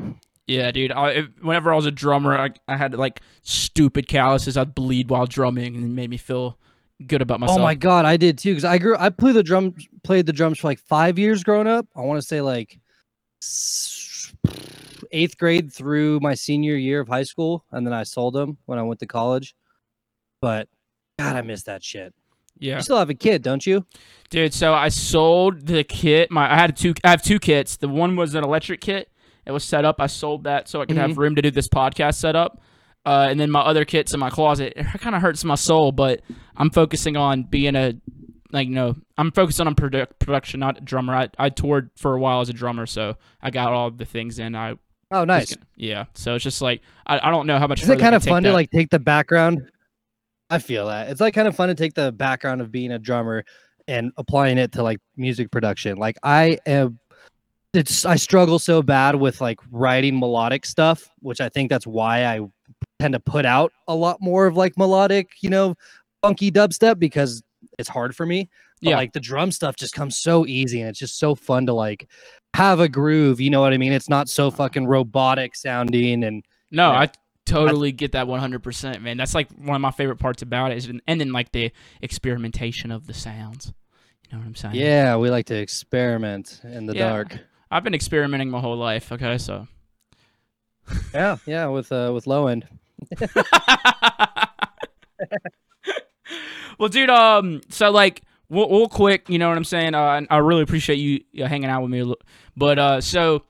Yeah, 0.48 0.72
dude. 0.72 0.91
I, 0.94 1.24
whenever 1.41 1.74
I 1.74 1.76
was 1.76 1.86
a 1.86 1.91
drummer, 1.91 2.38
I, 2.38 2.52
I 2.70 2.78
had 2.78 2.96
like 2.96 3.20
stupid 3.41 4.08
calluses. 4.08 4.56
I'd 4.56 4.74
bleed 4.74 5.10
while 5.10 5.26
drumming, 5.26 5.76
and 5.76 5.84
it 5.84 5.89
made 5.89 6.10
me 6.10 6.16
feel 6.18 6.58
good 7.06 7.22
about 7.22 7.41
myself. 7.41 7.60
Oh 7.60 7.64
my 7.64 7.76
god, 7.76 8.06
I 8.06 8.16
did 8.16 8.38
too. 8.38 8.52
Because 8.52 8.64
I 8.64 8.78
grew, 8.78 8.96
I 8.98 9.10
played 9.10 9.36
the 9.36 9.44
drums, 9.44 9.86
played 10.04 10.26
the 10.28 10.34
drums 10.34 10.60
for 10.60 10.68
like 10.68 10.80
five 10.80 11.20
years 11.20 11.44
growing 11.44 11.68
up. 11.68 11.86
I 11.96 12.02
want 12.02 12.22
to 12.22 12.26
say 12.28 12.39
like 12.39 12.80
eighth 15.14 15.38
grade 15.38 15.72
through 15.72 16.20
my 16.20 16.34
senior 16.34 16.76
year 16.76 16.99
of 16.99 17.07
high 17.07 17.24
school, 17.24 17.64
and 17.72 17.86
then 17.88 17.93
I 17.93 18.03
sold 18.03 18.34
them 18.34 18.57
when 18.66 18.78
I 18.80 18.84
went 18.84 18.99
to 18.99 19.05
college. 19.07 19.55
But 20.41 20.68
God, 21.20 21.36
I 21.36 21.41
miss 21.41 21.64
that 21.64 21.84
shit. 21.84 22.14
Yeah, 22.59 22.76
You 22.78 22.82
still 22.82 22.97
have 22.97 23.09
a 23.09 23.14
kit, 23.16 23.41
don't 23.41 23.66
you? 23.66 23.86
dude. 24.30 24.53
So 24.53 24.74
I 24.74 24.89
sold 24.89 25.66
the 25.68 25.84
kit. 25.84 26.32
My 26.32 26.51
I 26.51 26.55
had 26.55 26.76
two. 26.76 26.93
I 27.03 27.09
have 27.11 27.22
two 27.24 27.39
kits. 27.39 27.78
The 27.78 27.88
one 27.88 28.16
was 28.16 28.36
an 28.36 28.43
electric 28.43 28.82
kit. 28.82 29.09
It 29.45 29.51
was 29.51 29.64
set 29.64 29.86
up. 29.86 29.97
I 29.99 30.07
sold 30.07 30.45
that 30.45 30.68
so 30.70 30.82
I 30.82 30.86
could 30.86 30.97
have 30.97 31.18
room 31.18 31.36
to 31.36 31.41
do 31.41 31.51
this 31.51 31.68
podcast 31.68 32.16
setup. 32.16 32.61
Uh, 33.05 33.28
and 33.30 33.38
then 33.38 33.51
my 33.51 33.59
other 33.59 33.84
kits 33.84 34.14
in 34.14 34.20
my 34.20 34.30
closet. 34.30 34.74
It 34.78 34.86
kind 35.01 35.16
of 35.16 35.22
hurts 35.22 35.43
my 35.43 35.55
soul, 35.55 35.91
but 35.91 36.22
I'm 36.55 36.70
focusing 36.70 37.18
on 37.18 37.43
being 37.43 37.76
a 37.76 37.95
like 38.53 38.68
you 38.70 38.76
know 38.76 38.95
I'm 39.18 39.32
focusing 39.32 39.68
on 39.68 39.76
produ- 39.76 40.07
production, 40.20 40.59
not 40.61 40.78
a 40.78 40.82
drummer. 40.82 41.14
I, 41.14 41.30
I 41.38 41.49
toured 41.49 41.89
for 41.97 42.14
a 42.16 42.20
while 42.20 42.39
as 42.39 42.49
a 42.49 42.53
drummer, 42.53 42.86
so 42.86 43.18
I 43.41 43.49
got 43.49 43.74
all 43.74 43.91
the 43.91 44.05
things 44.05 44.39
in. 44.39 44.55
I 44.55 44.76
Oh, 45.14 45.24
nice. 45.26 45.55
gonna- 45.55 45.66
yeah. 45.76 46.05
So 46.16 46.36
it's 46.36 46.43
just 46.43 46.61
like 46.61 46.82
I, 47.07 47.20
I 47.28 47.32
don't 47.32 47.47
know 47.47 47.59
how 47.59 47.68
much. 47.68 47.84
Is 47.84 47.89
it 47.89 47.99
kind 47.99 48.16
of 48.16 48.24
take 48.24 48.32
fun 48.32 48.43
that. 48.43 48.49
to 48.49 48.53
like 48.53 48.72
take 48.72 48.89
the 48.89 48.99
background? 48.99 49.70
I 50.49 50.59
feel 50.59 50.88
that 50.88 51.09
it's 51.09 51.22
like 51.22 51.34
kind 51.34 51.47
of 51.47 51.55
fun 51.55 51.70
to 51.70 51.76
take 51.76 51.93
the 51.93 52.11
background 52.11 52.61
of 52.61 52.72
being 52.72 52.91
a 52.91 52.99
drummer 52.99 53.43
and 53.88 54.11
applying 54.18 54.57
it 54.57 54.72
to 54.74 54.84
like 54.84 54.99
music 55.18 55.49
production. 55.51 55.97
Like 55.97 56.18
I 56.24 56.59
am, 56.66 56.99
it's 57.74 58.05
I 58.05 58.16
struggle 58.18 58.59
so 58.59 58.82
bad 58.82 59.16
with 59.16 59.41
like 59.41 59.59
writing 59.72 60.20
melodic 60.20 60.66
stuff, 60.66 61.09
which 61.22 61.41
I 61.41 61.49
think 61.49 61.70
that's 61.70 61.88
why 61.88 62.26
I 62.26 62.41
tend 62.99 63.14
to 63.14 63.20
put 63.20 63.45
out 63.45 63.72
a 63.88 63.95
lot 63.95 64.18
more 64.22 64.45
of 64.45 64.55
like 64.55 64.78
melodic, 64.78 65.30
you 65.41 65.49
know, 65.49 65.76
funky 66.22 66.51
dubstep 66.51 66.99
because 66.99 67.41
it's 67.80 67.89
hard 67.89 68.16
for 68.16 68.26
me. 68.26 68.49
But 68.82 68.89
Yeah. 68.91 68.95
like 68.97 69.14
the 69.14 69.20
drum 69.20 69.51
stuff 69.51 69.76
just 69.76 69.93
comes 69.95 70.18
so 70.18 70.45
easy 70.45 70.82
and 70.82 70.89
it's 70.89 70.99
just 70.99 71.18
so 71.18 71.34
fun 71.36 71.66
to 71.66 71.74
like 71.74 72.07
have 72.54 72.80
a 72.80 72.88
groove. 72.89 73.39
You 73.41 73.49
know 73.49 73.62
what 73.62 73.74
I 73.74 73.78
mean? 73.78 73.93
It's 73.93 74.10
not 74.10 74.30
so 74.30 74.51
fucking 74.51 74.86
robotic 74.88 75.56
sounding 75.56 76.24
and 76.24 76.43
No. 76.72 76.91
I 76.91 77.10
totally 77.45 77.91
get 77.91 78.12
that 78.14 78.28
100%, 78.28 79.01
man. 79.01 79.18
That's 79.18 79.34
like 79.36 79.52
one 79.52 79.76
of 79.76 79.82
my 79.82 79.91
favorite 79.91 80.18
parts 80.18 80.41
about 80.41 80.72
it 80.72 80.77
is 80.77 80.91
and 81.07 81.19
then 81.19 81.32
like 81.32 81.52
the 81.52 81.72
experimentation 82.02 82.91
of 82.91 83.07
the 83.07 83.14
sounds. 83.14 83.73
You 84.30 84.38
know 84.38 84.41
what 84.41 84.48
I'm 84.48 84.56
saying? 84.56 84.76
Yeah, 84.76 85.18
we 85.18 85.30
like 85.30 85.48
to 85.48 85.56
experiment 85.56 86.61
in 86.64 86.86
the 86.86 86.94
Yeah. 86.95 87.10
dark. 87.10 87.38
I've 87.69 87.84
been 87.84 87.94
experimenting 87.95 88.49
my 88.49 88.60
whole 88.60 88.77
life, 88.77 89.11
okay? 89.11 89.38
So 89.38 89.68
Yeah, 91.14 91.38
yeah, 91.45 91.68
with 91.68 91.91
uh 91.91 92.11
with 92.14 92.27
low 92.27 92.48
end. 92.48 92.68
Well, 96.80 96.90
dude, 96.90 97.10
um 97.10 97.61
so 97.69 97.91
like 97.91 98.22
we'll, 98.53 98.69
we'll 98.69 98.88
quick, 98.89 99.30
you 99.30 99.38
know 99.39 99.49
what 99.49 99.57
I'm 99.57 99.63
saying? 99.63 99.95
Uh 99.95 100.21
I 100.30 100.38
really 100.38 100.61
appreciate 100.61 100.95
you 100.95 101.21
uh, 101.43 101.47
hanging 101.47 101.69
out 101.69 101.81
with 101.81 101.91
me. 101.91 102.01
a 102.01 102.13
But 102.55 102.80
uh 102.80 103.01
so 103.01 103.43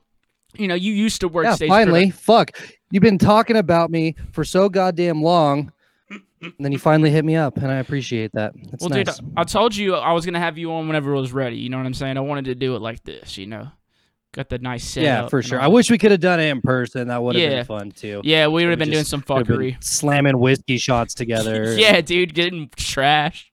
you 0.55 0.67
know, 0.67 0.75
you 0.75 0.93
used 0.93 1.21
to 1.21 1.27
work 1.27 1.45
Yeah, 1.45 1.55
finally. 1.67 2.11
Fuck. 2.11 2.51
You've 2.91 3.01
been 3.01 3.17
talking 3.17 3.55
about 3.57 3.89
me 3.89 4.15
for 4.31 4.43
so 4.43 4.69
goddamn 4.69 5.21
long. 5.21 5.71
And 6.09 6.53
then 6.59 6.71
you 6.73 6.77
finally 6.77 7.09
hit 7.09 7.23
me 7.23 7.37
up, 7.37 7.55
and 7.55 7.67
I 7.71 7.75
appreciate 7.75 8.33
that. 8.33 8.51
That's 8.69 8.81
well, 8.81 8.89
nice. 8.89 9.17
dude, 9.17 9.31
I 9.37 9.45
told 9.45 9.73
you 9.73 9.95
I 9.95 10.11
was 10.11 10.25
gonna 10.25 10.39
have 10.41 10.57
you 10.57 10.73
on 10.73 10.87
whenever 10.87 11.13
it 11.13 11.19
was 11.19 11.31
ready. 11.31 11.55
You 11.55 11.69
know 11.69 11.77
what 11.77 11.85
I'm 11.85 11.93
saying? 11.93 12.17
I 12.17 12.19
wanted 12.19 12.45
to 12.45 12.55
do 12.55 12.75
it 12.75 12.81
like 12.81 13.01
this, 13.05 13.37
you 13.37 13.47
know. 13.47 13.69
Got 14.33 14.49
the 14.49 14.57
nice 14.57 14.83
set. 14.83 15.03
yeah, 15.03 15.27
for 15.27 15.41
sure. 15.41 15.61
I 15.61 15.67
wish 15.67 15.89
we 15.89 15.97
could 15.97 16.11
have 16.11 16.19
done 16.19 16.39
it 16.41 16.49
in 16.49 16.59
person. 16.61 17.07
That 17.07 17.23
would 17.23 17.35
have 17.35 17.41
Yeah. 17.51 17.57
been 17.59 17.65
fun 17.65 17.91
too. 17.91 18.19
Yeah, 18.25 18.47
we 18.47 18.63
would 18.63 18.71
have 18.71 18.79
been 18.79 18.89
doing 18.89 19.05
some 19.05 19.21
fuckery. 19.21 19.81
slamming 19.81 20.37
whiskey 20.37 20.77
shots 20.77 21.13
together. 21.13 21.75
yeah, 21.77 22.01
dude, 22.01 22.33
getting 22.33 22.69
trash. 22.75 23.52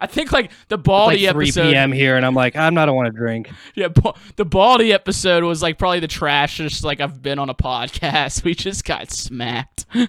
I 0.00 0.06
think 0.06 0.32
like 0.32 0.50
the 0.68 0.78
Baldy 0.78 1.26
like 1.26 1.34
3 1.34 1.44
episode. 1.46 1.70
p.m. 1.70 1.92
here, 1.92 2.16
and 2.16 2.24
I'm 2.26 2.34
like, 2.34 2.56
I'm 2.56 2.74
not. 2.74 2.88
I 2.88 2.92
want 2.92 3.06
to 3.06 3.12
drink. 3.12 3.50
Yeah, 3.74 3.88
ba- 3.88 4.14
the 4.36 4.44
Baldy 4.44 4.92
episode 4.92 5.44
was 5.44 5.62
like 5.62 5.78
probably 5.78 6.00
the 6.00 6.08
trashiest 6.08 6.82
like 6.84 7.00
I've 7.00 7.22
been 7.22 7.38
on 7.38 7.48
a 7.50 7.54
podcast. 7.54 8.44
We 8.44 8.54
just 8.54 8.84
got 8.84 9.10
smacked. 9.10 9.86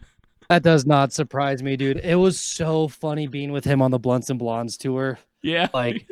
That 0.49 0.61
does 0.61 0.85
not 0.85 1.13
surprise 1.13 1.63
me, 1.63 1.77
dude. 1.77 2.01
It 2.03 2.15
was 2.15 2.37
so 2.39 2.87
funny 2.89 3.27
being 3.27 3.51
with 3.53 3.63
him 3.63 3.81
on 3.81 3.91
the 3.91 3.97
Blunts 3.97 4.29
and 4.29 4.37
Blondes 4.37 4.77
tour. 4.77 5.17
yeah, 5.41 5.69
like. 5.73 6.05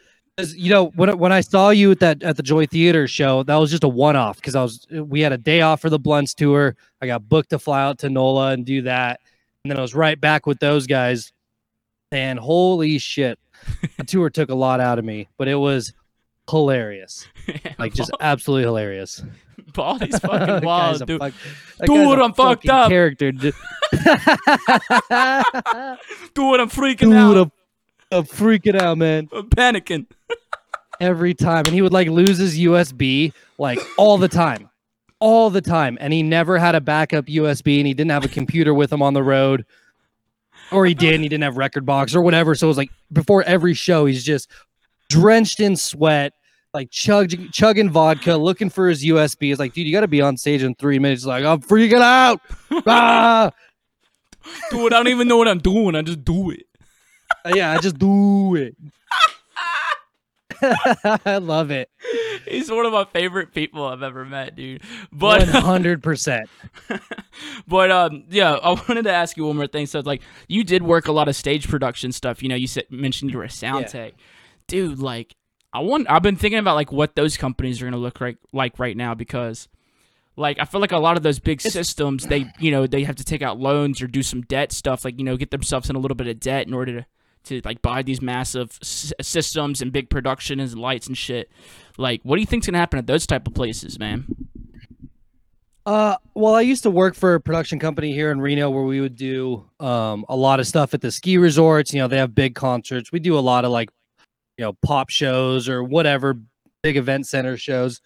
you 0.56 0.72
know, 0.72 0.86
when 0.96 1.16
when 1.20 1.32
I 1.34 1.42
saw 1.42 1.70
you 1.70 1.92
at 1.92 2.00
that 2.00 2.24
at 2.24 2.38
the 2.38 2.42
Joy 2.42 2.66
Theater 2.66 3.08
show, 3.08 3.44
that 3.44 3.58
was 3.58 3.70
just 3.70 3.84
a 3.84 3.90
one 3.90 4.16
off 4.16 4.38
because 4.38 4.56
I 4.56 4.64
was 4.64 4.88
we 4.90 5.20
had 5.20 5.34
a 5.34 5.38
day 5.38 5.62
off 5.62 5.82
for 5.82 5.90
the 5.90 6.00
Blunts 6.00 6.34
tour. 6.34 6.76
I 7.02 7.08
got 7.08 7.28
booked 7.28 7.50
to 7.52 7.60
fly 7.60 7.84
out 7.84 8.00
to 8.00 8.10
NOLA 8.10 8.52
and 8.54 8.66
do 8.66 8.84
that, 8.84 9.20
and 9.64 9.70
then 9.70 9.78
I 9.78 9.82
was 9.82 9.94
right 9.94 10.20
back 10.20 10.48
with 10.48 10.60
those 10.60 10.88
guys. 10.88 11.34
And 12.14 12.40
holy 12.40 12.98
shit, 12.98 13.38
the 13.98 14.04
tour 14.04 14.30
took 14.30 14.50
a 14.50 14.56
lot 14.56 14.80
out 14.80 15.00
of 15.00 15.06
me, 15.06 15.28
but 15.38 15.48
it 15.48 15.56
was 15.56 15.94
hilarious, 16.50 17.28
like 17.80 17.94
just 17.94 18.12
absolutely 18.20 18.64
hilarious. 18.66 19.24
Baldy's 19.74 20.20
fucking 20.20 20.66
wild, 20.66 21.06
dude. 21.06 21.20
fuck- 21.20 21.34
Dude, 21.86 22.20
I'm 22.20 22.34
fucked 22.34 22.68
up. 22.68 22.90
Character, 22.90 23.32
dude. 23.32 23.54
Dude, 23.94 24.10
I'm 26.60 26.70
freaking 26.70 27.00
Dude, 27.00 27.14
out. 27.16 27.38
I'm, 27.38 27.52
I'm 28.12 28.24
freaking 28.26 28.80
out, 28.80 28.98
man. 28.98 29.30
I'm 29.34 29.50
panicking. 29.50 30.06
Every 31.00 31.34
time. 31.34 31.66
And 31.66 31.74
he 31.74 31.82
would 31.82 31.94
like 31.94 32.10
lose 32.10 32.38
his 32.38 32.58
USB 32.60 33.34
like 33.58 33.80
all 33.98 34.18
the 34.18 34.28
time. 34.28 34.70
All 35.20 35.50
the 35.50 35.62
time. 35.62 35.98
And 36.02 36.12
he 36.14 36.22
never 36.24 36.58
had 36.58 36.76
a 36.76 36.82
backup 36.82 37.26
USB 37.26 37.78
and 37.80 37.88
he 37.88 37.94
didn't 37.94 38.12
have 38.12 38.26
a 38.26 38.30
computer 38.30 38.74
with 38.74 38.92
him 38.92 39.02
on 39.02 39.14
the 39.14 39.24
road. 39.24 39.66
Or 40.72 40.86
he 40.86 40.94
did 40.94 41.16
and 41.16 41.24
he 41.24 41.30
didn't 41.30 41.44
have 41.44 41.56
rekordbox 41.56 42.16
or 42.16 42.22
whatever. 42.22 42.56
So 42.56 42.68
it 42.68 42.70
was 42.70 42.78
like 42.78 42.92
before 43.12 43.44
every 43.44 43.74
show, 43.74 44.06
he's 44.06 44.24
just 44.24 44.50
drenched 45.10 45.60
in 45.60 45.76
sweat, 45.76 46.34
like 46.74 46.90
chugging 46.92 47.50
chugging 47.52 47.90
vodka, 47.90 48.38
looking 48.38 48.70
for 48.70 48.88
his 48.88 49.04
USB. 49.04 49.52
It's 49.52 49.60
like, 49.60 49.74
dude, 49.74 49.86
you 49.86 49.94
gotta 49.94 50.08
be 50.08 50.22
on 50.22 50.38
stage 50.38 50.64
in 50.64 50.76
three 50.76 51.00
minutes. 51.00 51.24
He's 51.24 51.28
like, 51.28 51.44
I'm 51.44 51.62
freaking 51.62 52.02
out. 52.02 52.40
ah! 52.88 53.52
Dude, 54.70 54.94
I 54.94 54.98
don't 54.98 55.10
even 55.10 55.28
know 55.28 55.38
what 55.38 55.48
I'm 55.48 55.60
doing. 55.60 55.96
I 55.96 56.02
just 56.02 56.24
do 56.24 56.52
it. 56.52 56.66
Yeah, 57.54 57.72
I 57.72 57.78
just 57.80 57.98
do 57.98 58.56
it. 58.56 58.76
I 61.26 61.38
love 61.38 61.72
it. 61.72 61.90
He's 62.48 62.70
one 62.72 62.86
of 62.86 62.94
my 62.94 63.06
favorite 63.06 63.54
people 63.54 63.86
I've 63.86 64.04
ever 64.04 64.26
met, 64.26 64.56
dude. 64.56 64.82
But 65.12 65.42
One 65.48 65.62
hundred 65.64 66.04
percent. 66.04 66.50
but 67.68 67.92
um 67.92 68.24
yeah, 68.30 68.54
I 68.54 68.70
wanted 68.72 69.04
to 69.04 69.12
ask 69.14 69.38
you 69.38 69.46
one 69.46 69.58
more 69.58 69.68
thing. 69.68 69.86
So 69.86 70.00
it's 70.00 70.06
like 70.08 70.22
you 70.48 70.64
did 70.64 70.84
work 70.84 71.08
a 71.08 71.12
lot 71.12 71.28
of 71.28 71.36
stage 71.36 71.68
production 71.68 72.12
stuff. 72.12 72.42
You 72.44 72.50
know, 72.50 72.56
you 72.56 72.68
said 72.68 72.86
mentioned 72.90 73.32
you 73.32 73.38
were 73.38 73.44
a 73.44 73.50
sound 73.50 73.82
Yeah. 73.86 73.88
tech, 73.88 74.14
dude. 74.68 75.00
Like 75.00 75.36
I 75.74 75.80
want. 75.80 76.10
I've 76.10 76.24
been 76.24 76.36
thinking 76.36 76.60
about 76.60 76.76
like 76.76 76.92
what 76.92 77.16
those 77.16 77.38
companies 77.38 77.82
are 77.82 77.86
gonna 77.86 77.98
look 77.98 78.20
like 78.22 78.38
like 78.54 78.80
right 78.80 78.96
now 78.98 79.14
because. 79.14 79.68
Like 80.38 80.60
I 80.62 80.66
feel 80.66 80.80
like 80.80 80.94
a 80.94 80.98
lot 80.98 81.18
of 81.18 81.24
those 81.24 81.40
big 81.40 81.60
It's- 81.60 81.74
systems, 81.74 82.26
they 82.26 82.46
you 82.58 82.72
know 82.72 82.88
they 82.88 83.04
have 83.04 83.18
to 83.18 83.24
take 83.24 83.42
out 83.42 83.60
loans 83.60 84.02
or 84.02 84.08
do 84.08 84.24
some 84.24 84.42
debt 84.44 84.72
stuff, 84.72 85.04
like 85.04 85.20
you 85.20 85.26
know 85.26 85.36
get 85.36 85.52
themselves 85.52 85.90
in 85.90 85.96
a 85.98 86.00
little 86.00 86.16
bit 86.16 86.28
of 86.28 86.40
debt 86.40 86.68
in 86.68 86.74
order 86.74 87.02
to 87.02 87.06
to 87.46 87.62
like 87.66 87.82
buy 87.82 88.02
these 88.02 88.22
massive 88.22 88.78
s- 88.82 89.14
systems 89.22 89.82
and 89.82 89.92
big 89.92 90.10
production 90.10 90.60
and 90.60 90.74
lights 90.76 91.08
and 91.08 91.18
shit. 91.18 91.52
Like, 91.98 92.22
what 92.24 92.36
do 92.36 92.42
you 92.42 92.46
think's 92.46 92.68
gonna 92.68 92.78
happen 92.78 93.00
at 93.00 93.08
those 93.08 93.26
type 93.28 93.48
of 93.48 93.54
places, 93.54 94.00
man? 94.00 94.26
Uh, 95.86 96.16
well, 96.36 96.54
I 96.54 96.62
used 96.62 96.84
to 96.84 96.92
work 96.92 97.16
for 97.16 97.34
a 97.34 97.42
production 97.42 97.80
company 97.80 98.14
here 98.14 98.32
in 98.32 98.40
Reno 98.40 98.70
where 98.70 98.84
we 98.84 99.02
would 99.02 99.16
do 99.16 99.66
um 99.80 100.26
a 100.30 100.36
lot 100.36 100.60
of 100.60 100.68
stuff 100.68 100.94
at 100.94 101.02
the 101.02 101.12
ski 101.12 101.38
resorts. 101.38 101.94
You 101.94 102.00
know, 102.02 102.08
they 102.08 102.18
have 102.18 102.36
big 102.36 102.56
concerts. 102.56 103.12
We 103.12 103.20
do 103.20 103.38
a 103.38 103.42
lot 103.42 103.66
of 103.66 103.72
like, 103.72 103.90
you 104.58 104.66
know, 104.66 104.74
pop 104.86 105.10
shows 105.10 105.68
or 105.68 105.84
whatever, 105.84 106.40
big 106.84 106.98
event 106.98 107.28
center 107.28 107.58
shows. 107.58 108.00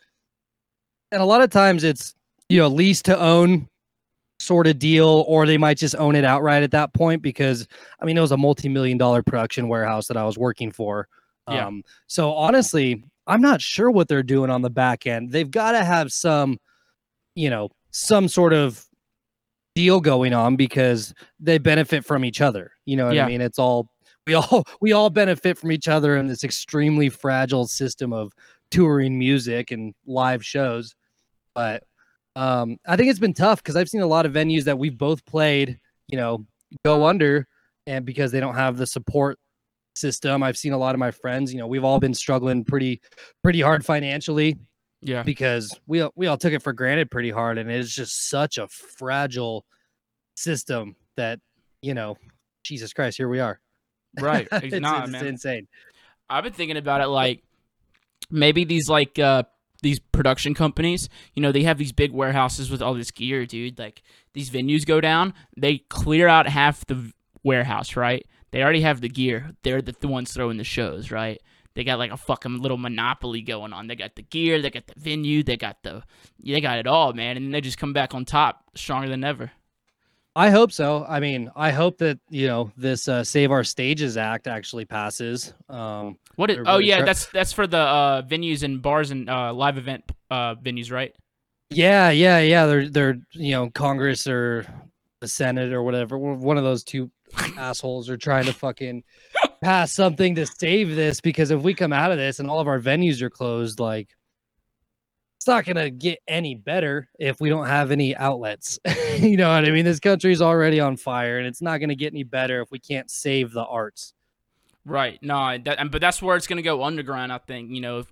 And 1.12 1.22
a 1.22 1.26
lot 1.26 1.42
of 1.42 1.50
times 1.50 1.84
it's 1.84 2.16
you 2.48 2.60
know 2.60 2.68
lease 2.68 3.02
to 3.04 3.20
own 3.20 3.68
sort 4.46 4.68
of 4.68 4.80
deal, 4.80 5.26
or 5.28 5.46
they 5.46 5.58
might 5.58 5.78
just 5.78 5.96
own 5.96 6.16
it 6.16 6.24
outright 6.26 6.64
at 6.64 6.72
that 6.72 6.94
point 6.94 7.22
because 7.22 7.68
I 8.00 8.06
mean 8.06 8.18
it 8.18 8.22
was 8.22 8.32
a 8.32 8.38
multi-million 8.38 8.98
dollar 8.98 9.24
production 9.24 9.68
warehouse 9.68 10.08
that 10.08 10.18
I 10.18 10.24
was 10.26 10.38
working 10.38 10.72
for. 10.72 11.08
Yeah. 11.50 11.68
Um, 11.68 11.84
so 12.08 12.34
honestly, 12.34 13.04
I'm 13.28 13.42
not 13.42 13.62
sure 13.62 13.92
what 13.92 14.08
they're 14.08 14.24
doing 14.24 14.50
on 14.50 14.62
the 14.62 14.70
back 14.70 15.06
end. 15.08 15.32
They've 15.32 15.50
got 15.50 15.74
to 15.74 15.84
have 15.84 16.12
some 16.12 16.58
you 17.36 17.50
know 17.50 17.70
some 17.92 18.28
sort 18.28 18.54
of 18.54 18.86
deal 19.76 20.00
going 20.00 20.34
on 20.34 20.56
because 20.56 21.14
they 21.40 21.58
benefit 21.58 22.06
from 22.06 22.24
each 22.24 22.40
other 22.40 22.72
you 22.86 22.96
know 22.96 23.08
what 23.08 23.16
Yeah. 23.16 23.26
i 23.26 23.28
mean 23.28 23.42
it's 23.42 23.60
all 23.60 23.90
we 24.26 24.34
all 24.34 24.64
we 24.82 24.94
all 24.94 25.10
benefit 25.10 25.58
from 25.58 25.72
each 25.74 25.90
other 25.90 26.16
in 26.16 26.28
this 26.28 26.46
extremely 26.46 27.10
fragile 27.10 27.68
system 27.68 28.14
of 28.14 28.32
touring 28.72 29.20
music 29.20 29.72
and 29.72 29.94
live 30.06 30.46
shows 30.46 30.96
but 31.54 31.84
um 32.36 32.78
i 32.88 32.96
think 32.96 33.10
it's 33.10 33.20
been 33.20 33.34
tough 33.34 33.62
because 33.64 33.76
i've 33.76 33.90
seen 33.90 34.02
a 34.02 34.08
lot 34.08 34.26
of 34.26 34.34
venues 34.34 34.64
that 34.66 34.78
we've 34.78 34.98
both 34.98 35.26
played 35.26 35.80
you 36.08 36.18
know 36.18 36.46
go 36.84 37.06
under 37.06 37.48
and 37.88 38.06
because 38.06 38.32
they 38.32 38.40
don't 38.40 38.56
have 38.56 38.78
the 38.78 38.86
support 38.88 39.38
system 39.96 40.44
i've 40.44 40.58
seen 40.58 40.74
a 40.74 40.78
lot 40.78 40.94
of 40.96 41.00
my 41.00 41.12
friends 41.12 41.54
you 41.54 41.60
know 41.60 41.68
we've 41.68 41.84
all 41.86 42.00
been 42.00 42.14
struggling 42.14 42.64
pretty 42.66 43.00
pretty 43.44 43.62
hard 43.62 43.86
financially 43.86 44.58
Yeah, 45.02 45.24
because 45.24 45.74
we 45.88 46.02
all- 46.02 46.12
we 46.16 46.28
all 46.28 46.38
took 46.38 46.52
it 46.54 46.62
for 46.64 46.74
granted 46.74 47.10
pretty 47.12 47.30
hard, 47.32 47.58
and 47.60 47.70
it's 47.72 47.94
just 47.96 48.28
such 48.30 48.58
a 48.58 48.68
fragile 48.68 49.66
system 50.36 50.96
that 51.16 51.40
you 51.82 51.94
know, 51.94 52.18
Jesus 52.64 52.92
Christ, 52.94 53.16
here 53.18 53.30
we 53.30 53.40
are. 53.40 53.60
right. 54.20 54.48
it's, 54.52 54.76
nah, 54.80 55.04
it's 55.04 55.22
insane. 55.22 55.68
I've 56.28 56.44
been 56.44 56.54
thinking 56.54 56.78
about 56.78 57.02
it 57.02 57.08
like 57.08 57.44
maybe 58.32 58.64
these 58.66 58.90
like 58.90 59.20
uh 59.20 59.44
these 59.82 60.00
production 60.00 60.54
companies, 60.54 61.10
you 61.34 61.42
know, 61.42 61.52
they 61.52 61.64
have 61.64 61.78
these 61.78 61.92
big 61.92 62.12
warehouses 62.12 62.70
with 62.70 62.82
all 62.82 62.94
this 62.94 63.12
gear, 63.12 63.46
dude. 63.46 63.78
Like 63.78 64.02
these 64.34 64.50
venues 64.50 64.86
go 64.86 65.02
down, 65.02 65.34
they 65.58 65.80
clear 65.90 66.28
out 66.28 66.48
half 66.48 66.86
the 66.86 67.12
warehouse, 67.44 67.96
right? 67.96 68.26
They 68.52 68.64
already 68.64 68.82
have 68.82 69.02
the 69.02 69.10
gear. 69.10 69.52
They're 69.64 69.82
the 69.82 69.94
th- 69.94 70.10
ones 70.10 70.34
throwing 70.34 70.58
the 70.58 70.64
shows, 70.64 71.12
right? 71.12 71.42
They 71.76 71.84
got 71.84 72.00
like 72.00 72.12
a 72.12 72.18
fucking 72.18 72.62
little 72.62 72.78
monopoly 72.78 73.42
going 73.42 73.74
on. 73.74 73.88
They 73.88 73.96
got 73.96 74.16
the 74.16 74.22
gear, 74.22 74.62
they 74.62 74.70
got 74.70 74.88
the 74.88 74.94
venue, 74.98 75.44
they 75.44 75.58
got 75.58 75.84
the 75.84 76.04
they 76.42 76.62
got 76.62 76.80
it 76.80 76.88
all, 76.88 77.14
man, 77.14 77.36
and 77.36 77.54
they 77.54 77.62
just 77.62 77.78
come 77.78 77.92
back 77.92 78.14
on 78.14 78.24
top 78.24 78.64
stronger 78.76 79.10
than 79.10 79.24
ever. 79.24 79.52
I 80.36 80.50
hope 80.50 80.72
so. 80.72 81.06
I 81.08 81.22
mean, 81.22 81.50
I 81.56 81.72
hope 81.72 81.98
that 82.00 82.20
you 82.30 82.48
know 82.48 82.72
this 82.76 83.08
uh, 83.08 83.24
Save 83.24 83.52
Our 83.52 83.64
Stages 83.64 84.18
Act 84.18 84.48
actually 84.48 84.86
passes. 84.86 85.54
Um, 85.70 86.18
What 86.36 86.52
is, 86.52 86.60
oh 86.66 86.80
yeah, 86.80 87.04
that's 87.04 87.28
that's 87.28 87.54
for 87.54 87.68
the 87.68 87.78
uh 87.78 88.22
venues 88.24 88.64
and 88.64 88.82
bars 88.82 89.12
and 89.12 89.30
uh 89.30 89.54
live 89.54 89.78
event 89.78 90.04
uh 90.30 90.56
venues, 90.56 90.92
right? 90.92 91.14
yeah, 91.70 92.10
yeah, 92.10 92.40
yeah. 92.40 92.66
They're 92.66 92.90
they're 92.90 93.18
you 93.32 93.52
know 93.52 93.70
Congress 93.70 94.28
or 94.28 94.66
the 95.22 95.28
Senate 95.28 95.72
or 95.72 95.84
whatever. 95.84 96.18
One 96.18 96.58
of 96.58 96.64
those 96.64 96.84
two 96.84 97.10
assholes 97.58 98.10
are 98.10 98.18
trying 98.18 98.46
to 98.46 98.54
fucking 98.54 99.04
pass 99.62 99.94
something 99.94 100.36
to 100.36 100.46
save 100.46 100.96
this 100.96 101.22
because 101.22 101.50
if 101.50 101.62
we 101.62 101.74
come 101.74 101.94
out 101.94 102.12
of 102.12 102.18
this 102.18 102.40
and 102.40 102.50
all 102.50 102.60
of 102.60 102.68
our 102.68 102.80
venues 102.80 103.22
are 103.22 103.30
closed, 103.30 103.80
like 103.80 104.10
it's 105.46 105.50
not 105.52 105.64
gonna 105.64 105.92
get 105.92 106.18
any 106.28 106.56
better 106.56 107.08
if 107.20 107.40
we 107.40 107.50
don't 107.50 107.68
have 107.68 107.92
any 107.92 108.16
outlets. 108.16 108.80
you 109.20 109.38
know 109.38 109.54
what 109.54 109.64
I 109.64 109.70
mean? 109.70 109.86
This 109.86 110.00
country's 110.00 110.42
already 110.42 110.80
on 110.80 110.98
fire, 110.98 111.38
and 111.38 111.46
it's 111.46 111.62
not 111.62 111.78
gonna 111.78 111.94
get 111.94 112.12
any 112.14 112.24
better 112.24 112.64
if 112.64 112.72
we 112.72 112.80
can't 112.80 113.12
save 113.12 113.52
the 113.52 113.64
arts. 113.64 114.16
Right. 114.86 115.20
No, 115.22 115.56
that, 115.66 115.92
but 115.92 116.02
that's 116.02 116.20
where 116.20 116.36
it's 116.36 116.48
gonna 116.48 116.64
go 116.64 116.84
underground. 116.84 117.32
I 117.32 117.38
think. 117.38 117.70
You 117.70 117.82
know, 117.82 118.06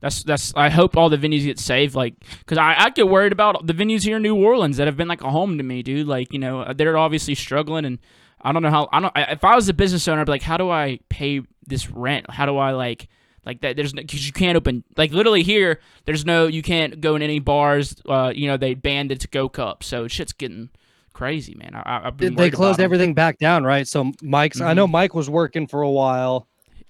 that's 0.00 0.22
that's. 0.22 0.54
I 0.56 0.70
hope 0.70 0.96
all 0.96 1.10
the 1.10 1.18
venues 1.18 1.44
get 1.44 1.58
saved. 1.58 1.94
Like, 1.94 2.14
cause 2.46 2.56
I, 2.56 2.74
I 2.78 2.88
get 2.88 3.06
worried 3.06 3.32
about 3.32 3.66
the 3.66 3.74
venues 3.74 4.02
here 4.02 4.16
in 4.16 4.22
New 4.22 4.36
Orleans 4.36 4.78
that 4.78 4.86
have 4.86 4.96
been 4.96 5.08
like 5.08 5.20
a 5.20 5.30
home 5.30 5.58
to 5.58 5.64
me, 5.64 5.82
dude. 5.82 6.06
Like, 6.06 6.32
you 6.32 6.38
know, 6.38 6.62
uh, 6.62 6.72
they're 6.72 6.96
obviously 6.96 7.34
struggling, 7.34 7.84
and 7.84 7.98
I 8.40 8.50
don't 8.50 8.62
know 8.62 8.70
how. 8.70 8.88
I 8.92 9.00
don't. 9.00 9.12
If 9.14 9.44
I 9.44 9.54
was 9.54 9.68
a 9.68 9.74
business 9.74 10.08
owner, 10.08 10.22
I'd 10.22 10.24
be 10.24 10.32
like, 10.32 10.40
how 10.42 10.56
do 10.56 10.70
I 10.70 11.00
pay 11.10 11.42
this 11.66 11.90
rent? 11.90 12.30
How 12.30 12.46
do 12.46 12.56
I 12.56 12.70
like? 12.70 13.08
Like 13.48 13.62
that, 13.62 13.76
there's 13.76 13.94
no, 13.94 14.02
because 14.02 14.26
you 14.26 14.32
can't 14.34 14.58
open 14.58 14.84
like 14.98 15.10
literally 15.10 15.42
here. 15.42 15.80
There's 16.04 16.26
no 16.26 16.48
you 16.48 16.60
can't 16.60 17.00
go 17.00 17.16
in 17.16 17.22
any 17.22 17.38
bars. 17.38 17.96
Uh, 18.06 18.30
you 18.34 18.46
know 18.46 18.58
they 18.58 18.74
banned 18.74 19.10
it 19.10 19.20
to 19.20 19.28
go 19.28 19.48
cup, 19.48 19.82
so 19.82 20.06
shit's 20.06 20.34
getting 20.34 20.68
crazy, 21.14 21.54
man. 21.54 21.74
I, 21.74 21.80
I, 21.80 22.06
I've 22.08 22.18
been 22.18 22.34
They 22.34 22.50
closed 22.50 22.78
everything 22.78 23.14
back 23.14 23.38
down, 23.38 23.64
right? 23.64 23.88
So 23.88 24.12
Mike's. 24.20 24.60
I 24.60 24.74
know 24.74 24.86
Mike 24.86 25.14
was 25.14 25.30
working 25.30 25.66
for 25.66 25.80
a 25.80 25.90
while. 25.90 26.46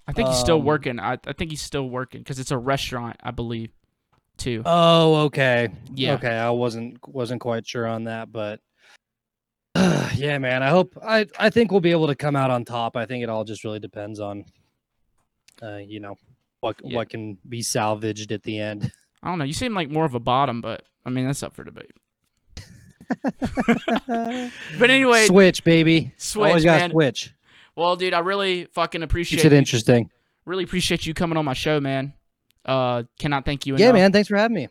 I 0.09 0.13
think 0.13 0.31
he's 0.31 0.39
still 0.39 0.59
Um, 0.59 0.65
working. 0.65 0.99
I, 0.99 1.17
I 1.29 1.33
think 1.33 1.53
he's 1.53 1.63
still 1.63 1.89
working 1.89 2.23
because 2.23 2.41
it's 2.41 2.51
a 2.51 2.59
restaurant, 2.59 3.19
I 3.23 3.31
believe, 3.31 3.71
too. 4.37 4.63
Oh, 4.67 5.27
okay. 5.27 5.69
Yeah. 5.95 6.15
Okay, 6.15 6.37
I 6.37 6.51
wasn't 6.51 6.99
wasn't 7.07 7.41
quite 7.41 7.69
sure 7.69 7.87
on 7.87 8.03
that, 8.05 8.33
but 8.33 8.59
yeah, 10.17 10.39
man. 10.39 10.65
I 10.65 10.71
hope 10.71 10.99
I 11.07 11.27
I 11.39 11.51
think 11.51 11.71
we'll 11.71 11.81
be 11.81 11.93
able 11.93 12.09
to 12.09 12.17
come 12.17 12.35
out 12.35 12.51
on 12.51 12.65
top. 12.65 12.97
I 12.97 13.07
think 13.07 13.23
it 13.23 13.29
all 13.31 13.45
just 13.45 13.63
really 13.63 13.79
depends 13.79 14.19
on 14.19 14.45
uh, 15.63 15.77
you 15.77 16.01
know, 16.01 16.17
what 16.61 16.77
Yeah. 16.83 16.97
what 16.97 17.09
can 17.11 17.39
be 17.49 17.63
salvaged 17.63 18.33
at 18.33 18.43
the 18.43 18.59
end. 18.59 18.93
I 19.23 19.29
don't 19.29 19.39
know. 19.39 19.45
You 19.45 19.53
seem 19.53 19.75
like 19.75 19.91
more 19.91 20.05
of 20.05 20.15
a 20.15 20.21
bottom, 20.21 20.61
but 20.61 20.83
I 21.05 21.11
mean 21.11 21.27
that's 21.27 21.43
up 21.43 21.55
for 21.55 21.65
debate. 21.65 21.91
But 24.07 24.91
anyway, 24.91 25.27
switch, 25.27 25.65
baby. 25.65 26.13
switch, 26.19 26.49
Always 26.49 26.65
got 26.65 26.91
switch. 26.91 27.33
Well, 27.77 27.97
dude, 27.97 28.15
I 28.15 28.19
really 28.21 28.65
fucking 28.67 29.03
appreciate 29.03 29.39
Keeps 29.39 29.47
it 29.47 29.53
you- 29.53 29.59
interesting. 29.59 30.11
really 30.45 30.65
appreciate 30.65 31.07
you 31.07 31.15
coming 31.15 31.37
on 31.37 31.45
my 31.45 31.55
show, 31.55 31.81
man. 31.81 32.13
Uh, 32.65 33.05
cannot 33.19 33.45
thank 33.45 33.67
you 33.67 33.75
enough. 33.75 33.81
Yeah, 33.81 33.93
man. 33.93 34.13
Thanks 34.13 34.29
for 34.29 34.37
having 34.37 34.55
me. 34.57 34.69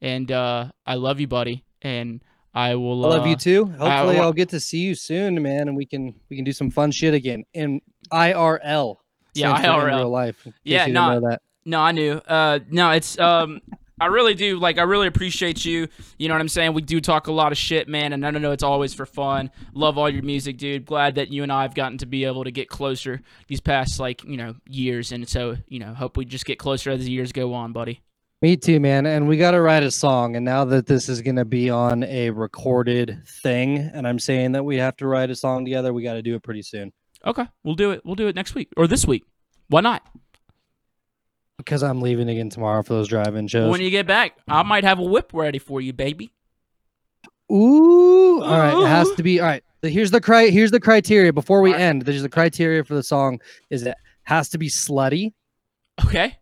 And 0.00 0.30
uh, 0.30 0.70
I 0.86 0.94
love 0.94 1.20
you, 1.20 1.26
buddy. 1.26 1.64
And 1.82 2.22
I 2.54 2.76
will. 2.76 3.04
I 3.04 3.08
love 3.08 3.26
uh, 3.26 3.30
you 3.30 3.36
too. 3.36 3.66
Hopefully, 3.66 4.16
wa- 4.16 4.22
I'll 4.22 4.32
get 4.32 4.50
to 4.50 4.60
see 4.60 4.78
you 4.78 4.94
soon, 4.94 5.42
man, 5.42 5.68
and 5.68 5.76
we 5.76 5.84
can 5.86 6.14
we 6.30 6.36
can 6.36 6.44
do 6.44 6.52
some 6.52 6.70
fun 6.70 6.90
shit 6.90 7.12
again 7.12 7.44
in 7.52 7.80
IRL. 8.12 8.96
Yeah, 9.34 9.56
stands 9.58 9.84
IRL. 9.84 9.96
real 9.98 10.10
life. 10.10 10.46
Yeah, 10.62 10.86
that. 10.86 11.40
No, 11.64 11.80
I 11.80 11.92
knew. 11.92 12.12
Uh, 12.12 12.60
no, 12.70 12.90
it's 12.90 13.18
um, 13.18 13.60
I 14.00 14.06
really 14.06 14.34
do. 14.34 14.58
Like, 14.58 14.78
I 14.78 14.82
really 14.82 15.06
appreciate 15.06 15.64
you. 15.64 15.88
You 16.18 16.28
know 16.28 16.34
what 16.34 16.40
I'm 16.40 16.48
saying? 16.48 16.74
We 16.74 16.82
do 16.82 17.00
talk 17.00 17.28
a 17.28 17.32
lot 17.32 17.52
of 17.52 17.58
shit, 17.58 17.88
man, 17.88 18.12
and 18.12 18.26
I 18.26 18.30
don't 18.30 18.42
know 18.42 18.52
it's 18.52 18.62
always 18.62 18.92
for 18.92 19.06
fun. 19.06 19.50
Love 19.72 19.96
all 19.98 20.10
your 20.10 20.22
music, 20.22 20.58
dude. 20.58 20.84
Glad 20.84 21.14
that 21.14 21.30
you 21.30 21.42
and 21.42 21.52
I 21.52 21.62
have 21.62 21.74
gotten 21.74 21.98
to 21.98 22.06
be 22.06 22.24
able 22.24 22.44
to 22.44 22.50
get 22.50 22.68
closer 22.68 23.22
these 23.48 23.60
past 23.60 24.00
like 24.00 24.24
you 24.24 24.36
know 24.36 24.56
years, 24.68 25.12
and 25.12 25.28
so 25.28 25.56
you 25.68 25.78
know 25.78 25.94
hope 25.94 26.16
we 26.16 26.24
just 26.24 26.44
get 26.44 26.58
closer 26.58 26.90
as 26.90 27.04
the 27.04 27.10
years 27.10 27.32
go 27.32 27.54
on, 27.54 27.72
buddy. 27.72 28.00
Me 28.42 28.58
too, 28.58 28.78
man. 28.78 29.06
And 29.06 29.26
we 29.26 29.38
got 29.38 29.52
to 29.52 29.60
write 29.62 29.84
a 29.84 29.90
song. 29.90 30.36
And 30.36 30.44
now 30.44 30.66
that 30.66 30.84
this 30.84 31.08
is 31.08 31.22
going 31.22 31.36
to 31.36 31.46
be 31.46 31.70
on 31.70 32.02
a 32.02 32.28
recorded 32.28 33.22
thing, 33.26 33.78
and 33.78 34.06
I'm 34.06 34.18
saying 34.18 34.52
that 34.52 34.62
we 34.62 34.76
have 34.76 34.96
to 34.96 35.06
write 35.06 35.30
a 35.30 35.34
song 35.34 35.64
together, 35.64 35.94
we 35.94 36.02
got 36.02 36.14
to 36.14 36.22
do 36.22 36.34
it 36.34 36.42
pretty 36.42 36.60
soon 36.60 36.92
Okay, 37.26 37.46
we'll 37.62 37.74
do 37.74 37.90
it. 37.92 38.02
We'll 38.04 38.14
do 38.16 38.28
it 38.28 38.34
next 38.36 38.54
week 38.54 38.68
or 38.76 38.86
this 38.86 39.06
week. 39.06 39.24
Why 39.68 39.80
not? 39.80 40.02
because 41.56 41.82
I'm 41.84 42.02
leaving 42.02 42.28
again 42.28 42.50
tomorrow 42.50 42.82
for 42.82 42.94
those 42.94 43.08
drive-in 43.08 43.46
shows. 43.46 43.70
When 43.70 43.80
you 43.80 43.88
get 43.88 44.06
back, 44.06 44.36
I 44.48 44.62
might 44.64 44.84
have 44.84 44.98
a 44.98 45.02
whip 45.04 45.30
ready 45.32 45.58
for 45.58 45.80
you, 45.80 45.92
baby. 45.94 46.30
Ooh, 47.50 48.42
all 48.42 48.58
right. 48.58 48.76
It 48.76 48.86
has 48.88 49.10
to 49.12 49.22
be 49.22 49.40
all 49.40 49.46
right. 49.46 49.64
Here's 49.80 50.10
the 50.10 50.20
cri- 50.20 50.50
Here's 50.50 50.72
the 50.72 50.80
criteria 50.80 51.32
before 51.32 51.62
we 51.62 51.72
right. 51.72 51.80
end. 51.80 52.02
There's 52.02 52.22
the 52.22 52.28
criteria 52.28 52.84
for 52.84 52.94
the 52.94 53.02
song 53.04 53.40
is 53.70 53.86
it 53.86 53.94
has 54.24 54.48
to 54.50 54.58
be 54.58 54.68
slutty. 54.68 55.32
Okay. 56.04 56.36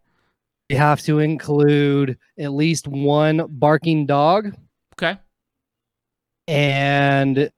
You 0.70 0.78
have 0.78 1.02
to 1.02 1.18
include 1.18 2.18
at 2.38 2.52
least 2.52 2.88
one 2.88 3.44
barking 3.48 4.06
dog, 4.06 4.54
Okay. 4.94 5.18
and 6.48 7.50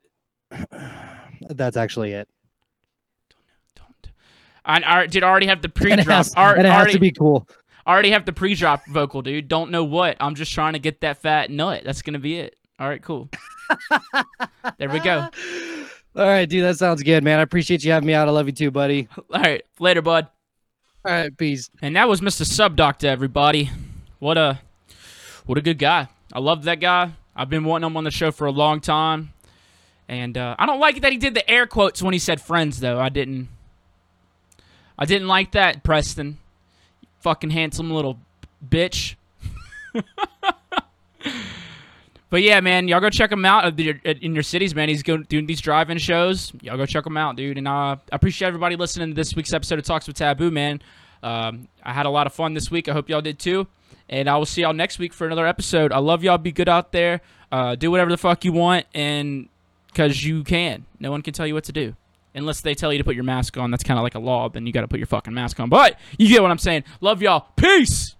that's 1.48 1.76
actually 1.76 2.12
it. 2.12 2.28
Don't. 4.66 4.84
I, 4.84 5.06
did 5.06 5.22
already 5.22 5.46
have 5.46 5.62
the 5.62 5.68
And 5.68 5.76
it 6.00 6.06
pre-drop. 6.06 6.06
has, 6.06 6.34
and 6.36 6.60
it 6.60 6.66
has 6.66 6.76
already, 6.76 6.92
to 6.94 6.98
be 6.98 7.12
cool. 7.12 7.48
already 7.86 8.10
have 8.10 8.24
the 8.24 8.32
pre-drop 8.32 8.86
vocal, 8.86 9.22
dude. 9.22 9.48
Don't 9.48 9.70
know 9.70 9.84
what. 9.84 10.16
I'm 10.20 10.34
just 10.34 10.52
trying 10.52 10.72
to 10.74 10.78
get 10.78 11.00
that 11.00 11.20
fat 11.22 11.50
nut. 11.50 11.82
That's 11.84 12.02
gonna 12.02 12.18
be 12.18 12.38
it. 12.38 12.56
All 12.78 12.88
right, 12.88 13.02
cool. 13.02 13.28
there 14.78 14.88
we 14.90 15.00
go. 15.00 15.28
All 16.16 16.26
right, 16.26 16.48
dude. 16.48 16.64
That 16.64 16.76
sounds 16.78 17.02
good, 17.02 17.24
man. 17.24 17.38
I 17.38 17.42
appreciate 17.42 17.84
you 17.84 17.92
having 17.92 18.06
me 18.06 18.14
out. 18.14 18.28
I 18.28 18.30
love 18.30 18.46
you 18.46 18.52
too, 18.52 18.70
buddy. 18.70 19.08
All 19.16 19.40
right, 19.40 19.64
later, 19.78 20.02
bud. 20.02 20.28
All 21.04 21.12
right, 21.12 21.36
peace. 21.36 21.70
And 21.82 21.96
that 21.96 22.08
was 22.08 22.20
Mr. 22.20 22.44
SubDocta, 22.44 23.04
everybody. 23.04 23.70
What 24.20 24.38
a 24.38 24.60
what 25.46 25.58
a 25.58 25.60
good 25.60 25.78
guy. 25.78 26.08
I 26.32 26.38
love 26.38 26.64
that 26.64 26.80
guy. 26.80 27.12
I've 27.36 27.50
been 27.50 27.64
wanting 27.64 27.86
him 27.86 27.96
on 27.96 28.04
the 28.04 28.10
show 28.10 28.30
for 28.30 28.46
a 28.46 28.50
long 28.52 28.80
time. 28.80 29.32
And 30.08 30.36
uh, 30.38 30.54
I 30.58 30.66
don't 30.66 30.80
like 30.80 31.00
that 31.00 31.12
he 31.12 31.18
did 31.18 31.34
the 31.34 31.48
air 31.50 31.66
quotes 31.66 32.02
when 32.02 32.12
he 32.12 32.18
said 32.18 32.40
friends 32.40 32.80
though. 32.80 33.00
I 33.00 33.08
didn't 33.08 33.48
I 34.98 35.04
didn't 35.04 35.28
like 35.28 35.52
that, 35.52 35.82
Preston. 35.82 36.38
Fucking 37.20 37.50
handsome 37.50 37.90
little 37.90 38.18
bitch. 38.66 39.16
But 42.34 42.42
yeah, 42.42 42.58
man, 42.58 42.88
y'all 42.88 42.98
go 42.98 43.10
check 43.10 43.30
him 43.30 43.44
out 43.44 43.78
in 43.78 44.34
your 44.34 44.42
cities, 44.42 44.74
man. 44.74 44.88
He's 44.88 45.04
doing 45.04 45.46
these 45.46 45.60
drive-in 45.60 45.98
shows. 45.98 46.52
Y'all 46.62 46.76
go 46.76 46.84
check 46.84 47.06
him 47.06 47.16
out, 47.16 47.36
dude. 47.36 47.58
And 47.58 47.68
uh, 47.68 47.70
I 47.70 47.98
appreciate 48.10 48.48
everybody 48.48 48.74
listening 48.74 49.10
to 49.10 49.14
this 49.14 49.36
week's 49.36 49.52
episode 49.52 49.78
of 49.78 49.84
Talks 49.84 50.08
with 50.08 50.16
Taboo, 50.16 50.50
man. 50.50 50.82
Um, 51.22 51.68
I 51.84 51.92
had 51.92 52.06
a 52.06 52.10
lot 52.10 52.26
of 52.26 52.32
fun 52.34 52.54
this 52.54 52.72
week. 52.72 52.88
I 52.88 52.92
hope 52.92 53.08
y'all 53.08 53.20
did 53.20 53.38
too. 53.38 53.68
And 54.08 54.28
I 54.28 54.36
will 54.36 54.46
see 54.46 54.62
y'all 54.62 54.72
next 54.72 54.98
week 54.98 55.14
for 55.14 55.28
another 55.28 55.46
episode. 55.46 55.92
I 55.92 55.98
love 55.98 56.24
y'all. 56.24 56.36
Be 56.36 56.50
good 56.50 56.68
out 56.68 56.90
there. 56.90 57.20
Uh, 57.52 57.76
do 57.76 57.88
whatever 57.92 58.10
the 58.10 58.18
fuck 58.18 58.44
you 58.44 58.52
want, 58.52 58.86
and 58.92 59.48
because 59.86 60.24
you 60.24 60.42
can. 60.42 60.86
No 60.98 61.12
one 61.12 61.22
can 61.22 61.34
tell 61.34 61.46
you 61.46 61.54
what 61.54 61.62
to 61.64 61.72
do. 61.72 61.94
Unless 62.34 62.62
they 62.62 62.74
tell 62.74 62.92
you 62.92 62.98
to 62.98 63.04
put 63.04 63.14
your 63.14 63.24
mask 63.24 63.56
on. 63.56 63.70
That's 63.70 63.84
kind 63.84 63.98
of 63.98 64.02
like 64.02 64.16
a 64.16 64.18
law. 64.18 64.48
Then 64.48 64.66
you 64.66 64.72
got 64.72 64.80
to 64.80 64.88
put 64.88 64.98
your 64.98 65.06
fucking 65.06 65.32
mask 65.32 65.60
on. 65.60 65.68
But 65.68 65.98
you 66.18 66.28
get 66.28 66.42
what 66.42 66.50
I'm 66.50 66.58
saying. 66.58 66.84
Love 67.00 67.22
y'all. 67.22 67.46
Peace. 67.56 68.12